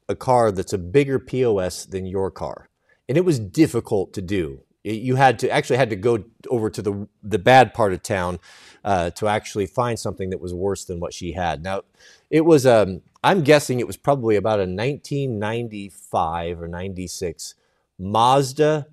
a 0.08 0.14
car 0.14 0.50
that's 0.50 0.72
a 0.72 0.78
bigger 0.78 1.18
POS 1.18 1.84
than 1.84 2.06
your 2.06 2.30
car. 2.30 2.68
And 3.08 3.18
it 3.18 3.24
was 3.24 3.38
difficult 3.38 4.12
to 4.14 4.22
do. 4.22 4.62
You 4.84 5.16
had 5.16 5.38
to 5.40 5.50
actually 5.50 5.76
had 5.76 5.90
to 5.90 5.96
go 5.96 6.24
over 6.48 6.70
to 6.70 6.80
the 6.80 7.08
the 7.22 7.38
bad 7.38 7.74
part 7.74 7.92
of 7.92 8.02
town 8.02 8.38
uh, 8.84 9.10
to 9.10 9.28
actually 9.28 9.66
find 9.66 9.98
something 9.98 10.30
that 10.30 10.40
was 10.40 10.54
worse 10.54 10.84
than 10.84 11.00
what 11.00 11.12
she 11.12 11.32
had. 11.32 11.62
Now, 11.62 11.82
it 12.30 12.44
was 12.44 12.64
um, 12.64 13.02
I'm 13.22 13.42
guessing 13.42 13.80
it 13.80 13.86
was 13.86 13.96
probably 13.96 14.36
about 14.36 14.60
a 14.60 14.62
1995 14.62 16.62
or 16.62 16.68
96 16.68 17.54
Mazda 17.98 18.86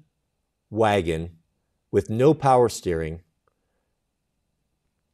wagon 0.70 1.38
with 1.92 2.10
no 2.10 2.34
power 2.34 2.68
steering. 2.68 3.22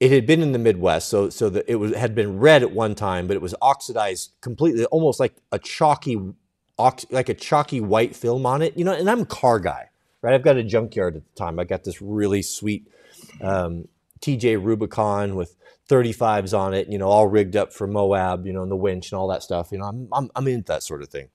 It 0.01 0.11
had 0.11 0.25
been 0.25 0.41
in 0.41 0.51
the 0.51 0.59
Midwest, 0.59 1.09
so 1.09 1.29
so 1.29 1.63
it 1.67 1.75
was 1.75 1.95
had 1.95 2.15
been 2.15 2.39
red 2.39 2.63
at 2.63 2.71
one 2.71 2.95
time, 2.95 3.27
but 3.27 3.35
it 3.35 3.41
was 3.41 3.55
oxidized 3.61 4.33
completely, 4.41 4.85
almost 4.85 5.19
like 5.19 5.35
a 5.51 5.59
chalky, 5.59 6.19
like 7.11 7.29
a 7.29 7.35
chalky 7.35 7.81
white 7.81 8.15
film 8.15 8.47
on 8.47 8.63
it. 8.63 8.75
You 8.75 8.83
know, 8.83 8.93
and 8.93 9.07
I'm 9.07 9.21
a 9.21 9.25
car 9.27 9.59
guy, 9.59 9.91
right? 10.23 10.33
I've 10.33 10.43
got 10.43 10.57
a 10.57 10.63
junkyard 10.63 11.17
at 11.17 11.23
the 11.23 11.35
time. 11.35 11.59
I 11.59 11.65
got 11.65 11.83
this 11.83 12.01
really 12.01 12.41
sweet 12.41 12.89
um, 13.41 13.87
TJ 14.21 14.63
Rubicon 14.63 15.35
with 15.35 15.55
35s 15.89 16.57
on 16.57 16.73
it, 16.73 16.87
you 16.89 16.97
know, 16.97 17.07
all 17.07 17.27
rigged 17.27 17.55
up 17.55 17.73
for 17.73 17.85
Moab, 17.85 18.47
you 18.47 18.53
know, 18.53 18.63
and 18.63 18.71
the 18.71 18.77
winch 18.77 19.11
and 19.11 19.19
all 19.19 19.27
that 19.27 19.43
stuff. 19.43 19.71
You 19.71 19.79
know, 19.79 19.85
I'm, 19.85 20.07
I'm, 20.13 20.31
I'm 20.35 20.47
into 20.47 20.65
that 20.65 20.83
sort 20.83 21.03
of 21.03 21.09
thing. 21.09 21.29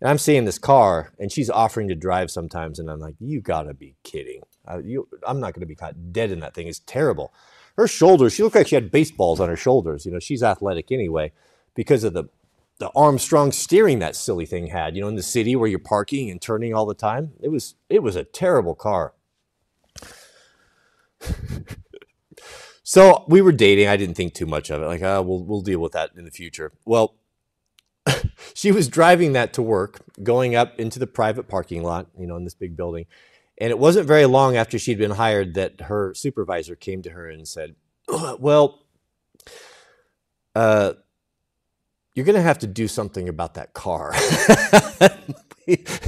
And 0.00 0.10
I'm 0.10 0.18
seeing 0.18 0.44
this 0.44 0.58
car, 0.58 1.14
and 1.18 1.32
she's 1.32 1.48
offering 1.48 1.88
to 1.88 1.94
drive 1.94 2.30
sometimes, 2.30 2.78
and 2.78 2.90
I'm 2.90 3.00
like, 3.00 3.14
you 3.18 3.40
gotta 3.40 3.72
be 3.72 3.96
kidding. 4.04 4.42
Uh, 4.68 4.78
you, 4.84 5.08
I'm 5.26 5.40
not 5.40 5.54
gonna 5.54 5.66
be 5.66 5.74
caught 5.74 6.12
dead 6.12 6.30
in 6.30 6.40
that 6.40 6.54
thing. 6.54 6.68
It's 6.68 6.80
terrible. 6.80 7.32
Her 7.76 7.86
shoulders, 7.86 8.32
she 8.34 8.42
looked 8.42 8.56
like 8.56 8.68
she 8.68 8.74
had 8.74 8.90
baseballs 8.90 9.40
on 9.40 9.48
her 9.48 9.56
shoulders. 9.56 10.06
You 10.06 10.12
know, 10.12 10.18
she's 10.18 10.42
athletic 10.42 10.90
anyway 10.90 11.32
because 11.74 12.04
of 12.04 12.12
the 12.12 12.24
the 12.78 12.90
Armstrong 12.94 13.52
steering 13.52 14.00
that 14.00 14.14
silly 14.14 14.44
thing 14.44 14.66
had. 14.66 14.94
You 14.94 15.02
know, 15.02 15.08
in 15.08 15.16
the 15.16 15.22
city 15.22 15.56
where 15.56 15.68
you're 15.68 15.78
parking 15.78 16.30
and 16.30 16.40
turning 16.40 16.74
all 16.74 16.84
the 16.84 16.94
time, 16.94 17.32
it 17.40 17.48
was 17.48 17.74
it 17.88 18.02
was 18.02 18.16
a 18.16 18.24
terrible 18.24 18.74
car. 18.74 19.14
So 22.88 23.24
we 23.26 23.42
were 23.42 23.50
dating. 23.50 23.88
I 23.88 23.96
didn't 23.96 24.14
think 24.14 24.32
too 24.32 24.46
much 24.46 24.70
of 24.70 24.80
it. 24.80 24.86
Like, 24.86 25.02
oh, 25.02 25.20
we'll 25.20 25.42
we'll 25.42 25.60
deal 25.60 25.80
with 25.80 25.90
that 25.90 26.10
in 26.16 26.24
the 26.24 26.30
future. 26.30 26.70
Well, 26.84 27.16
she 28.54 28.70
was 28.70 28.86
driving 28.86 29.32
that 29.32 29.52
to 29.54 29.62
work, 29.62 30.02
going 30.22 30.54
up 30.54 30.78
into 30.78 31.00
the 31.00 31.06
private 31.08 31.48
parking 31.48 31.82
lot, 31.82 32.06
you 32.16 32.28
know, 32.28 32.36
in 32.36 32.44
this 32.44 32.54
big 32.54 32.76
building. 32.76 33.06
And 33.58 33.70
it 33.70 33.78
wasn't 33.78 34.06
very 34.06 34.26
long 34.26 34.56
after 34.56 34.78
she'd 34.78 34.98
been 34.98 35.12
hired 35.12 35.54
that 35.54 35.82
her 35.82 36.14
supervisor 36.14 36.76
came 36.76 37.02
to 37.02 37.10
her 37.10 37.28
and 37.28 37.48
said, 37.48 37.74
"Well, 38.38 38.82
uh, 40.54 40.94
you're 42.14 42.26
going 42.26 42.36
to 42.36 42.42
have 42.42 42.58
to 42.60 42.66
do 42.66 42.88
something 42.88 43.28
about 43.28 43.54
that 43.54 43.74
car. 43.74 44.12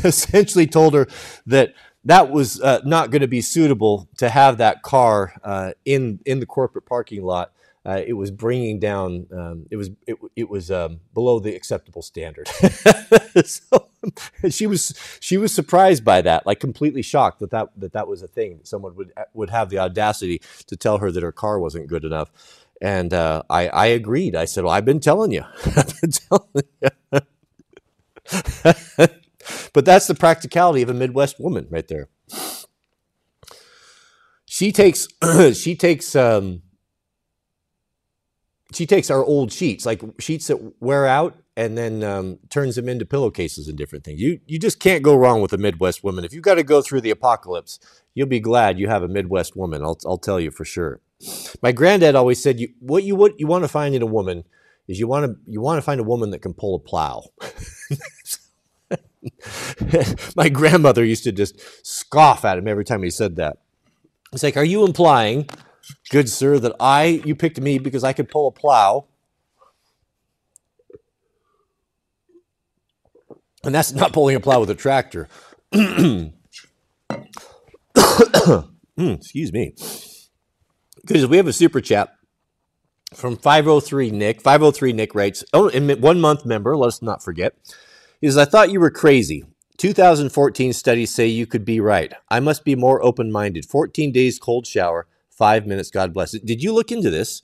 essentially 0.04 0.66
told 0.66 0.94
her 0.94 1.06
that 1.46 1.74
that 2.04 2.30
was 2.30 2.60
uh, 2.60 2.80
not 2.84 3.10
going 3.10 3.22
to 3.22 3.28
be 3.28 3.40
suitable 3.40 4.08
to 4.16 4.28
have 4.28 4.58
that 4.58 4.82
car 4.82 5.34
uh, 5.44 5.72
in 5.84 6.20
in 6.24 6.40
the 6.40 6.46
corporate 6.46 6.86
parking 6.86 7.22
lot. 7.22 7.52
Uh, 7.84 8.02
it 8.06 8.12
was 8.14 8.30
bringing 8.30 8.78
down. 8.78 9.26
Um, 9.32 9.66
it 9.70 9.76
was 9.76 9.90
it, 10.06 10.16
it 10.36 10.48
was 10.48 10.70
um, 10.70 11.00
below 11.12 11.40
the 11.40 11.54
acceptable 11.54 12.02
standard. 12.02 12.48
so 13.44 13.87
she 14.50 14.66
was 14.66 14.94
she 15.20 15.36
was 15.36 15.52
surprised 15.52 16.04
by 16.04 16.22
that, 16.22 16.46
like 16.46 16.60
completely 16.60 17.02
shocked 17.02 17.40
that 17.40 17.50
that 17.50 17.68
that, 17.76 17.92
that 17.92 18.08
was 18.08 18.22
a 18.22 18.28
thing. 18.28 18.60
Someone 18.62 18.94
would 18.96 19.12
would 19.34 19.50
have 19.50 19.70
the 19.70 19.78
audacity 19.78 20.40
to 20.66 20.76
tell 20.76 20.98
her 20.98 21.10
that 21.10 21.22
her 21.22 21.32
car 21.32 21.58
wasn't 21.58 21.86
good 21.88 22.04
enough. 22.04 22.30
And 22.80 23.12
uh, 23.12 23.42
I, 23.50 23.68
I 23.68 23.86
agreed. 23.86 24.36
I 24.36 24.44
said, 24.44 24.64
"Well, 24.64 24.72
I've 24.72 24.84
been 24.84 25.00
telling 25.00 25.32
you. 25.32 25.42
I've 25.76 26.00
been 26.00 26.10
telling 26.12 26.64
you." 26.80 26.88
but 29.72 29.84
that's 29.84 30.06
the 30.06 30.14
practicality 30.14 30.82
of 30.82 30.88
a 30.88 30.94
Midwest 30.94 31.40
woman, 31.40 31.66
right 31.70 31.88
there. 31.88 32.08
She 34.46 34.70
takes 34.72 35.08
she 35.54 35.74
takes 35.74 36.14
um, 36.14 36.62
she 38.72 38.86
takes 38.86 39.10
our 39.10 39.24
old 39.24 39.52
sheets, 39.52 39.86
like 39.86 40.02
sheets 40.20 40.48
that 40.48 40.80
wear 40.80 41.06
out, 41.06 41.36
and 41.58 41.76
then 41.76 42.04
um, 42.04 42.38
turns 42.50 42.76
them 42.76 42.88
into 42.88 43.04
pillowcases 43.04 43.66
and 43.66 43.76
different 43.76 44.04
things. 44.04 44.20
You 44.20 44.38
you 44.46 44.60
just 44.60 44.78
can't 44.78 45.02
go 45.02 45.16
wrong 45.16 45.42
with 45.42 45.52
a 45.52 45.58
Midwest 45.58 46.04
woman. 46.04 46.24
If 46.24 46.32
you've 46.32 46.44
got 46.44 46.54
to 46.54 46.62
go 46.62 46.80
through 46.80 47.00
the 47.00 47.10
apocalypse, 47.10 47.80
you'll 48.14 48.28
be 48.28 48.38
glad 48.38 48.78
you 48.78 48.86
have 48.86 49.02
a 49.02 49.08
Midwest 49.08 49.56
woman. 49.56 49.82
I'll 49.82 49.98
I'll 50.06 50.18
tell 50.18 50.38
you 50.38 50.52
for 50.52 50.64
sure. 50.64 51.00
My 51.60 51.72
granddad 51.72 52.14
always 52.14 52.40
said, 52.40 52.60
"You 52.60 52.68
what 52.78 53.02
you 53.02 53.16
what 53.16 53.40
you 53.40 53.48
want 53.48 53.64
to 53.64 53.68
find 53.68 53.92
in 53.92 54.02
a 54.02 54.06
woman 54.06 54.44
is 54.86 55.00
you 55.00 55.08
want 55.08 55.26
to 55.26 55.36
you 55.50 55.60
want 55.60 55.78
to 55.78 55.82
find 55.82 55.98
a 55.98 56.04
woman 56.04 56.30
that 56.30 56.42
can 56.42 56.54
pull 56.54 56.76
a 56.76 56.78
plow." 56.78 57.24
My 60.36 60.48
grandmother 60.48 61.04
used 61.04 61.24
to 61.24 61.32
just 61.32 61.60
scoff 61.84 62.44
at 62.44 62.56
him 62.56 62.68
every 62.68 62.84
time 62.84 63.02
he 63.02 63.10
said 63.10 63.34
that. 63.34 63.58
It's 64.32 64.44
like, 64.44 64.56
"Are 64.56 64.64
you 64.64 64.84
implying, 64.84 65.48
good 66.10 66.28
sir, 66.28 66.60
that 66.60 66.76
I 66.78 67.20
you 67.24 67.34
picked 67.34 67.60
me 67.60 67.80
because 67.80 68.04
I 68.04 68.12
could 68.12 68.28
pull 68.28 68.46
a 68.46 68.52
plow?" 68.52 69.06
And 73.64 73.74
that's 73.74 73.92
not 73.92 74.12
pulling 74.12 74.36
a 74.36 74.40
plow 74.40 74.60
with 74.60 74.70
a 74.70 74.74
tractor. 74.74 75.28
Hmm, 78.96 79.12
excuse 79.12 79.52
me 79.52 79.74
because 81.08 81.26
we 81.26 81.38
have 81.38 81.46
a 81.46 81.52
super 81.52 81.80
chat 81.80 82.14
from 83.14 83.36
503 83.36 84.10
Nick. 84.10 84.42
503 84.42 84.92
Nick 84.92 85.14
writes, 85.14 85.42
oh, 85.52 85.70
one 85.70 86.20
month 86.20 86.44
member, 86.44 86.76
let 86.76 86.88
us 86.88 87.02
not 87.02 87.22
forget, 87.22 87.54
is 88.20 88.36
I 88.36 88.44
thought 88.44 88.70
you 88.70 88.80
were 88.80 88.90
crazy. 88.90 89.44
2014 89.78 90.72
studies 90.72 91.14
say 91.14 91.26
you 91.26 91.46
could 91.46 91.64
be 91.64 91.80
right. 91.80 92.12
I 92.28 92.40
must 92.40 92.64
be 92.64 92.74
more 92.74 93.02
open 93.02 93.32
minded. 93.32 93.64
14 93.64 94.12
days 94.12 94.38
cold 94.38 94.66
shower, 94.66 95.06
five 95.30 95.66
minutes, 95.66 95.90
God 95.90 96.12
bless 96.12 96.34
it. 96.34 96.44
Did 96.44 96.62
you 96.62 96.74
look 96.74 96.92
into 96.92 97.10
this? 97.10 97.42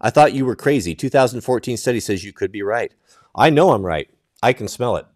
I 0.00 0.10
thought 0.10 0.34
you 0.34 0.44
were 0.44 0.56
crazy. 0.56 0.94
2014 0.94 1.76
study 1.76 2.00
says 2.00 2.22
you 2.22 2.32
could 2.32 2.52
be 2.52 2.62
right. 2.62 2.92
I 3.34 3.50
know 3.50 3.72
I'm 3.72 3.84
right. 3.84 4.08
I 4.42 4.52
can 4.52 4.68
smell 4.68 4.96
it. 4.96 5.06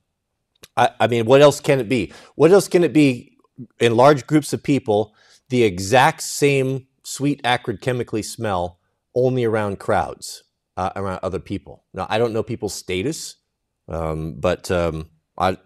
I, 0.78 0.90
I 1.00 1.06
mean, 1.08 1.26
what 1.26 1.42
else 1.42 1.60
can 1.60 1.80
it 1.80 1.88
be? 1.88 2.12
What 2.36 2.52
else 2.52 2.68
can 2.68 2.84
it 2.84 2.92
be 2.92 3.36
in 3.80 3.96
large 3.96 4.26
groups 4.26 4.52
of 4.52 4.62
people? 4.62 5.14
The 5.50 5.64
exact 5.64 6.22
same 6.22 6.86
sweet, 7.02 7.40
acrid, 7.44 7.80
chemically 7.80 8.22
smell 8.22 8.78
only 9.14 9.44
around 9.44 9.80
crowds, 9.80 10.44
uh, 10.76 10.90
around 10.94 11.20
other 11.22 11.40
people. 11.40 11.84
Now, 11.92 12.06
I 12.08 12.18
don't 12.18 12.32
know 12.32 12.44
people's 12.44 12.74
status, 12.74 13.36
um, 13.88 14.36
but 14.38 14.70
um, 14.70 15.10
I, 15.36 15.56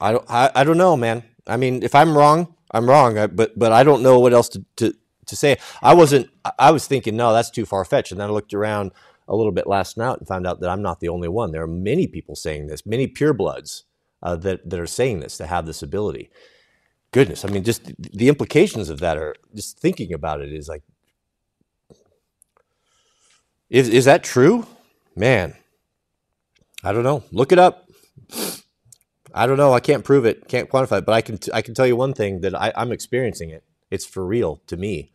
I, 0.00 0.12
don't, 0.12 0.24
I, 0.30 0.50
I 0.54 0.64
don't 0.64 0.78
know, 0.78 0.96
man. 0.96 1.24
I 1.46 1.56
mean, 1.58 1.82
if 1.82 1.94
I'm 1.94 2.16
wrong, 2.16 2.54
I'm 2.70 2.88
wrong. 2.88 3.18
I, 3.18 3.26
but 3.26 3.58
but 3.58 3.72
I 3.72 3.82
don't 3.82 4.02
know 4.02 4.18
what 4.20 4.32
else 4.32 4.48
to, 4.50 4.64
to, 4.76 4.94
to 5.26 5.36
say. 5.36 5.58
I 5.82 5.94
wasn't. 5.94 6.30
I 6.58 6.70
was 6.70 6.86
thinking, 6.86 7.16
no, 7.16 7.32
that's 7.32 7.50
too 7.50 7.66
far 7.66 7.84
fetched. 7.84 8.12
And 8.12 8.20
then 8.20 8.30
I 8.30 8.32
looked 8.32 8.54
around 8.54 8.92
a 9.28 9.36
little 9.36 9.52
bit 9.52 9.66
last 9.66 9.96
night 9.98 10.18
and 10.18 10.26
found 10.26 10.46
out 10.46 10.60
that 10.60 10.70
I'm 10.70 10.82
not 10.82 11.00
the 11.00 11.08
only 11.08 11.28
one. 11.28 11.52
There 11.52 11.62
are 11.62 11.66
many 11.66 12.06
people 12.06 12.36
saying 12.36 12.68
this, 12.68 12.86
many 12.86 13.06
purebloods 13.06 13.82
uh, 14.22 14.36
that 14.36 14.68
that 14.68 14.80
are 14.80 14.86
saying 14.86 15.20
this 15.20 15.36
to 15.38 15.46
have 15.46 15.66
this 15.66 15.82
ability. 15.82 16.30
Goodness, 17.12 17.44
I 17.44 17.48
mean, 17.48 17.64
just 17.64 17.92
the 17.98 18.28
implications 18.28 18.88
of 18.90 19.00
that 19.00 19.18
are 19.18 19.34
just 19.54 19.78
thinking 19.78 20.12
about 20.12 20.40
it 20.40 20.52
is 20.52 20.68
like 20.68 20.82
is, 23.70 23.88
is 23.88 24.04
that 24.04 24.22
true? 24.22 24.66
Man, 25.16 25.54
I 26.84 26.92
don't 26.92 27.04
know. 27.04 27.24
Look 27.32 27.52
it 27.52 27.58
up. 27.58 27.88
I 29.34 29.46
don't 29.46 29.56
know. 29.56 29.72
I 29.72 29.80
can't 29.80 30.04
prove 30.04 30.26
it, 30.26 30.48
can't 30.48 30.68
quantify 30.68 30.98
it, 30.98 31.06
but 31.06 31.12
I 31.12 31.22
can, 31.22 31.38
t- 31.38 31.50
I 31.54 31.62
can 31.62 31.74
tell 31.74 31.86
you 31.86 31.96
one 31.96 32.12
thing 32.12 32.42
that 32.42 32.54
I, 32.54 32.72
I'm 32.76 32.92
experiencing 32.92 33.50
it. 33.50 33.64
It's 33.90 34.04
for 34.04 34.26
real 34.26 34.60
to 34.66 34.76
me. 34.76 35.12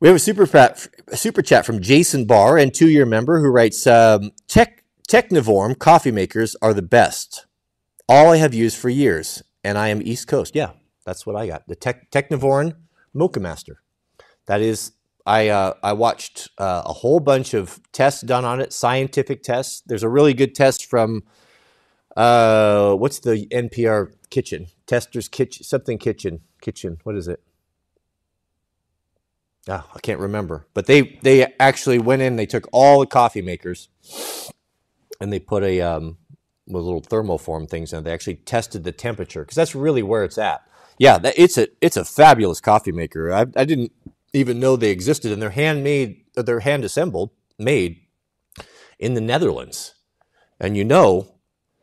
We 0.00 0.08
have 0.08 0.16
a 0.16 0.20
super 0.20 0.46
chat, 0.46 0.86
super 1.14 1.42
chat 1.42 1.66
from 1.66 1.80
Jason 1.80 2.26
Barr, 2.26 2.58
and 2.58 2.72
two-year 2.72 3.06
member 3.06 3.40
who 3.40 3.48
writes, 3.48 3.86
um, 3.86 4.32
Tech, 4.48 4.83
Technivorm 5.08 5.78
coffee 5.78 6.10
makers 6.10 6.56
are 6.62 6.72
the 6.72 6.82
best. 6.82 7.46
All 8.08 8.32
I 8.32 8.36
have 8.36 8.54
used 8.54 8.78
for 8.78 8.88
years, 8.88 9.42
and 9.62 9.76
I 9.76 9.88
am 9.88 10.00
East 10.02 10.28
Coast. 10.28 10.54
Yeah, 10.54 10.72
that's 11.04 11.26
what 11.26 11.36
I 11.36 11.46
got. 11.46 11.68
The 11.68 11.76
Tech, 11.76 12.10
Technivorm 12.10 12.74
Moccamaster. 13.14 13.76
That 14.46 14.60
is 14.60 14.92
I 15.26 15.48
uh, 15.48 15.74
I 15.82 15.92
watched 15.92 16.48
uh, 16.58 16.82
a 16.86 16.92
whole 16.92 17.20
bunch 17.20 17.54
of 17.54 17.80
tests 17.92 18.22
done 18.22 18.44
on 18.44 18.60
it, 18.60 18.72
scientific 18.72 19.42
tests. 19.42 19.82
There's 19.86 20.02
a 20.02 20.08
really 20.08 20.34
good 20.34 20.54
test 20.54 20.86
from 20.86 21.22
uh, 22.16 22.94
what's 22.94 23.18
the 23.18 23.46
NPR 23.50 24.12
kitchen 24.30 24.68
testers 24.86 25.28
kitchen 25.28 25.64
something 25.64 25.98
kitchen 25.98 26.40
kitchen. 26.60 26.98
What 27.04 27.16
is 27.16 27.28
it? 27.28 27.42
Oh, 29.68 29.84
I 29.94 30.00
can't 30.00 30.20
remember. 30.20 30.66
But 30.74 30.86
they 30.86 31.18
they 31.22 31.54
actually 31.58 31.98
went 31.98 32.22
in. 32.22 32.36
They 32.36 32.46
took 32.46 32.68
all 32.72 33.00
the 33.00 33.06
coffee 33.06 33.42
makers 33.42 33.88
and 35.24 35.32
they 35.32 35.40
put 35.40 35.64
a 35.64 35.80
um, 35.80 36.18
little 36.68 37.00
thermoform 37.00 37.68
things 37.68 37.94
in. 37.94 38.04
They 38.04 38.12
actually 38.12 38.36
tested 38.36 38.84
the 38.84 38.92
temperature 38.92 39.40
because 39.40 39.56
that's 39.56 39.74
really 39.74 40.02
where 40.02 40.22
it's 40.22 40.36
at. 40.36 40.62
Yeah, 40.98 41.16
that, 41.18 41.34
it's 41.38 41.56
a 41.56 41.68
it's 41.80 41.96
a 41.96 42.04
fabulous 42.04 42.60
coffee 42.60 42.92
maker. 42.92 43.32
I, 43.32 43.46
I 43.56 43.64
didn't 43.64 43.92
even 44.34 44.60
know 44.60 44.76
they 44.76 44.90
existed, 44.90 45.32
and 45.32 45.40
they're 45.40 45.50
handmade, 45.50 46.24
they're 46.34 46.60
hand 46.60 46.84
assembled, 46.84 47.30
made 47.58 48.00
in 48.98 49.14
the 49.14 49.22
Netherlands. 49.22 49.94
And 50.60 50.76
you 50.76 50.84
know, 50.84 51.34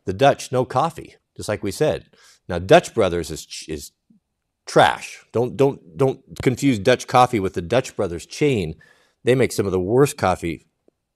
the 0.04 0.12
Dutch 0.12 0.52
know 0.52 0.64
coffee, 0.64 1.16
just 1.36 1.48
like 1.48 1.64
we 1.64 1.72
said. 1.72 2.06
Now, 2.48 2.60
Dutch 2.60 2.94
Brothers 2.94 3.30
is 3.32 3.64
is 3.68 3.90
trash. 4.66 5.26
Don't 5.32 5.56
don't 5.56 5.98
don't 5.98 6.20
confuse 6.42 6.78
Dutch 6.78 7.08
coffee 7.08 7.40
with 7.40 7.54
the 7.54 7.62
Dutch 7.62 7.96
Brothers 7.96 8.24
chain. 8.24 8.76
They 9.24 9.34
make 9.34 9.50
some 9.50 9.66
of 9.66 9.72
the 9.72 9.80
worst 9.80 10.16
coffee, 10.16 10.68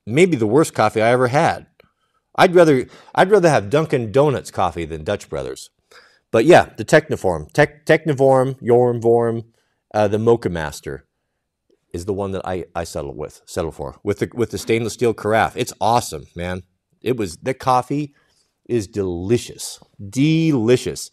maybe 0.05 0.37
the 0.37 0.47
worst 0.47 0.75
coffee 0.75 1.01
I 1.01 1.11
ever 1.11 1.29
had. 1.29 1.67
I'd 2.37 2.55
rather 2.55 2.87
I'd 3.15 3.31
rather 3.31 3.51
have 3.51 3.71
Dunkin' 3.71 4.13
Donuts 4.13 4.51
coffee 4.51 4.85
than 4.85 5.05
Dutch 5.05 5.29
Brothers. 5.29 5.71
But 6.31 6.45
yeah, 6.45 6.71
the 6.77 6.85
Techniform, 6.85 7.51
Tech, 7.53 7.87
Technivorm, 7.87 8.61
Yormvorm, 8.61 9.45
uh, 9.95 10.09
the 10.09 10.19
Moccamaster 10.19 11.03
is 11.93 12.05
the 12.05 12.13
one 12.13 12.33
that 12.33 12.47
I, 12.47 12.65
I 12.75 12.85
settle 12.85 13.15
with, 13.15 13.41
settle 13.47 13.73
for 13.73 13.99
with 14.03 14.19
the 14.19 14.31
with 14.35 14.51
the 14.51 14.59
stainless 14.59 14.95
steel 14.95 15.15
carafe. 15.15 15.57
It's 15.57 15.73
awesome, 15.81 16.27
man. 16.35 16.63
It 17.01 17.17
was 17.17 17.39
the 17.39 17.55
coffee 17.55 18.15
is 18.67 18.87
delicious, 18.87 19.81
delicious. 20.11 21.11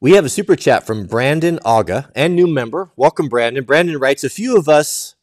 We 0.00 0.12
have 0.12 0.24
a 0.24 0.28
super 0.28 0.54
chat 0.56 0.86
from 0.86 1.06
Brandon 1.06 1.58
Aga 1.64 2.10
and 2.14 2.36
new 2.36 2.46
member. 2.46 2.90
Welcome, 2.96 3.28
Brandon. 3.28 3.64
Brandon 3.64 3.98
writes: 3.98 4.22
A 4.22 4.30
few 4.30 4.56
of 4.56 4.68
us 4.68 5.16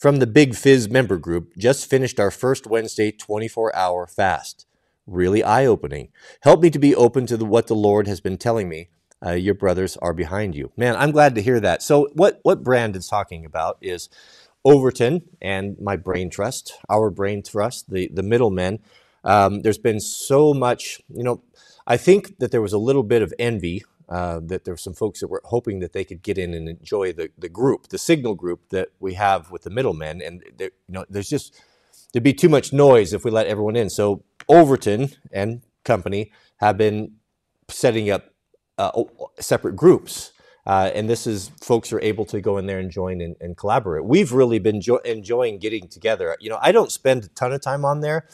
from 0.00 0.16
the 0.16 0.26
Big 0.26 0.54
Fizz 0.54 0.88
member 0.88 1.18
group 1.18 1.54
just 1.58 1.88
finished 1.88 2.18
our 2.18 2.30
first 2.30 2.66
Wednesday 2.66 3.12
24-hour 3.12 4.06
fast. 4.06 4.66
Really 5.06 5.44
eye-opening. 5.44 6.08
Help 6.40 6.62
me 6.62 6.70
to 6.70 6.78
be 6.78 6.94
open 6.94 7.26
to 7.26 7.36
the, 7.36 7.44
what 7.44 7.66
the 7.66 7.74
Lord 7.74 8.06
has 8.06 8.18
been 8.18 8.38
telling 8.38 8.66
me 8.66 8.88
uh, 9.24 9.32
your 9.32 9.54
brothers 9.54 9.98
are 9.98 10.14
behind 10.14 10.54
you. 10.54 10.72
Man, 10.74 10.96
I'm 10.96 11.10
glad 11.10 11.34
to 11.34 11.42
hear 11.42 11.60
that. 11.60 11.82
So, 11.82 12.08
what 12.14 12.40
what 12.42 12.64
Brandon's 12.64 13.08
talking 13.08 13.44
about 13.44 13.76
is 13.82 14.08
Overton 14.64 15.22
and 15.42 15.76
my 15.78 15.96
brain 15.96 16.30
trust, 16.30 16.72
our 16.88 17.10
brain 17.10 17.42
trust, 17.42 17.90
the 17.90 18.08
the 18.10 18.22
middlemen. 18.22 18.78
Um, 19.22 19.60
there's 19.60 19.76
been 19.76 20.00
so 20.00 20.54
much, 20.54 21.02
you 21.14 21.22
know. 21.22 21.42
I 21.86 21.98
think 21.98 22.38
that 22.38 22.50
there 22.52 22.62
was 22.62 22.72
a 22.72 22.78
little 22.78 23.02
bit 23.02 23.20
of 23.20 23.34
envy 23.38 23.84
uh, 24.10 24.40
that 24.42 24.64
there 24.64 24.74
were 24.74 24.78
some 24.78 24.94
folks 24.94 25.20
that 25.20 25.28
were 25.28 25.42
hoping 25.44 25.78
that 25.78 25.92
they 25.92 26.04
could 26.04 26.22
get 26.22 26.36
in 26.36 26.52
and 26.52 26.68
enjoy 26.68 27.12
the, 27.12 27.30
the 27.38 27.48
group, 27.48 27.88
the 27.88 27.98
signal 27.98 28.34
group 28.34 28.68
that 28.70 28.88
we 28.98 29.14
have 29.14 29.50
with 29.50 29.62
the 29.62 29.70
middlemen. 29.70 30.20
And 30.20 30.42
there, 30.56 30.70
you 30.88 30.94
know, 30.94 31.04
there's 31.08 31.28
just 31.28 31.60
there'd 32.12 32.24
be 32.24 32.34
too 32.34 32.48
much 32.48 32.72
noise 32.72 33.12
if 33.12 33.24
we 33.24 33.30
let 33.30 33.46
everyone 33.46 33.76
in. 33.76 33.88
So 33.88 34.24
Overton 34.48 35.10
and 35.32 35.62
company 35.84 36.32
have 36.56 36.76
been 36.76 37.12
setting 37.68 38.10
up 38.10 38.34
uh, 38.78 39.04
separate 39.38 39.76
groups. 39.76 40.32
Uh, 40.66 40.90
and 40.94 41.08
this 41.08 41.26
is 41.26 41.50
folks 41.62 41.92
are 41.92 42.00
able 42.00 42.24
to 42.26 42.40
go 42.40 42.58
in 42.58 42.66
there 42.66 42.78
and 42.78 42.90
join 42.90 43.20
and, 43.20 43.36
and 43.40 43.56
collaborate. 43.56 44.04
We've 44.04 44.32
really 44.32 44.58
been 44.58 44.80
jo- 44.80 45.00
enjoying 45.04 45.58
getting 45.58 45.88
together. 45.88 46.36
You 46.40 46.50
know, 46.50 46.58
I 46.60 46.72
don't 46.72 46.92
spend 46.92 47.24
a 47.24 47.28
ton 47.28 47.52
of 47.52 47.62
time 47.62 47.84
on 47.84 48.00
there, 48.00 48.26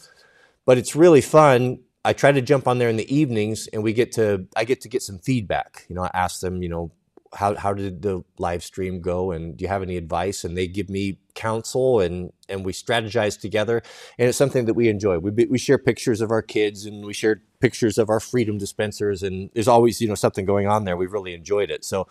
but 0.65 0.77
it's 0.79 0.97
really 0.97 1.21
fun. 1.21 1.81
I 2.07 2.13
try 2.13 2.31
to 2.31 2.41
jump 2.41 2.69
on 2.69 2.79
there 2.79 2.89
in 2.89 2.97
the 2.97 3.15
evenings, 3.15 3.67
and 3.73 3.83
we 3.83 3.93
get 3.93 4.13
to 4.13 4.47
I 4.55 4.65
get 4.65 4.81
to 4.83 4.89
get 4.89 5.03
some 5.03 5.19
feedback. 5.19 5.85
You 5.89 5.97
know, 5.97 6.03
I 6.05 6.11
ask 6.15 6.41
them, 6.41 6.63
you 6.63 6.69
know, 6.69 6.93
how 7.35 7.57
how 7.57 7.75
did 7.75 8.03
the 8.03 8.23
live 8.39 8.63
stream 8.63 9.01
go, 9.01 9.33
and 9.33 9.57
do 9.57 9.65
you 9.65 9.69
have 9.69 9.83
any 9.83 9.97
advice? 9.97 10.45
And 10.45 10.57
they 10.57 10.69
give 10.69 10.89
me 10.89 11.19
counsel, 11.35 12.01
and 12.01 12.33
and 12.49 12.65
we 12.65 12.73
strategize 12.73 13.41
together. 13.41 13.83
And 14.19 14.29
it's 14.29 14.39
something 14.39 14.67
that 14.67 14.75
we 14.75 14.89
enjoy. 14.89 15.19
We 15.19 15.47
we 15.47 15.59
share 15.59 15.79
pictures 15.79 16.21
of 16.21 16.31
our 16.31 16.43
kids, 16.43 16.87
and 16.87 17.05
we 17.05 17.13
share 17.13 17.43
pictures 17.59 17.99
of 17.99 18.09
our 18.09 18.21
freedom 18.21 18.57
dispensers, 18.57 19.25
and 19.25 19.51
there's 19.55 19.69
always 19.69 20.01
you 20.01 20.07
know 20.07 20.15
something 20.15 20.45
going 20.45 20.69
on 20.69 20.85
there. 20.85 20.97
We've 20.97 21.13
really 21.13 21.35
enjoyed 21.35 21.73
it. 21.73 21.85
So 21.85 22.07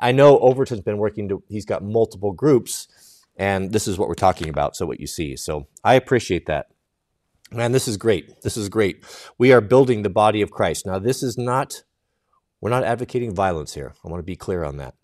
I 0.00 0.12
know 0.12 0.38
Overton's 0.38 0.80
been 0.80 0.98
working. 0.98 1.28
To, 1.28 1.42
he's 1.50 1.66
got 1.66 1.84
multiple 1.84 2.32
groups, 2.32 2.88
and 3.36 3.72
this 3.72 3.86
is 3.86 3.98
what 3.98 4.08
we're 4.08 4.14
talking 4.14 4.48
about. 4.48 4.74
So 4.74 4.86
what 4.86 5.00
you 5.00 5.06
see. 5.06 5.36
So 5.36 5.66
I 5.84 5.96
appreciate 5.96 6.46
that. 6.46 6.68
Man, 7.54 7.72
this 7.72 7.86
is 7.86 7.96
great. 7.96 8.42
This 8.42 8.56
is 8.56 8.68
great. 8.68 9.04
We 9.38 9.52
are 9.52 9.60
building 9.60 10.02
the 10.02 10.10
body 10.10 10.42
of 10.42 10.50
Christ. 10.50 10.86
Now, 10.86 10.98
this 10.98 11.22
is 11.22 11.38
not 11.38 11.84
we're 12.60 12.70
not 12.70 12.84
advocating 12.84 13.34
violence 13.34 13.74
here. 13.74 13.92
I 14.04 14.08
want 14.08 14.20
to 14.20 14.24
be 14.24 14.36
clear 14.36 14.64
on 14.64 14.78
that. 14.78 14.94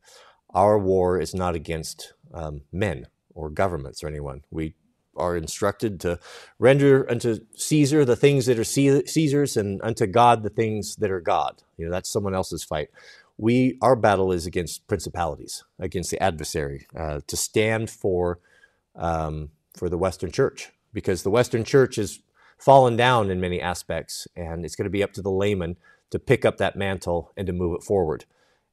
Our 0.55 0.79
war 0.79 1.21
is 1.21 1.35
not 1.35 1.55
against 1.55 2.15
um, 2.33 2.63
men 2.73 3.07
or 3.35 3.51
governments 3.51 4.03
or 4.03 4.09
anyone. 4.09 4.43
We 4.51 4.75
are 5.15 5.37
instructed 5.37 6.01
to 6.01 6.19
render 6.59 7.09
unto 7.11 7.41
Caesar 7.55 8.05
the 8.05 8.17
things 8.17 8.47
that 8.47 8.59
are 8.59 8.65
Caesar's 8.65 9.57
and 9.57 9.81
unto 9.83 10.07
God 10.07 10.43
the 10.43 10.49
things 10.49 10.97
that 10.97 11.11
are 11.11 11.21
God. 11.21 11.63
You 11.77 11.85
know, 11.85 11.91
that's 11.93 12.11
someone 12.11 12.35
else's 12.35 12.65
fight. 12.65 12.89
We, 13.37 13.79
our 13.83 13.95
battle 13.95 14.33
is 14.33 14.47
against 14.47 14.87
principalities, 14.89 15.63
against 15.79 16.11
the 16.11 16.23
adversary, 16.23 16.87
uh, 16.97 17.21
to 17.27 17.37
stand 17.37 17.91
for, 17.91 18.39
um, 18.97 19.51
for 19.75 19.89
the 19.89 19.99
Western 19.99 20.33
Church, 20.33 20.71
because 20.93 21.23
the 21.23 21.31
Western 21.31 21.65
Church 21.65 21.97
has 21.97 22.21
fallen 22.61 22.97
down 22.97 23.31
in 23.31 23.41
many 23.41 23.61
aspects, 23.61 24.29
and 24.37 24.65
it's 24.65 24.77
going 24.77 24.85
to 24.85 24.91
be 24.91 25.03
up 25.03 25.13
to 25.15 25.23
the 25.23 25.31
layman 25.31 25.77
to 26.11 26.19
pick 26.19 26.45
up 26.45 26.59
that 26.59 26.77
mantle 26.77 27.33
and 27.37 27.47
to 27.47 27.53
move 27.53 27.75
it 27.75 27.83
forward. 27.83 28.27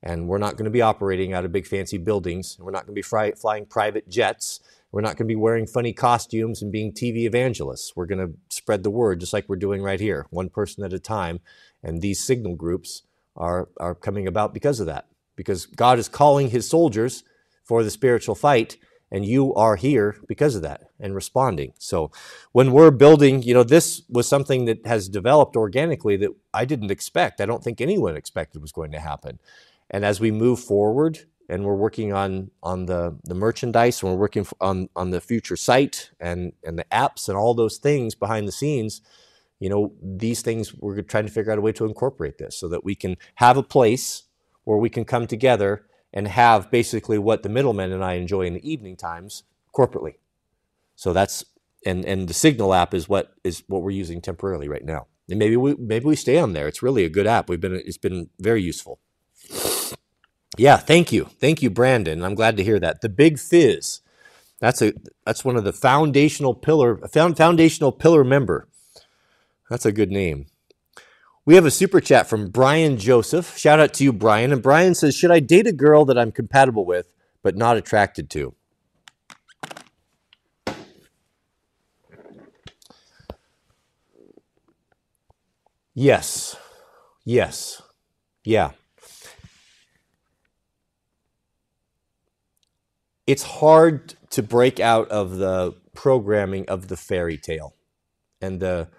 And 0.04 0.28
we're 0.28 0.38
not 0.38 0.58
going 0.58 0.66
to 0.66 0.72
be 0.72 0.82
operating 0.82 1.34
out 1.34 1.46
of 1.46 1.52
big 1.52 1.66
fancy 1.66 1.98
buildings. 1.98 2.58
We're 2.60 2.72
not 2.72 2.86
going 2.86 2.94
to 2.94 3.00
be 3.00 3.02
fly, 3.02 3.32
flying 3.32 3.66
private 3.66 4.10
jets. 4.10 4.60
We're 4.92 5.02
not 5.02 5.18
going 5.18 5.28
to 5.28 5.34
be 5.34 5.36
wearing 5.36 5.66
funny 5.66 5.94
costumes 5.94 6.62
and 6.62 6.72
being 6.72 6.92
TV 6.92 7.26
evangelists. 7.26 7.94
We're 7.96 8.06
going 8.06 8.26
to 8.26 8.34
spread 8.50 8.84
the 8.84 8.90
word 8.90 9.20
just 9.20 9.34
like 9.34 9.48
we're 9.48 9.56
doing 9.56 9.82
right 9.82 10.00
here, 10.00 10.28
one 10.30 10.50
person 10.50 10.84
at 10.84 10.94
a 10.94 11.00
time. 11.00 11.40
And 11.84 12.02
these 12.02 12.24
signal 12.24 12.56
groups 12.56 13.04
are, 13.36 13.70
are 13.80 13.96
coming 13.96 14.28
about 14.28 14.54
because 14.54 14.80
of 14.80 14.86
that. 14.86 15.08
Because 15.36 15.66
God 15.66 16.00
is 16.00 16.08
calling 16.08 16.50
his 16.50 16.70
soldiers 16.70 17.24
for 17.64 17.84
the 17.84 17.92
spiritual 17.92 18.36
fight, 18.36 18.78
and 19.12 19.26
you 19.26 19.54
are 19.56 19.76
here 19.76 20.18
because 20.28 20.56
of 20.56 20.62
that 20.64 20.90
and 21.00 21.16
responding. 21.16 21.74
So 21.80 22.12
when 22.52 22.72
we're 22.72 22.92
building, 22.92 23.42
you 23.42 23.54
know, 23.54 23.64
this 23.64 24.02
was 24.10 24.28
something 24.28 24.66
that 24.66 24.86
has 24.86 25.08
developed 25.08 25.56
organically 25.56 26.18
that 26.18 26.32
I 26.54 26.66
didn't 26.66 26.92
expect. 26.92 27.40
I 27.40 27.46
don't 27.46 27.64
think 27.64 27.80
anyone 27.80 28.18
expected 28.18 28.62
was 28.62 28.72
going 28.72 28.92
to 28.92 29.00
happen. 29.00 29.40
And 29.90 30.04
as 30.04 30.20
we 30.20 30.32
move 30.32 30.60
forward 30.60 31.20
and 31.50 31.64
we're 31.64 31.76
working 31.76 32.12
on 32.12 32.52
on 32.62 32.86
the 32.86 33.18
the 33.24 33.34
merchandise 33.34 34.02
and 34.02 34.12
we're 34.12 34.18
working 34.18 34.46
on 34.60 34.90
on 34.96 35.12
the 35.12 35.22
future 35.22 35.56
site 35.56 36.12
and 36.20 36.52
and 36.66 36.78
the 36.78 36.86
apps 36.92 37.30
and 37.30 37.38
all 37.38 37.54
those 37.54 37.78
things 37.78 38.16
behind 38.16 38.48
the 38.48 38.52
scenes, 38.52 39.02
you 39.60 39.70
know, 39.70 39.94
these 40.02 40.42
things 40.42 40.74
we're 40.74 41.02
trying 41.02 41.26
to 41.26 41.32
figure 41.32 41.54
out 41.54 41.58
a 41.58 41.62
way 41.62 41.72
to 41.72 41.86
incorporate 41.86 42.38
this 42.38 42.60
so 42.60 42.68
that 42.68 42.84
we 42.84 42.96
can 42.96 43.16
have 43.36 43.56
a 43.56 43.64
place 43.64 44.24
where 44.66 44.78
we 44.78 44.90
can 44.90 45.06
come 45.06 45.26
together 45.26 45.86
and 46.14 46.28
have 46.28 46.72
basically 46.72 47.18
what 47.18 47.44
the 47.44 47.50
middlemen 47.50 47.92
and 47.92 48.04
I 48.04 48.14
enjoy 48.14 48.44
in 48.44 48.54
the 48.56 48.70
evening 48.70 48.96
times 48.96 49.44
corporately. 49.76 50.16
So 50.96 51.14
that's 51.14 51.46
and 51.86 52.06
and 52.06 52.28
the 52.28 52.34
Signal 52.34 52.74
app 52.74 52.94
is 52.94 53.10
what 53.10 53.34
is 53.44 53.64
what 53.68 53.82
we're 53.82 53.92
using 53.92 54.22
temporarily 54.22 54.68
right 54.70 54.86
now. 54.86 55.08
And 55.30 55.40
maybe 55.40 55.58
we 55.58 55.76
maybe 55.76 56.06
we 56.06 56.16
stay 56.16 56.40
on 56.40 56.54
there. 56.54 56.68
It's 56.68 56.84
really 56.84 57.06
a 57.06 57.10
good 57.10 57.28
app. 57.28 57.50
We've 57.50 57.62
been 57.62 57.76
it's 57.76 57.98
been 57.98 58.30
very 58.40 58.62
useful. 58.62 59.00
Yeah, 60.58 60.78
thank 60.78 61.12
you, 61.12 61.26
thank 61.40 61.62
you, 61.62 61.70
Brandon. 61.70 62.24
I'm 62.24 62.36
glad 62.36 62.58
to 62.58 62.64
hear 62.64 62.80
that. 62.80 63.02
The 63.02 63.10
Big 63.10 63.40
Fizz. 63.40 64.02
That's 64.60 64.82
a 64.82 64.94
that's 65.26 65.46
one 65.46 65.56
of 65.56 65.64
the 65.64 65.74
foundational 65.74 66.56
pillar 66.56 66.98
found 67.10 67.38
foundational 67.38 67.92
pillar 67.92 68.24
member. 68.24 68.68
That's 69.70 69.86
a 69.86 69.92
good 69.92 70.12
name. 70.12 70.48
We 71.48 71.56
have 71.56 71.66
a 71.66 71.72
super 71.72 72.02
chat 72.02 72.28
from 72.28 72.50
Brian 72.50 72.98
Joseph. 72.98 73.58
Shout 73.58 73.80
out 73.80 73.94
to 73.94 74.04
you, 74.04 74.12
Brian. 74.12 74.52
And 74.52 74.62
Brian 74.62 74.94
says, 74.94 75.16
Should 75.16 75.32
I 75.32 75.40
date 75.40 75.66
a 75.66 75.72
girl 75.72 76.04
that 76.04 76.18
I'm 76.18 76.34
compatible 76.34 76.84
with 76.84 77.08
but 77.42 77.56
not 77.56 77.78
attracted 77.78 78.30
to? 78.32 78.54
Yes. 85.94 86.58
Yes. 87.24 87.82
Yeah. 88.44 88.72
It's 93.26 93.44
hard 93.44 94.16
to 94.32 94.44
break 94.44 94.82
out 94.82 95.08
of 95.08 95.38
the 95.38 95.76
programming 95.96 96.68
of 96.68 96.90
the 96.90 96.98
fairy 96.98 97.38
tale. 97.38 97.74
And 98.42 98.60
the 98.60 98.90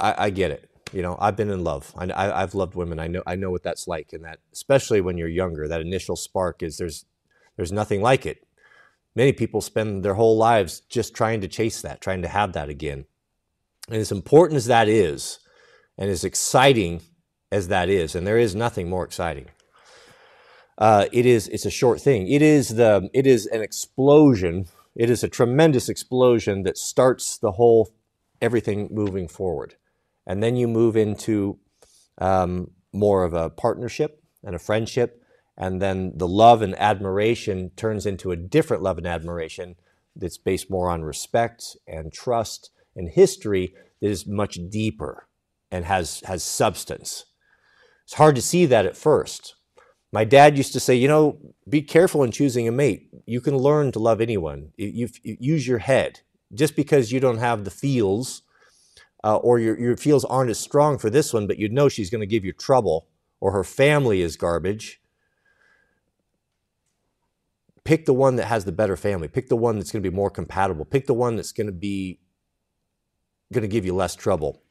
I, 0.00 0.14
I 0.16 0.30
get 0.30 0.50
it 0.50 0.67
you 0.92 1.02
know 1.02 1.16
i've 1.20 1.36
been 1.36 1.50
in 1.50 1.64
love. 1.64 1.92
I, 1.96 2.40
have 2.40 2.54
loved 2.54 2.74
women. 2.74 2.98
I 2.98 3.08
know 3.08 3.22
i 3.26 3.36
know 3.36 3.50
what 3.50 3.62
that's 3.62 3.88
like 3.88 4.12
and 4.12 4.24
that 4.24 4.38
especially 4.52 5.00
when 5.00 5.18
you're 5.18 5.28
younger 5.28 5.68
that 5.68 5.80
initial 5.80 6.16
spark 6.16 6.62
is 6.62 6.76
there's 6.76 7.04
there's 7.56 7.72
nothing 7.72 8.02
like 8.02 8.24
it. 8.24 8.46
Many 9.16 9.32
people 9.32 9.60
spend 9.60 10.04
their 10.04 10.14
whole 10.14 10.36
lives 10.36 10.82
just 10.88 11.14
trying 11.14 11.40
to 11.40 11.48
chase 11.48 11.82
that 11.82 12.00
trying 12.00 12.22
to 12.22 12.28
have 12.28 12.52
that 12.52 12.68
again. 12.68 13.06
And 13.88 13.96
as 13.96 14.12
important 14.12 14.58
as 14.58 14.66
that 14.66 14.88
is 14.88 15.40
and 15.96 16.10
as 16.10 16.24
exciting 16.24 17.02
as 17.50 17.68
that 17.68 17.88
is 17.88 18.14
and 18.14 18.26
there 18.26 18.38
is 18.38 18.54
nothing 18.54 18.88
more 18.88 19.04
exciting 19.04 19.46
uh, 20.78 21.06
it 21.12 21.26
is 21.26 21.48
it's 21.48 21.66
a 21.66 21.70
short 21.70 22.00
thing. 22.00 22.28
It 22.28 22.40
is 22.40 22.76
the 22.76 23.10
it 23.12 23.26
is 23.26 23.46
an 23.46 23.62
explosion. 23.62 24.66
It 24.94 25.10
is 25.10 25.24
a 25.24 25.28
tremendous 25.28 25.88
explosion 25.88 26.62
that 26.62 26.78
starts 26.78 27.38
the 27.38 27.52
whole 27.52 27.90
everything 28.40 28.88
moving 28.92 29.26
forward 29.26 29.74
and 30.28 30.42
then 30.42 30.56
you 30.56 30.68
move 30.68 30.94
into 30.94 31.58
um, 32.18 32.70
more 32.92 33.24
of 33.24 33.32
a 33.32 33.48
partnership 33.48 34.22
and 34.44 34.54
a 34.54 34.58
friendship. 34.60 35.22
And 35.56 35.82
then 35.82 36.12
the 36.14 36.28
love 36.28 36.62
and 36.62 36.78
admiration 36.78 37.70
turns 37.74 38.06
into 38.06 38.30
a 38.30 38.36
different 38.36 38.82
love 38.82 38.98
and 38.98 39.06
admiration 39.06 39.74
that's 40.14 40.38
based 40.38 40.70
more 40.70 40.90
on 40.90 41.02
respect 41.02 41.76
and 41.88 42.12
trust 42.12 42.70
and 42.94 43.08
history 43.08 43.74
that 44.00 44.10
is 44.10 44.26
much 44.26 44.58
deeper 44.68 45.26
and 45.70 45.86
has, 45.86 46.22
has 46.26 46.44
substance. 46.44 47.24
It's 48.04 48.14
hard 48.14 48.36
to 48.36 48.42
see 48.42 48.66
that 48.66 48.86
at 48.86 48.96
first. 48.96 49.54
My 50.12 50.24
dad 50.24 50.56
used 50.56 50.72
to 50.74 50.80
say, 50.80 50.94
you 50.94 51.08
know, 51.08 51.38
be 51.68 51.82
careful 51.82 52.22
in 52.22 52.32
choosing 52.32 52.68
a 52.68 52.72
mate. 52.72 53.10
You 53.26 53.40
can 53.40 53.56
learn 53.56 53.92
to 53.92 53.98
love 53.98 54.20
anyone. 54.20 54.72
You, 54.76 55.08
you 55.22 55.36
use 55.40 55.66
your 55.66 55.78
head. 55.78 56.20
Just 56.54 56.76
because 56.76 57.12
you 57.12 57.20
don't 57.20 57.38
have 57.38 57.64
the 57.64 57.70
feels 57.70 58.42
uh, 59.24 59.36
or 59.36 59.58
your, 59.58 59.78
your 59.78 59.96
feels 59.96 60.24
aren't 60.24 60.50
as 60.50 60.58
strong 60.58 60.98
for 60.98 61.10
this 61.10 61.32
one, 61.32 61.46
but 61.46 61.58
you 61.58 61.68
know 61.68 61.88
she's 61.88 62.10
going 62.10 62.20
to 62.20 62.26
give 62.26 62.44
you 62.44 62.52
trouble, 62.52 63.08
or 63.40 63.52
her 63.52 63.64
family 63.64 64.22
is 64.22 64.36
garbage, 64.36 65.00
pick 67.84 68.06
the 68.06 68.14
one 68.14 68.36
that 68.36 68.46
has 68.46 68.64
the 68.64 68.72
better 68.72 68.96
family. 68.96 69.28
Pick 69.28 69.48
the 69.48 69.56
one 69.56 69.78
that's 69.78 69.90
going 69.90 70.02
to 70.02 70.10
be 70.10 70.14
more 70.14 70.30
compatible. 70.30 70.84
Pick 70.84 71.06
the 71.06 71.14
one 71.14 71.36
that's 71.36 71.52
going 71.52 71.66
to 71.66 71.72
be 71.72 72.20
going 73.52 73.62
to 73.62 73.68
give 73.68 73.84
you 73.84 73.94
less 73.94 74.14
trouble. 74.14 74.62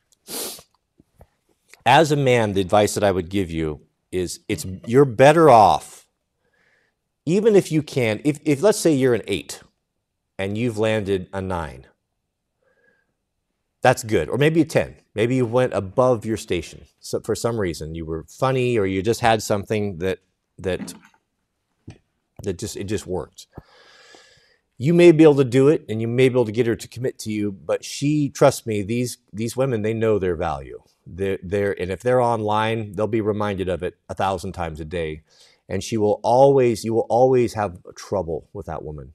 As 1.85 2.11
a 2.11 2.15
man, 2.15 2.53
the 2.53 2.61
advice 2.61 2.93
that 2.93 3.03
I 3.03 3.11
would 3.11 3.29
give 3.29 3.49
you 3.49 3.81
is 4.11 4.41
it's 4.47 4.65
you're 4.85 5.05
better 5.05 5.49
off 5.49 6.07
even 7.27 7.57
if 7.57 7.71
you 7.71 7.83
can 7.83 8.21
if, 8.23 8.39
if 8.45 8.61
let's 8.61 8.79
say 8.79 8.93
you're 8.93 9.13
an 9.13 9.21
8 9.27 9.61
and 10.39 10.57
you've 10.57 10.77
landed 10.77 11.27
a 11.33 11.41
9 11.41 11.85
that's 13.87 14.03
good. 14.03 14.27
Or 14.27 14.37
maybe 14.37 14.59
a 14.59 14.65
10. 14.65 14.97
Maybe 15.15 15.37
you 15.37 15.45
went 15.45 15.73
above 15.73 16.25
your 16.25 16.35
station 16.35 16.83
so 16.99 17.21
for 17.21 17.35
some 17.35 17.57
reason. 17.57 17.95
You 17.95 18.05
were 18.05 18.25
funny 18.27 18.77
or 18.77 18.85
you 18.85 19.01
just 19.01 19.21
had 19.21 19.41
something 19.41 19.99
that 19.99 20.19
that 20.57 20.93
that 22.43 22.57
just 22.57 22.75
it 22.75 22.83
just 22.83 23.07
worked. 23.07 23.47
You 24.77 24.93
may 24.93 25.13
be 25.13 25.23
able 25.23 25.37
to 25.37 25.45
do 25.45 25.69
it 25.69 25.85
and 25.87 26.01
you 26.01 26.07
may 26.09 26.27
be 26.27 26.33
able 26.33 26.43
to 26.43 26.51
get 26.51 26.67
her 26.67 26.75
to 26.75 26.87
commit 26.89 27.17
to 27.19 27.31
you, 27.31 27.49
but 27.53 27.85
she 27.85 28.27
trust 28.29 28.67
me, 28.67 28.81
these 28.81 29.19
these 29.31 29.55
women 29.55 29.83
they 29.83 29.93
know 29.93 30.19
their 30.19 30.35
value. 30.35 30.83
They're, 31.05 31.39
they're 31.41 31.81
and 31.81 31.89
if 31.89 32.01
they're 32.01 32.19
online, 32.19 32.91
they'll 32.91 33.07
be 33.07 33.21
reminded 33.21 33.69
of 33.69 33.83
it 33.83 33.95
a 34.09 34.13
thousand 34.13 34.51
times 34.51 34.81
a 34.81 34.85
day. 34.85 35.21
And 35.69 35.81
she 35.81 35.95
will 35.95 36.19
always, 36.23 36.83
you 36.83 36.93
will 36.93 37.07
always 37.09 37.53
have 37.53 37.79
trouble 37.95 38.49
with 38.51 38.65
that 38.65 38.83
woman. 38.83 39.13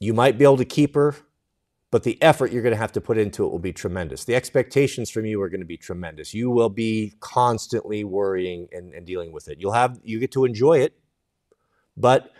You 0.00 0.14
might 0.14 0.38
be 0.38 0.44
able 0.44 0.56
to 0.56 0.64
keep 0.64 0.94
her, 0.94 1.14
but 1.90 2.02
the 2.02 2.20
effort 2.22 2.52
you're 2.52 2.62
going 2.62 2.74
to 2.74 2.78
have 2.78 2.92
to 2.92 3.00
put 3.00 3.16
into 3.16 3.46
it 3.46 3.50
will 3.50 3.58
be 3.58 3.72
tremendous. 3.72 4.24
The 4.24 4.34
expectations 4.34 5.10
from 5.10 5.24
you 5.24 5.40
are 5.40 5.48
going 5.48 5.60
to 5.60 5.66
be 5.66 5.78
tremendous. 5.78 6.34
You 6.34 6.50
will 6.50 6.68
be 6.68 7.14
constantly 7.20 8.04
worrying 8.04 8.68
and, 8.72 8.92
and, 8.92 9.06
dealing 9.06 9.32
with 9.32 9.48
it. 9.48 9.58
You'll 9.58 9.72
have 9.72 9.98
you 10.02 10.18
get 10.18 10.32
to 10.32 10.44
enjoy 10.44 10.80
it. 10.80 10.98
But 11.96 12.30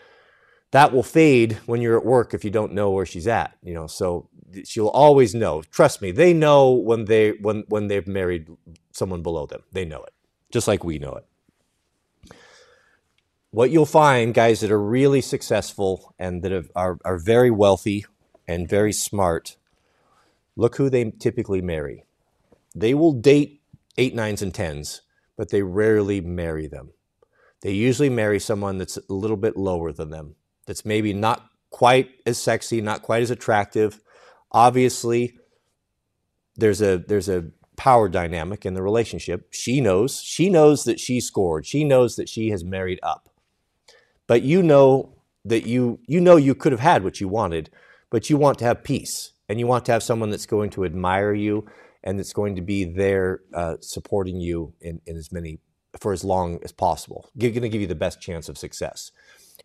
that 0.71 0.93
will 0.93 1.03
fade 1.03 1.53
when 1.65 1.81
you're 1.81 1.97
at 1.97 2.05
work 2.05 2.33
if 2.33 2.43
you 2.43 2.51
don't 2.51 2.73
know 2.73 2.91
where 2.91 3.07
she's 3.07 3.27
at. 3.27 3.57
You 3.63 3.73
know, 3.73 3.87
so 3.87 4.29
she'll 4.65 4.87
always 4.87 5.33
know. 5.33 5.63
Trust 5.63 6.01
me, 6.01 6.11
they 6.11 6.31
know 6.31 6.71
when 6.71 7.05
they 7.05 7.31
when 7.31 7.63
when 7.69 7.87
they've 7.87 8.07
married 8.07 8.47
someone 8.93 9.23
below 9.23 9.47
them. 9.47 9.63
They 9.71 9.83
know 9.83 10.03
it, 10.03 10.13
just 10.51 10.67
like 10.67 10.83
we 10.83 10.99
know 10.99 11.13
it. 11.13 11.25
What 13.49 13.71
you'll 13.71 13.87
find, 13.87 14.31
guys 14.31 14.59
that 14.59 14.69
are 14.69 14.79
really 14.79 15.21
successful 15.21 16.13
and 16.19 16.43
that 16.43 16.51
have, 16.51 16.69
are 16.75 16.99
are 17.03 17.17
very 17.17 17.49
wealthy 17.49 18.05
and 18.49 18.67
very 18.67 18.91
smart, 18.91 19.57
look 20.55 20.77
who 20.77 20.89
they 20.89 21.11
typically 21.11 21.61
marry. 21.61 22.03
They 22.75 22.95
will 22.95 23.13
date 23.13 23.61
eight, 23.95 24.15
nines, 24.15 24.41
and 24.41 24.51
tens, 24.51 25.01
but 25.37 25.49
they 25.49 25.61
rarely 25.61 26.19
marry 26.19 26.65
them. 26.65 26.89
They 27.61 27.73
usually 27.73 28.09
marry 28.09 28.39
someone 28.39 28.79
that's 28.79 28.97
a 28.97 29.13
little 29.13 29.37
bit 29.37 29.55
lower 29.55 29.91
than 29.91 30.09
them, 30.09 30.35
that's 30.65 30.83
maybe 30.83 31.13
not 31.13 31.47
quite 31.69 32.09
as 32.25 32.41
sexy, 32.41 32.81
not 32.81 33.03
quite 33.03 33.21
as 33.21 33.29
attractive. 33.29 33.99
Obviously, 34.51 35.37
there's 36.55 36.81
a 36.81 36.97
there's 36.97 37.29
a 37.29 37.51
power 37.77 38.09
dynamic 38.09 38.65
in 38.65 38.73
the 38.73 38.81
relationship. 38.81 39.53
She 39.53 39.79
knows, 39.79 40.21
she 40.21 40.49
knows 40.49 40.85
that 40.85 40.99
she 40.99 41.19
scored. 41.21 41.67
She 41.67 41.83
knows 41.83 42.15
that 42.15 42.27
she 42.27 42.49
has 42.49 42.63
married 42.63 42.99
up. 43.03 43.29
But 44.25 44.41
you 44.41 44.63
know 44.63 45.13
that 45.45 45.67
you 45.67 45.99
you 46.07 46.19
know 46.19 46.35
you 46.35 46.55
could 46.55 46.71
have 46.71 46.81
had 46.81 47.03
what 47.03 47.21
you 47.21 47.27
wanted, 47.27 47.69
but 48.09 48.29
you 48.29 48.37
want 48.37 48.59
to 48.59 48.65
have 48.65 48.83
peace 48.83 49.33
and 49.47 49.59
you 49.59 49.67
want 49.67 49.85
to 49.85 49.91
have 49.91 50.03
someone 50.03 50.29
that's 50.29 50.45
going 50.45 50.69
to 50.71 50.85
admire 50.85 51.33
you 51.33 51.65
and 52.03 52.17
that's 52.17 52.33
going 52.33 52.55
to 52.55 52.61
be 52.61 52.85
there 52.85 53.41
uh, 53.53 53.75
supporting 53.81 54.39
you 54.39 54.73
in, 54.81 55.01
in 55.05 55.17
as 55.17 55.31
many 55.31 55.59
for 55.99 56.13
as 56.13 56.23
long 56.23 56.59
as 56.63 56.71
possible. 56.71 57.29
Going 57.37 57.53
to 57.61 57.69
give 57.69 57.81
you 57.81 57.87
the 57.87 57.95
best 57.95 58.21
chance 58.21 58.47
of 58.47 58.57
success. 58.57 59.11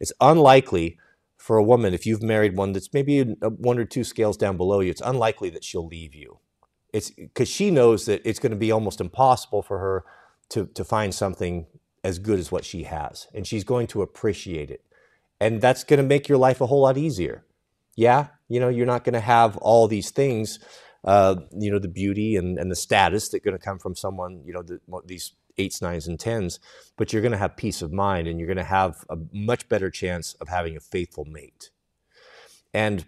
It's 0.01 0.13
unlikely 0.21 0.99
for 1.37 1.57
a 1.57 1.63
woman 1.63 1.93
if 1.95 2.07
you've 2.07 2.23
married 2.23 2.57
one 2.57 2.73
that's 2.73 2.93
maybe 2.93 3.23
one 3.23 3.79
or 3.79 3.85
two 3.85 4.05
scales 4.05 4.37
down 4.37 4.57
below 4.57 4.81
you. 4.81 4.91
It's 4.91 5.03
unlikely 5.03 5.51
that 5.51 5.65
she'll 5.65 5.87
leave 5.87 6.15
you. 6.15 6.39
It's 6.93 7.11
because 7.11 7.49
she 7.49 7.71
knows 7.71 8.07
that 8.07 8.23
it's 8.25 8.39
going 8.39 8.53
to 8.53 8.57
be 8.57 8.73
almost 8.73 9.01
impossible 9.01 9.63
for 9.63 9.79
her 9.79 10.05
to 10.51 10.67
to 10.75 10.85
find 10.85 11.15
something 11.15 11.67
as 12.03 12.19
good 12.19 12.39
as 12.39 12.53
what 12.53 12.65
she 12.65 12.85
has, 12.85 13.27
and 13.35 13.47
she's 13.47 13.65
going 13.65 13.87
to 13.89 14.03
appreciate 14.03 14.71
it, 14.71 14.85
and 15.41 15.61
that's 15.61 15.85
going 15.85 15.99
to 15.99 16.07
make 16.07 16.29
your 16.29 16.39
life 16.39 16.61
a 16.61 16.67
whole 16.67 16.83
lot 16.83 16.97
easier. 16.97 17.45
Yeah, 17.97 18.29
you 18.49 18.61
know, 18.61 18.69
you're 18.69 18.87
not 18.87 19.05
going 19.05 19.15
to 19.15 19.21
have 19.21 19.57
all 19.59 19.89
these 19.89 20.11
things 20.11 20.59
uh, 21.05 21.37
you 21.53 21.71
know, 21.71 21.79
the 21.79 21.89
beauty 21.89 22.37
and, 22.37 22.59
and 22.59 22.71
the 22.71 22.77
status 22.77 23.29
that 23.29 23.45
going 23.45 23.57
to 23.57 23.63
come 23.63 23.79
from 23.79 23.95
someone, 23.95 24.43
you 24.45 24.53
know, 24.53 24.63
the, 24.63 24.81
these 25.05 25.33
eights, 25.59 25.83
nines, 25.83 26.09
and 26.09 26.19
tens, 26.19 26.59
but 26.97 27.13
you're 27.13 27.23
going 27.23 27.33
to 27.33 27.39
have 27.39 27.57
peace 27.57 27.83
of 27.83 27.93
mind 27.93 28.27
and 28.27 28.39
you're 28.39 28.47
going 28.47 28.57
to 28.57 28.65
have 28.65 29.05
a 29.11 29.17
much 29.33 29.69
better 29.69 29.91
chance 29.91 30.35
of 30.41 30.49
having 30.49 30.77
a 30.77 30.81
faithful 30.81 31.25
mate. 31.27 31.71
And 32.73 33.05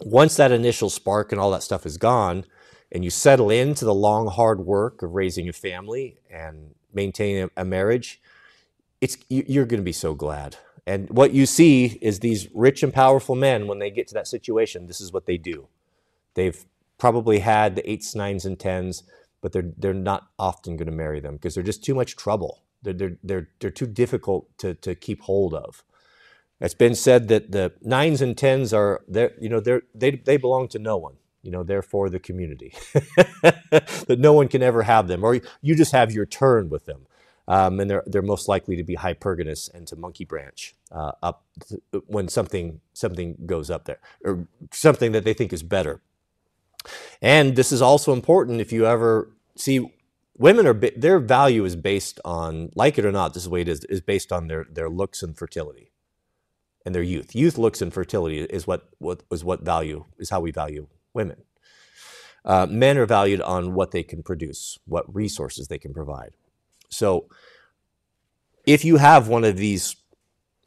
once 0.00 0.36
that 0.36 0.50
initial 0.50 0.88
spark 0.90 1.30
and 1.30 1.40
all 1.40 1.50
that 1.50 1.62
stuff 1.62 1.86
is 1.86 1.98
gone, 1.98 2.44
and 2.92 3.04
you 3.04 3.10
settle 3.10 3.50
into 3.50 3.84
the 3.84 3.94
long, 3.94 4.26
hard 4.26 4.60
work 4.60 5.02
of 5.02 5.12
raising 5.12 5.48
a 5.48 5.52
family 5.52 6.18
and 6.28 6.74
maintaining 6.92 7.48
a 7.56 7.64
marriage, 7.64 8.20
it's 9.00 9.16
you're 9.28 9.64
going 9.66 9.78
to 9.78 9.84
be 9.84 9.92
so 9.92 10.12
glad. 10.12 10.56
And 10.90 11.08
what 11.08 11.32
you 11.32 11.46
see 11.46 11.98
is 12.02 12.18
these 12.18 12.48
rich 12.52 12.82
and 12.82 12.92
powerful 12.92 13.36
men 13.36 13.68
when 13.68 13.78
they 13.78 13.90
get 13.92 14.08
to 14.08 14.14
that 14.14 14.26
situation, 14.26 14.88
this 14.88 15.00
is 15.00 15.12
what 15.12 15.26
they 15.26 15.36
do. 15.38 15.68
They've 16.34 16.64
probably 16.98 17.38
had 17.38 17.76
the 17.76 17.88
eights, 17.88 18.16
nines, 18.16 18.44
and 18.44 18.58
tens, 18.58 19.04
but 19.40 19.52
they're 19.52 19.70
they're 19.78 19.94
not 19.94 20.30
often 20.36 20.76
going 20.76 20.90
to 20.90 20.92
marry 21.04 21.20
them 21.20 21.36
because 21.36 21.54
they're 21.54 21.62
just 21.62 21.84
too 21.84 21.94
much 21.94 22.16
trouble. 22.16 22.64
They're 22.82 22.92
they're 22.92 23.16
they're, 23.22 23.48
they're 23.60 23.70
too 23.70 23.86
difficult 23.86 24.48
to, 24.58 24.74
to 24.74 24.96
keep 24.96 25.22
hold 25.22 25.54
of. 25.54 25.84
It's 26.60 26.74
been 26.74 26.96
said 26.96 27.28
that 27.28 27.52
the 27.52 27.72
nines 27.82 28.20
and 28.20 28.36
tens 28.36 28.74
are 28.74 29.02
they 29.06 29.30
you 29.40 29.48
know 29.48 29.60
they're, 29.60 29.82
they 29.94 30.10
they 30.12 30.38
belong 30.38 30.66
to 30.70 30.80
no 30.80 30.96
one. 30.96 31.14
You 31.42 31.52
know, 31.52 31.62
they're 31.62 31.82
for 31.82 32.10
the 32.10 32.18
community. 32.18 32.74
that 33.42 34.16
no 34.18 34.32
one 34.32 34.48
can 34.48 34.62
ever 34.62 34.82
have 34.82 35.08
them, 35.08 35.24
or 35.24 35.40
you 35.62 35.76
just 35.76 35.92
have 35.92 36.12
your 36.12 36.26
turn 36.26 36.68
with 36.68 36.86
them. 36.86 37.06
Um, 37.50 37.80
and 37.80 37.90
they're 37.90 38.04
they're 38.06 38.22
most 38.22 38.46
likely 38.46 38.76
to 38.76 38.84
be 38.84 38.94
hypergamous 38.94 39.74
and 39.74 39.84
to 39.88 39.96
monkey 39.96 40.24
branch 40.24 40.76
uh, 40.92 41.12
up 41.20 41.46
when 42.06 42.28
something 42.28 42.80
something 42.92 43.36
goes 43.44 43.70
up 43.70 43.86
there 43.86 43.98
or 44.24 44.46
something 44.72 45.10
that 45.12 45.24
they 45.24 45.34
think 45.34 45.52
is 45.52 45.64
better. 45.64 46.00
And 47.20 47.56
this 47.56 47.72
is 47.72 47.82
also 47.82 48.12
important 48.12 48.60
if 48.60 48.72
you 48.72 48.86
ever 48.86 49.32
see 49.56 49.92
women 50.38 50.64
are 50.64 50.74
their 50.74 51.18
value 51.18 51.64
is 51.64 51.74
based 51.74 52.20
on 52.24 52.70
like 52.76 52.98
it 52.98 53.04
or 53.04 53.10
not 53.10 53.34
this 53.34 53.42
is 53.42 53.48
the 53.48 53.50
way 53.50 53.62
it 53.62 53.68
is 53.68 53.84
is 53.86 54.00
based 54.00 54.30
on 54.32 54.46
their 54.46 54.66
their 54.70 54.88
looks 54.88 55.20
and 55.20 55.36
fertility 55.36 55.90
and 56.86 56.94
their 56.94 57.02
youth. 57.02 57.34
Youth 57.34 57.58
looks 57.58 57.82
and 57.82 57.92
fertility 57.92 58.42
is 58.42 58.68
what 58.68 58.90
what 58.98 59.24
is 59.32 59.42
what 59.44 59.62
value 59.62 60.04
is 60.18 60.30
how 60.30 60.40
we 60.40 60.52
value 60.52 60.86
women. 61.14 61.42
Uh, 62.44 62.66
men 62.70 62.96
are 62.96 63.06
valued 63.06 63.40
on 63.42 63.74
what 63.74 63.90
they 63.90 64.04
can 64.04 64.22
produce 64.22 64.78
what 64.86 65.12
resources 65.12 65.68
they 65.68 65.78
can 65.78 65.92
provide 65.92 66.32
so 66.90 67.28
if 68.66 68.84
you 68.84 68.96
have 68.96 69.28
one 69.28 69.44
of 69.44 69.56
these 69.56 69.96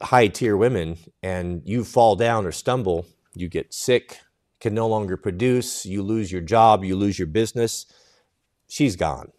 high 0.02 0.26
tier 0.26 0.56
women 0.56 0.98
and 1.22 1.62
you 1.64 1.84
fall 1.84 2.16
down 2.16 2.44
or 2.46 2.52
stumble 2.52 3.06
you 3.34 3.48
get 3.48 3.74
sick 3.74 4.20
can 4.60 4.74
no 4.74 4.86
longer 4.86 5.16
produce, 5.16 5.84
you 5.84 6.02
lose 6.02 6.32
your 6.32 6.40
job, 6.40 6.84
you 6.84 6.96
lose 6.96 7.18
your 7.18 7.26
business, 7.26 7.86
she's 8.68 8.96
gone. 8.96 9.30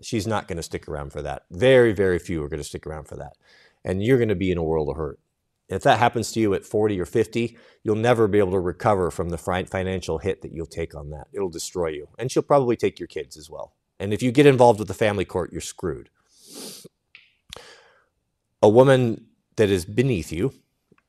She's 0.00 0.26
not 0.26 0.46
going 0.46 0.56
to 0.56 0.62
stick 0.62 0.88
around 0.88 1.12
for 1.12 1.22
that. 1.22 1.42
Very, 1.50 1.92
very 1.92 2.18
few 2.18 2.42
are 2.44 2.48
going 2.48 2.60
to 2.60 2.68
stick 2.68 2.86
around 2.86 3.08
for 3.08 3.16
that. 3.16 3.32
And 3.84 4.02
you're 4.02 4.18
going 4.18 4.28
to 4.28 4.34
be 4.34 4.50
in 4.50 4.58
a 4.58 4.62
world 4.62 4.88
of 4.88 4.96
hurt. 4.96 5.18
If 5.68 5.82
that 5.82 5.98
happens 5.98 6.32
to 6.32 6.40
you 6.40 6.54
at 6.54 6.64
40 6.64 7.00
or 7.00 7.04
50, 7.04 7.56
you'll 7.82 7.96
never 7.96 8.28
be 8.28 8.38
able 8.38 8.52
to 8.52 8.60
recover 8.60 9.10
from 9.10 9.30
the 9.30 9.38
financial 9.38 10.18
hit 10.18 10.42
that 10.42 10.52
you'll 10.52 10.66
take 10.66 10.94
on 10.94 11.10
that. 11.10 11.28
It'll 11.32 11.50
destroy 11.50 11.88
you. 11.88 12.08
And 12.18 12.30
she'll 12.30 12.42
probably 12.42 12.76
take 12.76 12.98
your 12.98 13.08
kids 13.08 13.36
as 13.36 13.50
well. 13.50 13.74
And 13.98 14.12
if 14.12 14.22
you 14.22 14.32
get 14.32 14.46
involved 14.46 14.78
with 14.78 14.88
the 14.88 14.94
family 14.94 15.24
court, 15.24 15.52
you're 15.52 15.60
screwed. 15.60 16.10
A 18.62 18.68
woman 18.68 19.26
that 19.56 19.70
is 19.70 19.84
beneath 19.84 20.32
you 20.32 20.52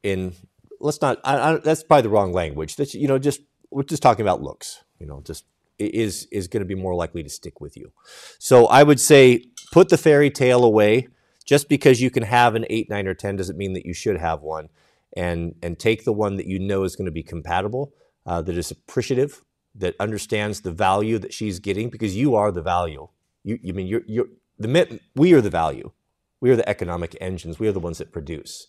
in 0.03 0.33
let's 0.79 1.01
not 1.01 1.19
I, 1.23 1.37
I, 1.37 1.57
that's 1.57 1.83
probably 1.83 2.03
the 2.03 2.09
wrong 2.09 2.33
language 2.33 2.75
that's 2.75 2.93
you 2.93 3.07
know 3.07 3.19
just 3.19 3.41
we're 3.71 3.83
just 3.83 4.03
talking 4.03 4.21
about 4.21 4.41
looks, 4.41 4.83
you 4.99 5.05
know, 5.05 5.21
just 5.25 5.45
is 5.79 6.27
is 6.31 6.47
going 6.47 6.61
to 6.61 6.67
be 6.67 6.75
more 6.75 6.93
likely 6.93 7.23
to 7.23 7.29
stick 7.29 7.59
with 7.59 7.75
you. 7.75 7.91
So 8.37 8.67
I 8.67 8.83
would 8.83 8.99
say 8.99 9.45
put 9.71 9.89
the 9.89 9.97
fairy 9.97 10.29
tale 10.29 10.63
away. 10.63 11.07
Just 11.43 11.69
because 11.69 11.99
you 11.99 12.11
can 12.11 12.23
have 12.23 12.53
an 12.53 12.65
eight, 12.69 12.89
nine, 12.89 13.07
or 13.07 13.15
ten 13.15 13.35
doesn't 13.35 13.57
mean 13.57 13.73
that 13.73 13.85
you 13.85 13.93
should 13.93 14.17
have 14.17 14.41
one. 14.41 14.69
And 15.17 15.55
and 15.63 15.79
take 15.79 16.03
the 16.03 16.13
one 16.13 16.37
that 16.37 16.45
you 16.45 16.59
know 16.59 16.83
is 16.83 16.95
going 16.95 17.07
to 17.07 17.11
be 17.11 17.23
compatible, 17.23 17.93
uh, 18.25 18.41
that 18.43 18.55
is 18.55 18.71
appreciative, 18.71 19.43
that 19.75 19.95
understands 19.99 20.61
the 20.61 20.71
value 20.71 21.17
that 21.17 21.33
she's 21.33 21.59
getting, 21.59 21.89
because 21.89 22.15
you 22.15 22.35
are 22.35 22.51
the 22.51 22.61
value. 22.61 23.07
You, 23.43 23.59
you 23.61 23.73
mean 23.73 23.87
you're 23.87 24.03
you're 24.07 24.27
the 24.61 24.99
we 25.15 25.33
are 25.33 25.41
the 25.41 25.49
value. 25.49 25.91
We 26.39 26.51
are 26.51 26.55
the 26.55 26.67
economic 26.67 27.15
engines. 27.21 27.59
We 27.59 27.67
are 27.67 27.71
the 27.73 27.79
ones 27.79 27.99
that 27.99 28.11
produce. 28.11 28.67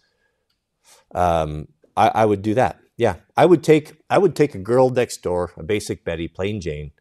Um, 1.14 1.68
I, 1.96 2.08
I 2.08 2.24
would 2.26 2.42
do 2.42 2.54
that 2.54 2.78
yeah, 2.96 3.16
I 3.36 3.46
would 3.46 3.64
take 3.64 3.94
I 4.10 4.18
would 4.18 4.36
take 4.36 4.54
a 4.54 4.58
girl 4.58 4.90
next 4.90 5.22
door, 5.22 5.52
a 5.56 5.62
basic 5.62 6.04
Betty, 6.04 6.28
plain 6.28 6.60
Jane, 6.60 6.92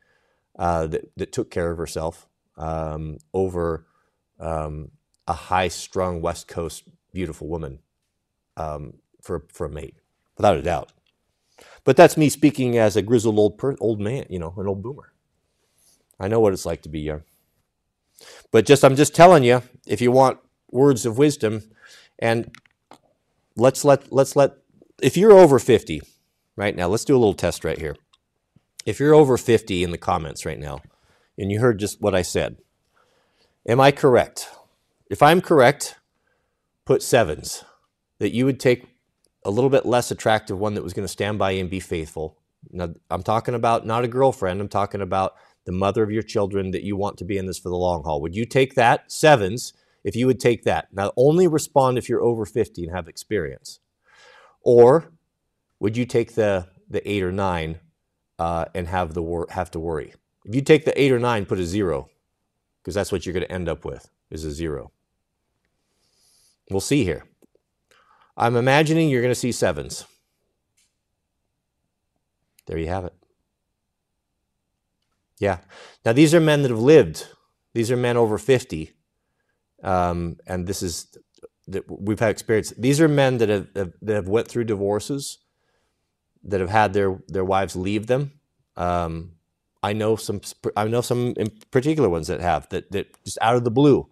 uh, 0.57 0.87
that 0.87 1.11
that 1.17 1.31
took 1.31 1.51
care 1.51 1.71
of 1.71 1.77
herself 1.77 2.27
um, 2.57 3.17
over 3.33 3.85
um, 4.39 4.91
a 5.27 5.33
high 5.33 5.67
strung 5.67 6.21
West 6.21 6.47
Coast 6.47 6.83
beautiful 7.13 7.47
woman 7.47 7.79
um, 8.57 8.95
for 9.21 9.45
for 9.53 9.65
a 9.67 9.69
mate, 9.69 9.95
without 10.37 10.57
a 10.57 10.61
doubt. 10.61 10.91
But 11.83 11.97
that's 11.97 12.17
me 12.17 12.29
speaking 12.29 12.77
as 12.77 12.95
a 12.95 13.01
grizzled 13.01 13.37
old 13.37 13.57
per- 13.57 13.77
old 13.79 13.99
man, 13.99 14.25
you 14.29 14.39
know, 14.39 14.53
an 14.57 14.67
old 14.67 14.81
boomer. 14.81 15.13
I 16.19 16.27
know 16.29 16.39
what 16.39 16.53
it's 16.53 16.65
like 16.65 16.83
to 16.83 16.89
be 16.89 17.01
young. 17.01 17.23
But 18.51 18.65
just 18.65 18.83
I'm 18.83 18.95
just 18.95 19.15
telling 19.15 19.43
you, 19.43 19.63
if 19.87 20.01
you 20.01 20.11
want 20.11 20.39
words 20.69 21.05
of 21.05 21.17
wisdom, 21.17 21.63
and 22.19 22.55
let's 23.55 23.83
let 23.83 24.11
let's 24.11 24.35
let 24.35 24.53
if 25.01 25.17
you're 25.17 25.33
over 25.33 25.59
50 25.59 26.01
right 26.55 26.75
now, 26.75 26.87
let's 26.87 27.05
do 27.05 27.15
a 27.15 27.19
little 27.19 27.33
test 27.33 27.63
right 27.63 27.79
here. 27.79 27.95
If 28.85 28.99
you're 28.99 29.13
over 29.13 29.37
50 29.37 29.83
in 29.83 29.91
the 29.91 29.97
comments 29.97 30.45
right 30.45 30.59
now, 30.59 30.81
and 31.37 31.51
you 31.51 31.59
heard 31.59 31.79
just 31.79 32.01
what 32.01 32.15
I 32.15 32.21
said, 32.21 32.57
am 33.67 33.79
I 33.79 33.91
correct? 33.91 34.49
If 35.09 35.21
I'm 35.21 35.41
correct, 35.41 35.95
put 36.85 37.03
sevens. 37.03 37.63
That 38.19 38.33
you 38.33 38.45
would 38.45 38.59
take 38.59 38.85
a 39.43 39.49
little 39.49 39.69
bit 39.69 39.85
less 39.85 40.11
attractive 40.11 40.59
one 40.59 40.75
that 40.75 40.83
was 40.83 40.93
going 40.93 41.05
to 41.05 41.11
stand 41.11 41.39
by 41.39 41.51
you 41.51 41.61
and 41.61 41.69
be 41.69 41.79
faithful. 41.79 42.37
Now, 42.69 42.93
I'm 43.09 43.23
talking 43.23 43.55
about 43.55 43.85
not 43.85 44.03
a 44.03 44.07
girlfriend, 44.07 44.61
I'm 44.61 44.69
talking 44.69 45.01
about 45.01 45.33
the 45.65 45.71
mother 45.71 46.03
of 46.03 46.11
your 46.11 46.23
children 46.23 46.71
that 46.71 46.83
you 46.83 46.95
want 46.95 47.17
to 47.17 47.25
be 47.25 47.37
in 47.37 47.45
this 47.45 47.59
for 47.59 47.69
the 47.69 47.75
long 47.75 48.03
haul. 48.03 48.21
Would 48.21 48.35
you 48.35 48.45
take 48.45 48.75
that? 48.75 49.11
Sevens, 49.11 49.73
if 50.03 50.15
you 50.15 50.25
would 50.27 50.39
take 50.39 50.63
that. 50.63 50.87
Now, 50.91 51.11
only 51.15 51.47
respond 51.47 51.97
if 51.97 52.09
you're 52.09 52.21
over 52.21 52.45
50 52.45 52.83
and 52.83 52.95
have 52.95 53.07
experience. 53.07 53.79
Or 54.61 55.11
would 55.79 55.97
you 55.97 56.05
take 56.05 56.35
the, 56.35 56.67
the 56.89 57.07
eight 57.09 57.23
or 57.23 57.31
nine 57.31 57.79
uh, 58.39 58.65
and 58.73 58.87
have, 58.87 59.13
the 59.13 59.21
wor- 59.21 59.47
have 59.51 59.71
to 59.71 59.79
worry? 59.79 60.13
If 60.45 60.55
you 60.55 60.61
take 60.61 60.85
the 60.85 60.99
eight 60.99 61.11
or 61.11 61.19
nine, 61.19 61.45
put 61.45 61.59
a 61.59 61.65
zero, 61.65 62.09
because 62.81 62.95
that's 62.95 63.11
what 63.11 63.25
you're 63.25 63.33
going 63.33 63.45
to 63.45 63.51
end 63.51 63.69
up 63.69 63.85
with, 63.85 64.09
is 64.31 64.43
a 64.43 64.51
zero. 64.51 64.91
We'll 66.69 66.81
see 66.81 67.03
here. 67.03 67.25
I'm 68.35 68.55
imagining 68.55 69.09
you're 69.09 69.21
going 69.21 69.33
to 69.33 69.39
see 69.39 69.51
sevens. 69.51 70.05
There 72.65 72.77
you 72.77 72.87
have 72.87 73.05
it. 73.05 73.13
Yeah. 75.41 75.57
Now, 76.05 76.13
these 76.13 76.33
are 76.35 76.39
men 76.39 76.61
that 76.61 76.69
have 76.69 76.79
lived. 76.79 77.27
These 77.73 77.89
are 77.91 77.97
men 77.97 78.15
over 78.15 78.37
50. 78.37 78.91
Um, 79.83 80.37
and 80.45 80.67
this 80.67 80.83
is 80.83 81.17
that 81.67 81.83
we've 81.89 82.19
had 82.19 82.29
experience. 82.29 82.71
These 82.77 83.01
are 83.01 83.07
men 83.07 83.39
that 83.39 83.49
have, 83.49 83.67
have, 83.75 83.93
that 84.03 84.13
have 84.13 84.27
went 84.29 84.47
through 84.47 84.65
divorces, 84.65 85.39
that 86.43 86.59
have 86.59 86.69
had 86.69 86.93
their 86.93 87.19
their 87.27 87.43
wives 87.43 87.75
leave 87.75 88.05
them. 88.05 88.33
Um, 88.77 89.31
I 89.81 89.93
know 89.93 90.15
some. 90.15 90.41
I 90.77 90.87
know 90.87 91.01
some 91.01 91.33
in 91.37 91.51
particular 91.71 92.07
ones 92.07 92.27
that 92.27 92.39
have 92.39 92.69
that 92.69 92.91
that 92.91 93.07
just 93.23 93.39
out 93.41 93.55
of 93.55 93.63
the 93.63 93.71
blue, 93.71 94.07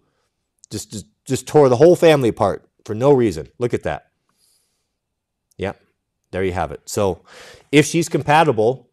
just 0.70 0.90
just, 0.90 1.06
just 1.24 1.46
tore 1.46 1.68
the 1.68 1.76
whole 1.76 1.94
family 1.94 2.28
apart 2.28 2.68
for 2.84 2.94
no 2.94 3.12
reason. 3.12 3.48
Look 3.58 3.72
at 3.72 3.84
that. 3.84 4.10
Yeah, 5.56 5.74
there 6.32 6.42
you 6.42 6.52
have 6.52 6.72
it. 6.72 6.80
So, 6.86 7.22
if 7.70 7.86
she's 7.86 8.08
compatible, 8.08 8.89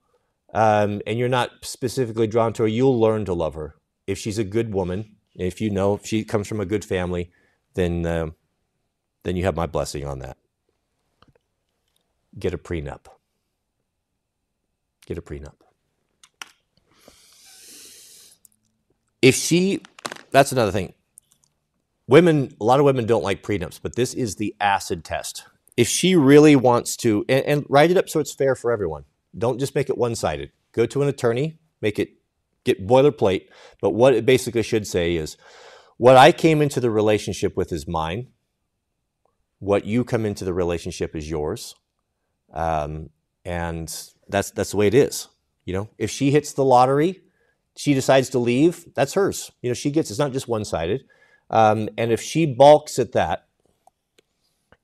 um, 0.54 1.02
and 1.06 1.20
you're 1.20 1.30
not 1.30 1.52
specifically 1.62 2.28
drawn 2.28 2.54
to 2.54 2.64
her, 2.64 2.68
you'll 2.68 3.00
learn 3.00 3.26
to 3.26 3.34
love 3.34 3.56
her. 3.56 3.76
If 4.08 4.18
she's 4.18 4.38
a 4.38 4.44
good 4.44 4.74
woman, 4.74 5.16
if 5.36 5.62
you 5.62 5.70
know 5.70 5.96
if 5.96 6.06
she 6.06 6.24
comes 6.24 6.48
from 6.48 6.60
a 6.60 6.66
good 6.66 6.86
family, 6.86 7.32
then 7.74 8.06
uh, 8.06 8.30
then 9.24 9.36
you 9.36 9.44
have 9.46 9.56
my 9.56 9.66
blessing 9.68 10.06
on 10.06 10.20
that. 10.20 10.38
Get 12.38 12.54
a 12.54 12.58
prenup. 12.58 13.08
Get 15.06 15.18
a 15.18 15.22
prenup. 15.22 15.56
If 19.22 19.36
she, 19.36 19.82
that's 20.32 20.52
another 20.52 20.72
thing. 20.72 20.94
Women, 22.08 22.56
a 22.62 22.64
lot 22.64 22.80
of 22.80 22.86
women 22.86 23.06
don't 23.06 23.24
like 23.24 23.44
prenups, 23.44 23.80
but 23.82 23.96
this 23.96 24.14
is 24.14 24.36
the 24.36 24.56
acid 24.62 25.04
test. 25.04 25.44
If 25.76 25.88
she 25.90 26.16
really 26.16 26.56
wants 26.56 26.96
to, 26.98 27.26
and, 27.28 27.46
and 27.46 27.66
write 27.70 27.92
it 27.92 27.98
up 27.98 28.10
so 28.10 28.20
it's 28.20 28.34
fair 28.34 28.56
for 28.56 28.72
everyone. 28.72 29.06
Don't 29.36 29.60
just 29.60 29.76
make 29.76 29.90
it 29.90 29.98
one 29.98 30.16
sided. 30.16 30.52
Go 30.72 30.86
to 30.86 31.02
an 31.02 31.08
attorney, 31.08 31.58
make 31.82 31.98
it 32.00 32.10
get 32.64 32.86
boilerplate. 32.86 33.48
But 33.82 33.92
what 33.92 34.14
it 34.14 34.26
basically 34.26 34.64
should 34.64 34.86
say 34.86 35.16
is 35.16 35.38
what 35.98 36.18
I 36.18 36.32
came 36.32 36.62
into 36.62 36.80
the 36.80 36.92
relationship 36.92 37.58
with 37.58 37.72
is 37.72 37.88
mine. 37.88 38.28
What 39.60 39.86
you 39.86 40.04
come 40.04 40.26
into 40.26 40.46
the 40.46 40.54
relationship 40.54 41.16
is 41.16 41.30
yours. 41.30 41.74
Um, 42.54 43.10
and 43.44 43.88
that's 44.28 44.52
that's 44.52 44.72
the 44.72 44.78
way 44.78 44.88
it 44.88 44.94
is. 44.94 45.28
You 45.66 45.74
know, 45.74 45.90
if 45.98 46.12
she 46.12 46.32
hits 46.32 46.54
the 46.54 46.64
lottery, 46.64 47.22
she 47.76 47.94
decides 47.94 48.30
to 48.30 48.40
leave, 48.40 48.86
that's 48.94 49.14
hers. 49.14 49.52
You 49.62 49.70
know, 49.70 49.74
she 49.74 49.92
gets 49.92 50.10
it's 50.10 50.20
not 50.20 50.34
just 50.34 50.48
one 50.48 50.66
sided. 50.66 51.04
Um, 51.50 51.90
and 51.98 52.12
if 52.12 52.22
she 52.22 52.46
balks 52.46 53.00
at 53.00 53.14
that 53.14 53.48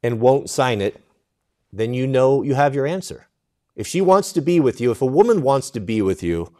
and 0.01 0.19
won't 0.19 0.49
sign 0.49 0.81
it, 0.81 1.01
then 1.71 1.93
you 1.93 2.07
know 2.07 2.43
you 2.43 2.55
have 2.55 2.75
your 2.75 2.85
answer. 2.87 3.27
If 3.75 3.87
she 3.87 4.01
wants 4.01 4.31
to 4.33 4.41
be 4.41 4.59
with 4.59 4.79
you, 4.79 4.91
if 4.91 5.01
a 5.01 5.05
woman 5.05 5.41
wants 5.41 5.69
to 5.71 5.79
be 5.79 6.01
with 6.01 6.21
you, 6.21 6.53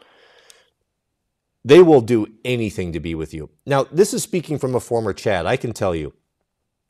they 1.64 1.80
will 1.80 2.00
do 2.00 2.26
anything 2.44 2.92
to 2.92 3.00
be 3.00 3.14
with 3.14 3.32
you. 3.32 3.50
Now, 3.64 3.84
this 3.84 4.12
is 4.12 4.22
speaking 4.22 4.58
from 4.58 4.74
a 4.74 4.80
former 4.80 5.12
Chad. 5.12 5.46
I 5.46 5.56
can 5.56 5.72
tell 5.72 5.94
you, 5.94 6.12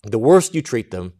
the 0.03 0.19
worse 0.19 0.53
you 0.53 0.63
treat 0.63 0.91
them, 0.91 1.15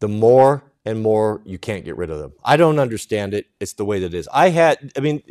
the 0.00 0.08
more 0.08 0.64
and 0.84 1.02
more 1.02 1.42
you 1.44 1.58
can't 1.58 1.84
get 1.84 1.96
rid 1.96 2.10
of 2.10 2.18
them. 2.18 2.32
I 2.42 2.56
don't 2.56 2.78
understand 2.78 3.34
it. 3.34 3.46
It's 3.60 3.74
the 3.74 3.84
way 3.84 4.00
that 4.00 4.14
it 4.14 4.14
is. 4.14 4.28
I 4.32 4.48
had, 4.48 4.92
I 4.96 5.00
mean, 5.00 5.22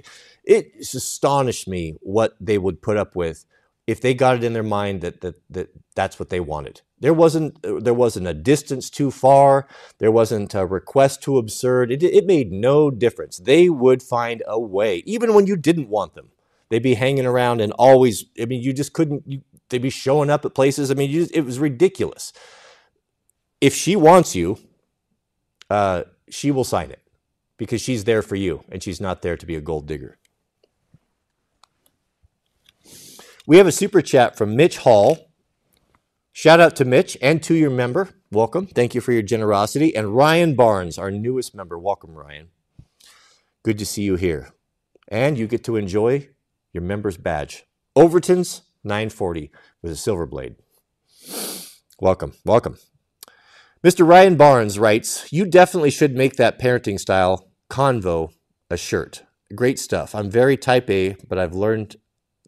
it 0.43 0.73
astonished 0.79 1.67
me 1.67 1.95
what 2.01 2.35
they 2.39 2.57
would 2.57 2.81
put 2.81 2.97
up 2.97 3.15
with 3.15 3.45
if 3.89 4.01
they 4.01 4.13
got 4.13 4.35
it 4.35 4.43
in 4.43 4.53
their 4.53 4.63
mind 4.63 5.01
that 5.01 5.21
that, 5.21 5.35
that 5.49 5.69
that's 5.95 6.19
what 6.19 6.29
they 6.29 6.39
wanted. 6.39 6.81
There 6.99 7.13
wasn't 7.13 7.61
there 7.63 7.93
wasn't 7.93 8.27
a 8.27 8.33
distance 8.33 8.89
too 8.89 9.11
far. 9.11 9.67
There 9.99 10.11
wasn't 10.11 10.53
a 10.55 10.65
request 10.65 11.23
too 11.23 11.37
absurd. 11.37 11.91
It, 11.91 12.03
it 12.03 12.25
made 12.25 12.51
no 12.51 12.91
difference. 12.91 13.37
They 13.37 13.69
would 13.69 14.03
find 14.03 14.43
a 14.47 14.59
way, 14.59 15.03
even 15.05 15.33
when 15.33 15.47
you 15.47 15.55
didn't 15.55 15.89
want 15.89 16.15
them 16.15 16.29
they'd 16.69 16.83
be 16.83 16.93
hanging 16.93 17.25
around 17.25 17.61
and 17.61 17.73
always. 17.73 18.25
I 18.41 18.45
mean, 18.45 18.61
you 18.61 18.73
just 18.73 18.93
couldn't. 18.93 19.23
You, 19.25 19.41
they'd 19.69 19.81
be 19.81 19.89
showing 19.89 20.29
up 20.29 20.45
at 20.45 20.53
places. 20.53 20.91
I 20.91 20.93
mean, 20.93 21.11
just, 21.11 21.35
it 21.35 21.41
was 21.41 21.59
ridiculous. 21.59 22.31
If 23.59 23.73
she 23.73 23.95
wants 23.95 24.35
you, 24.35 24.59
uh, 25.69 26.03
she 26.29 26.51
will 26.51 26.63
sign 26.63 26.91
it 26.91 27.01
because 27.57 27.81
she's 27.81 28.05
there 28.05 28.21
for 28.21 28.35
you 28.35 28.63
and 28.69 28.81
she's 28.81 29.01
not 29.01 29.21
there 29.23 29.35
to 29.35 29.45
be 29.47 29.55
a 29.55 29.61
gold 29.61 29.87
digger. 29.87 30.18
We 33.49 33.57
have 33.57 33.65
a 33.65 33.71
super 33.71 34.03
chat 34.03 34.37
from 34.37 34.55
Mitch 34.55 34.77
Hall. 34.77 35.31
Shout 36.31 36.59
out 36.59 36.75
to 36.75 36.85
Mitch 36.85 37.17
and 37.19 37.41
to 37.41 37.55
your 37.55 37.71
member. 37.71 38.09
Welcome. 38.29 38.67
Thank 38.67 38.93
you 38.93 39.01
for 39.01 39.11
your 39.11 39.23
generosity. 39.23 39.95
And 39.95 40.15
Ryan 40.15 40.55
Barnes, 40.55 40.99
our 40.99 41.09
newest 41.09 41.55
member. 41.55 41.79
Welcome, 41.79 42.13
Ryan. 42.13 42.49
Good 43.63 43.79
to 43.79 43.87
see 43.87 44.03
you 44.03 44.17
here. 44.17 44.49
And 45.07 45.35
you 45.35 45.47
get 45.47 45.63
to 45.63 45.77
enjoy 45.77 46.29
your 46.73 46.83
member's 46.83 47.17
badge. 47.17 47.65
Overton's 47.95 48.61
940 48.83 49.49
with 49.81 49.93
a 49.93 49.95
silver 49.95 50.27
blade. 50.27 50.57
Welcome, 51.99 52.33
welcome. 52.45 52.77
Mr. 53.83 54.07
Ryan 54.07 54.35
Barnes 54.37 54.77
writes, 54.77 55.33
You 55.33 55.47
definitely 55.47 55.89
should 55.89 56.13
make 56.15 56.35
that 56.35 56.61
parenting 56.61 56.99
style 56.99 57.49
convo 57.67 58.31
a 58.69 58.77
shirt. 58.77 59.23
Great 59.55 59.79
stuff. 59.79 60.13
I'm 60.13 60.29
very 60.29 60.55
type 60.55 60.87
A, 60.91 61.15
but 61.27 61.39
I've 61.39 61.55
learned 61.55 61.95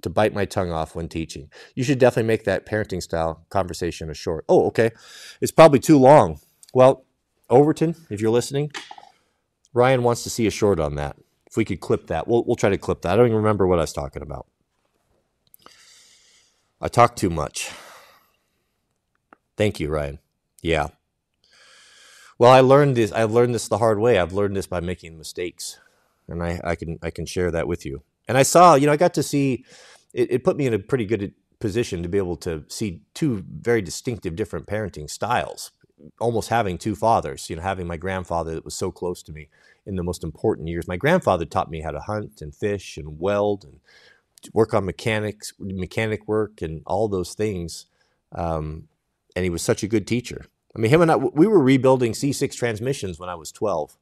to 0.01 0.09
bite 0.09 0.33
my 0.33 0.45
tongue 0.45 0.71
off 0.71 0.95
when 0.95 1.07
teaching. 1.07 1.49
You 1.75 1.83
should 1.83 1.99
definitely 1.99 2.27
make 2.27 2.43
that 2.45 2.65
parenting 2.65 3.01
style 3.01 3.45
conversation 3.49 4.09
a 4.09 4.13
short. 4.13 4.45
Oh, 4.49 4.65
okay. 4.67 4.91
It's 5.39 5.51
probably 5.51 5.79
too 5.79 5.97
long. 5.97 6.39
Well, 6.73 7.05
Overton, 7.49 7.95
if 8.09 8.21
you're 8.21 8.31
listening, 8.31 8.71
Ryan 9.73 10.03
wants 10.03 10.23
to 10.23 10.29
see 10.29 10.47
a 10.47 10.51
short 10.51 10.79
on 10.79 10.95
that. 10.95 11.17
If 11.45 11.57
we 11.57 11.65
could 11.65 11.81
clip 11.81 12.07
that, 12.07 12.27
we'll, 12.27 12.43
we'll 12.45 12.55
try 12.55 12.69
to 12.69 12.77
clip 12.77 13.01
that. 13.01 13.13
I 13.13 13.15
don't 13.15 13.25
even 13.25 13.37
remember 13.37 13.67
what 13.67 13.79
I 13.79 13.83
was 13.83 13.93
talking 13.93 14.21
about. 14.21 14.47
I 16.79 16.87
talk 16.87 17.15
too 17.15 17.29
much. 17.29 17.71
Thank 19.57 19.79
you, 19.79 19.89
Ryan. 19.89 20.19
Yeah. 20.61 20.87
Well, 22.39 22.51
I 22.51 22.61
learned 22.61 22.97
this. 22.97 23.11
I 23.11 23.25
learned 23.25 23.53
this 23.53 23.67
the 23.67 23.77
hard 23.77 23.99
way. 23.99 24.17
I've 24.17 24.33
learned 24.33 24.55
this 24.55 24.65
by 24.65 24.79
making 24.79 25.17
mistakes, 25.17 25.77
and 26.27 26.41
I, 26.41 26.59
I 26.63 26.75
can 26.75 26.97
I 27.03 27.11
can 27.11 27.27
share 27.27 27.51
that 27.51 27.67
with 27.67 27.85
you. 27.85 28.01
And 28.31 28.37
I 28.37 28.43
saw, 28.43 28.75
you 28.75 28.85
know, 28.85 28.93
I 28.93 28.97
got 28.97 29.13
to 29.15 29.23
see. 29.23 29.65
It, 30.13 30.31
it 30.31 30.43
put 30.45 30.55
me 30.55 30.65
in 30.65 30.73
a 30.73 30.79
pretty 30.79 31.05
good 31.05 31.33
position 31.59 32.01
to 32.01 32.07
be 32.07 32.17
able 32.17 32.37
to 32.37 32.63
see 32.69 33.01
two 33.13 33.43
very 33.45 33.81
distinctive, 33.81 34.37
different 34.37 34.67
parenting 34.67 35.09
styles. 35.09 35.71
Almost 36.17 36.47
having 36.47 36.77
two 36.77 36.95
fathers. 36.95 37.49
You 37.49 37.57
know, 37.57 37.61
having 37.61 37.87
my 37.87 37.97
grandfather 37.97 38.55
that 38.55 38.63
was 38.63 38.73
so 38.73 38.89
close 38.89 39.21
to 39.23 39.33
me, 39.33 39.49
in 39.85 39.97
the 39.97 40.03
most 40.03 40.23
important 40.23 40.69
years. 40.69 40.87
My 40.87 40.95
grandfather 40.95 41.43
taught 41.43 41.69
me 41.69 41.81
how 41.81 41.91
to 41.91 41.99
hunt 41.99 42.41
and 42.41 42.55
fish 42.55 42.95
and 42.95 43.19
weld 43.19 43.65
and 43.65 43.81
work 44.53 44.73
on 44.73 44.85
mechanics, 44.85 45.51
mechanic 45.59 46.25
work, 46.25 46.61
and 46.61 46.83
all 46.85 47.09
those 47.09 47.33
things. 47.33 47.87
Um, 48.31 48.87
and 49.35 49.43
he 49.43 49.49
was 49.49 49.61
such 49.61 49.83
a 49.83 49.89
good 49.89 50.07
teacher. 50.07 50.45
I 50.73 50.79
mean, 50.79 50.89
him 50.89 51.01
and 51.01 51.11
I, 51.11 51.17
we 51.17 51.47
were 51.47 51.59
rebuilding 51.59 52.13
C6 52.13 52.55
transmissions 52.55 53.19
when 53.19 53.27
I 53.27 53.35
was 53.35 53.51
12, 53.51 53.97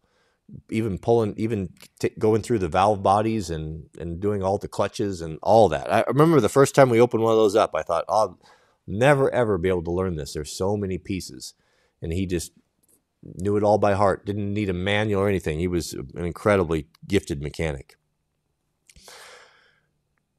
even 0.70 0.98
pulling, 0.98 1.34
even 1.38 1.70
t- 2.00 2.12
going 2.18 2.42
through 2.42 2.60
the 2.60 2.68
valve 2.68 3.04
bodies 3.04 3.50
and, 3.50 3.86
and 4.00 4.20
doing 4.20 4.44
all 4.44 4.58
the 4.58 4.68
clutches 4.68 5.22
and 5.22 5.40
all 5.42 5.70
that. 5.70 5.92
I 5.92 6.04
remember 6.08 6.40
the 6.40 6.50
first 6.50 6.76
time 6.76 6.90
we 6.90 7.02
opened 7.02 7.24
one 7.24 7.34
of 7.34 7.38
those 7.38 7.56
up, 7.56 7.72
I 7.76 7.84
thought, 7.84 8.06
I'll 8.10 8.40
never, 8.88 9.32
ever 9.34 9.58
be 9.58 9.70
able 9.70 9.84
to 9.84 9.92
learn 9.92 10.16
this. 10.16 10.34
There's 10.34 10.52
so 10.52 10.76
many 10.76 10.98
pieces. 10.98 11.54
And 12.02 12.14
he 12.14 12.26
just 12.26 12.52
knew 13.24 13.58
it 13.58 13.64
all 13.64 13.78
by 13.78 13.94
heart, 13.94 14.26
didn't 14.26 14.54
need 14.54 14.70
a 14.70 14.74
manual 14.74 15.22
or 15.22 15.30
anything. 15.30 15.60
He 15.60 15.68
was 15.68 15.94
an 15.94 16.26
incredibly 16.26 16.88
gifted 17.08 17.42
mechanic. 17.42 17.96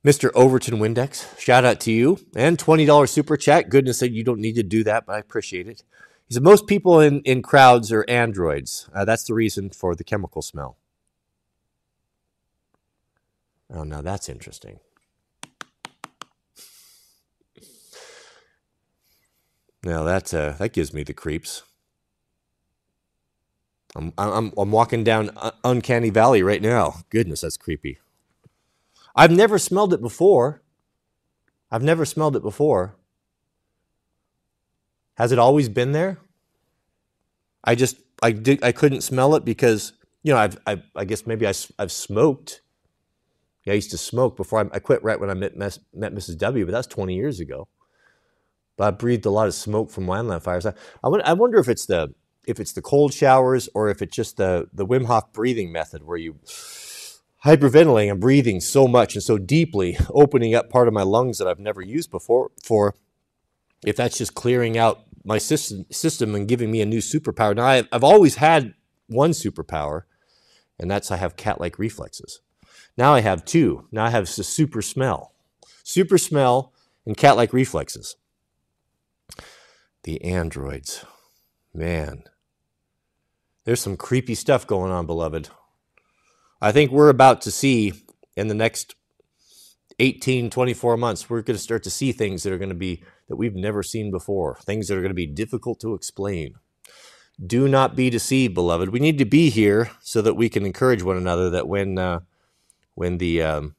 Mr. 0.05 0.31
Overton 0.35 0.79
Windex, 0.79 1.39
shout 1.39 1.65
out 1.65 1.79
to 1.81 1.93
you. 1.93 2.19
And 2.35 2.57
$20 2.57 3.09
super 3.09 3.37
chat. 3.37 3.69
Goodness 3.69 4.01
you 4.01 4.25
don't 4.25 4.41
need 4.41 4.55
to 4.55 4.63
do 4.63 4.83
that, 4.85 5.05
but 5.05 5.15
I 5.15 5.19
appreciate 5.19 5.69
it. 5.69 5.83
He 6.31 6.35
said, 6.35 6.45
Most 6.45 6.69
people 6.69 7.01
in, 7.01 7.23
in 7.23 7.43
crowds 7.43 7.91
are 7.91 8.05
androids. 8.09 8.89
Uh, 8.95 9.05
that's 9.05 9.25
the 9.25 9.35
reason 9.35 9.69
for 9.71 9.97
the 9.97 10.05
chemical 10.05 10.43
smell. 10.43 10.79
Oh, 13.69 13.83
now 13.83 14.01
that's 14.01 14.29
interesting. 14.29 14.79
Now 19.83 20.05
that 20.05 20.33
uh, 20.33 20.53
that 20.53 20.73
gives 20.73 20.95
me 20.95 21.03
the 21.03 21.13
creeps. 21.13 21.65
I'm, 23.97 24.13
I'm, 24.17 24.53
I'm 24.57 24.71
walking 24.71 25.03
down 25.03 25.31
Uncanny 25.65 26.11
Valley 26.11 26.45
right 26.45 26.63
now. 26.63 26.99
Goodness, 27.11 27.41
that's 27.41 27.57
creepy. 27.57 27.99
I've 29.17 29.33
never 29.33 29.59
smelled 29.59 29.93
it 29.93 30.01
before. 30.01 30.63
I've 31.73 31.83
never 31.83 32.05
smelled 32.05 32.37
it 32.37 32.43
before. 32.43 32.95
Has 35.21 35.33
it 35.33 35.39
always 35.39 35.69
been 35.69 35.93
there? 35.93 36.19
I 37.63 37.75
just 37.75 37.99
I 38.23 38.33
did 38.33 38.65
I 38.65 38.73
couldn't 38.73 39.03
smell 39.03 39.35
it 39.35 39.45
because 39.45 39.93
you 40.23 40.33
know 40.33 40.39
I've, 40.39 40.59
I've 40.67 40.83
I 40.97 41.05
guess 41.05 41.27
maybe 41.27 41.47
I, 41.47 41.53
have 41.79 41.93
smoked. 41.93 42.63
Yeah, 43.67 43.75
I 43.75 43.77
used 43.77 43.91
to 43.91 43.99
smoke 43.99 44.35
before 44.35 44.61
I, 44.61 44.77
I 44.77 44.79
quit 44.79 45.05
right 45.05 45.21
when 45.21 45.29
I 45.29 45.35
met 45.35 45.59
met 45.59 46.15
Mrs. 46.15 46.39
W, 46.39 46.65
but 46.65 46.73
that's 46.73 46.87
20 46.87 47.15
years 47.15 47.39
ago. 47.39 47.69
But 48.79 48.87
I 48.87 48.91
breathed 48.93 49.27
a 49.27 49.31
lot 49.31 49.47
of 49.47 49.53
smoke 49.53 49.91
from 49.91 50.07
wildland 50.07 50.43
fires. 50.43 50.65
I, 50.65 50.73
I, 51.05 51.09
I 51.09 51.35
wonder 51.35 51.59
if 51.59 51.69
it's 51.69 51.85
the 51.85 52.15
if 52.47 52.59
it's 52.59 52.73
the 52.73 52.81
cold 52.81 53.13
showers 53.13 53.69
or 53.75 53.91
if 53.91 54.01
it's 54.01 54.17
just 54.17 54.39
the, 54.39 54.69
the 54.73 54.87
Wim 54.87 55.05
Hof 55.05 55.35
breathing 55.35 55.71
method 55.71 56.03
where 56.03 56.17
you 56.17 56.37
hyperventilating, 57.45 58.11
I'm 58.11 58.21
breathing 58.21 58.59
so 58.61 58.89
much 58.89 59.17
and 59.17 59.23
so 59.23 59.37
deeply, 59.37 59.99
opening 60.09 60.55
up 60.55 60.71
part 60.71 60.89
of 60.89 60.95
my 60.95 61.03
lungs 61.03 61.37
that 61.37 61.47
I've 61.47 61.59
never 61.59 61.83
used 61.83 62.11
before. 62.11 62.53
For 62.65 62.95
if 63.85 63.97
that's 63.97 64.17
just 64.17 64.35
clearing 64.35 64.79
out 64.79 65.05
my 65.25 65.39
system, 65.39 65.87
system 65.91 66.35
and 66.35 66.49
giving 66.49 66.71
me 66.71 66.81
a 66.81 66.87
new 66.87 67.01
superpower. 67.01 67.55
Now, 67.55 67.67
I've, 67.67 67.89
I've 67.93 68.05
always 68.05 68.37
had 68.37 68.75
one 69.07 69.31
superpower, 69.31 70.03
and 70.79 70.91
that's 70.91 71.11
I 71.11 71.17
have 71.17 71.37
cat 71.37 71.61
like 71.61 71.79
reflexes. 71.79 72.41
Now 72.97 73.15
I 73.15 73.21
have 73.21 73.45
two. 73.45 73.87
Now 73.93 74.07
I 74.07 74.11
have 74.11 74.29
super 74.29 74.83
smell. 74.83 75.35
Super 75.83 76.19
smell 76.19 76.73
and 77.07 77.17
cat 77.17 77.37
like 77.37 77.53
reflexes. 77.53 78.17
The 80.03 80.23
androids. 80.23 81.05
Man, 81.73 82.25
there's 83.65 83.81
some 83.81 83.97
creepy 83.97 84.35
stuff 84.35 84.67
going 84.67 84.91
on, 84.91 85.07
beloved. 85.07 85.51
I 86.61 86.73
think 86.73 86.91
we're 86.91 87.09
about 87.09 87.43
to 87.43 87.51
see 87.51 87.93
in 88.37 88.49
the 88.49 88.55
next 88.55 88.95
18, 90.01 90.51
24 90.51 90.97
months, 90.97 91.31
we're 91.31 91.43
going 91.43 91.57
to 91.57 91.63
start 91.63 91.83
to 91.85 91.91
see 91.91 92.13
things 92.13 92.43
that 92.43 92.53
are 92.53 92.59
going 92.59 92.71
to 92.71 92.75
be 92.75 93.05
that 93.29 93.37
we've 93.37 93.55
never 93.55 93.83
seen 93.83 94.11
before, 94.11 94.57
things 94.63 94.89
that 94.89 94.97
are 94.97 95.03
going 95.03 95.11
to 95.11 95.15
be 95.15 95.27
difficult 95.27 95.79
to 95.81 95.95
explain. 95.95 96.55
Do 97.45 97.69
not 97.69 97.97
be 97.97 98.11
deceived, 98.11 98.55
beloved. 98.55 98.91
We 98.91 99.01
need 99.01 99.19
to 99.19 99.25
be 99.25 99.51
here 99.51 99.91
so 100.01 100.23
that 100.23 100.35
we 100.35 100.49
can 100.49 100.67
encourage 100.67 101.03
one 101.03 101.17
another 101.17 101.51
that 101.51 101.69
when 101.69 101.99
uh, 101.99 102.21
when 102.95 103.19
the 103.19 103.43
um, 103.43 103.77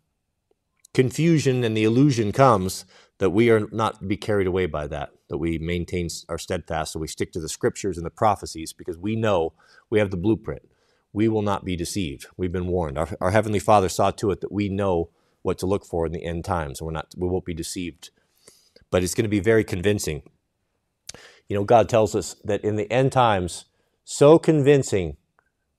confusion 0.94 1.64
and 1.64 1.76
the 1.76 1.84
illusion 1.84 2.32
comes, 2.32 2.86
that 3.20 3.32
we 3.32 3.50
are 3.52 3.68
not 3.72 4.08
be 4.08 4.18
carried 4.18 4.48
away 4.48 4.66
by 4.66 4.88
that, 4.88 5.12
that 5.30 5.38
we 5.38 5.60
maintain 5.60 6.10
our 6.28 6.40
steadfast, 6.40 6.94
so 6.94 7.00
we 7.00 7.08
stick 7.08 7.32
to 7.34 7.40
the 7.40 7.50
scriptures 7.50 7.98
and 7.98 8.06
the 8.06 8.12
prophecies 8.12 8.74
because 8.74 8.98
we 8.98 9.16
know 9.16 9.54
we 9.90 10.00
have 10.00 10.12
the 10.12 10.18
blueprint. 10.18 10.64
We 11.14 11.28
will 11.28 11.44
not 11.44 11.66
be 11.66 11.76
deceived. 11.76 12.26
We've 12.38 12.52
been 12.52 12.68
warned. 12.68 12.98
Our, 12.98 13.10
our 13.20 13.32
Heavenly 13.32 13.60
Father 13.60 13.90
saw 13.90 14.12
to 14.12 14.32
it 14.32 14.42
that 14.42 14.52
we 14.52 14.70
know 14.70 15.10
what 15.42 15.58
to 15.60 15.66
look 15.66 15.86
for 15.86 16.06
in 16.06 16.12
the 16.12 16.24
end 16.24 16.46
times, 16.46 16.80
and 16.80 16.86
we're 16.86 16.94
not, 16.94 17.14
we 17.18 17.28
won't 17.28 17.46
be 17.46 17.54
deceived. 17.54 18.10
But 18.90 19.04
it's 19.04 19.16
going 19.16 19.24
to 19.24 19.30
be 19.30 19.40
very 19.40 19.64
convincing. 19.64 20.24
You 21.48 21.56
know, 21.56 21.64
God 21.64 21.90
tells 21.90 22.16
us 22.16 22.36
that 22.44 22.64
in 22.64 22.76
the 22.76 22.92
end 22.92 23.12
times, 23.12 23.66
so 24.04 24.40
convincing 24.40 25.18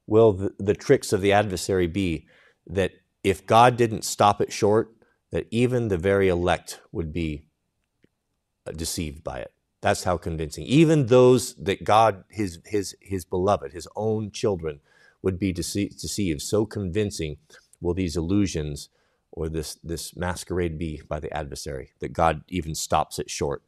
will 0.06 0.32
the, 0.32 0.54
the 0.58 0.74
tricks 0.74 1.12
of 1.12 1.20
the 1.20 1.32
adversary 1.32 1.86
be 1.86 2.26
that 2.66 2.92
if 3.22 3.46
God 3.46 3.76
didn't 3.76 4.04
stop 4.04 4.40
it 4.40 4.52
short, 4.52 4.94
that 5.30 5.46
even 5.50 5.88
the 5.88 5.98
very 5.98 6.28
elect 6.28 6.80
would 6.90 7.12
be 7.12 7.46
uh, 8.66 8.72
deceived 8.72 9.24
by 9.24 9.38
it. 9.38 9.52
That's 9.80 10.04
how 10.04 10.16
convincing. 10.16 10.64
Even 10.64 11.06
those 11.06 11.54
that 11.56 11.84
God, 11.84 12.24
his 12.30 12.60
his 12.66 12.94
his 13.00 13.24
beloved, 13.24 13.72
his 13.72 13.88
own 13.96 14.30
children, 14.30 14.80
would 15.22 15.38
be 15.38 15.52
dece- 15.52 16.00
deceived. 16.00 16.42
So 16.42 16.66
convincing 16.66 17.38
will 17.80 17.94
these 17.94 18.16
illusions 18.16 18.90
or 19.32 19.48
this 19.48 19.76
this 19.84 20.16
masquerade 20.16 20.78
be 20.78 21.02
by 21.08 21.20
the 21.20 21.34
adversary 21.36 21.92
that 22.00 22.12
God 22.12 22.42
even 22.48 22.74
stops 22.74 23.18
it 23.18 23.30
short. 23.30 23.62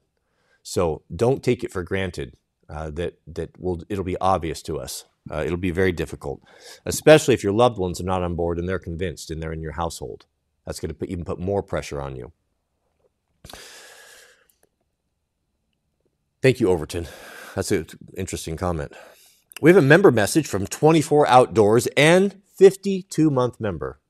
So 0.62 1.02
don't 1.14 1.42
take 1.42 1.64
it 1.64 1.72
for 1.72 1.82
granted 1.82 2.36
uh, 2.70 2.90
that 2.92 3.18
that 3.26 3.60
will 3.60 3.82
it'll 3.88 4.04
be 4.04 4.18
obvious 4.20 4.62
to 4.62 4.78
us. 4.78 5.06
Uh, 5.30 5.42
it'll 5.44 5.56
be 5.56 5.70
very 5.72 5.92
difficult, 5.92 6.42
especially 6.86 7.34
if 7.34 7.44
your 7.44 7.52
loved 7.52 7.78
ones 7.78 8.00
are 8.00 8.04
not 8.04 8.22
on 8.22 8.36
board 8.36 8.58
and 8.58 8.68
they're 8.68 8.78
convinced 8.78 9.30
and 9.30 9.42
they're 9.42 9.54
in 9.54 9.62
your 9.62 9.72
household. 9.72 10.26
That's 10.66 10.80
going 10.80 10.90
to 10.90 10.94
put, 10.94 11.08
even 11.08 11.24
put 11.24 11.38
more 11.40 11.62
pressure 11.62 12.00
on 12.00 12.16
you. 12.16 12.32
Thank 16.42 16.60
you, 16.60 16.68
Overton. 16.68 17.08
That's 17.54 17.72
an 17.72 17.86
interesting 18.16 18.56
comment. 18.56 18.92
We 19.62 19.70
have 19.70 19.76
a 19.78 19.82
member 19.82 20.10
message 20.10 20.46
from 20.46 20.66
24 20.66 21.26
Outdoors 21.28 21.86
and 21.96 22.40
52 22.56 23.30
month 23.30 23.60
member. 23.60 24.00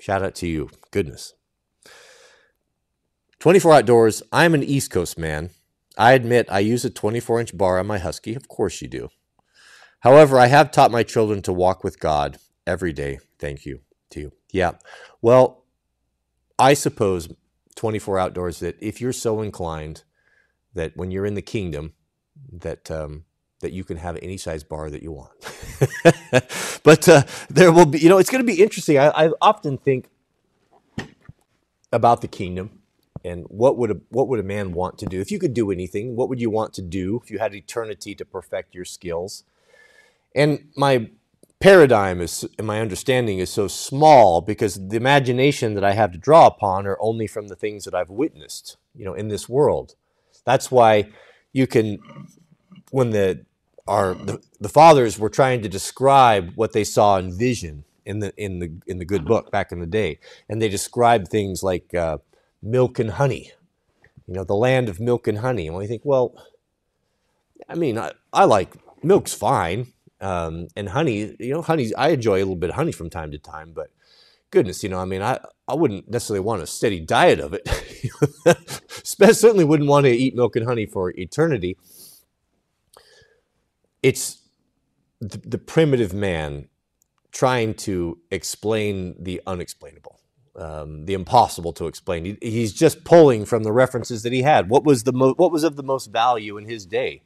Shout 0.00 0.22
out 0.22 0.34
to 0.36 0.46
you. 0.46 0.70
Goodness. 0.90 1.34
24 3.38 3.74
Outdoors, 3.74 4.22
I'm 4.32 4.54
an 4.54 4.62
East 4.62 4.90
Coast 4.90 5.18
man. 5.18 5.50
I 5.96 6.12
admit 6.12 6.46
I 6.48 6.60
use 6.60 6.84
a 6.84 6.90
24 6.90 7.40
inch 7.40 7.56
bar 7.56 7.78
on 7.78 7.86
my 7.86 7.98
Husky. 7.98 8.34
Of 8.34 8.48
course 8.48 8.80
you 8.82 8.88
do. 8.88 9.10
However, 10.00 10.38
I 10.38 10.46
have 10.46 10.70
taught 10.70 10.90
my 10.90 11.02
children 11.02 11.42
to 11.42 11.52
walk 11.52 11.84
with 11.84 12.00
God 12.00 12.38
every 12.66 12.92
day. 12.92 13.20
Thank 13.38 13.64
you 13.64 13.80
to 14.10 14.20
you. 14.20 14.32
Yeah. 14.50 14.72
Well, 15.22 15.64
I 16.58 16.74
suppose 16.74 17.28
24 17.76 18.18
Outdoors 18.18 18.60
that 18.60 18.76
if 18.80 19.00
you're 19.00 19.12
so 19.12 19.40
inclined 19.40 20.04
that 20.74 20.96
when 20.96 21.10
you're 21.10 21.26
in 21.26 21.34
the 21.34 21.42
kingdom, 21.42 21.94
that 22.52 22.90
um, 22.90 23.24
that 23.64 23.72
you 23.72 23.82
can 23.82 23.96
have 23.96 24.16
any 24.22 24.36
size 24.36 24.62
bar 24.62 24.90
that 24.90 25.02
you 25.02 25.10
want. 25.10 25.32
but 26.82 27.08
uh, 27.08 27.22
there 27.50 27.72
will 27.72 27.86
be, 27.86 27.98
you 27.98 28.08
know, 28.08 28.18
it's 28.18 28.30
going 28.30 28.44
to 28.44 28.52
be 28.52 28.62
interesting. 28.62 28.98
I, 28.98 29.08
I, 29.08 29.30
often 29.40 29.78
think 29.78 30.08
about 31.92 32.20
the 32.20 32.28
kingdom 32.28 32.82
and 33.24 33.44
what 33.48 33.76
would 33.78 33.90
a 33.90 33.96
what 34.10 34.28
would 34.28 34.38
a 34.38 34.44
man 34.44 34.72
want 34.72 34.98
to 34.98 35.06
do 35.06 35.20
if 35.20 35.30
you 35.30 35.38
could 35.38 35.54
do 35.54 35.70
anything? 35.70 36.14
What 36.14 36.28
would 36.28 36.40
you 36.40 36.50
want 36.50 36.74
to 36.74 36.82
do 36.82 37.20
if 37.24 37.30
you 37.30 37.38
had 37.38 37.54
eternity 37.54 38.14
to 38.14 38.24
perfect 38.24 38.74
your 38.74 38.84
skills? 38.84 39.44
And 40.34 40.68
my 40.76 41.10
paradigm 41.60 42.20
is, 42.20 42.46
and 42.58 42.66
my 42.66 42.80
understanding 42.80 43.38
is 43.38 43.50
so 43.50 43.68
small 43.68 44.42
because 44.42 44.88
the 44.88 44.96
imagination 44.96 45.72
that 45.74 45.84
I 45.84 45.92
have 45.92 46.12
to 46.12 46.18
draw 46.18 46.46
upon 46.46 46.86
are 46.86 46.98
only 47.00 47.26
from 47.26 47.48
the 47.48 47.56
things 47.56 47.84
that 47.84 47.94
I've 47.94 48.10
witnessed, 48.10 48.76
you 48.94 49.04
know, 49.04 49.14
in 49.14 49.28
this 49.28 49.48
world. 49.48 49.94
That's 50.44 50.70
why 50.70 51.10
you 51.54 51.66
can, 51.66 52.00
when 52.90 53.10
the 53.10 53.46
our 53.86 54.14
the, 54.14 54.42
the 54.60 54.68
fathers 54.68 55.18
were 55.18 55.28
trying 55.28 55.62
to 55.62 55.68
describe 55.68 56.52
what 56.54 56.72
they 56.72 56.84
saw 56.84 57.18
in 57.18 57.36
vision 57.36 57.84
in 58.04 58.20
the 58.20 58.32
in 58.36 58.58
the 58.58 58.72
in 58.86 58.98
the 58.98 59.04
good 59.04 59.24
book 59.24 59.50
back 59.50 59.72
in 59.72 59.80
the 59.80 59.86
day, 59.86 60.18
and 60.48 60.60
they 60.60 60.68
described 60.68 61.28
things 61.28 61.62
like 61.62 61.94
uh, 61.94 62.18
milk 62.62 62.98
and 62.98 63.12
honey, 63.12 63.52
you 64.26 64.34
know, 64.34 64.44
the 64.44 64.54
land 64.54 64.88
of 64.88 65.00
milk 65.00 65.26
and 65.26 65.38
honey. 65.38 65.66
And 65.66 65.76
we 65.76 65.86
think, 65.86 66.02
well, 66.04 66.34
I 67.68 67.74
mean, 67.74 67.98
I, 67.98 68.12
I 68.32 68.44
like 68.44 68.74
milk's 69.02 69.34
fine, 69.34 69.92
um, 70.20 70.68
and 70.76 70.88
honey, 70.88 71.36
you 71.38 71.52
know, 71.52 71.62
honey. 71.62 71.94
I 71.94 72.08
enjoy 72.10 72.36
a 72.36 72.40
little 72.40 72.56
bit 72.56 72.70
of 72.70 72.76
honey 72.76 72.92
from 72.92 73.10
time 73.10 73.30
to 73.32 73.38
time, 73.38 73.72
but 73.74 73.90
goodness, 74.50 74.82
you 74.82 74.88
know, 74.88 74.98
I 74.98 75.04
mean, 75.04 75.20
I, 75.20 75.40
I 75.68 75.74
wouldn't 75.74 76.10
necessarily 76.10 76.44
want 76.44 76.62
a 76.62 76.66
steady 76.66 77.00
diet 77.00 77.40
of 77.40 77.54
it. 77.54 77.68
Certainly 79.04 79.64
wouldn't 79.64 79.88
want 79.88 80.04
to 80.06 80.12
eat 80.12 80.36
milk 80.36 80.56
and 80.56 80.66
honey 80.66 80.86
for 80.86 81.10
eternity 81.10 81.76
it's 84.04 84.42
the, 85.20 85.38
the 85.38 85.58
primitive 85.58 86.12
man 86.12 86.68
trying 87.32 87.74
to 87.74 88.18
explain 88.30 89.16
the 89.18 89.40
unexplainable, 89.46 90.20
um, 90.56 91.06
the 91.06 91.14
impossible 91.14 91.72
to 91.72 91.86
explain. 91.86 92.24
He, 92.26 92.38
he's 92.42 92.72
just 92.74 93.04
pulling 93.04 93.46
from 93.46 93.64
the 93.64 93.72
references 93.72 94.22
that 94.22 94.32
he 94.32 94.42
had. 94.42 94.68
What 94.68 94.84
was 94.84 95.04
the 95.04 95.12
mo- 95.14 95.34
what 95.38 95.50
was 95.50 95.64
of 95.64 95.76
the 95.76 95.82
most 95.82 96.12
value 96.12 96.58
in 96.58 96.66
his 96.66 96.86
day? 96.86 97.22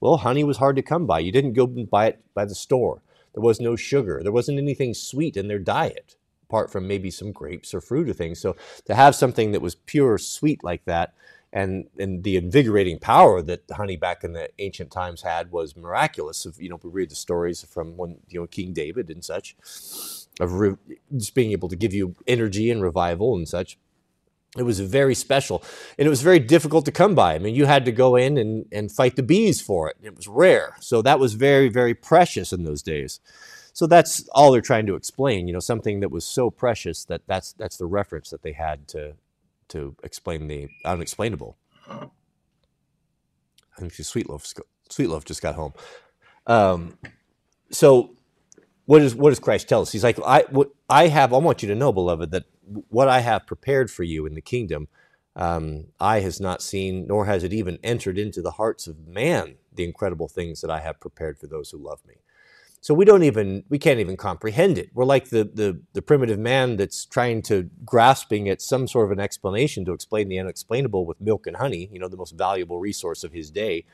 Well, 0.00 0.18
honey 0.18 0.44
was 0.44 0.58
hard 0.58 0.76
to 0.76 0.82
come 0.82 1.06
by. 1.06 1.18
You 1.18 1.32
didn't 1.32 1.54
go 1.54 1.66
buy 1.66 2.06
it 2.06 2.20
by 2.32 2.44
the 2.46 2.54
store. 2.54 3.02
There 3.34 3.42
was 3.42 3.60
no 3.60 3.76
sugar. 3.76 4.20
There 4.22 4.32
wasn't 4.32 4.58
anything 4.58 4.94
sweet 4.94 5.36
in 5.36 5.48
their 5.48 5.58
diet, 5.58 6.16
apart 6.48 6.70
from 6.70 6.88
maybe 6.88 7.10
some 7.10 7.32
grapes 7.32 7.74
or 7.74 7.80
fruit 7.80 8.08
or 8.08 8.14
things. 8.14 8.40
So 8.40 8.56
to 8.86 8.94
have 8.94 9.14
something 9.16 9.52
that 9.52 9.62
was 9.62 9.74
pure 9.74 10.18
sweet 10.18 10.64
like 10.64 10.84
that 10.86 11.14
and 11.52 11.86
and 11.98 12.22
the 12.22 12.36
invigorating 12.36 12.98
power 12.98 13.42
that 13.42 13.62
honey 13.72 13.96
back 13.96 14.22
in 14.22 14.32
the 14.32 14.48
ancient 14.58 14.90
times 14.90 15.22
had 15.22 15.50
was 15.50 15.76
miraculous. 15.76 16.46
If 16.46 16.60
you 16.60 16.68
know, 16.68 16.80
we 16.82 16.90
read 16.90 17.10
the 17.10 17.16
stories 17.16 17.62
from 17.64 17.96
when 17.96 18.18
you 18.28 18.40
know 18.40 18.46
King 18.46 18.72
David 18.72 19.10
and 19.10 19.24
such, 19.24 19.56
of 20.38 20.52
re- 20.54 20.76
just 21.16 21.34
being 21.34 21.52
able 21.52 21.68
to 21.68 21.76
give 21.76 21.92
you 21.92 22.14
energy 22.26 22.70
and 22.70 22.82
revival 22.82 23.34
and 23.36 23.48
such. 23.48 23.78
It 24.58 24.64
was 24.64 24.80
very 24.80 25.14
special, 25.14 25.62
and 25.96 26.06
it 26.06 26.10
was 26.10 26.22
very 26.22 26.40
difficult 26.40 26.84
to 26.86 26.92
come 26.92 27.14
by. 27.14 27.34
I 27.34 27.38
mean, 27.38 27.54
you 27.54 27.66
had 27.66 27.84
to 27.84 27.92
go 27.92 28.16
in 28.16 28.36
and, 28.36 28.66
and 28.72 28.90
fight 28.90 29.14
the 29.14 29.22
bees 29.22 29.60
for 29.60 29.88
it. 29.88 29.96
It 30.02 30.16
was 30.16 30.26
rare, 30.26 30.74
so 30.80 31.02
that 31.02 31.20
was 31.20 31.34
very 31.34 31.68
very 31.68 31.94
precious 31.94 32.52
in 32.52 32.64
those 32.64 32.82
days. 32.82 33.20
So 33.72 33.86
that's 33.86 34.28
all 34.30 34.50
they're 34.50 34.60
trying 34.60 34.86
to 34.86 34.96
explain. 34.96 35.46
You 35.46 35.52
know, 35.52 35.60
something 35.60 36.00
that 36.00 36.10
was 36.10 36.24
so 36.24 36.50
precious 36.50 37.04
that 37.04 37.22
that's 37.28 37.52
that's 37.52 37.76
the 37.76 37.86
reference 37.86 38.30
that 38.30 38.42
they 38.42 38.52
had 38.52 38.88
to 38.88 39.14
to 39.70 39.96
explain 40.04 40.48
the 40.48 40.68
unexplainable. 40.84 41.58
I 43.76 43.80
think 43.80 43.92
Sweetloaf, 43.94 44.60
Sweetloaf 44.90 45.24
just 45.24 45.42
got 45.42 45.54
home. 45.56 45.74
Um, 46.46 46.98
so, 47.70 48.16
what 48.86 49.00
does 49.00 49.14
what 49.14 49.30
does 49.30 49.40
Christ 49.40 49.68
tell 49.68 49.82
us? 49.82 49.92
He's 49.92 50.04
like, 50.04 50.18
I 50.26 50.44
what 50.50 50.70
I 50.88 51.08
have. 51.08 51.32
I 51.32 51.38
want 51.38 51.62
you 51.62 51.68
to 51.68 51.74
know, 51.74 51.92
beloved, 51.92 52.30
that 52.32 52.44
what 52.88 53.08
I 53.08 53.20
have 53.20 53.46
prepared 53.46 53.90
for 53.90 54.04
you 54.04 54.26
in 54.26 54.34
the 54.34 54.42
kingdom, 54.42 54.88
um, 55.36 55.86
eye 56.00 56.20
has 56.20 56.40
not 56.40 56.62
seen, 56.62 57.06
nor 57.06 57.26
has 57.26 57.44
it 57.44 57.52
even 57.52 57.78
entered 57.84 58.18
into 58.18 58.42
the 58.42 58.52
hearts 58.52 58.86
of 58.86 59.06
man. 59.06 59.56
The 59.72 59.84
incredible 59.84 60.28
things 60.28 60.60
that 60.62 60.70
I 60.70 60.80
have 60.80 61.00
prepared 61.00 61.38
for 61.38 61.46
those 61.46 61.70
who 61.70 61.78
love 61.78 62.00
me. 62.06 62.16
So 62.80 62.94
we 62.94 63.04
don't 63.04 63.24
even 63.24 63.64
we 63.68 63.78
can't 63.78 64.00
even 64.00 64.16
comprehend 64.16 64.78
it. 64.78 64.90
We're 64.94 65.04
like 65.04 65.30
the 65.30 65.44
the, 65.44 65.80
the 65.94 66.02
primitive 66.02 66.38
man 66.38 66.76
that's 66.76 67.04
trying 67.04 67.42
to 67.42 67.70
grasping 67.84 68.48
at 68.48 68.62
some 68.62 68.88
sort 68.88 69.06
of 69.06 69.12
an 69.12 69.20
explanation 69.20 69.84
to 69.86 69.92
explain 69.92 70.28
the 70.28 70.38
unexplainable 70.38 71.06
with 71.06 71.20
milk 71.20 71.46
and 71.46 71.56
honey, 71.56 71.90
you 71.92 72.00
know, 72.00 72.08
the 72.08 72.16
most 72.16 72.32
valuable 72.38 72.80
resource 72.80 73.24
of 73.24 73.32
his 73.32 73.50
day. 73.50 73.84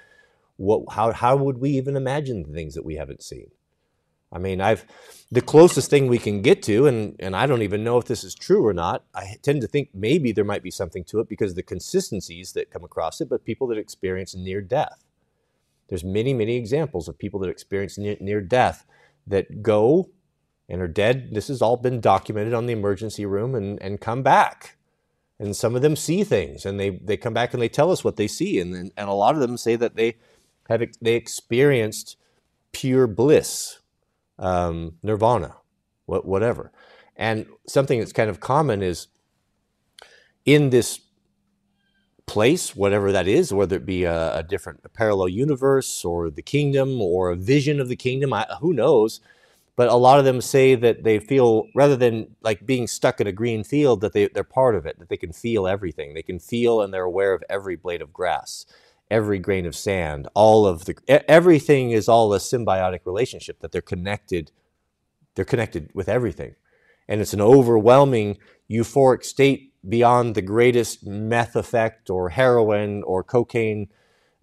what, 0.56 0.84
how, 0.94 1.12
how 1.12 1.36
would 1.36 1.58
we 1.58 1.70
even 1.72 1.96
imagine 1.96 2.44
the 2.44 2.52
things 2.52 2.74
that 2.74 2.84
we 2.84 2.96
haven't 2.96 3.22
seen? 3.22 3.50
I 4.32 4.38
mean, 4.38 4.60
I've 4.60 4.86
the 5.32 5.42
closest 5.42 5.90
thing 5.90 6.08
we 6.08 6.18
can 6.18 6.42
get 6.42 6.62
to, 6.64 6.86
and, 6.86 7.16
and 7.20 7.36
I 7.36 7.46
don't 7.46 7.62
even 7.62 7.84
know 7.84 7.98
if 7.98 8.06
this 8.06 8.24
is 8.24 8.34
true 8.34 8.66
or 8.66 8.74
not. 8.74 9.04
I 9.14 9.36
tend 9.42 9.62
to 9.62 9.68
think 9.68 9.90
maybe 9.94 10.32
there 10.32 10.44
might 10.44 10.62
be 10.64 10.72
something 10.72 11.04
to 11.06 11.20
it 11.20 11.28
because 11.28 11.54
the 11.54 11.64
consistencies 11.64 12.52
that 12.54 12.70
come 12.70 12.84
across 12.84 13.20
it, 13.22 13.28
but 13.30 13.44
people 13.44 13.68
that 13.68 13.78
experience 13.78 14.34
near 14.36 14.60
death. 14.62 15.05
There's 15.88 16.04
many, 16.04 16.34
many 16.34 16.56
examples 16.56 17.08
of 17.08 17.18
people 17.18 17.40
that 17.40 17.50
experience 17.50 17.96
near, 17.98 18.16
near 18.20 18.40
death 18.40 18.84
that 19.26 19.62
go 19.62 20.10
and 20.68 20.82
are 20.82 20.88
dead. 20.88 21.30
This 21.32 21.48
has 21.48 21.62
all 21.62 21.76
been 21.76 22.00
documented 22.00 22.54
on 22.54 22.66
the 22.66 22.72
emergency 22.72 23.24
room 23.24 23.54
and, 23.54 23.80
and 23.82 24.00
come 24.00 24.22
back. 24.22 24.76
And 25.38 25.54
some 25.54 25.76
of 25.76 25.82
them 25.82 25.96
see 25.96 26.24
things 26.24 26.64
and 26.64 26.80
they, 26.80 26.90
they 26.90 27.16
come 27.16 27.34
back 27.34 27.52
and 27.52 27.62
they 27.62 27.68
tell 27.68 27.92
us 27.92 28.02
what 28.02 28.16
they 28.16 28.26
see. 28.26 28.58
And, 28.58 28.74
and, 28.74 28.90
and 28.96 29.08
a 29.08 29.12
lot 29.12 29.34
of 29.34 29.40
them 29.40 29.56
say 29.56 29.76
that 29.76 29.96
they 29.96 30.16
have 30.68 30.82
they 31.00 31.14
experienced 31.14 32.16
pure 32.72 33.06
bliss, 33.06 33.80
um, 34.38 34.94
nirvana, 35.02 35.56
what, 36.06 36.26
whatever. 36.26 36.72
And 37.16 37.46
something 37.66 37.98
that's 37.98 38.12
kind 38.12 38.30
of 38.30 38.40
common 38.40 38.82
is 38.82 39.08
in 40.44 40.70
this 40.70 41.00
place, 42.26 42.74
whatever 42.74 43.12
that 43.12 43.28
is, 43.28 43.52
whether 43.52 43.76
it 43.76 43.86
be 43.86 44.04
a, 44.04 44.38
a 44.38 44.42
different 44.42 44.80
a 44.84 44.88
parallel 44.88 45.28
universe 45.28 46.04
or 46.04 46.30
the 46.30 46.42
kingdom 46.42 47.00
or 47.00 47.30
a 47.30 47.36
vision 47.36 47.80
of 47.80 47.88
the 47.88 47.96
kingdom, 47.96 48.32
I, 48.32 48.46
who 48.60 48.72
knows? 48.72 49.20
But 49.76 49.88
a 49.88 49.94
lot 49.94 50.18
of 50.18 50.24
them 50.24 50.40
say 50.40 50.74
that 50.74 51.04
they 51.04 51.18
feel, 51.18 51.68
rather 51.74 51.96
than 51.96 52.34
like 52.42 52.64
being 52.64 52.86
stuck 52.86 53.20
in 53.20 53.26
a 53.26 53.32
green 53.32 53.62
field, 53.62 54.00
that 54.00 54.14
they, 54.14 54.28
they're 54.28 54.42
part 54.42 54.74
of 54.74 54.86
it, 54.86 54.98
that 54.98 55.10
they 55.10 55.18
can 55.18 55.32
feel 55.32 55.66
everything. 55.66 56.14
They 56.14 56.22
can 56.22 56.38
feel 56.38 56.80
and 56.80 56.92
they're 56.92 57.02
aware 57.04 57.34
of 57.34 57.44
every 57.50 57.76
blade 57.76 58.00
of 58.00 58.12
grass, 58.12 58.64
every 59.10 59.38
grain 59.38 59.66
of 59.66 59.76
sand, 59.76 60.28
all 60.34 60.66
of 60.66 60.86
the, 60.86 60.96
everything 61.30 61.90
is 61.90 62.08
all 62.08 62.32
a 62.32 62.38
symbiotic 62.38 63.00
relationship, 63.04 63.60
that 63.60 63.70
they're 63.70 63.82
connected, 63.82 64.50
they're 65.34 65.44
connected 65.44 65.90
with 65.94 66.08
everything. 66.08 66.54
And 67.06 67.20
it's 67.20 67.34
an 67.34 67.42
overwhelming 67.42 68.38
euphoric 68.70 69.24
state 69.24 69.74
beyond 69.88 70.34
the 70.34 70.42
greatest 70.42 71.06
meth 71.06 71.56
effect 71.56 72.10
or 72.10 72.30
heroin 72.30 73.02
or 73.04 73.24
cocaine 73.24 73.88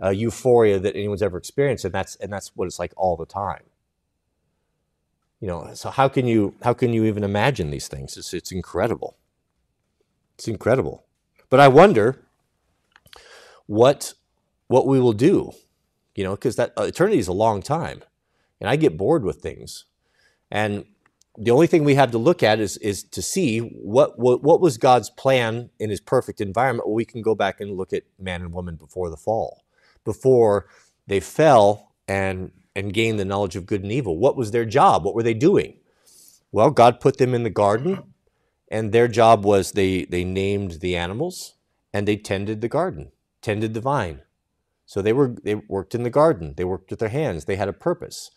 uh, 0.04 0.10
euphoria 0.10 0.80
that 0.80 0.96
anyone's 0.96 1.24
ever 1.24 1.38
experienced. 1.38 1.86
And 1.86 1.94
that's, 1.94 2.16
and 2.18 2.32
that's 2.34 2.56
what 2.56 2.66
it's 2.66 2.80
like 2.80 2.94
all 2.98 3.18
the 3.18 3.26
time. 3.26 3.64
You 5.44 5.50
know 5.50 5.72
so 5.74 5.90
how 5.90 6.08
can 6.08 6.26
you 6.26 6.56
how 6.64 6.74
can 6.74 6.94
you 6.94 7.04
even 7.04 7.26
imagine 7.26 7.70
these 7.70 7.90
things? 7.90 8.16
It's, 8.16 8.34
it's 8.34 8.54
incredible. 8.54 9.18
It's 10.36 10.48
incredible. 10.48 11.04
But 11.50 11.60
i 11.60 11.68
wonder 11.68 12.22
what 13.66 14.14
what 14.68 14.88
we 14.88 15.02
will 15.02 15.14
do 15.14 15.52
you 16.16 16.24
know 16.24 16.32
because 16.32 16.56
that 16.56 16.72
uh, 16.78 16.84
eternity 16.84 17.20
is 17.20 17.28
a 17.28 17.34
long 17.34 17.62
time. 17.62 18.04
And 18.62 18.70
i 18.70 18.78
get 18.78 18.96
bored 18.98 19.26
with 19.26 19.42
things. 19.42 19.84
And 20.50 20.86
the 21.38 21.52
only 21.52 21.68
thing 21.68 21.84
we 21.84 21.96
have 21.96 22.12
to 22.12 22.18
look 22.18 22.44
at 22.44 22.60
is 22.60 22.78
is 22.78 23.04
to 23.04 23.22
see 23.22 23.60
what 23.60 24.20
what, 24.20 24.44
what 24.44 24.62
was 24.62 24.78
god's 24.78 25.10
plan 25.10 25.70
in 25.80 25.90
his 25.90 26.02
perfect 26.02 26.42
environment 26.42 26.88
well, 26.88 26.96
we 26.96 27.06
can 27.06 27.22
go 27.22 27.36
back 27.36 27.62
and 27.62 27.78
look 27.78 27.94
at 27.94 28.04
man 28.20 28.42
and 28.42 28.54
woman 28.54 28.76
before 28.76 29.10
the 29.10 29.18
fall 29.18 29.64
before 30.06 30.68
they 31.08 31.20
fell 31.20 31.94
and 32.08 32.52
and 32.76 32.94
gained 32.94 33.20
the 33.20 33.26
knowledge 33.26 33.56
of 33.56 33.66
good 33.66 33.84
and 33.84 33.92
evil. 33.92 34.18
What 34.18 34.36
was 34.36 34.52
their 34.52 34.66
job? 34.66 35.04
What 35.06 35.16
were 35.16 35.24
they 35.24 35.34
doing? 35.34 35.78
Well, 36.52 36.72
God 36.72 37.00
put 37.00 37.18
them 37.18 37.34
in 37.34 37.44
the 37.44 37.50
garden, 37.50 38.04
and 38.72 38.92
their 38.92 39.08
job 39.08 39.46
was 39.46 39.72
they, 39.74 40.06
they 40.06 40.24
named 40.24 40.82
the 40.82 40.96
animals 40.98 41.56
and 41.94 42.08
they 42.08 42.18
tended 42.18 42.62
the 42.62 42.70
garden, 42.70 43.12
tended 43.42 43.74
the 43.74 43.82
vine. 43.82 44.22
So 44.86 45.02
they 45.02 45.14
were 45.14 45.36
they 45.44 45.56
worked 45.56 45.96
in 45.96 46.04
the 46.04 46.10
garden. 46.10 46.56
They 46.58 46.64
worked 46.66 46.90
with 46.92 47.00
their 47.00 47.10
hands. 47.10 47.46
They 47.46 47.56
had 47.56 47.70
a 47.70 47.74
purpose. 47.74 48.32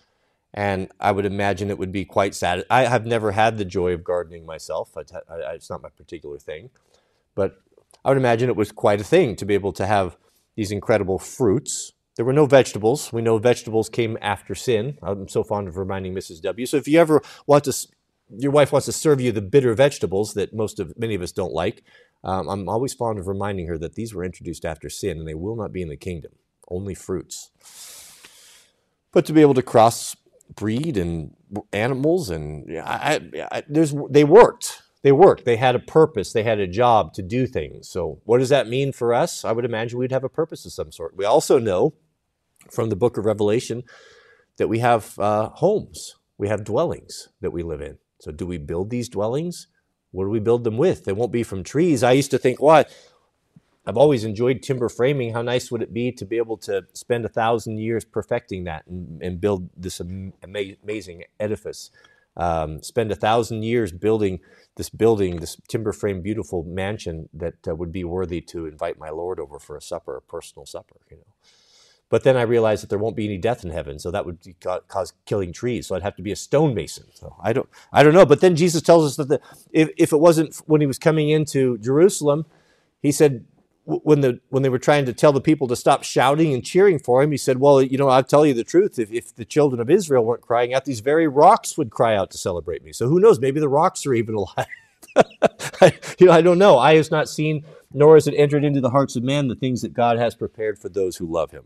And 0.56 0.90
I 0.98 1.12
would 1.12 1.26
imagine 1.26 1.68
it 1.68 1.78
would 1.78 1.92
be 1.92 2.06
quite 2.06 2.34
sad. 2.34 2.64
I 2.70 2.84
have 2.84 3.04
never 3.04 3.32
had 3.32 3.58
the 3.58 3.64
joy 3.64 3.92
of 3.92 4.02
gardening 4.02 4.46
myself. 4.46 4.96
It's 4.96 5.70
not 5.70 5.82
my 5.82 5.90
particular 5.90 6.38
thing. 6.38 6.70
But 7.34 7.60
I 8.04 8.08
would 8.08 8.18
imagine 8.18 8.48
it 8.48 8.56
was 8.56 8.72
quite 8.72 9.00
a 9.00 9.04
thing 9.04 9.36
to 9.36 9.44
be 9.44 9.52
able 9.54 9.74
to 9.74 9.86
have 9.86 10.16
these 10.56 10.72
incredible 10.72 11.18
fruits 11.18 11.92
there 12.16 12.24
were 12.24 12.32
no 12.32 12.46
vegetables. 12.46 13.12
We 13.12 13.22
know 13.22 13.36
vegetables 13.36 13.88
came 13.90 14.18
after 14.20 14.54
sin. 14.54 14.98
I'm 15.02 15.28
so 15.28 15.44
fond 15.44 15.68
of 15.68 15.76
reminding 15.76 16.14
Mrs. 16.14 16.40
W. 16.42 16.66
So 16.66 16.78
if 16.78 16.88
you 16.88 16.98
ever 16.98 17.22
want 17.46 17.64
to, 17.64 17.88
your 18.30 18.50
wife 18.50 18.72
wants 18.72 18.86
to 18.86 18.92
serve 18.92 19.20
you 19.20 19.32
the 19.32 19.42
bitter 19.42 19.74
vegetables 19.74 20.32
that 20.34 20.54
most 20.54 20.80
of 20.80 20.98
many 20.98 21.14
of 21.14 21.20
us 21.20 21.32
don't 21.32 21.52
like. 21.52 21.84
Um, 22.24 22.48
I'm 22.48 22.68
always 22.68 22.94
fond 22.94 23.18
of 23.18 23.28
reminding 23.28 23.66
her 23.66 23.76
that 23.78 23.94
these 23.94 24.14
were 24.14 24.24
introduced 24.24 24.64
after 24.64 24.88
sin 24.88 25.18
and 25.18 25.28
they 25.28 25.34
will 25.34 25.56
not 25.56 25.72
be 25.72 25.82
in 25.82 25.88
the 25.88 25.96
kingdom. 25.96 26.32
Only 26.68 26.94
fruits. 26.94 27.50
But 29.12 29.26
to 29.26 29.34
be 29.34 29.42
able 29.42 29.54
to 29.54 29.62
cross 29.62 30.16
breed 30.54 30.96
and 30.96 31.34
animals 31.72 32.30
and 32.30 32.70
I, 32.78 33.20
I, 33.50 33.62
there's 33.68 33.94
they 34.10 34.24
worked 34.24 34.82
they 35.06 35.12
worked. 35.12 35.44
They 35.44 35.54
had 35.54 35.76
a 35.76 35.78
purpose. 35.78 36.32
They 36.32 36.42
had 36.42 36.58
a 36.58 36.66
job 36.66 37.12
to 37.12 37.22
do 37.22 37.46
things. 37.46 37.88
So, 37.88 38.20
what 38.24 38.38
does 38.38 38.48
that 38.48 38.66
mean 38.68 38.90
for 38.90 39.14
us? 39.14 39.44
I 39.44 39.52
would 39.52 39.64
imagine 39.64 40.00
we'd 40.00 40.10
have 40.10 40.24
a 40.24 40.28
purpose 40.28 40.66
of 40.66 40.72
some 40.72 40.90
sort. 40.90 41.16
We 41.16 41.24
also 41.24 41.60
know 41.60 41.94
from 42.72 42.88
the 42.88 42.96
book 42.96 43.16
of 43.16 43.24
Revelation 43.24 43.84
that 44.56 44.66
we 44.66 44.80
have 44.80 45.16
uh, 45.20 45.50
homes, 45.50 46.16
we 46.38 46.48
have 46.48 46.64
dwellings 46.64 47.28
that 47.40 47.52
we 47.52 47.62
live 47.62 47.80
in. 47.80 47.98
So, 48.20 48.32
do 48.32 48.46
we 48.46 48.58
build 48.58 48.90
these 48.90 49.08
dwellings? 49.08 49.68
What 50.10 50.24
do 50.24 50.30
we 50.30 50.40
build 50.40 50.64
them 50.64 50.76
with? 50.76 51.04
They 51.04 51.12
won't 51.12 51.30
be 51.30 51.44
from 51.44 51.62
trees. 51.62 52.02
I 52.02 52.10
used 52.10 52.32
to 52.32 52.38
think, 52.38 52.60
what? 52.60 52.90
I've 53.86 53.96
always 53.96 54.24
enjoyed 54.24 54.62
timber 54.62 54.88
framing. 54.88 55.32
How 55.34 55.42
nice 55.42 55.70
would 55.70 55.82
it 55.82 55.92
be 55.92 56.12
to 56.12 56.24
be 56.24 56.38
able 56.38 56.58
to 56.58 56.84
spend 56.94 57.24
a 57.24 57.28
thousand 57.30 57.78
years 57.78 58.04
perfecting 58.04 58.64
that 58.64 58.86
and, 58.86 59.22
and 59.22 59.40
build 59.40 59.70
this 59.76 60.00
am- 60.00 60.32
amazing 60.42 61.24
edifice? 61.40 61.90
Um, 62.36 62.82
spend 62.82 63.12
a 63.12 63.16
thousand 63.16 63.64
years 63.64 63.92
building 63.92 64.40
this 64.76 64.90
building, 64.90 65.36
this 65.36 65.56
timber 65.68 65.92
frame, 65.92 66.22
beautiful 66.22 66.62
mansion 66.64 67.28
that 67.34 67.54
uh, 67.68 67.74
would 67.74 67.92
be 67.92 68.04
worthy 68.04 68.40
to 68.42 68.66
invite 68.66 68.98
my 68.98 69.10
Lord 69.10 69.40
over 69.40 69.58
for 69.58 69.76
a 69.76 69.82
supper, 69.82 70.16
a 70.16 70.22
personal 70.22 70.66
supper, 70.66 70.96
you 71.10 71.16
know. 71.16 71.22
But 72.08 72.24
then 72.24 72.36
I 72.36 72.42
realized 72.42 72.82
that 72.82 72.90
there 72.90 72.98
won't 73.00 73.16
be 73.16 73.24
any 73.26 73.38
death 73.38 73.64
in 73.64 73.70
heaven, 73.70 73.98
so 73.98 74.10
that 74.12 74.26
would 74.26 74.38
cause 74.88 75.12
killing 75.26 75.52
trees. 75.52 75.88
So 75.88 75.96
I'd 75.96 76.02
have 76.02 76.16
to 76.16 76.22
be 76.22 76.32
a 76.32 76.36
stonemason. 76.36 77.06
So 77.14 77.34
I 77.42 77.52
don't, 77.52 77.68
I 77.92 78.02
don't 78.04 78.14
know. 78.14 78.26
But 78.26 78.40
then 78.40 78.54
Jesus 78.56 78.82
tells 78.82 79.06
us 79.06 79.16
that 79.16 79.28
the, 79.28 79.40
if, 79.72 79.90
if 79.96 80.12
it 80.12 80.18
wasn't 80.18 80.56
when 80.66 80.80
he 80.80 80.86
was 80.86 80.98
coming 80.98 81.30
into 81.30 81.78
Jerusalem, 81.78 82.46
he 83.02 83.10
said 83.12 83.44
when 83.86 84.20
the 84.20 84.40
when 84.48 84.64
they 84.64 84.68
were 84.68 84.80
trying 84.80 85.06
to 85.06 85.12
tell 85.12 85.32
the 85.32 85.40
people 85.40 85.68
to 85.68 85.76
stop 85.76 86.02
shouting 86.02 86.52
and 86.52 86.64
cheering 86.64 86.98
for 86.98 87.22
him, 87.22 87.30
he 87.30 87.36
said, 87.36 87.58
"Well, 87.60 87.80
you 87.80 87.96
know, 87.96 88.08
I'll 88.08 88.24
tell 88.24 88.44
you 88.44 88.52
the 88.52 88.64
truth. 88.64 88.98
If, 88.98 89.12
if 89.12 89.34
the 89.34 89.44
children 89.44 89.80
of 89.80 89.88
Israel 89.88 90.24
weren't 90.24 90.42
crying 90.42 90.74
out, 90.74 90.84
these 90.84 91.00
very 91.00 91.28
rocks 91.28 91.78
would 91.78 91.90
cry 91.90 92.16
out 92.16 92.30
to 92.32 92.38
celebrate 92.38 92.82
me. 92.82 92.92
So 92.92 93.08
who 93.08 93.20
knows? 93.20 93.38
Maybe 93.38 93.60
the 93.60 93.68
rocks 93.68 94.04
are 94.04 94.14
even 94.14 94.34
alive." 94.34 94.66
I, 95.80 95.92
you 96.18 96.26
know, 96.26 96.32
I 96.32 96.42
don't 96.42 96.58
know. 96.58 96.78
Eye 96.78 96.96
has 96.96 97.10
not 97.10 97.28
seen, 97.28 97.64
nor 97.92 98.14
has 98.16 98.26
it 98.26 98.34
entered 98.36 98.64
into 98.64 98.80
the 98.80 98.90
hearts 98.90 99.14
of 99.14 99.22
man 99.22 99.48
the 99.48 99.54
things 99.54 99.82
that 99.82 99.94
God 99.94 100.18
has 100.18 100.34
prepared 100.34 100.78
for 100.78 100.88
those 100.88 101.16
who 101.16 101.26
love 101.26 101.52
Him. 101.52 101.64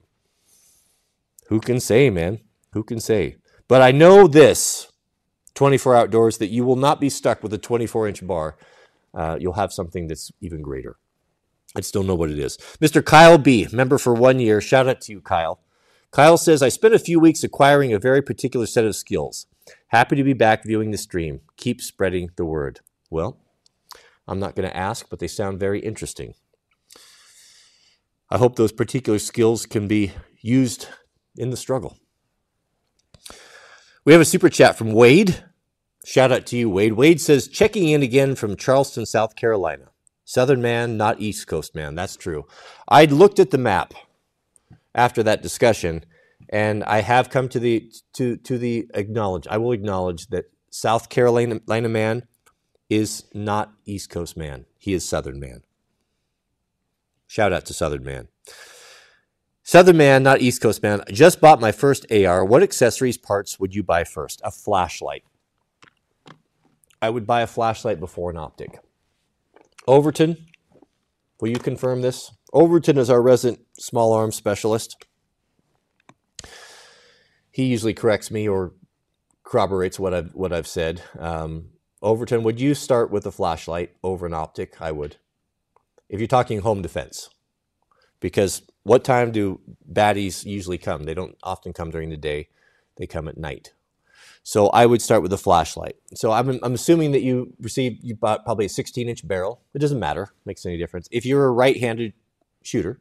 Who 1.49 1.59
can 1.59 1.81
say, 1.81 2.11
man? 2.11 2.41
Who 2.73 2.85
can 2.85 3.01
say? 3.01 3.37
But 3.67 3.83
I 3.83 3.93
know 3.93 4.29
this 4.29 4.93
24 5.55 5.97
outdoors 5.97 6.39
that 6.39 6.51
you 6.51 6.65
will 6.65 6.77
not 6.77 7.01
be 7.01 7.09
stuck 7.09 7.43
with 7.43 7.53
a 7.53 7.59
24 7.59 8.09
inch 8.09 8.27
bar. 8.27 8.57
Uh, 9.15 9.37
you'll 9.41 9.55
have 9.55 9.73
something 9.73 10.07
that's 10.07 10.31
even 10.41 10.63
greater. 10.63 10.97
I 11.77 11.81
just 11.81 11.95
don't 11.95 12.07
know 12.07 12.15
what 12.15 12.31
it 12.31 12.39
is. 12.39 12.57
Mr. 12.81 13.05
Kyle 13.05 13.39
B., 13.39 13.69
member 13.73 13.99
for 13.99 14.13
one 14.13 14.41
year. 14.41 14.61
Shout 14.61 14.89
out 14.89 15.01
to 15.03 15.13
you, 15.13 15.21
Kyle. 15.21 15.61
Kyle 16.11 16.37
says, 16.37 16.63
I 16.63 16.69
spent 16.69 16.95
a 16.95 16.99
few 16.99 17.21
weeks 17.21 17.45
acquiring 17.45 17.93
a 17.93 17.99
very 17.99 18.21
particular 18.21 18.67
set 18.67 18.85
of 18.85 18.97
skills. 18.97 19.47
Happy 19.89 20.17
to 20.17 20.25
be 20.25 20.33
back 20.33 20.65
viewing 20.65 20.91
the 20.91 20.99
stream. 20.99 21.41
Keep 21.57 21.81
spreading 21.81 22.31
the 22.37 22.45
word. 22.45 22.81
Well, 23.11 23.39
I'm 24.27 24.41
not 24.41 24.57
going 24.57 24.69
to 24.69 24.77
ask, 24.77 25.09
but 25.09 25.21
they 25.21 25.29
sound 25.29 25.61
very 25.61 25.79
interesting. 25.81 26.35
I 28.29 28.39
hope 28.39 28.57
those 28.57 28.73
particular 28.73 29.19
skills 29.21 29.67
can 29.67 29.87
be 29.87 30.13
used 30.41 30.89
in 31.37 31.51
the 31.51 31.57
struggle. 31.57 31.97
We 34.05 34.13
have 34.13 34.23
a 34.23 34.25
super 34.25 34.49
chat 34.49 34.77
from 34.77 34.93
Wade. 34.93 35.45
Shout 36.05 36.33
out 36.33 36.47
to 36.47 36.57
you, 36.57 36.71
Wade. 36.71 36.95
Wade 36.95 37.21
says, 37.21 37.47
checking 37.47 37.89
in 37.89 38.03
again 38.03 38.35
from 38.35 38.57
Charleston, 38.57 39.07
South 39.07 39.37
Carolina. 39.37 39.90
Southern 40.25 40.63
man, 40.63 40.97
not 40.97 41.21
East 41.21 41.47
Coast 41.47 41.75
man. 41.75 41.95
That's 41.95 42.17
true. 42.17 42.47
I 42.89 43.05
looked 43.07 43.39
at 43.39 43.51
the 43.51 43.59
map 43.59 43.95
after 44.95 45.23
that 45.23 45.43
discussion, 45.43 46.05
and 46.49 46.85
I 46.85 47.01
have 47.01 47.31
come 47.31 47.49
to 47.49 47.59
the 47.59 47.91
to 48.15 48.37
to 48.37 48.59
the 48.59 48.89
acknowledge. 48.95 49.47
I 49.49 49.57
will 49.59 49.73
acknowledge 49.73 50.29
that 50.29 50.47
South 50.71 51.09
Carolina 51.09 51.89
man 51.89 52.27
is 52.89 53.25
not 53.35 53.73
East 53.87 54.11
Coast 54.11 54.37
man. 54.37 54.67
He 54.79 54.93
is 54.93 55.09
Southern 55.09 55.41
man. 55.41 55.63
Shout 57.27 57.53
out 57.53 57.65
to 57.67 57.75
Southern 57.75 58.03
man. 58.03 58.29
Southern 59.63 59.97
man, 59.97 60.25
not 60.25 60.41
East 60.41 60.61
Coast 60.61 60.83
man. 60.83 61.01
I 61.07 61.13
just 61.13 61.41
bought 61.41 61.61
my 61.61 61.71
first 61.71 62.05
AR. 62.11 62.45
What 62.45 62.63
accessories 62.63 63.17
parts 63.17 63.61
would 63.61 63.73
you 63.73 63.85
buy 63.85 64.03
first? 64.03 64.41
A 64.43 64.51
flashlight. 64.51 65.23
I 67.01 67.09
would 67.09 67.27
buy 67.27 67.43
a 67.43 67.47
flashlight 67.47 68.01
before 68.01 68.31
an 68.31 68.37
optic. 68.37 68.81
Overton, 69.87 70.37
will 71.41 71.49
you 71.51 71.59
confirm 71.59 72.03
this? 72.03 72.33
Overton 72.53 72.99
is 72.99 73.11
our 73.11 73.23
resident 73.23 73.61
small 73.79 74.13
arms 74.13 74.37
specialist. 74.37 74.97
he 77.51 77.65
usually 77.67 77.95
corrects 77.95 78.31
me 78.31 78.49
or 78.49 78.73
corroborates 79.45 79.99
what 79.99 80.15
I've 80.15 80.35
what 80.35 80.53
I've 80.53 80.67
said. 80.67 81.03
Um, 81.19 81.71
Overton, 82.03 82.43
would 82.45 82.61
you 82.61 82.75
start 82.75 83.11
with 83.11 83.27
a 83.27 83.33
flashlight 83.33 83.93
over 84.03 84.27
an 84.27 84.35
optic? 84.35 84.81
I 84.81 84.93
would. 84.93 85.17
If 86.09 86.21
you're 86.21 86.29
talking 86.29 86.61
home 86.61 86.83
defense, 86.83 87.31
because 88.21 88.63
what 88.85 89.05
time 89.05 89.33
do 89.33 89.61
baddies 89.93 90.45
usually 90.45 90.79
come? 90.79 91.05
They 91.05 91.15
don't 91.15 91.37
often 91.43 91.73
come 91.73 91.91
during 91.91 92.11
the 92.11 92.17
day; 92.17 92.49
they 92.97 93.07
come 93.07 93.29
at 93.29 93.39
night. 93.39 93.73
So 94.43 94.69
I 94.69 94.87
would 94.87 95.03
start 95.03 95.23
with 95.23 95.33
a 95.33 95.39
flashlight. 95.39 95.97
So 96.15 96.33
I'm, 96.33 96.59
I'm 96.63 96.75
assuming 96.75 97.13
that 97.13 97.23
you 97.23 97.53
received 97.61 98.03
you 98.03 98.15
bought 98.15 98.45
probably 98.45 98.67
a 98.67 98.71
16 98.71 99.09
inch 99.09 99.27
barrel. 99.27 99.61
It 99.75 99.81
doesn't 99.81 100.01
matter, 100.01 100.31
makes 100.45 100.65
any 100.65 100.79
difference. 100.79 101.09
If 101.11 101.27
you're 101.27 101.47
a 101.47 101.53
right-handed 101.53 102.15
shooter, 102.63 103.01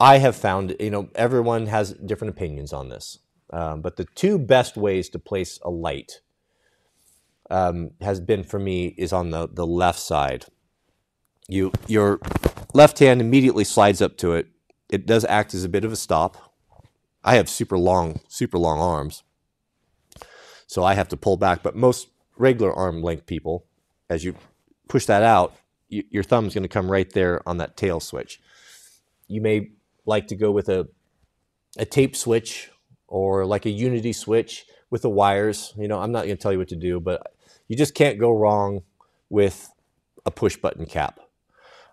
I 0.00 0.18
have 0.18 0.36
found 0.36 0.76
you 0.78 0.90
know 0.90 1.08
everyone 1.14 1.66
has 1.66 1.92
different 1.92 2.34
opinions 2.34 2.72
on 2.72 2.88
this, 2.88 3.18
um, 3.50 3.82
but 3.82 3.96
the 3.96 4.04
two 4.04 4.38
best 4.38 4.76
ways 4.76 5.08
to 5.10 5.18
place 5.18 5.58
a 5.62 5.70
light 5.70 6.20
um, 7.50 7.90
has 8.00 8.20
been 8.20 8.44
for 8.44 8.60
me 8.60 8.94
is 8.96 9.12
on 9.12 9.30
the 9.30 9.48
the 9.48 9.66
left 9.66 9.98
side. 9.98 10.46
You 11.48 11.72
your 11.88 12.20
left 12.74 13.00
hand 13.00 13.20
immediately 13.20 13.64
slides 13.64 14.00
up 14.00 14.16
to 14.18 14.34
it. 14.34 14.46
It 14.88 15.04
does 15.04 15.24
act 15.24 15.52
as 15.52 15.64
a 15.64 15.68
bit 15.68 15.84
of 15.84 15.92
a 15.92 15.96
stop. 15.96 16.54
I 17.24 17.34
have 17.34 17.48
super 17.48 17.76
long, 17.76 18.20
super 18.28 18.56
long 18.56 18.78
arms 18.78 19.24
so 20.68 20.84
I 20.84 20.94
have 20.94 21.08
to 21.08 21.16
pull 21.16 21.36
back. 21.36 21.64
But 21.64 21.74
most 21.74 22.08
regular 22.36 22.72
arm 22.72 23.02
length 23.02 23.26
people, 23.26 23.64
as 24.08 24.22
you 24.22 24.36
push 24.86 25.06
that 25.06 25.24
out, 25.24 25.56
you, 25.88 26.04
your 26.10 26.22
thumb's 26.22 26.54
going 26.54 26.62
to 26.62 26.68
come 26.68 26.92
right 26.92 27.10
there 27.10 27.46
on 27.48 27.56
that 27.56 27.76
tail 27.76 27.98
switch. 27.98 28.40
You 29.26 29.40
may 29.40 29.72
like 30.06 30.28
to 30.28 30.36
go 30.36 30.52
with 30.52 30.68
a 30.68 30.88
a 31.76 31.84
tape 31.84 32.14
switch 32.16 32.70
or 33.08 33.44
like 33.44 33.66
a 33.66 33.70
unity 33.70 34.12
switch 34.12 34.66
with 34.90 35.02
the 35.02 35.10
wires. 35.10 35.72
You 35.76 35.88
know, 35.88 36.00
I'm 36.00 36.12
not 36.12 36.24
going 36.24 36.36
to 36.36 36.42
tell 36.42 36.52
you 36.52 36.58
what 36.58 36.68
to 36.68 36.76
do, 36.76 37.00
but 37.00 37.34
you 37.66 37.76
just 37.76 37.94
can't 37.94 38.18
go 38.18 38.30
wrong 38.30 38.82
with 39.30 39.70
a 40.26 40.30
push 40.30 40.56
button 40.56 40.86
cap. 40.86 41.20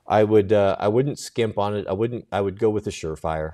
I 0.08 0.24
would 0.24 0.52
uh, 0.52 0.76
I 0.80 0.90
wouldn't 0.90 1.18
skimp 1.18 1.58
on 1.58 1.76
it. 1.76 1.88
I 1.88 1.94
wouldn't 1.94 2.28
I 2.32 2.42
would 2.42 2.60
go 2.60 2.70
with 2.70 2.88
a 2.88 2.92
Surefire. 2.92 3.54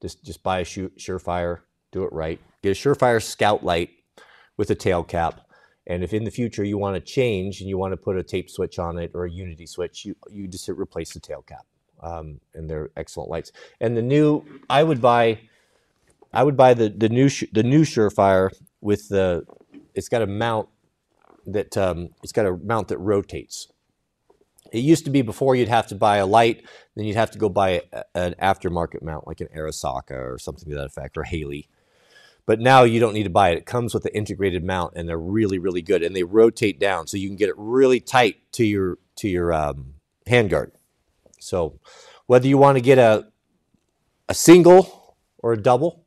Just 0.00 0.24
just 0.24 0.42
buy 0.42 0.60
a 0.60 0.64
Surefire, 0.64 1.60
do 1.92 2.04
it 2.04 2.12
right. 2.12 2.40
Get 2.62 2.70
a 2.70 2.74
Surefire 2.74 3.22
Scout 3.22 3.62
Light 3.62 3.90
with 4.56 4.70
a 4.70 4.74
tail 4.74 5.04
cap. 5.04 5.40
And 5.86 6.02
if 6.02 6.12
in 6.12 6.24
the 6.24 6.30
future 6.30 6.64
you 6.64 6.78
want 6.78 6.96
to 6.96 7.00
change 7.00 7.60
and 7.60 7.68
you 7.68 7.78
want 7.78 7.92
to 7.92 7.96
put 7.96 8.16
a 8.16 8.22
tape 8.22 8.50
switch 8.50 8.78
on 8.78 8.98
it 8.98 9.12
or 9.14 9.24
a 9.24 9.30
unity 9.30 9.66
switch, 9.66 10.04
you, 10.04 10.16
you 10.30 10.48
just 10.48 10.68
replace 10.68 11.12
the 11.12 11.20
tail 11.20 11.42
cap. 11.42 11.64
Um, 12.02 12.40
and 12.54 12.68
they're 12.68 12.90
excellent 12.96 13.30
lights. 13.30 13.52
And 13.80 13.96
the 13.96 14.02
new, 14.02 14.44
I 14.68 14.82
would 14.82 15.00
buy, 15.00 15.38
I 16.32 16.42
would 16.42 16.56
buy 16.56 16.74
the 16.74 16.90
the 16.90 17.08
new 17.08 17.30
the 17.52 17.62
new 17.62 17.82
Surefire 17.82 18.50
with 18.82 19.08
the, 19.08 19.44
it's 19.94 20.08
got 20.08 20.20
a 20.20 20.26
mount 20.26 20.68
that 21.46 21.76
um, 21.76 22.10
it's 22.22 22.32
got 22.32 22.44
a 22.44 22.56
mount 22.56 22.88
that 22.88 22.98
rotates. 22.98 23.68
It 24.72 24.80
used 24.80 25.04
to 25.04 25.10
be 25.10 25.22
before 25.22 25.54
you'd 25.54 25.68
have 25.68 25.86
to 25.86 25.94
buy 25.94 26.16
a 26.18 26.26
light, 26.26 26.64
then 26.94 27.06
you'd 27.06 27.16
have 27.16 27.30
to 27.30 27.38
go 27.38 27.48
buy 27.48 27.82
a, 27.92 28.04
an 28.14 28.34
aftermarket 28.42 29.00
mount 29.00 29.26
like 29.26 29.40
an 29.40 29.48
Arisaka 29.56 30.10
or 30.10 30.38
something 30.38 30.68
to 30.68 30.74
that 30.76 30.86
effect 30.86 31.16
or 31.16 31.22
Haley. 31.22 31.68
But 32.46 32.60
now 32.60 32.84
you 32.84 33.00
don't 33.00 33.14
need 33.14 33.24
to 33.24 33.30
buy 33.30 33.50
it. 33.50 33.58
It 33.58 33.66
comes 33.66 33.92
with 33.92 34.04
the 34.04 34.16
integrated 34.16 34.64
mount, 34.64 34.94
and 34.94 35.08
they're 35.08 35.18
really, 35.18 35.58
really 35.58 35.82
good. 35.82 36.02
And 36.02 36.14
they 36.14 36.22
rotate 36.22 36.78
down, 36.78 37.08
so 37.08 37.16
you 37.16 37.28
can 37.28 37.36
get 37.36 37.48
it 37.48 37.56
really 37.58 38.00
tight 38.00 38.36
to 38.52 38.64
your 38.64 38.98
to 39.16 39.28
your 39.28 39.52
um, 39.52 39.94
handguard. 40.28 40.70
So, 41.40 41.80
whether 42.26 42.46
you 42.46 42.56
want 42.56 42.76
to 42.76 42.80
get 42.82 42.98
a 42.98 43.26
a 44.28 44.34
single 44.34 45.16
or 45.38 45.52
a 45.52 45.56
double, 45.60 46.04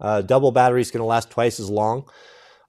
uh, 0.00 0.22
double 0.22 0.50
battery 0.50 0.80
is 0.80 0.90
going 0.90 1.00
to 1.00 1.06
last 1.06 1.30
twice 1.30 1.60
as 1.60 1.70
long. 1.70 2.08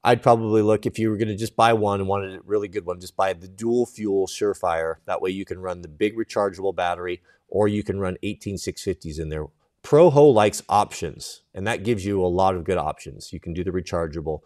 I'd 0.04 0.22
probably 0.22 0.62
look 0.62 0.86
if 0.86 1.00
you 1.00 1.10
were 1.10 1.18
going 1.18 1.28
to 1.28 1.36
just 1.36 1.56
buy 1.56 1.74
one 1.74 2.00
and 2.00 2.08
wanted 2.08 2.36
a 2.36 2.42
really 2.46 2.68
good 2.68 2.86
one, 2.86 3.00
just 3.00 3.18
buy 3.18 3.34
the 3.34 3.48
dual 3.48 3.86
fuel 3.86 4.28
Surefire. 4.28 4.96
That 5.06 5.22
way 5.22 5.32
you 5.32 5.44
can 5.44 5.60
run 5.60 5.82
the 5.82 5.88
big 5.88 6.16
rechargeable 6.16 6.76
battery, 6.76 7.22
or 7.50 7.68
you 7.68 7.84
can 7.84 8.00
run 8.00 8.18
18650s 8.24 9.20
in 9.20 9.30
there 9.30 9.48
Proho 9.88 10.34
likes 10.34 10.62
options, 10.68 11.44
and 11.54 11.66
that 11.66 11.86
gives 11.86 12.06
you 12.06 12.22
a 12.22 12.28
lot 12.28 12.56
of 12.56 12.66
good 12.66 12.78
options. 12.78 13.32
You 13.32 13.40
can 13.40 13.54
do 13.54 13.64
the 13.64 13.72
rechargeable, 13.72 14.42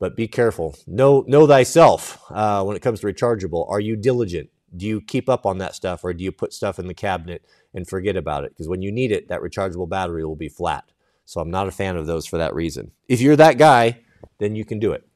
but 0.00 0.16
be 0.16 0.26
careful. 0.26 0.74
Know 0.88 1.24
know 1.28 1.46
thyself 1.46 2.20
uh, 2.30 2.64
when 2.64 2.74
it 2.74 2.82
comes 2.82 2.98
to 2.98 3.06
rechargeable. 3.06 3.70
Are 3.70 3.78
you 3.78 3.94
diligent? 3.94 4.50
Do 4.76 4.84
you 4.84 5.00
keep 5.00 5.28
up 5.28 5.46
on 5.46 5.58
that 5.58 5.76
stuff, 5.76 6.02
or 6.02 6.12
do 6.12 6.24
you 6.24 6.32
put 6.32 6.52
stuff 6.52 6.80
in 6.80 6.88
the 6.88 6.94
cabinet 6.94 7.44
and 7.72 7.86
forget 7.86 8.16
about 8.16 8.42
it? 8.42 8.50
Because 8.50 8.66
when 8.66 8.82
you 8.82 8.90
need 8.90 9.12
it, 9.12 9.28
that 9.28 9.40
rechargeable 9.40 9.88
battery 9.88 10.24
will 10.24 10.34
be 10.34 10.48
flat. 10.48 10.90
So 11.26 11.40
I'm 11.40 11.52
not 11.52 11.68
a 11.68 11.70
fan 11.70 11.96
of 11.96 12.08
those 12.08 12.26
for 12.26 12.38
that 12.38 12.52
reason. 12.52 12.90
If 13.06 13.20
you're 13.20 13.36
that 13.36 13.58
guy, 13.58 14.00
then 14.38 14.56
you 14.56 14.64
can 14.64 14.80
do 14.80 14.90
it. 14.90 15.06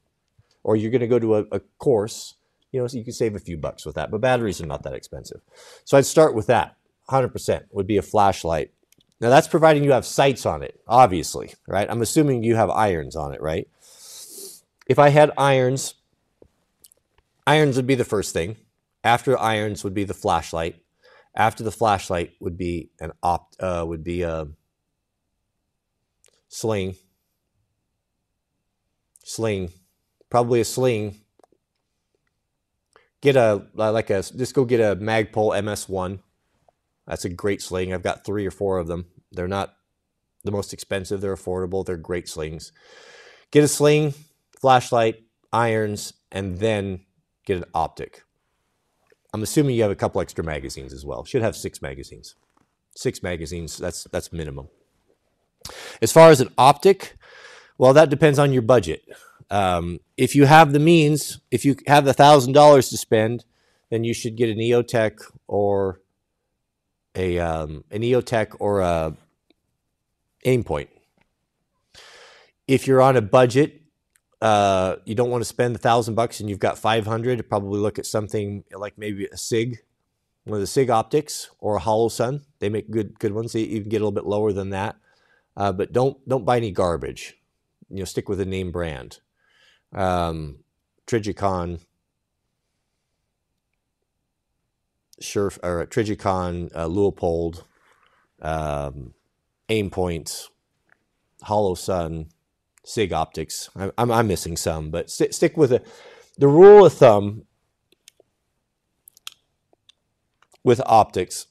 Or 0.63 0.77
you're 0.77 0.91
going 0.91 1.01
to 1.01 1.07
go 1.07 1.19
to 1.19 1.35
a, 1.35 1.45
a 1.51 1.59
course, 1.77 2.35
you 2.71 2.79
know, 2.79 2.87
so 2.87 2.97
you 2.97 3.03
can 3.03 3.11
save 3.11 3.35
a 3.35 3.39
few 3.39 3.57
bucks 3.57 3.85
with 3.85 3.95
that. 3.95 4.11
But 4.11 4.21
batteries 4.21 4.61
are 4.61 4.65
not 4.65 4.83
that 4.83 4.93
expensive. 4.93 5.41
So 5.83 5.97
I'd 5.97 6.05
start 6.05 6.33
with 6.33 6.47
that. 6.47 6.77
100% 7.09 7.65
would 7.71 7.87
be 7.87 7.97
a 7.97 8.01
flashlight 8.01 8.71
now 9.19 9.29
that's 9.29 9.47
providing 9.47 9.83
you 9.83 9.91
have 9.93 10.05
sights 10.05 10.45
on 10.45 10.61
it, 10.61 10.79
obviously, 10.87 11.53
right? 11.67 11.89
I'm 11.89 12.01
assuming 12.01 12.43
you 12.43 12.55
have 12.55 12.69
irons 12.69 13.15
on 13.15 13.33
it, 13.33 13.41
right? 13.41 13.67
If 14.87 14.99
I 14.99 15.09
had 15.09 15.31
irons, 15.37 15.95
irons 17.45 17.75
would 17.77 17.87
be 17.87 17.95
the 17.95 18.05
first 18.05 18.31
thing. 18.31 18.57
After 19.03 19.37
irons 19.37 19.83
would 19.83 19.93
be 19.93 20.03
the 20.03 20.13
flashlight. 20.13 20.75
After 21.35 21.63
the 21.63 21.71
flashlight 21.71 22.33
would 22.39 22.57
be 22.57 22.89
an 22.99 23.11
opt 23.23 23.61
uh, 23.61 23.85
would 23.87 24.03
be 24.03 24.21
a 24.21 24.47
sling. 26.47 26.95
Sling, 29.23 29.71
probably 30.29 30.61
a 30.61 30.65
sling. 30.65 31.21
Get 33.21 33.35
a 33.35 33.65
like 33.73 34.09
a 34.09 34.21
just 34.21 34.53
go 34.53 34.63
get 34.63 34.79
a 34.79 34.95
Magpul 34.95 35.59
MS1 35.59 36.19
that's 37.07 37.25
a 37.25 37.29
great 37.29 37.61
sling. 37.61 37.93
I've 37.93 38.03
got 38.03 38.25
three 38.25 38.45
or 38.45 38.51
four 38.51 38.77
of 38.77 38.87
them. 38.87 39.05
They're 39.31 39.47
not 39.47 39.73
the 40.43 40.51
most 40.51 40.73
expensive, 40.73 41.21
they're 41.21 41.35
affordable, 41.35 41.85
they're 41.85 41.97
great 41.97 42.29
slings. 42.29 42.71
Get 43.51 43.63
a 43.63 43.67
sling, 43.67 44.13
flashlight, 44.59 45.23
irons, 45.51 46.13
and 46.31 46.57
then 46.59 47.01
get 47.45 47.57
an 47.57 47.65
optic. 47.73 48.23
I'm 49.33 49.43
assuming 49.43 49.75
you 49.75 49.81
have 49.83 49.91
a 49.91 49.95
couple 49.95 50.21
extra 50.21 50.43
magazines 50.43 50.93
as 50.93 51.05
well. 51.05 51.25
Should 51.25 51.41
have 51.41 51.55
six 51.55 51.81
magazines. 51.81 52.35
Six 52.95 53.21
magazines, 53.21 53.77
that's 53.77 54.05
that's 54.05 54.33
minimum. 54.33 54.69
As 56.01 56.11
far 56.11 56.29
as 56.31 56.41
an 56.41 56.49
optic, 56.57 57.15
well, 57.77 57.93
that 57.93 58.09
depends 58.09 58.39
on 58.39 58.53
your 58.53 58.61
budget. 58.61 59.03
Um, 59.49 59.99
if 60.17 60.35
you 60.35 60.45
have 60.45 60.73
the 60.73 60.79
means, 60.79 61.39
if 61.51 61.63
you 61.63 61.75
have 61.87 62.05
the 62.05 62.13
thousand 62.13 62.53
dollars 62.53 62.89
to 62.89 62.97
spend, 62.97 63.45
then 63.89 64.03
you 64.03 64.13
should 64.13 64.35
get 64.35 64.49
an 64.49 64.57
EOTech 64.57 65.19
or 65.47 66.01
a 67.17 67.39
um, 67.39 67.83
an 67.91 68.01
EOTech 68.01 68.55
or 68.59 68.79
a 68.79 69.17
Aimpoint. 70.45 70.87
If 72.67 72.87
you're 72.87 73.01
on 73.01 73.17
a 73.17 73.21
budget, 73.21 73.81
uh, 74.41 74.97
you 75.05 75.15
don't 75.15 75.31
want 75.31 75.41
to 75.41 75.45
spend 75.45 75.75
a 75.75 75.79
thousand 75.79 76.15
bucks 76.15 76.39
and 76.39 76.49
you've 76.49 76.59
got 76.59 76.77
500, 76.77 77.49
probably 77.49 77.79
look 77.79 77.97
at 77.97 78.05
something 78.05 78.63
like 78.71 78.97
maybe 78.97 79.25
a 79.25 79.37
Sig, 79.37 79.79
one 80.43 80.55
of 80.55 80.61
the 80.61 80.67
Sig 80.67 80.89
optics 80.89 81.49
or 81.59 81.77
a 81.77 81.81
Holosun. 81.81 82.43
They 82.59 82.69
make 82.69 82.91
good 82.91 83.19
good 83.19 83.33
ones. 83.33 83.55
You 83.55 83.81
can 83.81 83.89
get 83.89 83.97
a 83.97 84.05
little 84.05 84.11
bit 84.11 84.25
lower 84.25 84.53
than 84.53 84.69
that, 84.69 84.95
uh, 85.55 85.71
but 85.71 85.91
don't 85.91 86.17
don't 86.29 86.45
buy 86.45 86.57
any 86.57 86.71
garbage. 86.71 87.35
You 87.89 87.99
know, 87.99 88.05
stick 88.05 88.29
with 88.29 88.39
a 88.39 88.45
name 88.45 88.71
brand. 88.71 89.19
Um, 89.93 90.59
Trijicon, 91.07 91.79
sure 95.19 95.51
or 95.63 95.85
Trijicon, 95.85 96.71
uh, 96.75 96.87
Leupold, 96.87 97.63
um, 98.41 99.13
Aimpoint, 99.69 100.47
Holosun, 101.43 102.29
Sig 102.85 103.13
Optics. 103.13 103.69
I, 103.75 103.91
I'm, 103.97 104.11
I'm 104.11 104.27
missing 104.27 104.57
some, 104.57 104.91
but 104.91 105.09
st- 105.09 105.33
stick 105.33 105.57
with 105.57 105.71
it. 105.71 105.85
The 106.37 106.47
rule 106.47 106.85
of 106.85 106.93
thumb 106.93 107.43
with 110.63 110.81
optics 110.85 111.47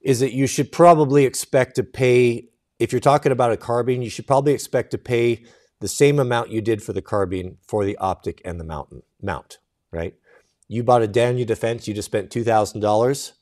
is 0.00 0.20
that 0.20 0.32
you 0.32 0.46
should 0.46 0.70
probably 0.70 1.24
expect 1.24 1.76
to 1.76 1.82
pay, 1.82 2.48
if 2.78 2.92
you're 2.92 3.00
talking 3.00 3.32
about 3.32 3.52
a 3.52 3.56
carbine, 3.56 4.02
you 4.02 4.10
should 4.10 4.26
probably 4.26 4.52
expect 4.52 4.90
to 4.92 4.98
pay 4.98 5.44
the 5.80 5.88
same 5.88 6.18
amount 6.18 6.50
you 6.50 6.60
did 6.60 6.82
for 6.82 6.92
the 6.92 7.02
carbine 7.02 7.58
for 7.66 7.84
the 7.84 7.96
optic 7.98 8.40
and 8.44 8.60
the 8.60 8.64
mountain, 8.64 9.02
mount, 9.20 9.58
right? 9.90 10.14
You 10.68 10.82
bought 10.82 11.02
a 11.02 11.08
Daniel 11.08 11.46
Defense, 11.46 11.86
you 11.86 11.94
just 11.94 12.06
spent 12.06 12.30
$2,000. 12.30 13.32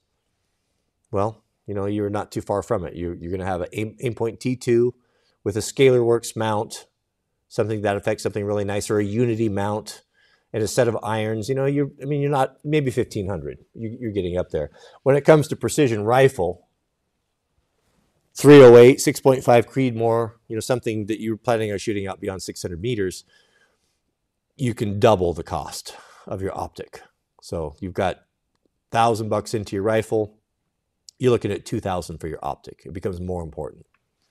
Well, 1.11 1.43
you 1.67 1.75
know, 1.75 1.87
you're 1.87 2.11
not 2.11 2.33
too 2.33 2.41
far 2.41 2.63
from 2.63 2.85
it. 2.85 2.97
You're, 2.97 3.15
you're 3.15 3.31
going 3.31 3.41
to 3.41 3.47
have 3.47 3.61
an 3.61 3.69
Aimpoint 4.03 4.39
T2 4.39 4.93
with 5.45 5.57
a 5.57 5.61
ScalarWorks 5.61 6.37
mount, 6.37 6.87
something 7.49 7.83
that 7.83 7.97
affects 7.97 8.23
something 8.23 8.45
really 8.45 8.65
nice, 8.65 8.91
or 8.91 8.99
a 8.99 9.05
Unity 9.05 9.49
mount 9.49 10.03
and 10.53 10.63
a 10.63 10.69
set 10.69 10.89
of 10.89 10.99
irons. 11.03 11.49
You 11.49 11.55
know, 11.55 11.67
you're, 11.67 11.91
I 12.01 12.05
mean, 12.05 12.21
you're 12.21 12.31
not, 12.31 12.57
maybe 12.65 12.91
1500 12.91 13.59
you, 13.75 13.97
you're 14.01 14.13
getting 14.13 14.37
up 14.37 14.51
there. 14.51 14.71
When 15.03 15.17
it 15.17 15.25
comes 15.25 15.49
to 15.49 15.57
precision 15.57 16.05
rifle, 16.05 16.67
308, 18.35 18.99
6.5 18.99 19.43
Creedmoor, 19.67 20.33
you 20.49 20.57
know, 20.57 20.61
something 20.61 21.07
that 21.07 21.21
you're 21.21 21.37
planning 21.37 21.71
on 21.71 21.79
shooting 21.79 22.07
out 22.07 22.21
beyond 22.21 22.43
600 22.43 22.81
meters, 22.81 23.25
you 24.57 24.75
can 24.75 24.99
double 24.99 25.35
the 25.35 25.43
cost 25.43 25.97
of 26.27 26.41
your 26.41 26.57
optic. 26.59 27.03
So 27.43 27.75
you've 27.81 27.93
got 27.93 28.21
thousand 28.93 29.29
bucks 29.29 29.53
into 29.53 29.75
your 29.75 29.83
rifle, 29.83 30.39
you're 31.19 31.33
looking 31.33 31.51
at 31.51 31.67
2000 31.67 32.19
for 32.19 32.29
your 32.29 32.39
optic. 32.41 32.83
It 32.87 32.93
becomes 32.93 33.21
more 33.21 33.43
important. 33.43 33.85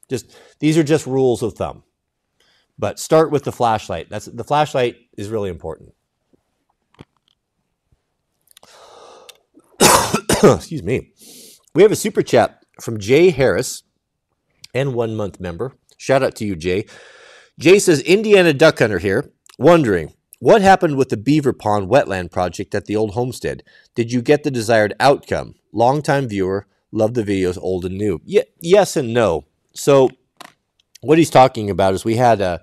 Just 0.09 0.35
these 0.59 0.77
are 0.77 0.83
just 0.83 1.05
rules 1.05 1.43
of 1.43 1.53
thumb. 1.53 1.83
But 2.79 2.99
start 2.99 3.29
with 3.29 3.43
the 3.43 3.51
flashlight. 3.51 4.09
That's 4.09 4.25
the 4.25 4.45
flashlight 4.45 4.95
is 5.17 5.29
really 5.29 5.49
important. 5.49 5.93
Excuse 10.43 10.81
me. 10.81 11.11
We 11.75 11.83
have 11.83 11.91
a 11.91 11.97
super 11.97 12.21
chat 12.21 12.63
from 12.79 12.97
Jay 12.97 13.29
Harris 13.29 13.83
and 14.73 14.93
one 14.93 15.17
month 15.17 15.39
member. 15.39 15.73
Shout 15.97 16.23
out 16.23 16.35
to 16.37 16.45
you, 16.45 16.55
Jay. 16.55 16.85
Jay 17.59 17.77
says, 17.77 17.99
Indiana 18.01 18.53
duck 18.53 18.79
hunter 18.79 18.99
here, 18.99 19.31
wondering 19.59 20.13
what 20.41 20.63
happened 20.63 20.97
with 20.97 21.09
the 21.09 21.17
Beaver 21.17 21.53
Pond 21.53 21.87
wetland 21.87 22.31
project 22.31 22.73
at 22.73 22.85
the 22.85 22.95
old 22.95 23.11
homestead? 23.11 23.61
Did 23.93 24.11
you 24.11 24.23
get 24.23 24.43
the 24.43 24.49
desired 24.49 24.95
outcome? 24.99 25.53
Longtime 25.71 26.27
viewer, 26.27 26.65
love 26.91 27.13
the 27.13 27.21
videos, 27.21 27.59
old 27.61 27.85
and 27.85 27.95
new. 27.95 28.19
Yes 28.25 28.97
and 28.97 29.13
no. 29.13 29.45
So, 29.75 30.09
what 31.01 31.19
he's 31.19 31.29
talking 31.29 31.69
about 31.69 31.93
is 31.93 32.03
we 32.03 32.15
had 32.15 32.41
a, 32.41 32.61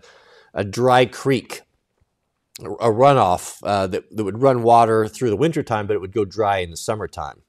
a 0.53 0.65
dry 0.65 1.07
creek, 1.07 1.63
a 2.61 2.91
runoff 2.91 3.61
uh, 3.63 3.87
that, 3.87 4.05
that 4.17 4.25
would 4.25 4.43
run 4.43 4.65
water 4.65 5.07
through 5.07 5.31
the 5.31 5.37
wintertime, 5.37 5.87
but 5.87 5.95
it 5.95 6.01
would 6.01 6.13
go 6.13 6.25
dry 6.25 6.59
in 6.59 6.73
the 6.73 6.77
summertime. 6.77 7.43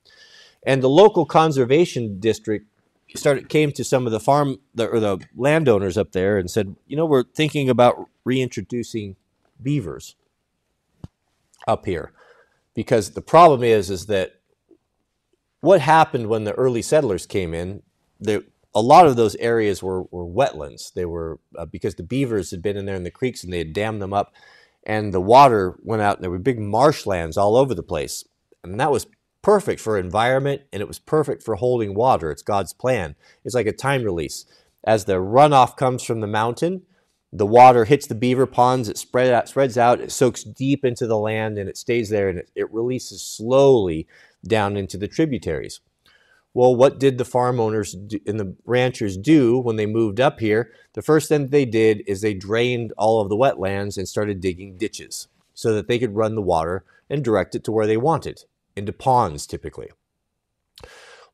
And 0.61 0.84
the 0.84 0.89
local 0.89 1.26
conservation 1.26 2.19
district 2.19 2.68
started 3.15 3.49
came 3.49 3.72
to 3.72 3.84
some 3.84 4.06
of 4.06 4.11
the 4.11 4.19
farm 4.19 4.57
the, 4.76 4.88
or 4.88 4.99
the 4.99 5.18
landowners 5.35 5.97
up 5.97 6.11
there 6.11 6.38
and 6.38 6.51
said, 6.51 6.76
you 6.85 6.95
know, 6.95 7.07
we're 7.07 7.23
thinking 7.23 7.68
about 7.68 8.06
reintroducing 8.23 9.15
beavers 9.61 10.15
up 11.68 11.86
here 11.86 12.11
because 12.76 13.11
the 13.11 13.22
problem 13.22 13.64
is 13.64 13.90
is 13.90 14.06
that 14.07 14.40
what 15.61 15.81
happened 15.81 16.27
when 16.27 16.45
the 16.45 16.53
early 16.53 16.81
settlers 16.81 17.26
came 17.26 17.53
in 17.53 17.81
they, 18.19 18.40
a 18.76 18.81
lot 18.81 19.07
of 19.07 19.15
those 19.15 19.36
areas 19.36 19.84
were, 19.84 20.03
were 20.03 20.26
wetlands 20.26 20.94
they 20.94 21.06
were 21.06 21.40
uh, 21.57 21.65
because 21.65 21.95
the 21.95 22.03
beavers 22.03 22.52
had 22.52 22.61
been 22.61 22.77
in 22.77 22.86
there 22.86 22.95
in 22.95 23.03
the 23.03 23.11
creeks 23.11 23.44
and 23.44 23.52
they 23.52 23.57
had 23.60 23.73
dammed 23.73 24.02
them 24.02 24.14
up 24.14 24.34
and 24.86 25.14
the 25.14 25.22
water 25.22 25.77
went 25.84 26.02
out 26.02 26.15
and 26.15 26.23
there 26.23 26.31
were 26.31 26.40
big 26.40 26.60
marshlands 26.60 27.38
all 27.38 27.56
over 27.56 27.76
the 27.76 27.84
place 27.84 28.23
and 28.64 28.80
that 28.80 28.91
was 28.91 29.07
perfect 29.41 29.80
for 29.80 29.98
environment 29.98 30.61
and 30.72 30.81
it 30.81 30.88
was 30.88 30.99
perfect 30.99 31.44
for 31.44 31.56
holding 31.56 31.94
water. 31.94 32.31
It's 32.31 32.41
God's 32.41 32.73
plan. 32.73 33.15
It's 33.44 33.56
like 33.56 33.68
a 33.68 33.72
time 33.72 34.03
release. 34.03 34.45
As 34.84 35.06
the 35.06 35.14
runoff 35.14 35.77
comes 35.77 36.03
from 36.03 36.22
the 36.22 36.27
mountain, 36.27 36.84
the 37.31 37.45
water 37.45 37.85
hits 37.85 38.07
the 38.07 38.15
beaver 38.15 38.47
ponds, 38.47 38.89
it 38.89 38.97
spread 38.97 39.31
out, 39.31 39.49
spreads 39.49 39.77
out, 39.77 40.01
it 40.01 40.11
soaks 40.11 40.43
deep 40.43 40.84
into 40.84 41.06
the 41.06 41.18
land 41.18 41.57
and 41.57 41.69
it 41.69 41.77
stays 41.77 42.10
there 42.10 42.30
and 42.30 42.39
it, 42.39 42.51
it 42.56 42.73
releases 42.73 43.22
slowly 43.22 44.07
down 44.45 44.76
into 44.76 44.97
the 44.97 45.07
tributaries. 45.07 45.80
Well, 46.53 46.76
what 46.76 46.99
did 46.99 47.19
the 47.19 47.26
farm 47.26 47.60
owners 47.60 47.93
do, 47.93 48.19
and 48.26 48.39
the 48.39 48.56
ranchers 48.65 49.18
do 49.18 49.60
when 49.60 49.76
they 49.76 49.85
moved 49.85 50.19
up 50.19 50.39
here? 50.39 50.72
The 50.93 51.03
first 51.03 51.30
thing 51.30 51.47
they 51.47 51.65
did 51.65 52.01
is 52.07 52.22
they 52.22 52.34
drained 52.34 52.91
all 52.97 53.22
of 53.22 53.30
the 53.30 53.38
wetlands 53.38 53.97
and 53.97 54.07
started 54.07 54.41
digging 54.41 54.77
ditches 54.77 55.27
so 55.53 55.73
that 55.76 55.88
they 55.88 55.99
could 55.99 56.15
run 56.15 56.34
the 56.34 56.41
water 56.41 56.84
and 57.10 57.23
direct 57.23 57.53
it 57.53 57.64
to 57.65 57.72
where 57.72 57.85
they 57.85 57.97
wanted 57.97 58.45
into 58.76 58.91
ponds 58.91 59.45
typically. 59.45 59.89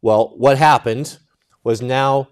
Well, 0.02 0.34
what 0.36 0.58
happened 0.58 1.20
was 1.64 1.82
now 1.82 2.30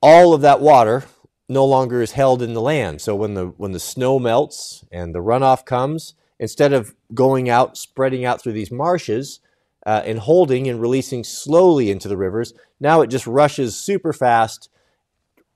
all 0.00 0.32
of 0.32 0.40
that 0.40 0.60
water 0.60 1.04
no 1.50 1.64
longer 1.64 2.00
is 2.00 2.12
held 2.12 2.40
in 2.40 2.54
the 2.54 2.62
land. 2.62 3.00
So 3.00 3.14
when 3.14 3.34
the 3.34 3.46
when 3.56 3.72
the 3.72 3.80
snow 3.80 4.18
melts 4.18 4.84
and 4.90 5.14
the 5.14 5.22
runoff 5.22 5.64
comes, 5.66 6.14
instead 6.38 6.72
of 6.72 6.94
going 7.12 7.50
out, 7.50 7.76
spreading 7.76 8.24
out 8.24 8.40
through 8.40 8.52
these 8.54 8.70
marshes 8.70 9.40
uh, 9.84 10.02
and 10.06 10.18
holding 10.20 10.68
and 10.68 10.80
releasing 10.80 11.24
slowly 11.24 11.90
into 11.90 12.08
the 12.08 12.16
rivers, 12.16 12.54
now 12.78 13.02
it 13.02 13.08
just 13.08 13.26
rushes 13.26 13.76
super 13.76 14.12
fast 14.12 14.70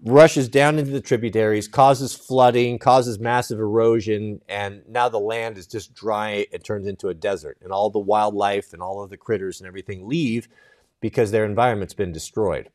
rushes 0.05 0.49
down 0.49 0.79
into 0.79 0.91
the 0.91 1.01
tributaries, 1.01 1.67
causes 1.67 2.15
flooding, 2.15 2.79
causes 2.79 3.19
massive 3.19 3.59
erosion, 3.59 4.41
and 4.49 4.83
now 4.89 5.09
the 5.09 5.19
land 5.19 5.57
is 5.57 5.67
just 5.67 5.95
dry. 5.95 6.47
It 6.53 6.63
turns 6.63 6.87
into 6.87 7.09
a 7.09 7.15
desert, 7.15 7.59
and 7.63 7.73
all 7.73 7.91
the 7.91 7.99
wildlife 7.99 8.73
and 8.73 8.83
all 8.83 9.03
of 9.03 9.11
the 9.11 9.17
critters 9.17 9.61
and 9.61 9.67
everything 9.67 10.07
leave 10.07 10.49
because 11.01 11.31
their 11.31 11.45
environment's 11.45 11.95
been 11.95 12.13
destroyed. 12.13 12.71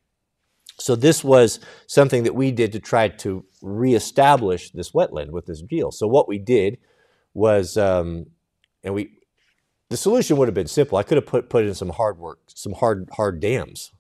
So 0.80 0.96
this 0.96 1.24
was 1.24 1.60
something 1.88 2.24
that 2.24 2.36
we 2.36 2.52
did 2.52 2.72
to 2.72 2.80
try 2.80 3.10
to 3.10 3.46
reestablish 3.62 4.72
this 4.72 4.92
wetland 4.92 5.32
with 5.32 5.46
this 5.46 5.62
deal. 5.62 5.92
So 5.92 6.08
what 6.08 6.28
we 6.28 6.38
did 6.40 6.78
was, 7.34 7.78
um, 7.78 8.28
and 8.84 8.94
we, 8.94 9.12
the 9.90 9.98
solution 9.98 10.38
would 10.38 10.48
have 10.48 10.56
been 10.56 10.68
simple. 10.68 10.98
I 10.98 11.04
could 11.04 11.18
have 11.18 11.26
put 11.26 11.50
put 11.50 11.66
in 11.66 11.76
some 11.76 11.90
hard 11.90 12.18
work, 12.18 12.40
some 12.48 12.74
hard 12.74 13.10
hard 13.14 13.40
dams 13.40 13.92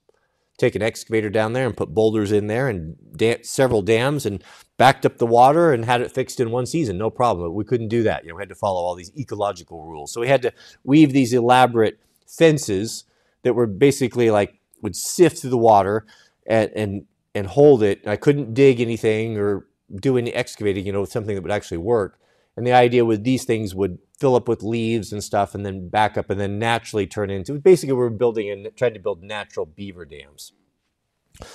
take 0.59 0.75
an 0.75 0.81
excavator 0.81 1.29
down 1.29 1.53
there 1.53 1.65
and 1.65 1.75
put 1.75 1.93
boulders 1.93 2.31
in 2.31 2.47
there 2.47 2.67
and 2.67 2.95
da- 3.15 3.41
several 3.43 3.81
dams 3.81 4.25
and 4.25 4.43
backed 4.77 5.05
up 5.05 5.17
the 5.17 5.25
water 5.25 5.71
and 5.71 5.85
had 5.85 6.01
it 6.01 6.11
fixed 6.11 6.39
in 6.39 6.51
one 6.51 6.65
season, 6.65 6.97
no 6.97 7.09
problem. 7.09 7.47
But 7.47 7.53
we 7.53 7.63
couldn't 7.63 7.87
do 7.87 8.03
that. 8.03 8.23
You 8.23 8.29
know, 8.29 8.35
we 8.35 8.41
had 8.41 8.49
to 8.49 8.55
follow 8.55 8.81
all 8.81 8.93
these 8.93 9.11
ecological 9.17 9.85
rules. 9.85 10.13
So 10.13 10.21
we 10.21 10.27
had 10.27 10.41
to 10.43 10.53
weave 10.83 11.13
these 11.13 11.33
elaborate 11.33 11.99
fences 12.27 13.05
that 13.43 13.53
were 13.53 13.67
basically 13.67 14.29
like 14.29 14.59
would 14.81 14.95
sift 14.95 15.39
through 15.39 15.49
the 15.49 15.57
water 15.57 16.05
and 16.49 16.71
and 16.75 17.05
and 17.35 17.47
hold 17.47 17.83
it. 17.83 18.05
I 18.07 18.17
couldn't 18.17 18.53
dig 18.53 18.81
anything 18.81 19.37
or 19.37 19.67
do 20.01 20.17
any 20.17 20.33
excavating, 20.33 20.85
you 20.85 20.91
know, 20.91 21.05
something 21.05 21.35
that 21.35 21.41
would 21.41 21.51
actually 21.51 21.77
work. 21.77 22.19
And 22.57 22.67
the 22.67 22.73
idea 22.73 23.05
with 23.05 23.23
these 23.23 23.45
things 23.45 23.73
would 23.73 23.99
fill 24.19 24.35
up 24.35 24.49
with 24.49 24.61
leaves 24.63 25.13
and 25.13 25.23
stuff 25.23 25.55
and 25.55 25.65
then 25.65 25.87
back 25.87 26.17
up 26.17 26.29
and 26.29 26.39
then 26.39 26.59
naturally 26.59 27.07
turn 27.07 27.29
into 27.29 27.53
basically 27.53 27.93
we're 27.93 28.09
building 28.09 28.49
and 28.49 28.69
trying 28.75 28.93
to 28.93 28.99
build 28.99 29.23
natural 29.23 29.65
beaver 29.65 30.03
dams. 30.03 30.51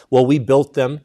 Well, 0.08 0.24
we 0.24 0.38
built 0.38 0.72
them 0.72 1.02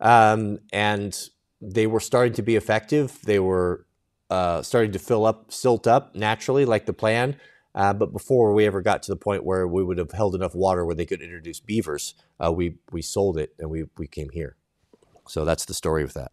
um, 0.00 0.58
and 0.70 1.18
they 1.62 1.86
were 1.86 2.00
starting 2.00 2.34
to 2.34 2.42
be 2.42 2.56
effective. 2.56 3.18
They 3.24 3.38
were 3.38 3.86
uh, 4.28 4.62
starting 4.62 4.92
to 4.92 4.98
fill 4.98 5.24
up, 5.24 5.50
silt 5.50 5.86
up 5.86 6.14
naturally, 6.14 6.66
like 6.66 6.84
the 6.84 6.92
plan. 6.92 7.36
Uh, 7.78 7.94
but 7.94 8.12
before 8.12 8.54
we 8.54 8.66
ever 8.66 8.82
got 8.82 9.04
to 9.04 9.12
the 9.12 9.16
point 9.16 9.44
where 9.44 9.68
we 9.68 9.84
would 9.84 9.98
have 9.98 10.12
held 10.12 10.34
enough 10.36 10.56
water 10.56 10.84
where 10.84 10.96
they 10.96 11.06
could 11.06 11.22
introduce 11.22 11.60
beavers, 11.60 12.14
uh, 12.44 12.52
we 12.52 12.76
we 12.92 13.02
sold 13.02 13.38
it 13.38 13.54
and 13.60 13.70
we 13.70 13.86
we 13.98 14.08
came 14.08 14.30
here. 14.30 14.56
So 15.28 15.46
that's 15.46 15.66
the 15.66 15.74
story 15.74 16.04
with 16.04 16.14
that. 16.14 16.32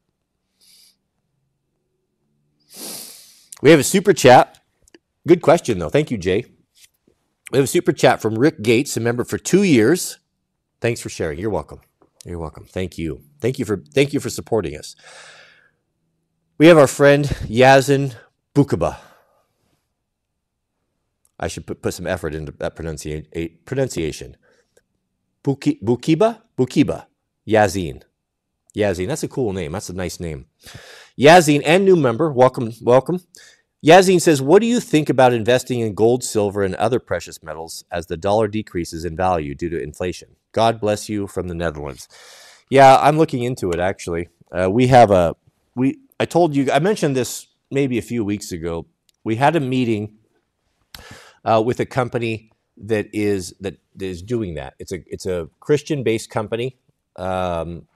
We 3.62 3.72
have 3.72 3.80
a 3.80 3.86
super 3.86 4.14
chat. 4.14 4.60
Good 5.28 5.42
question, 5.42 5.80
though. 5.80 5.90
Thank 5.90 6.12
you, 6.12 6.18
Jay. 6.18 6.46
We 7.52 7.60
have 7.60 7.66
a 7.66 7.68
super 7.68 7.94
chat 7.94 8.22
from 8.22 8.40
Rick 8.40 8.64
Gates, 8.64 8.98
a 8.98 9.02
member 9.02 9.24
for 9.26 9.38
two 9.38 9.64
years. 9.64 10.20
Thanks 10.82 11.02
for 11.02 11.10
sharing. 11.10 11.40
You're 11.40 11.52
welcome. 11.52 11.82
You're 12.26 12.40
welcome. 12.40 12.66
Thank 12.66 12.98
you. 12.98 13.22
Thank 13.42 13.60
you 13.60 13.66
for 13.66 13.84
thank 13.94 14.14
you 14.14 14.22
for 14.22 14.30
supporting 14.32 14.78
us. 14.78 14.96
We 16.58 16.68
have 16.68 16.78
our 16.78 16.88
friend 16.88 17.26
Yazin 17.26 18.16
Bukaba. 18.56 18.98
I 21.40 21.48
should 21.48 21.68
put, 21.68 21.82
put 21.82 21.94
some 21.94 22.08
effort 22.08 22.34
into 22.34 22.52
that 22.54 22.76
pronunciation. 22.76 23.28
pronunciation. 23.66 24.38
Buki, 25.44 25.82
Bukiba? 25.82 26.42
Bukiba. 26.58 27.06
Yazin. 27.48 28.02
Yazin. 28.76 29.08
That's 29.08 29.24
a 29.24 29.28
cool 29.28 29.54
name. 29.54 29.74
That's 29.74 29.90
a 29.90 29.94
nice 29.94 30.20
name. 30.20 30.46
Yazin 31.20 31.62
and 31.66 31.86
new 31.86 31.96
member, 31.96 32.32
welcome, 32.32 32.72
welcome. 32.82 33.22
Yazin 33.86 34.20
says, 34.20 34.42
What 34.42 34.62
do 34.62 34.68
you 34.68 34.80
think 34.80 35.10
about 35.10 35.34
investing 35.34 35.80
in 35.80 35.94
gold, 35.94 36.24
silver, 36.24 36.64
and 36.64 36.76
other 36.76 37.00
precious 37.00 37.44
metals 37.44 37.84
as 37.92 38.08
the 38.08 38.18
dollar 38.18 38.48
decreases 38.48 39.06
in 39.06 39.16
value 39.16 39.54
due 39.54 39.70
to 39.70 39.82
inflation? 39.82 40.36
God 40.52 40.82
bless 40.82 41.08
you 41.08 41.28
from 41.28 41.48
the 41.48 41.54
Netherlands. 41.54 42.08
Yeah, 42.70 42.98
I'm 42.98 43.18
looking 43.18 43.44
into 43.44 43.72
it 43.72 43.80
actually. 43.80 44.30
Uh, 44.52 44.70
we 44.72 44.88
have 44.88 45.12
a, 45.12 45.36
we, 45.76 46.00
I 46.20 46.26
told 46.26 46.56
you, 46.56 46.72
I 46.72 46.80
mentioned 46.80 47.16
this 47.16 47.48
maybe 47.70 47.98
a 47.98 48.02
few 48.02 48.26
weeks 48.26 48.52
ago. 48.52 48.88
We 49.24 49.36
had 49.36 49.56
a 49.56 49.60
meeting 49.60 50.18
uh, 51.46 51.62
with 51.66 51.80
a 51.80 51.86
company 51.86 52.52
that 52.78 53.08
is 53.14 53.56
that 53.62 53.78
is 54.00 54.22
doing 54.22 54.56
that. 54.56 54.76
It's 54.80 54.92
a 54.92 55.04
it's 55.08 55.26
a 55.26 55.50
Christian 55.60 56.04
based 56.04 56.30
company 56.30 56.78
um, 57.16 57.88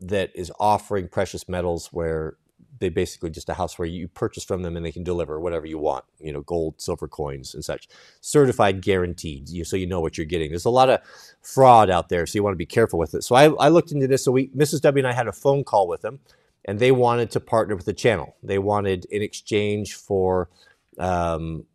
that 0.00 0.30
is 0.34 0.50
offering 0.58 1.08
precious 1.08 1.48
metals 1.48 1.88
where 1.92 2.36
they 2.78 2.88
basically 2.88 3.30
just 3.30 3.48
a 3.48 3.54
house 3.54 3.78
where 3.78 3.86
you 3.86 4.08
purchase 4.08 4.42
from 4.42 4.62
them 4.62 4.76
and 4.76 4.84
they 4.84 4.90
can 4.90 5.04
deliver 5.04 5.38
whatever 5.38 5.66
you 5.66 5.78
want, 5.78 6.04
you 6.18 6.32
know, 6.32 6.40
gold, 6.40 6.80
silver 6.80 7.06
coins 7.06 7.54
and 7.54 7.64
such. 7.64 7.88
Certified 8.20 8.82
guaranteed, 8.82 9.48
you, 9.48 9.64
so 9.64 9.76
you 9.76 9.86
know 9.86 10.00
what 10.00 10.18
you're 10.18 10.26
getting. 10.26 10.50
There's 10.50 10.64
a 10.64 10.70
lot 10.70 10.90
of 10.90 11.00
fraud 11.42 11.90
out 11.90 12.08
there, 12.08 12.26
so 12.26 12.36
you 12.36 12.42
want 12.42 12.54
to 12.54 12.58
be 12.58 12.66
careful 12.66 12.98
with 12.98 13.14
it. 13.14 13.22
So 13.22 13.36
I, 13.36 13.50
I 13.50 13.68
looked 13.68 13.92
into 13.92 14.08
this. 14.08 14.24
So 14.24 14.32
we, 14.32 14.48
Mrs. 14.48 14.80
W 14.80 15.04
and 15.04 15.06
I 15.06 15.14
had 15.14 15.28
a 15.28 15.32
phone 15.32 15.62
call 15.62 15.86
with 15.86 16.00
them, 16.00 16.18
and 16.64 16.80
they 16.80 16.90
wanted 16.90 17.30
to 17.32 17.40
partner 17.40 17.76
with 17.76 17.84
the 17.84 17.92
channel. 17.92 18.34
They 18.42 18.58
wanted 18.58 19.04
in 19.06 19.22
exchange 19.22 19.94
for, 19.94 20.50
um, 20.98 21.66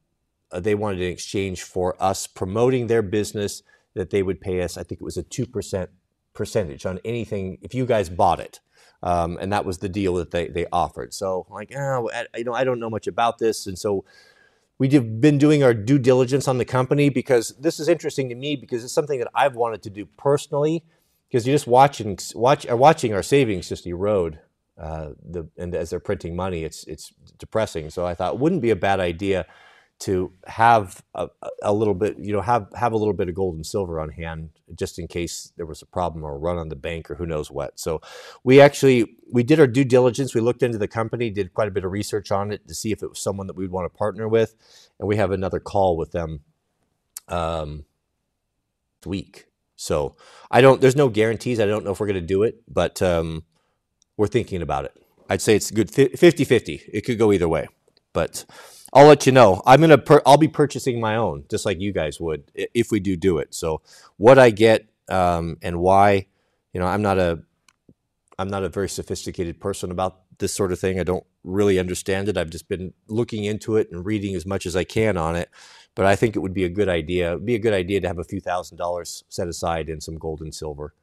uh, 0.51 0.59
they 0.59 0.75
wanted 0.75 1.01
in 1.01 1.11
exchange 1.11 1.63
for 1.63 2.01
us 2.01 2.27
promoting 2.27 2.87
their 2.87 3.01
business 3.01 3.63
that 3.93 4.09
they 4.09 4.23
would 4.23 4.39
pay 4.39 4.61
us. 4.61 4.77
I 4.77 4.83
think 4.83 5.01
it 5.01 5.03
was 5.03 5.17
a 5.17 5.23
two 5.23 5.45
percent 5.45 5.89
percentage 6.33 6.85
on 6.85 6.99
anything 7.03 7.57
if 7.61 7.73
you 7.73 7.85
guys 7.85 8.09
bought 8.09 8.39
it. 8.39 8.59
Um, 9.03 9.37
and 9.39 9.53
that 9.53 9.65
was 9.65 9.77
the 9.77 9.89
deal 9.89 10.15
that 10.15 10.31
they, 10.31 10.47
they 10.47 10.65
offered. 10.71 11.13
So 11.13 11.45
like, 11.49 11.71
oh, 11.75 12.09
I, 12.13 12.25
you 12.35 12.43
know, 12.43 12.53
I 12.53 12.63
don't 12.63 12.79
know 12.79 12.89
much 12.89 13.07
about 13.07 13.37
this, 13.37 13.67
and 13.67 13.77
so 13.77 14.05
we've 14.79 15.21
been 15.21 15.37
doing 15.37 15.63
our 15.63 15.73
due 15.73 15.99
diligence 15.99 16.47
on 16.47 16.57
the 16.57 16.65
company 16.65 17.09
because 17.09 17.55
this 17.59 17.79
is 17.79 17.87
interesting 17.87 18.29
to 18.29 18.35
me 18.35 18.55
because 18.55 18.83
it's 18.83 18.93
something 18.93 19.19
that 19.19 19.29
I've 19.35 19.55
wanted 19.55 19.83
to 19.83 19.89
do 19.89 20.05
personally. 20.17 20.83
Because 21.29 21.45
you're 21.45 21.55
just 21.55 21.67
watching 21.67 22.17
watch 22.35 22.65
are 22.67 22.77
watching 22.77 23.13
our 23.13 23.23
savings 23.23 23.67
just 23.67 23.85
erode. 23.85 24.39
Uh, 24.79 25.09
the 25.21 25.49
and 25.57 25.75
as 25.75 25.89
they're 25.89 25.99
printing 25.99 26.35
money, 26.35 26.63
it's 26.63 26.85
it's 26.85 27.11
depressing. 27.37 27.89
So 27.89 28.05
I 28.05 28.13
thought 28.13 28.35
it 28.35 28.39
wouldn't 28.39 28.61
be 28.61 28.69
a 28.69 28.77
bad 28.77 28.99
idea 28.99 29.45
to 29.99 30.31
have 30.45 31.03
a, 31.15 31.27
a, 31.63 31.73
little 31.73 31.95
bit, 31.95 32.17
you 32.19 32.31
know, 32.31 32.41
have 32.41 32.67
have 32.75 32.93
a 32.93 32.97
little 32.97 33.13
bit 33.13 33.29
of 33.29 33.35
gold 33.35 33.55
and 33.55 33.65
silver 33.65 33.99
on 33.99 34.09
hand 34.09 34.49
just 34.75 34.99
in 34.99 35.07
case 35.07 35.51
there 35.57 35.65
was 35.65 35.81
a 35.81 35.87
problem 35.87 36.23
or 36.23 36.35
a 36.35 36.37
run 36.37 36.57
on 36.57 36.69
the 36.69 36.75
bank 36.75 37.09
or 37.09 37.15
who 37.15 37.25
knows 37.25 37.49
what. 37.49 37.79
So 37.79 38.01
we 38.43 38.61
actually 38.61 39.17
we 39.31 39.41
did 39.43 39.59
our 39.59 39.65
due 39.65 39.83
diligence. 39.83 40.35
We 40.35 40.41
looked 40.41 40.61
into 40.61 40.77
the 40.77 40.87
company, 40.87 41.29
did 41.31 41.53
quite 41.53 41.67
a 41.67 41.71
bit 41.71 41.83
of 41.83 41.91
research 41.91 42.31
on 42.31 42.51
it 42.51 42.67
to 42.67 42.75
see 42.75 42.91
if 42.91 43.01
it 43.01 43.09
was 43.09 43.19
someone 43.19 43.47
that 43.47 43.55
we'd 43.55 43.71
want 43.71 43.91
to 43.91 43.97
partner 43.97 44.27
with, 44.27 44.55
and 44.99 45.07
we 45.07 45.15
have 45.15 45.31
another 45.31 45.59
call 45.59 45.97
with 45.97 46.11
them 46.11 46.41
um, 47.27 47.85
week. 49.05 49.47
So 49.75 50.15
I 50.51 50.61
don't. 50.61 50.79
There's 50.79 50.95
no 50.95 51.09
guarantees. 51.09 51.59
I 51.59 51.65
don't 51.65 51.83
know 51.83 51.91
if 51.91 51.99
we're 51.99 52.07
going 52.07 52.15
to 52.15 52.21
do 52.21 52.43
it, 52.43 52.61
but 52.67 53.01
um, 53.01 53.43
we're 54.15 54.27
thinking 54.27 54.61
about 54.61 54.85
it. 54.85 54.93
I'd 55.29 55.41
say 55.41 55.55
it's 55.55 55.71
good 55.71 55.91
50-50. 55.91 56.89
It 56.93 57.01
could 57.01 57.17
go 57.17 57.33
either 57.33 57.49
way, 57.49 57.67
but 58.13 58.45
I'll 58.93 59.07
let 59.07 59.25
you 59.25 59.31
know. 59.31 59.61
I'm 59.65 59.81
gonna 59.81 60.01
I'll 60.25 60.37
be 60.37 60.47
purchasing 60.47 60.99
my 60.99 61.15
own, 61.15 61.45
just 61.49 61.65
like 61.65 61.79
you 61.79 61.91
guys 61.91 62.19
would, 62.19 62.51
if 62.55 62.91
we 62.91 62.99
do 62.99 63.15
do 63.15 63.37
it. 63.39 63.53
So 63.53 63.81
what 64.17 64.39
I 64.39 64.49
get 64.49 64.87
um, 65.09 65.57
and 65.61 65.79
why, 65.79 66.27
you 66.73 66.79
know, 66.79 66.87
I'm 66.87 67.01
not 67.01 67.19
a 67.19 67.41
I'm 68.39 68.49
not 68.49 68.63
a 68.63 68.69
very 68.69 68.89
sophisticated 68.89 69.59
person 69.59 69.91
about 69.91 70.21
this 70.37 70.53
sort 70.53 70.71
of 70.71 70.79
thing. 70.79 70.99
I 70.99 71.03
don't 71.03 71.25
really 71.43 71.79
understand 71.79 72.29
it. 72.29 72.37
I've 72.37 72.49
just 72.49 72.67
been 72.67 72.93
looking 73.07 73.45
into 73.45 73.77
it 73.77 73.89
and 73.91 74.05
reading 74.05 74.35
as 74.35 74.45
much 74.45 74.65
as 74.65 74.75
I 74.75 74.83
can 74.83 75.17
on 75.17 75.35
it. 75.35 75.49
But 75.95 76.05
I 76.05 76.15
think 76.15 76.35
it 76.35 76.39
would 76.39 76.53
be 76.53 76.63
a 76.63 76.69
good 76.69 76.89
idea. 76.89 77.31
It'd 77.31 77.45
be 77.45 77.55
a 77.55 77.59
good 77.59 77.73
idea 77.73 77.99
to 77.99 78.07
have 78.07 78.19
a 78.19 78.23
few 78.23 78.39
thousand 78.39 78.77
dollars 78.77 79.23
set 79.29 79.47
aside 79.47 79.89
in 79.89 79.99
some 79.99 80.17
gold 80.17 80.41
and 80.41 80.53
silver 80.53 80.93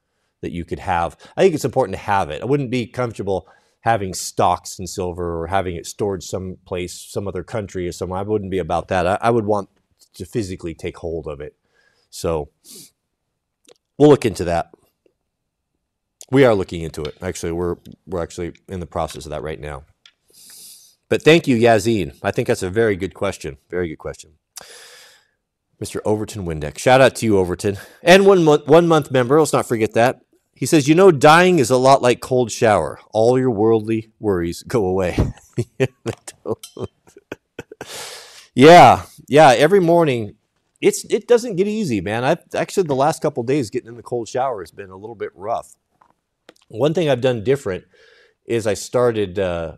that 0.41 0.53
you 0.53 0.65
could 0.65 0.79
have. 0.79 1.17
I 1.37 1.43
think 1.43 1.55
it's 1.55 1.65
important 1.65 1.97
to 1.97 2.03
have 2.03 2.31
it. 2.31 2.43
I 2.43 2.45
wouldn't 2.45 2.71
be 2.71 2.87
comfortable 2.87 3.49
having 3.85 4.15
stocks 4.15 4.79
in 4.79 4.87
silver 4.87 5.39
or 5.39 5.49
having 5.49 5.77
it 5.77 5.87
stored 5.87 6.23
someplace, 6.23 6.99
some 6.99 7.29
other 7.29 7.45
country 7.45 7.87
or 7.87 7.93
somewhere. 7.93 8.19
I 8.19 8.23
wouldn't 8.23 8.51
be 8.51 8.59
about 8.59 8.89
that. 8.89 9.07
I, 9.07 9.19
I 9.21 9.31
would 9.31 9.45
want 9.45 9.69
to 10.15 10.25
physically 10.25 10.73
take 10.73 10.97
hold 10.97 11.27
of 11.27 11.39
it. 11.39 11.55
So 12.09 12.49
we'll 13.99 14.09
look 14.09 14.25
into 14.25 14.45
that. 14.45 14.71
We 16.31 16.47
are 16.47 16.55
looking 16.55 16.81
into 16.81 17.03
it. 17.03 17.17
Actually, 17.21 17.53
we're 17.53 17.77
we're 18.07 18.23
actually 18.23 18.55
in 18.69 18.81
the 18.81 18.87
process 18.87 19.27
of 19.27 19.31
that 19.31 19.43
right 19.43 19.61
now. 19.61 19.85
But 21.11 21.23
thank 21.23 21.47
you, 21.47 21.57
Yazin. 21.59 22.17
I 22.23 22.31
think 22.31 22.49
that's 22.49 22.63
a 22.63 22.71
very 22.71 22.97
good 22.97 23.13
question. 23.13 23.59
Very 23.69 23.89
good 23.89 23.99
question. 23.99 24.33
Mr. 25.83 26.01
Overton 26.07 26.47
Windex. 26.47 26.79
Shout 26.79 27.03
out 27.03 27.17
to 27.17 27.27
you, 27.27 27.39
Overton. 27.39 27.77
And 28.03 28.25
one 28.25 28.43
month 28.45 28.67
one 28.67 28.89
month 28.89 29.11
member, 29.11 29.39
let's 29.39 29.53
not 29.53 29.69
forget 29.69 29.93
that. 29.93 30.21
He 30.55 30.67
says, 30.67 30.89
You 30.89 30.95
know, 30.95 31.11
dying 31.11 31.59
is 31.59 31.71
a 31.71 31.77
lot 31.77 32.03
like 32.03 32.21
cold 32.21 32.51
shower. 32.51 33.01
All 33.13 33.39
your 33.39 33.51
worldly 33.51 34.13
worries 34.21 34.63
go 34.63 34.87
away. 34.87 35.19
yeah, 38.55 39.03
yeah. 39.29 39.51
Every 39.57 39.81
morning, 39.81 40.37
it's 40.81 41.05
it 41.05 41.27
doesn't 41.27 41.57
get 41.57 41.67
easy, 41.67 42.01
man. 42.01 42.25
I've 42.25 42.43
actually 42.55 42.85
the 42.85 42.95
last 42.95 43.23
couple 43.23 43.43
days 43.43 43.71
getting 43.71 43.89
in 43.89 43.97
the 43.97 44.03
cold 44.03 44.29
shower 44.29 44.61
has 44.61 44.71
been 44.71 44.91
a 44.91 44.97
little 44.97 45.17
bit 45.17 45.31
rough. 45.35 45.75
One 46.69 46.95
thing 46.95 47.09
I've 47.09 47.21
done 47.21 47.45
different 47.45 47.85
is 48.47 48.67
I 48.67 48.75
started 48.75 49.39
uh, 49.39 49.77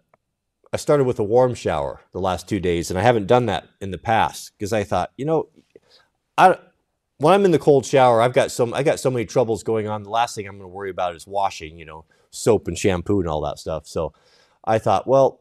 I 0.73 0.77
started 0.77 1.05
with 1.05 1.19
a 1.19 1.25
warm 1.25 1.55
shower 1.55 2.03
the 2.13 2.21
last 2.21 2.49
two 2.49 2.61
days, 2.61 2.91
and 2.91 2.99
I 2.99 3.03
haven't 3.03 3.27
done 3.27 3.47
that 3.47 3.69
in 3.81 3.93
the 3.93 3.99
past 3.99 4.53
because 4.59 4.73
I 4.73 4.85
thought, 4.85 5.13
you 5.17 5.25
know, 5.25 5.49
I 6.37 6.59
when 7.19 7.33
I'm 7.33 7.45
in 7.45 7.51
the 7.51 7.59
cold 7.59 7.87
shower, 7.87 8.21
I've 8.21 8.33
got 8.33 8.51
some 8.51 8.75
I 8.75 8.83
got 8.83 9.01
so 9.01 9.11
many 9.11 9.25
troubles 9.25 9.63
going 9.63 9.89
on. 9.89 10.03
The 10.03 10.11
last 10.11 10.35
thing 10.35 10.47
I'm 10.47 10.59
going 10.59 10.71
to 10.71 10.75
worry 10.75 10.91
about 10.91 11.15
is 11.15 11.27
washing, 11.27 11.79
you 11.79 11.85
know, 11.85 12.05
soap 12.31 12.69
and 12.69 12.77
shampoo 12.77 13.21
and 13.21 13.29
all 13.29 13.41
that 13.43 13.59
stuff. 13.59 13.87
So 13.87 14.13
I 14.65 14.79
thought, 14.79 15.07
well, 15.07 15.41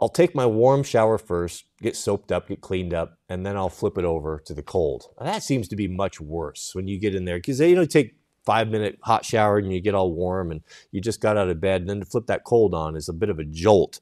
I'll 0.00 0.08
take 0.08 0.34
my 0.34 0.44
warm 0.44 0.82
shower 0.82 1.18
first, 1.18 1.64
get 1.80 1.96
soaped 1.96 2.32
up, 2.32 2.48
get 2.48 2.60
cleaned 2.60 2.92
up, 2.92 3.16
and 3.28 3.46
then 3.46 3.56
I'll 3.56 3.70
flip 3.70 3.96
it 3.96 4.04
over 4.04 4.42
to 4.44 4.52
the 4.52 4.62
cold. 4.62 5.06
And 5.18 5.28
that 5.28 5.42
seems 5.42 5.68
to 5.68 5.76
be 5.76 5.88
much 5.88 6.20
worse 6.20 6.74
when 6.74 6.88
you 6.88 6.98
get 6.98 7.14
in 7.14 7.24
there 7.24 7.38
because 7.38 7.60
you 7.60 7.76
know 7.76 7.86
take 7.86 8.16
five 8.44 8.68
minute 8.68 8.98
hot 9.02 9.24
shower 9.24 9.56
and 9.56 9.72
you 9.72 9.80
get 9.80 9.94
all 9.94 10.12
warm 10.12 10.50
and 10.50 10.60
you 10.90 11.00
just 11.00 11.20
got 11.20 11.38
out 11.38 11.48
of 11.48 11.60
bed 11.60 11.80
and 11.80 11.88
then 11.88 12.00
to 12.00 12.06
flip 12.06 12.26
that 12.26 12.44
cold 12.44 12.74
on 12.74 12.94
is 12.94 13.08
a 13.08 13.12
bit 13.14 13.30
of 13.30 13.38
a 13.38 13.44
jolt. 13.44 14.00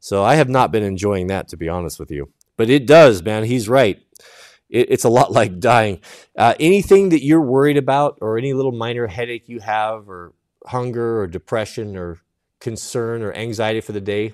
So 0.00 0.22
I 0.22 0.34
have 0.34 0.50
not 0.50 0.70
been 0.70 0.82
enjoying 0.82 1.28
that 1.28 1.48
to 1.48 1.56
be 1.56 1.68
honest 1.68 1.98
with 1.98 2.10
you. 2.10 2.30
But 2.58 2.68
it 2.68 2.86
does, 2.86 3.22
man. 3.22 3.44
He's 3.44 3.68
right 3.68 4.02
it, 4.68 4.90
it's 4.90 5.04
a 5.04 5.08
lot 5.08 5.32
like 5.40 5.58
dying. 5.60 6.00
Uh, 6.36 6.54
anything 6.60 7.10
that 7.10 7.24
you're 7.24 7.42
worried 7.42 7.76
about, 7.76 8.18
or 8.20 8.38
any 8.38 8.52
little 8.52 8.72
minor 8.72 9.06
headache 9.06 9.48
you 9.48 9.60
have, 9.60 10.08
or 10.08 10.32
hunger, 10.66 11.20
or 11.20 11.26
depression, 11.26 11.96
or 11.96 12.18
concern, 12.60 13.22
or 13.22 13.32
anxiety 13.32 13.80
for 13.80 13.92
the 13.92 14.00
day, 14.00 14.32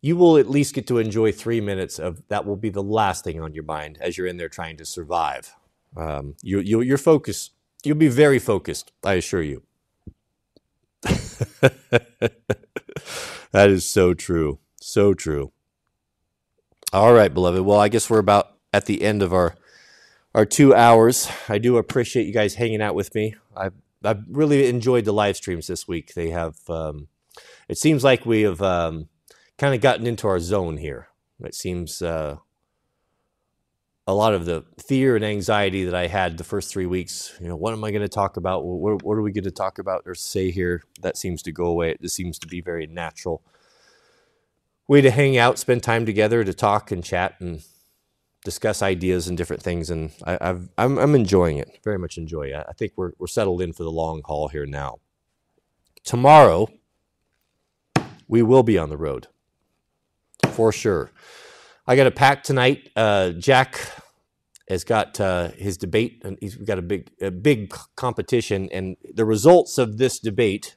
you 0.00 0.16
will 0.16 0.36
at 0.36 0.48
least 0.48 0.74
get 0.74 0.86
to 0.86 0.98
enjoy 0.98 1.32
three 1.32 1.60
minutes 1.60 1.98
of 1.98 2.22
that. 2.28 2.46
Will 2.46 2.56
be 2.56 2.70
the 2.70 2.82
last 2.82 3.24
thing 3.24 3.40
on 3.40 3.54
your 3.54 3.64
mind 3.64 3.98
as 4.00 4.16
you're 4.16 4.26
in 4.26 4.36
there 4.36 4.48
trying 4.48 4.76
to 4.76 4.84
survive. 4.84 5.54
Um, 5.96 6.36
you, 6.42 6.60
you, 6.60 6.80
you're 6.80 6.98
focused. 6.98 7.52
You'll 7.84 7.96
be 7.96 8.08
very 8.08 8.38
focused. 8.38 8.92
I 9.04 9.14
assure 9.14 9.42
you. 9.42 9.62
that 13.52 13.70
is 13.70 13.88
so 13.88 14.14
true. 14.14 14.58
So 14.80 15.14
true. 15.14 15.52
All 16.92 17.12
right, 17.12 17.32
beloved. 17.32 17.62
Well, 17.62 17.78
I 17.78 17.88
guess 17.88 18.08
we're 18.08 18.18
about 18.18 18.57
at 18.72 18.86
the 18.86 19.02
end 19.02 19.22
of 19.22 19.32
our 19.32 19.54
our 20.34 20.44
two 20.44 20.74
hours. 20.74 21.28
I 21.48 21.58
do 21.58 21.78
appreciate 21.78 22.26
you 22.26 22.32
guys 22.32 22.54
hanging 22.54 22.82
out 22.82 22.94
with 22.94 23.14
me. 23.14 23.34
I've 23.56 23.74
I've 24.04 24.22
really 24.28 24.68
enjoyed 24.68 25.04
the 25.04 25.12
live 25.12 25.36
streams 25.36 25.66
this 25.66 25.88
week. 25.88 26.14
They 26.14 26.30
have. 26.30 26.56
Um, 26.68 27.08
it 27.68 27.78
seems 27.78 28.02
like 28.02 28.26
we 28.26 28.42
have 28.42 28.60
um, 28.62 29.08
kind 29.58 29.74
of 29.74 29.80
gotten 29.80 30.06
into 30.06 30.26
our 30.26 30.40
zone 30.40 30.76
here. 30.76 31.08
It 31.40 31.54
seems 31.54 32.02
uh, 32.02 32.36
a 34.06 34.14
lot 34.14 34.34
of 34.34 34.44
the 34.44 34.64
fear 34.84 35.14
and 35.14 35.24
anxiety 35.24 35.84
that 35.84 35.94
I 35.94 36.06
had 36.08 36.38
the 36.38 36.44
first 36.44 36.72
three 36.72 36.86
weeks. 36.86 37.36
You 37.40 37.48
know, 37.48 37.56
what 37.56 37.72
am 37.72 37.84
I 37.84 37.90
going 37.90 38.02
to 38.02 38.08
talk 38.08 38.36
about? 38.36 38.64
What, 38.64 39.02
what 39.02 39.18
are 39.18 39.22
we 39.22 39.32
going 39.32 39.44
to 39.44 39.50
talk 39.50 39.78
about 39.78 40.02
or 40.06 40.14
say 40.14 40.50
here? 40.50 40.82
That 41.02 41.16
seems 41.16 41.42
to 41.42 41.52
go 41.52 41.66
away. 41.66 41.90
It 41.90 42.02
just 42.02 42.16
seems 42.16 42.38
to 42.40 42.48
be 42.48 42.60
very 42.60 42.86
natural 42.86 43.42
way 44.88 45.02
to 45.02 45.10
hang 45.10 45.36
out, 45.36 45.58
spend 45.58 45.82
time 45.82 46.06
together, 46.06 46.42
to 46.42 46.54
talk 46.54 46.90
and 46.90 47.04
chat 47.04 47.34
and 47.38 47.62
discuss 48.44 48.82
ideas 48.82 49.28
and 49.28 49.36
different 49.36 49.62
things. 49.62 49.90
And 49.90 50.10
I, 50.24 50.38
have 50.40 50.68
I'm, 50.78 50.98
I'm 50.98 51.14
enjoying 51.14 51.58
it, 51.58 51.78
very 51.84 51.98
much 51.98 52.18
enjoy 52.18 52.48
it. 52.48 52.64
I 52.68 52.72
think 52.72 52.92
we're, 52.96 53.12
we're 53.18 53.26
settled 53.26 53.62
in 53.62 53.72
for 53.72 53.82
the 53.82 53.90
long 53.90 54.22
haul 54.24 54.48
here 54.48 54.66
now. 54.66 55.00
Tomorrow, 56.04 56.68
we 58.26 58.42
will 58.42 58.62
be 58.62 58.78
on 58.78 58.88
the 58.88 58.96
road 58.96 59.26
for 60.50 60.72
sure. 60.72 61.10
I 61.86 61.96
got 61.96 62.06
a 62.06 62.10
pack 62.10 62.42
tonight. 62.42 62.90
Uh, 62.94 63.30
Jack 63.30 63.80
has 64.68 64.84
got 64.84 65.18
uh, 65.20 65.50
his 65.52 65.76
debate, 65.76 66.20
and 66.24 66.36
he's 66.40 66.56
got 66.56 66.78
a 66.78 66.82
big, 66.82 67.10
a 67.20 67.30
big 67.30 67.74
competition, 67.96 68.68
and 68.70 68.96
the 69.14 69.24
results 69.24 69.78
of 69.78 69.98
this 69.98 70.18
debate 70.18 70.76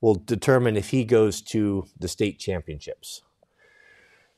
will 0.00 0.14
determine 0.14 0.76
if 0.76 0.90
he 0.90 1.04
goes 1.04 1.42
to 1.42 1.86
the 1.98 2.08
state 2.08 2.38
championships 2.38 3.22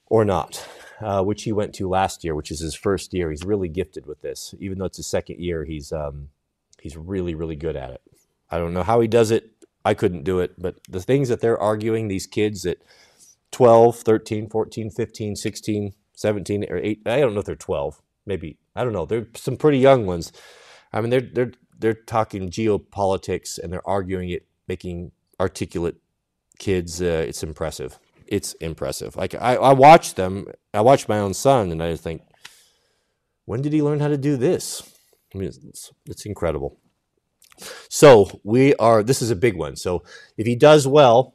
or 0.07 0.25
not 0.25 0.67
uh, 1.03 1.23
which 1.23 1.43
he 1.43 1.53
went 1.53 1.75
to 1.75 1.89
last 1.89 2.25
year, 2.25 2.35
which 2.35 2.51
is 2.51 2.61
his 2.61 2.75
first 2.75 3.13
year. 3.13 3.31
He's 3.31 3.45
really 3.45 3.69
gifted 3.69 4.07
with 4.07 4.23
this. 4.23 4.55
Even 4.59 4.79
though 4.79 4.85
it's 4.87 4.97
his 4.99 5.07
second 5.07 5.41
year, 5.41 5.65
he's 5.65 5.93
um, 5.93 6.29
he's 6.81 6.97
really 6.97 7.35
really 7.35 7.57
good 7.57 7.77
at 7.77 7.91
it. 7.91 8.03
I 8.51 8.59
don't 8.59 8.75
know 8.75 8.83
how 8.83 9.01
he 9.01 9.09
does 9.09 9.31
it. 9.31 9.51
I 9.85 9.95
couldn't 9.95 10.25
do 10.25 10.39
it, 10.41 10.55
but 10.59 10.77
the 10.89 11.01
things 11.01 11.29
that 11.29 11.41
they're 11.41 11.59
arguing, 11.61 12.09
these 12.09 12.27
kids 12.27 12.65
at 12.67 12.79
12, 13.51 13.97
13, 13.97 14.49
14, 14.49 14.91
15, 14.91 15.37
16, 15.37 15.93
17, 16.15 16.65
or 16.71 16.77
8, 16.79 17.03
I 17.07 17.21
don't 17.21 17.35
know 17.35 17.41
if 17.41 17.47
they're 17.47 17.57
12. 17.57 18.01
Maybe, 18.25 18.59
I 18.77 18.85
don't 18.85 18.93
know. 18.93 19.07
They're 19.07 19.27
some 19.35 19.57
pretty 19.57 19.79
young 19.79 20.07
ones. 20.07 20.33
I 20.93 21.01
mean, 21.01 21.11
they're, 21.11 21.21
they're, 21.21 21.53
they're 21.77 21.95
talking 21.95 22.49
geopolitics 22.49 23.59
and 23.59 23.73
they're 23.73 23.87
arguing 23.89 24.31
it, 24.31 24.47
making 24.69 25.11
articulate 25.41 25.97
kids. 26.59 27.03
Uh, 27.03 27.25
it's 27.27 27.43
impressive 27.43 27.99
it's 28.33 28.55
impressive. 28.55 29.15
Like 29.15 29.35
I, 29.35 29.57
I 29.57 29.73
watch 29.75 30.15
them, 30.15 30.47
I 30.73 30.81
watch 30.81 31.07
my 31.07 31.19
own 31.19 31.35
son, 31.35 31.71
and 31.71 31.83
I 31.83 31.95
think, 31.97 32.23
when 33.45 33.61
did 33.61 33.75
he 33.75 33.83
learn 33.83 34.01
how 34.01 34.09
to 34.09 34.17
do 34.17 34.39
this? 34.39 34.83
I 35.35 35.39
mean, 35.39 35.49
it's, 35.49 35.93
it's 36.07 36.25
incredible. 36.25 36.79
So 37.91 38.41
we 38.43 38.75
are. 38.77 39.03
This 39.03 39.21
is 39.21 39.31
a 39.31 39.37
big 39.37 39.55
one. 39.57 39.77
So 39.77 40.03
if 40.39 40.47
he 40.47 40.57
does 40.57 40.89
well, 40.89 41.35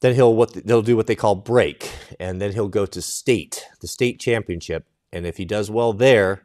then 0.00 0.14
he'll 0.14 0.34
what 0.34 0.52
they'll 0.66 0.82
do 0.82 0.96
what 0.96 1.06
they 1.06 1.16
call 1.16 1.34
break, 1.34 1.90
and 2.20 2.40
then 2.40 2.52
he'll 2.52 2.68
go 2.68 2.84
to 2.84 3.00
state, 3.00 3.64
the 3.80 3.88
state 3.88 4.20
championship, 4.20 4.86
and 5.12 5.26
if 5.26 5.38
he 5.38 5.46
does 5.46 5.70
well 5.70 5.94
there, 5.94 6.44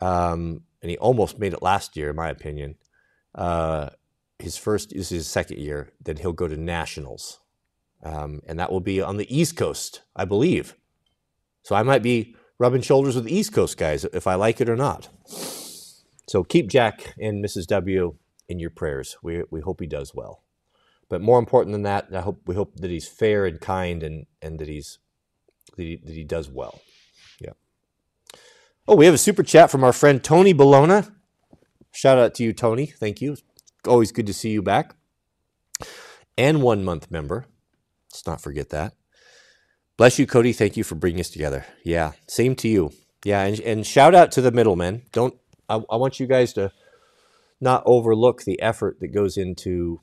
um, 0.00 0.62
and 0.82 0.90
he 0.90 0.98
almost 0.98 1.38
made 1.38 1.52
it 1.52 1.62
last 1.62 1.96
year, 1.96 2.10
in 2.10 2.16
my 2.16 2.30
opinion. 2.30 2.74
Uh, 3.32 3.90
his 4.40 4.56
first 4.56 4.90
this 4.90 5.12
is 5.12 5.18
his 5.18 5.26
second 5.28 5.58
year. 5.58 5.92
Then 6.02 6.16
he'll 6.16 6.32
go 6.32 6.48
to 6.48 6.56
nationals, 6.56 7.38
um, 8.02 8.40
and 8.46 8.58
that 8.58 8.70
will 8.70 8.80
be 8.80 9.00
on 9.00 9.16
the 9.16 9.36
East 9.36 9.56
Coast, 9.56 10.02
I 10.14 10.24
believe. 10.24 10.76
So 11.62 11.74
I 11.74 11.82
might 11.82 12.02
be 12.02 12.36
rubbing 12.58 12.82
shoulders 12.82 13.14
with 13.14 13.24
the 13.24 13.36
East 13.36 13.52
Coast 13.52 13.76
guys 13.76 14.04
if 14.04 14.26
I 14.26 14.34
like 14.34 14.60
it 14.60 14.68
or 14.68 14.76
not. 14.76 15.08
So 16.28 16.44
keep 16.44 16.68
Jack 16.68 17.14
and 17.18 17.44
Mrs. 17.44 17.66
W 17.66 18.16
in 18.48 18.58
your 18.58 18.70
prayers. 18.70 19.16
We 19.22 19.42
we 19.50 19.60
hope 19.60 19.80
he 19.80 19.86
does 19.86 20.14
well. 20.14 20.42
But 21.08 21.20
more 21.20 21.38
important 21.38 21.72
than 21.72 21.82
that, 21.82 22.08
I 22.12 22.20
hope 22.20 22.42
we 22.46 22.54
hope 22.54 22.76
that 22.76 22.90
he's 22.90 23.08
fair 23.08 23.46
and 23.46 23.60
kind 23.60 24.02
and 24.02 24.26
and 24.42 24.58
that 24.58 24.68
he's 24.68 24.98
that 25.76 25.82
he, 25.82 25.96
that 25.96 26.14
he 26.14 26.24
does 26.24 26.48
well. 26.48 26.80
Yeah. 27.40 27.52
Oh, 28.88 28.96
we 28.96 29.04
have 29.06 29.14
a 29.14 29.18
super 29.18 29.42
chat 29.42 29.70
from 29.70 29.84
our 29.84 29.92
friend 29.92 30.22
Tony 30.22 30.52
Bologna. 30.52 31.06
Shout 31.92 32.18
out 32.18 32.34
to 32.34 32.44
you, 32.44 32.52
Tony. 32.52 32.86
Thank 32.86 33.20
you. 33.20 33.36
Always 33.86 34.12
good 34.12 34.26
to 34.26 34.34
see 34.34 34.50
you 34.50 34.62
back. 34.62 34.94
And 36.36 36.60
one 36.60 36.84
month 36.84 37.10
member. 37.10 37.46
Let's 38.16 38.26
not 38.26 38.40
forget 38.40 38.70
that. 38.70 38.94
Bless 39.98 40.18
you, 40.18 40.26
Cody. 40.26 40.54
Thank 40.54 40.78
you 40.78 40.84
for 40.84 40.94
bringing 40.94 41.20
us 41.20 41.28
together. 41.28 41.66
Yeah, 41.84 42.12
same 42.26 42.54
to 42.56 42.68
you. 42.68 42.92
Yeah, 43.24 43.42
and, 43.44 43.60
and 43.60 43.86
shout 43.86 44.14
out 44.14 44.32
to 44.32 44.40
the 44.40 44.50
middlemen. 44.50 45.02
Don't 45.12 45.34
I, 45.68 45.82
I 45.90 45.96
want 45.96 46.18
you 46.18 46.26
guys 46.26 46.54
to 46.54 46.72
not 47.60 47.82
overlook 47.84 48.44
the 48.44 48.60
effort 48.62 49.00
that 49.00 49.08
goes 49.08 49.36
into 49.36 50.00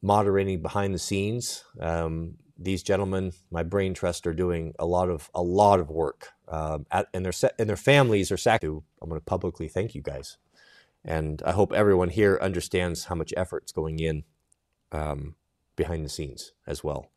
moderating 0.00 0.62
behind 0.62 0.94
the 0.94 0.98
scenes. 0.98 1.64
Um, 1.80 2.36
these 2.56 2.84
gentlemen, 2.84 3.32
my 3.50 3.64
brain 3.64 3.94
trust, 3.94 4.26
are 4.28 4.34
doing 4.34 4.74
a 4.78 4.86
lot 4.86 5.10
of 5.10 5.28
a 5.34 5.42
lot 5.42 5.80
of 5.80 5.90
work, 5.90 6.28
um, 6.48 6.86
at, 6.92 7.08
and 7.12 7.24
their 7.24 7.50
and 7.58 7.68
their 7.68 7.76
families 7.76 8.30
are 8.30 8.36
sacked. 8.36 8.62
I'm 8.64 8.82
going 9.08 9.20
to 9.20 9.24
publicly 9.24 9.66
thank 9.66 9.94
you 9.96 10.02
guys, 10.02 10.36
and 11.04 11.42
I 11.44 11.50
hope 11.50 11.72
everyone 11.72 12.10
here 12.10 12.38
understands 12.40 13.06
how 13.06 13.16
much 13.16 13.34
effort's 13.36 13.72
going 13.72 13.98
in 13.98 14.22
um, 14.92 15.34
behind 15.74 16.04
the 16.04 16.08
scenes 16.08 16.52
as 16.64 16.84
well. 16.84 17.10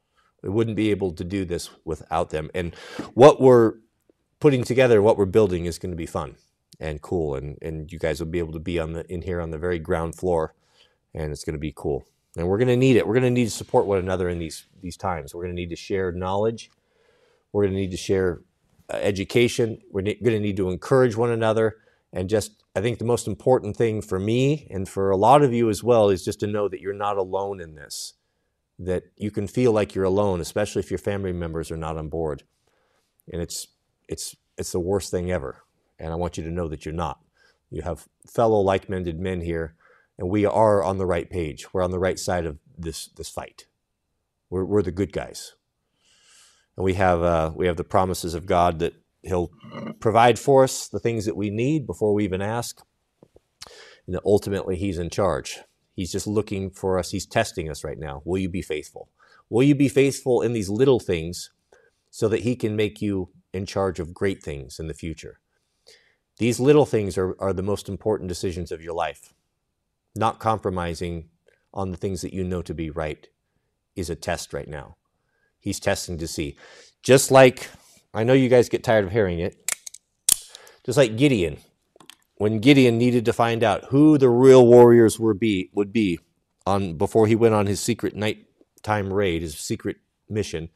We 0.44 0.49
wouldn't 0.49 0.78
be 0.78 0.91
able 0.91 1.14
to 1.14 1.24
do 1.24 1.45
this 1.45 1.70
without 1.86 2.30
them. 2.30 2.49
And 2.53 2.76
what 3.14 3.41
we're 3.41 3.74
putting 4.40 4.64
together, 4.64 5.02
what 5.02 5.18
we're 5.18 5.26
building, 5.26 5.66
is 5.66 5.80
going 5.80 5.91
to 5.91 5.98
be 5.98 6.06
fun 6.06 6.36
and 6.80 7.02
cool, 7.02 7.36
and 7.36 7.57
and 7.61 7.91
you 7.91 7.99
guys 7.99 8.20
will 8.20 8.28
be 8.28 8.40
able 8.40 8.53
to 8.53 8.60
be 8.60 8.80
on 8.80 8.94
the 8.94 9.06
in 9.11 9.22
here 9.24 9.41
on 9.41 9.52
the 9.52 9.57
very 9.57 9.80
ground 9.80 10.16
floor, 10.16 10.53
and 11.14 11.32
it's 11.32 11.44
going 11.44 11.53
to 11.56 11.60
be 11.60 11.74
cool 11.76 12.06
and 12.38 12.48
we're 12.48 12.57
going 12.57 12.68
to 12.68 12.78
need 12.78 12.95
it. 12.95 13.07
We're 13.07 13.16
going 13.16 13.24
to 13.24 13.30
need 13.30 13.45
to 13.45 13.52
support 13.52 13.86
one 13.86 13.99
another 13.99 14.30
in 14.30 14.40
these 14.40 14.66
these 14.82 14.98
times. 14.98 15.34
We're 15.34 15.44
going 15.44 15.56
to 15.56 15.61
need 15.61 15.70
to 15.70 15.76
share 15.76 16.11
knowledge. 16.11 16.72
We're 17.52 17.64
going 17.64 17.74
to 17.74 17.80
need 17.80 17.91
to 17.91 17.98
share 17.98 18.41
uh, 18.91 18.98
education. 18.98 19.82
We're 19.91 20.02
ne- 20.02 20.20
going 20.24 20.36
to 20.36 20.40
need 20.40 20.57
to 20.57 20.70
encourage 20.70 21.16
one 21.16 21.32
another. 21.32 21.78
And 22.14 22.30
just, 22.30 22.64
I 22.76 22.82
think 22.82 22.98
the 22.98 23.06
most 23.06 23.28
important 23.28 23.76
thing 23.78 24.02
for 24.02 24.20
me 24.20 24.68
and 24.72 24.88
for 24.88 25.11
a 25.11 25.18
lot 25.18 25.44
of 25.44 25.53
you 25.53 25.70
as 25.70 25.84
well 25.84 26.10
is 26.10 26.24
just 26.26 26.40
to 26.40 26.48
know 26.48 26.68
that 26.68 26.82
you're 26.82 26.94
not 26.94 27.18
alone 27.18 27.60
in 27.61 27.76
this. 27.76 28.14
That 28.80 29.03
you 29.18 29.30
can 29.30 29.47
feel 29.47 29.73
like 29.73 29.93
you're 29.93 30.06
alone, 30.06 30.39
especially 30.39 30.80
if 30.80 30.89
your 30.89 30.99
family 30.99 31.34
members 31.34 31.69
are 31.69 31.77
not 31.77 31.97
on 31.97 32.07
board. 32.07 32.43
And 33.31 33.41
it's 33.41 33.68
it's 34.07 34.35
it's 34.57 34.72
the 34.72 34.80
worst 34.80 35.11
thing 35.11 35.31
ever. 35.31 35.64
And 35.99 36.14
I 36.14 36.15
want 36.15 36.38
you 36.38 36.43
to 36.43 36.51
know 36.51 36.69
that 36.69 36.85
you're 36.85 36.93
not. 36.93 37.19
You 37.69 37.81
have 37.81 38.07
fellow 38.26 38.60
like-minded 38.61 39.19
men 39.19 39.41
here 39.41 39.76
and 40.19 40.30
we 40.30 40.45
are 40.45 40.84
on 40.84 40.97
the 40.97 41.06
right 41.06 41.30
page. 41.30 41.73
We're 41.73 41.81
on 41.81 41.91
the 41.91 41.99
right 41.99 42.19
side 42.19 42.45
of 42.45 42.60
this 42.77 43.07
this 43.07 43.30
fight. 43.30 43.65
We're, 44.49 44.65
we're 44.65 44.81
the 44.81 44.91
good 44.91 45.14
guys, 45.14 45.53
and 46.76 46.84
we 46.84 46.95
have 46.95 47.23
uh, 47.23 47.51
we 47.56 47.68
have 47.68 47.77
the 47.77 47.84
promises 47.85 48.34
of 48.35 48.45
God 48.45 48.80
that 48.80 48.93
He'll 49.23 49.51
provide 49.99 50.38
for 50.38 50.65
us 50.65 50.88
the 50.88 50.99
things 50.99 51.26
that 51.26 51.38
we 51.38 51.49
need 51.49 51.88
before 51.88 52.14
we 52.14 52.26
even 52.26 52.41
ask, 52.41 52.81
and 54.06 54.14
that 54.14 54.22
ultimately 54.26 54.76
He's 54.76 54.99
in 54.99 55.10
charge. 55.10 55.60
He's 56.00 56.14
just 56.14 56.28
looking 56.28 56.70
for 56.70 56.98
us. 56.98 57.12
He's 57.12 57.26
testing 57.26 57.70
us 57.70 57.84
right 57.84 58.00
now. 58.00 58.22
Will 58.24 58.38
you 58.38 58.48
be 58.48 58.62
faithful? 58.62 59.10
Will 59.50 59.64
you 59.64 59.76
be 59.76 59.90
faithful 59.90 60.42
in 60.42 60.54
these 60.54 60.70
little 60.70 61.02
things, 61.02 61.50
so 62.10 62.30
that 62.30 62.44
He 62.44 62.56
can 62.56 62.78
make 62.78 63.02
you 63.02 63.32
in 63.52 63.66
charge 63.66 64.00
of 64.00 64.14
great 64.14 64.42
things 64.42 64.80
in 64.80 64.88
the 64.88 64.94
future? 64.94 65.42
These 66.38 66.58
little 66.58 66.86
things 66.86 67.18
are, 67.18 67.36
are 67.42 67.52
the 67.52 67.62
most 67.62 67.90
important 67.90 68.30
decisions 68.30 68.72
of 68.72 68.82
your 68.82 68.94
life 68.94 69.34
not 70.16 70.40
compromising 70.40 71.28
on 71.74 71.92
the 71.92 71.98
things 71.98 72.22
that 72.22 72.34
you 72.34 72.46
know 72.46 72.62
to 72.62 72.74
be 72.74 72.90
right 72.90 73.28
is 73.98 74.10
a 74.10 74.16
test 74.16 74.54
right 74.54 74.70
now. 74.70 74.96
He's 75.60 75.82
testing 75.82 76.18
to 76.20 76.28
see. 76.28 76.56
Just 77.04 77.30
like, 77.30 77.70
I 78.14 78.24
know 78.24 78.32
you 78.32 78.48
guys 78.48 78.70
get 78.70 78.86
tired 78.86 79.04
of 79.04 79.12
hearing 79.12 79.40
it, 79.40 79.70
just 80.86 80.98
like 80.98 81.18
Gideon. 81.18 81.58
When 82.40 82.60
Gideon 82.60 82.98
needed 82.98 83.26
to 83.26 83.34
find 83.34 83.66
out 83.66 83.88
who 83.90 84.18
the 84.18 84.30
real 84.30 84.66
warriors 84.66 85.20
were 85.20 85.34
be, 85.34 85.70
would 85.74 85.91
be 85.91 86.20
on 86.66 86.94
before 86.94 87.28
he 87.28 87.36
went 87.36 87.53
on 87.53 87.68
his 87.68 87.82
secret 87.82 88.16
nighttime 88.16 89.11
raid, 89.11 89.41
his 89.41 89.60
secret 89.60 89.98
mission, 90.30 90.70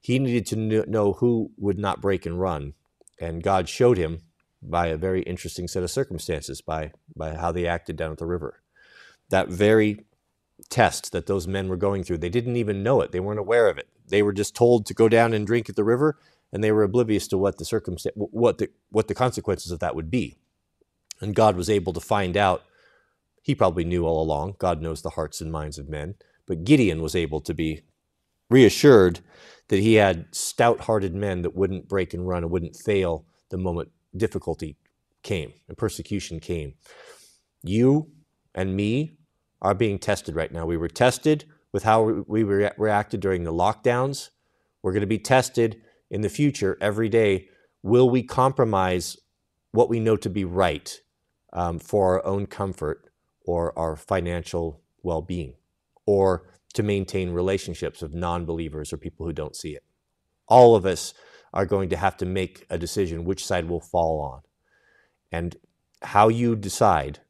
he 0.00 0.20
needed 0.20 0.46
to 0.46 0.86
know 0.88 1.14
who 1.14 1.50
would 1.58 1.80
not 1.80 2.00
break 2.00 2.26
and 2.26 2.40
run. 2.40 2.74
And 3.20 3.42
God 3.42 3.68
showed 3.68 3.98
him 3.98 4.20
by 4.62 4.86
a 4.86 4.96
very 4.96 5.22
interesting 5.22 5.66
set 5.66 5.82
of 5.82 5.90
circumstances 5.90 6.60
by, 6.60 6.92
by 7.16 7.34
how 7.34 7.50
they 7.50 7.66
acted 7.66 7.96
down 7.96 8.12
at 8.12 8.18
the 8.18 8.26
river. 8.26 8.62
That 9.30 9.48
very 9.48 10.04
test 10.70 11.10
that 11.10 11.26
those 11.26 11.48
men 11.48 11.66
were 11.66 11.76
going 11.76 12.04
through, 12.04 12.18
they 12.18 12.28
didn't 12.28 12.54
even 12.54 12.84
know 12.84 13.00
it. 13.00 13.10
They 13.10 13.18
weren't 13.18 13.40
aware 13.40 13.66
of 13.68 13.78
it. 13.78 13.88
They 14.06 14.22
were 14.22 14.32
just 14.32 14.54
told 14.54 14.86
to 14.86 14.94
go 14.94 15.08
down 15.08 15.32
and 15.32 15.44
drink 15.44 15.68
at 15.68 15.74
the 15.74 15.82
river, 15.82 16.20
and 16.52 16.62
they 16.62 16.70
were 16.70 16.84
oblivious 16.84 17.26
to 17.28 17.38
what 17.38 17.58
the 17.58 17.64
circumstance, 17.64 18.14
what 18.16 18.58
the, 18.58 18.70
what 18.90 19.08
the 19.08 19.14
consequences 19.14 19.72
of 19.72 19.80
that 19.80 19.96
would 19.96 20.08
be. 20.08 20.38
And 21.24 21.34
God 21.34 21.56
was 21.56 21.70
able 21.70 21.92
to 21.94 22.00
find 22.00 22.36
out. 22.36 22.64
He 23.42 23.54
probably 23.54 23.84
knew 23.84 24.04
all 24.04 24.22
along. 24.22 24.56
God 24.58 24.80
knows 24.80 25.02
the 25.02 25.10
hearts 25.10 25.40
and 25.40 25.50
minds 25.50 25.78
of 25.78 25.88
men. 25.88 26.14
But 26.46 26.64
Gideon 26.64 27.02
was 27.02 27.16
able 27.16 27.40
to 27.40 27.54
be 27.54 27.82
reassured 28.50 29.20
that 29.68 29.80
he 29.80 29.94
had 29.94 30.26
stout 30.34 30.80
hearted 30.80 31.14
men 31.14 31.42
that 31.42 31.56
wouldn't 31.56 31.88
break 31.88 32.12
and 32.12 32.28
run 32.28 32.42
and 32.42 32.52
wouldn't 32.52 32.76
fail 32.76 33.24
the 33.48 33.56
moment 33.56 33.90
difficulty 34.16 34.76
came 35.22 35.52
and 35.66 35.76
persecution 35.76 36.40
came. 36.40 36.74
You 37.62 38.10
and 38.54 38.76
me 38.76 39.16
are 39.62 39.74
being 39.74 39.98
tested 39.98 40.36
right 40.36 40.52
now. 40.52 40.66
We 40.66 40.76
were 40.76 40.88
tested 40.88 41.46
with 41.72 41.84
how 41.84 42.02
we 42.26 42.42
re- 42.42 42.70
reacted 42.76 43.20
during 43.20 43.44
the 43.44 43.52
lockdowns. 43.52 44.28
We're 44.82 44.92
going 44.92 45.00
to 45.00 45.06
be 45.06 45.18
tested 45.18 45.80
in 46.10 46.20
the 46.20 46.28
future 46.28 46.76
every 46.80 47.08
day. 47.08 47.48
Will 47.82 48.10
we 48.10 48.22
compromise 48.22 49.16
what 49.72 49.88
we 49.88 50.00
know 50.00 50.16
to 50.16 50.30
be 50.30 50.44
right 50.44 51.00
um, 51.54 51.78
for 51.78 52.14
our 52.14 52.26
own 52.26 52.46
comfort 52.46 53.10
or 53.46 53.76
our 53.78 53.96
financial 53.96 54.82
well 55.02 55.22
being 55.22 55.54
or 56.06 56.48
to 56.74 56.82
maintain 56.82 57.30
relationships 57.30 58.02
of 58.02 58.14
non 58.14 58.44
believers 58.44 58.92
or 58.92 58.96
people 58.96 59.24
who 59.26 59.32
don't 59.32 59.56
see 59.56 59.70
it? 59.70 59.84
All 60.46 60.76
of 60.76 60.84
us 60.84 61.14
are 61.52 61.66
going 61.66 61.88
to 61.88 61.96
have 61.96 62.16
to 62.18 62.26
make 62.26 62.66
a 62.68 62.76
decision 62.76 63.24
which 63.24 63.46
side 63.46 63.68
we'll 63.68 63.80
fall 63.80 64.20
on. 64.20 64.42
And 65.30 65.56
how 66.02 66.28
you 66.28 66.56
decide 66.56 67.20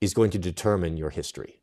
is 0.00 0.14
going 0.14 0.30
to 0.30 0.38
determine 0.38 0.96
your 0.96 1.10
history. 1.10 1.62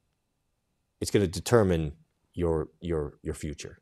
It's 1.02 1.12
going 1.12 1.26
to 1.26 1.32
determine 1.32 1.94
your 2.34 2.70
your 2.80 3.18
your 3.22 3.34
future. 3.34 3.80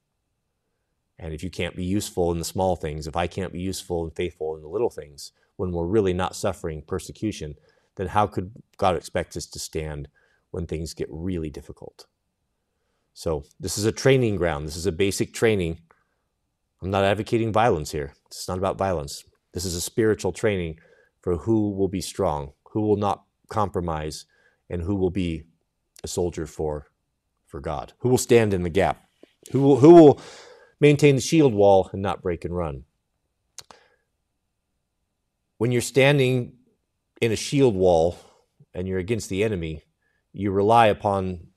And 1.19 1.33
if 1.33 1.43
you 1.43 1.51
can't 1.51 1.75
be 1.75 1.85
useful 1.85 2.31
in 2.31 2.39
the 2.39 2.45
small 2.45 2.75
things, 2.75 3.05
if 3.05 3.15
I 3.15 3.27
can't 3.27 3.53
be 3.53 3.59
useful 3.59 4.03
and 4.03 4.15
faithful 4.15 4.55
in 4.55 4.61
the 4.61 4.67
little 4.67 4.89
things, 4.89 5.31
when 5.61 5.71
we're 5.71 5.85
really 5.85 6.11
not 6.11 6.35
suffering 6.35 6.81
persecution, 6.81 7.53
then 7.95 8.07
how 8.07 8.25
could 8.25 8.51
God 8.77 8.95
expect 8.95 9.37
us 9.37 9.45
to 9.45 9.59
stand 9.59 10.07
when 10.49 10.65
things 10.65 10.95
get 10.95 11.07
really 11.11 11.51
difficult? 11.51 12.07
So 13.13 13.43
this 13.59 13.77
is 13.77 13.85
a 13.85 13.91
training 13.91 14.37
ground. 14.37 14.65
This 14.65 14.75
is 14.75 14.87
a 14.87 14.91
basic 14.91 15.35
training. 15.35 15.81
I'm 16.81 16.89
not 16.89 17.03
advocating 17.03 17.53
violence 17.53 17.91
here. 17.91 18.15
It's 18.25 18.47
not 18.47 18.57
about 18.57 18.79
violence. 18.79 19.23
This 19.53 19.63
is 19.63 19.75
a 19.75 19.81
spiritual 19.81 20.31
training 20.31 20.79
for 21.21 21.37
who 21.37 21.69
will 21.69 21.89
be 21.89 22.01
strong, 22.01 22.53
who 22.71 22.81
will 22.81 22.97
not 22.97 23.25
compromise, 23.49 24.25
and 24.67 24.81
who 24.81 24.95
will 24.95 25.11
be 25.11 25.43
a 26.03 26.07
soldier 26.07 26.47
for, 26.47 26.87
for 27.45 27.59
God, 27.59 27.93
who 27.99 28.09
will 28.09 28.17
stand 28.17 28.55
in 28.55 28.63
the 28.63 28.69
gap, 28.71 29.07
who 29.51 29.61
will, 29.61 29.75
who 29.75 29.93
will 29.93 30.21
maintain 30.79 31.13
the 31.13 31.21
shield 31.21 31.53
wall 31.53 31.87
and 31.93 32.01
not 32.01 32.23
break 32.23 32.45
and 32.45 32.57
run. 32.57 32.85
When 35.61 35.71
you're 35.71 35.81
standing 35.81 36.53
in 37.21 37.31
a 37.31 37.35
shield 37.35 37.75
wall 37.75 38.17
and 38.73 38.87
you're 38.87 38.97
against 38.97 39.29
the 39.29 39.43
enemy, 39.43 39.83
you 40.33 40.49
rely 40.49 40.87
upon 40.87 41.49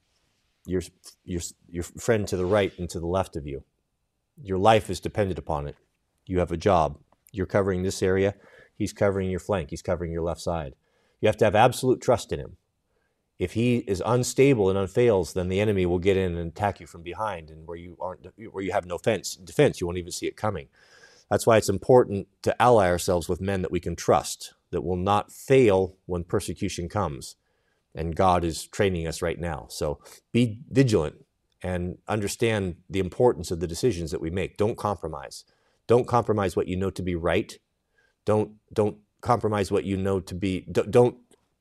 your, 0.67 0.83
your, 1.25 1.41
your 1.71 1.85
friend 1.85 2.29
to 2.29 2.37
the 2.37 2.45
right 2.45 2.71
and 2.79 2.87
to 2.91 3.01
the 3.01 3.07
left 3.07 3.35
of 3.35 3.47
you. 3.47 3.65
Your 4.37 4.59
life 4.59 4.91
is 4.91 5.01
dependent 5.01 5.39
upon 5.39 5.67
it. 5.67 5.77
You 6.27 6.41
have 6.41 6.53
a 6.53 6.59
job. 6.59 6.99
You're 7.33 7.47
covering 7.47 7.83
this 7.83 8.03
area. 8.03 8.35
He's 8.77 8.93
covering 8.93 9.31
your 9.31 9.41
flank. 9.41 9.71
He's 9.71 9.81
covering 9.81 10.13
your 10.13 10.21
left 10.21 10.43
side. 10.43 10.75
You 11.23 11.29
have 11.29 11.39
to 11.39 11.47
have 11.47 11.55
absolute 11.55 12.03
trust 12.03 12.31
in 12.31 12.41
him. 12.41 12.59
If 13.39 13.55
he 13.55 13.79
is 13.79 14.03
unstable 14.05 14.69
and 14.69 14.79
unfails, 14.79 15.33
then 15.33 15.49
the 15.49 15.61
enemy 15.61 15.87
will 15.87 15.99
get 15.99 16.19
in 16.19 16.37
and 16.37 16.51
attack 16.51 16.79
you 16.79 16.87
from 16.87 17.03
behind, 17.03 17.49
and 17.49 17.67
where 17.67 17.79
you 17.79 17.97
aren't, 17.99 18.27
where 18.53 18.63
you 18.63 18.73
have 18.73 18.85
no 18.85 18.99
fence, 18.99 19.35
defense, 19.35 19.81
you 19.81 19.87
won't 19.87 19.97
even 19.97 20.13
see 20.13 20.27
it 20.27 20.37
coming. 20.37 20.69
That's 21.31 21.47
why 21.47 21.57
it's 21.57 21.69
important 21.69 22.29
to 22.43 22.61
ally 22.63 22.89
ourselves 22.89 23.29
with 23.29 23.41
men 23.41 23.63
that 23.63 23.73
we 23.73 23.81
can 23.81 23.97
trust, 23.97 24.55
that 24.71 24.83
will 24.83 24.97
not 24.97 25.33
fail 25.33 25.97
when 26.07 26.25
persecution 26.25 26.89
comes. 26.89 27.37
And 27.95 28.17
God 28.17 28.45
is 28.45 28.67
training 28.67 29.07
us 29.07 29.23
right 29.23 29.39
now. 29.39 29.67
So 29.71 30.01
be 30.33 30.61
vigilant 30.69 31.25
and 31.63 31.99
understand 32.09 32.77
the 32.91 32.99
importance 32.99 33.51
of 33.51 33.61
the 33.61 33.67
decisions 33.67 34.11
that 34.11 34.21
we 34.21 34.31
make. 34.31 34.57
Don't 34.57 34.77
compromise. 34.77 35.45
Don't 35.87 36.07
compromise 36.07 36.57
what 36.57 36.69
you 36.69 36.77
know 36.77 36.91
to 36.91 37.03
be 37.03 37.15
right. 37.15 37.59
Don't 38.25 38.53
don't 38.73 38.99
compromise 39.21 39.71
what 39.71 39.85
you 39.85 39.97
know 39.97 40.21
to 40.21 40.35
be. 40.35 40.61
Don't, 40.71 41.17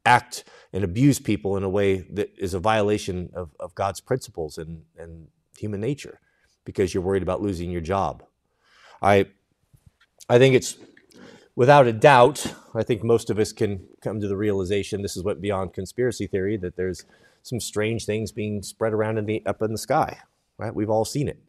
act 0.05 0.43
and 0.71 0.83
abuse 0.83 1.19
people 1.19 1.55
in 1.55 1.63
a 1.63 1.69
way 1.69 1.99
that 2.11 2.31
is 2.37 2.53
a 2.53 2.59
violation 2.59 3.29
of, 3.33 3.55
of 3.59 3.73
God's 3.75 4.01
principles 4.01 4.57
and, 4.57 4.83
and 4.97 5.27
human 5.57 5.79
nature 5.79 6.19
because 6.65 6.93
you're 6.93 7.03
worried 7.03 7.23
about 7.23 7.41
losing 7.41 7.71
your 7.71 7.81
job. 7.81 8.23
I 9.01 9.27
I 10.29 10.37
think 10.39 10.55
it's 10.55 10.77
without 11.55 11.87
a 11.87 11.93
doubt, 11.93 12.53
I 12.73 12.83
think 12.83 13.03
most 13.03 13.29
of 13.29 13.39
us 13.39 13.51
can 13.51 13.87
come 14.01 14.19
to 14.19 14.27
the 14.27 14.37
realization 14.37 15.01
this 15.01 15.17
is 15.17 15.23
what 15.23 15.41
beyond 15.41 15.73
conspiracy 15.73 16.27
theory 16.27 16.57
that 16.57 16.75
there's 16.75 17.05
some 17.41 17.59
strange 17.59 18.05
things 18.05 18.31
being 18.31 18.63
spread 18.63 18.93
around 18.93 19.17
in 19.17 19.25
the 19.25 19.45
up 19.45 19.61
in 19.61 19.71
the 19.71 19.77
sky. 19.77 20.19
Right? 20.57 20.73
We've 20.73 20.89
all 20.89 21.05
seen 21.05 21.27
it. 21.27 21.39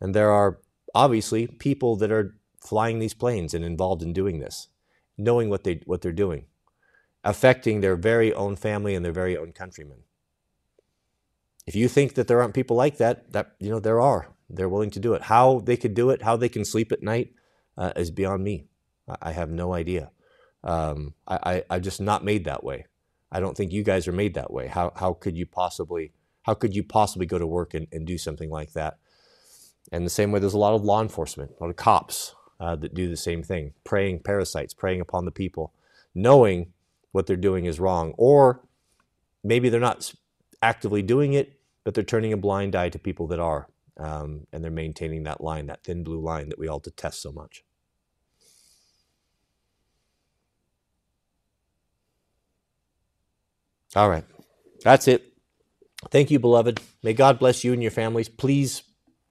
And 0.00 0.14
there 0.14 0.30
are 0.30 0.58
obviously 0.94 1.46
people 1.46 1.96
that 1.96 2.12
are 2.12 2.36
flying 2.60 2.98
these 2.98 3.14
planes 3.14 3.52
and 3.52 3.64
involved 3.64 4.02
in 4.02 4.12
doing 4.12 4.38
this, 4.38 4.68
knowing 5.18 5.50
what 5.50 5.64
they 5.64 5.80
what 5.86 6.02
they're 6.02 6.12
doing, 6.12 6.46
affecting 7.24 7.80
their 7.80 7.96
very 7.96 8.32
own 8.32 8.56
family 8.56 8.94
and 8.94 9.04
their 9.04 9.12
very 9.12 9.36
own 9.36 9.52
countrymen. 9.52 9.98
If 11.66 11.74
you 11.74 11.88
think 11.88 12.14
that 12.14 12.28
there 12.28 12.42
aren't 12.42 12.54
people 12.54 12.76
like 12.76 12.98
that, 12.98 13.32
that 13.32 13.54
you 13.58 13.70
know 13.70 13.80
there 13.80 14.00
are. 14.00 14.28
They're 14.50 14.68
willing 14.68 14.90
to 14.90 15.00
do 15.00 15.14
it. 15.14 15.22
How 15.22 15.60
they 15.60 15.76
could 15.76 15.94
do 15.94 16.10
it, 16.10 16.22
how 16.22 16.36
they 16.36 16.50
can 16.50 16.64
sleep 16.64 16.92
at 16.92 17.02
night, 17.02 17.32
uh, 17.76 17.92
is 17.96 18.10
beyond 18.10 18.42
me. 18.42 18.66
I, 19.20 19.32
have 19.32 19.50
no 19.50 19.74
idea. 19.74 20.10
Um, 20.62 21.14
I, 21.28 21.38
I, 21.42 21.64
I'm 21.70 21.82
just 21.82 22.00
not 22.00 22.24
made 22.24 22.44
that 22.44 22.64
way. 22.64 22.86
I 23.30 23.40
don't 23.40 23.56
think 23.56 23.72
you 23.72 23.82
guys 23.82 24.08
are 24.08 24.12
made 24.12 24.34
that 24.34 24.52
way. 24.52 24.68
How, 24.68 24.92
how 24.96 25.12
could 25.12 25.36
you 25.36 25.44
possibly 25.44 26.12
how 26.44 26.54
could 26.54 26.76
you 26.76 26.84
possibly 26.84 27.26
go 27.26 27.38
to 27.38 27.46
work 27.46 27.74
and, 27.74 27.88
and 27.90 28.06
do 28.06 28.18
something 28.18 28.50
like 28.50 28.74
that? 28.74 28.98
And 29.90 30.06
the 30.06 30.10
same 30.10 30.30
way, 30.30 30.40
there's 30.40 30.54
a 30.54 30.58
lot 30.58 30.74
of 30.74 30.84
law 30.84 31.02
enforcement, 31.02 31.52
a 31.58 31.62
lot 31.62 31.70
of 31.70 31.76
cops 31.76 32.34
uh, 32.60 32.76
that 32.76 32.94
do 32.94 33.08
the 33.08 33.16
same 33.16 33.42
thing, 33.42 33.72
preying 33.82 34.20
parasites, 34.20 34.74
preying 34.74 35.00
upon 35.00 35.24
the 35.24 35.30
people, 35.30 35.72
knowing 36.14 36.72
what 37.12 37.26
they're 37.26 37.36
doing 37.36 37.64
is 37.64 37.80
wrong, 37.80 38.14
or 38.18 38.60
maybe 39.42 39.68
they're 39.68 39.80
not 39.80 40.12
actively 40.62 41.02
doing 41.02 41.32
it, 41.32 41.58
but 41.82 41.94
they're 41.94 42.04
turning 42.04 42.32
a 42.32 42.36
blind 42.36 42.76
eye 42.76 42.88
to 42.90 42.98
people 42.98 43.26
that 43.28 43.40
are 43.40 43.68
um, 43.96 44.46
and 44.52 44.62
they're 44.62 44.70
maintaining 44.70 45.24
that 45.24 45.40
line, 45.40 45.66
that 45.66 45.84
thin 45.84 46.04
blue 46.04 46.20
line 46.20 46.48
that 46.48 46.58
we 46.58 46.68
all 46.68 46.80
detest 46.80 47.22
so 47.22 47.32
much. 47.32 47.64
All 53.96 54.10
right, 54.10 54.24
that's 54.82 55.06
it. 55.06 55.32
Thank 56.10 56.30
you, 56.30 56.38
beloved. 56.38 56.80
May 57.02 57.14
God 57.14 57.38
bless 57.38 57.64
you 57.64 57.72
and 57.72 57.82
your 57.82 57.90
families. 57.92 58.28
Please 58.28 58.82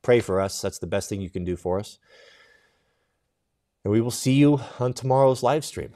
pray 0.02 0.20
for 0.20 0.40
us. 0.40 0.62
That's 0.62 0.80
the 0.80 0.88
best 0.88 1.10
thing 1.10 1.22
you 1.22 1.30
can 1.30 1.44
do 1.46 1.56
for 1.56 1.80
us. 1.80 1.98
And 3.84 3.92
we 3.92 4.02
will 4.02 4.12
see 4.12 4.34
you 4.34 4.62
on 4.80 4.94
tomorrow's 4.94 5.44
live 5.44 5.66
stream. 5.66 5.94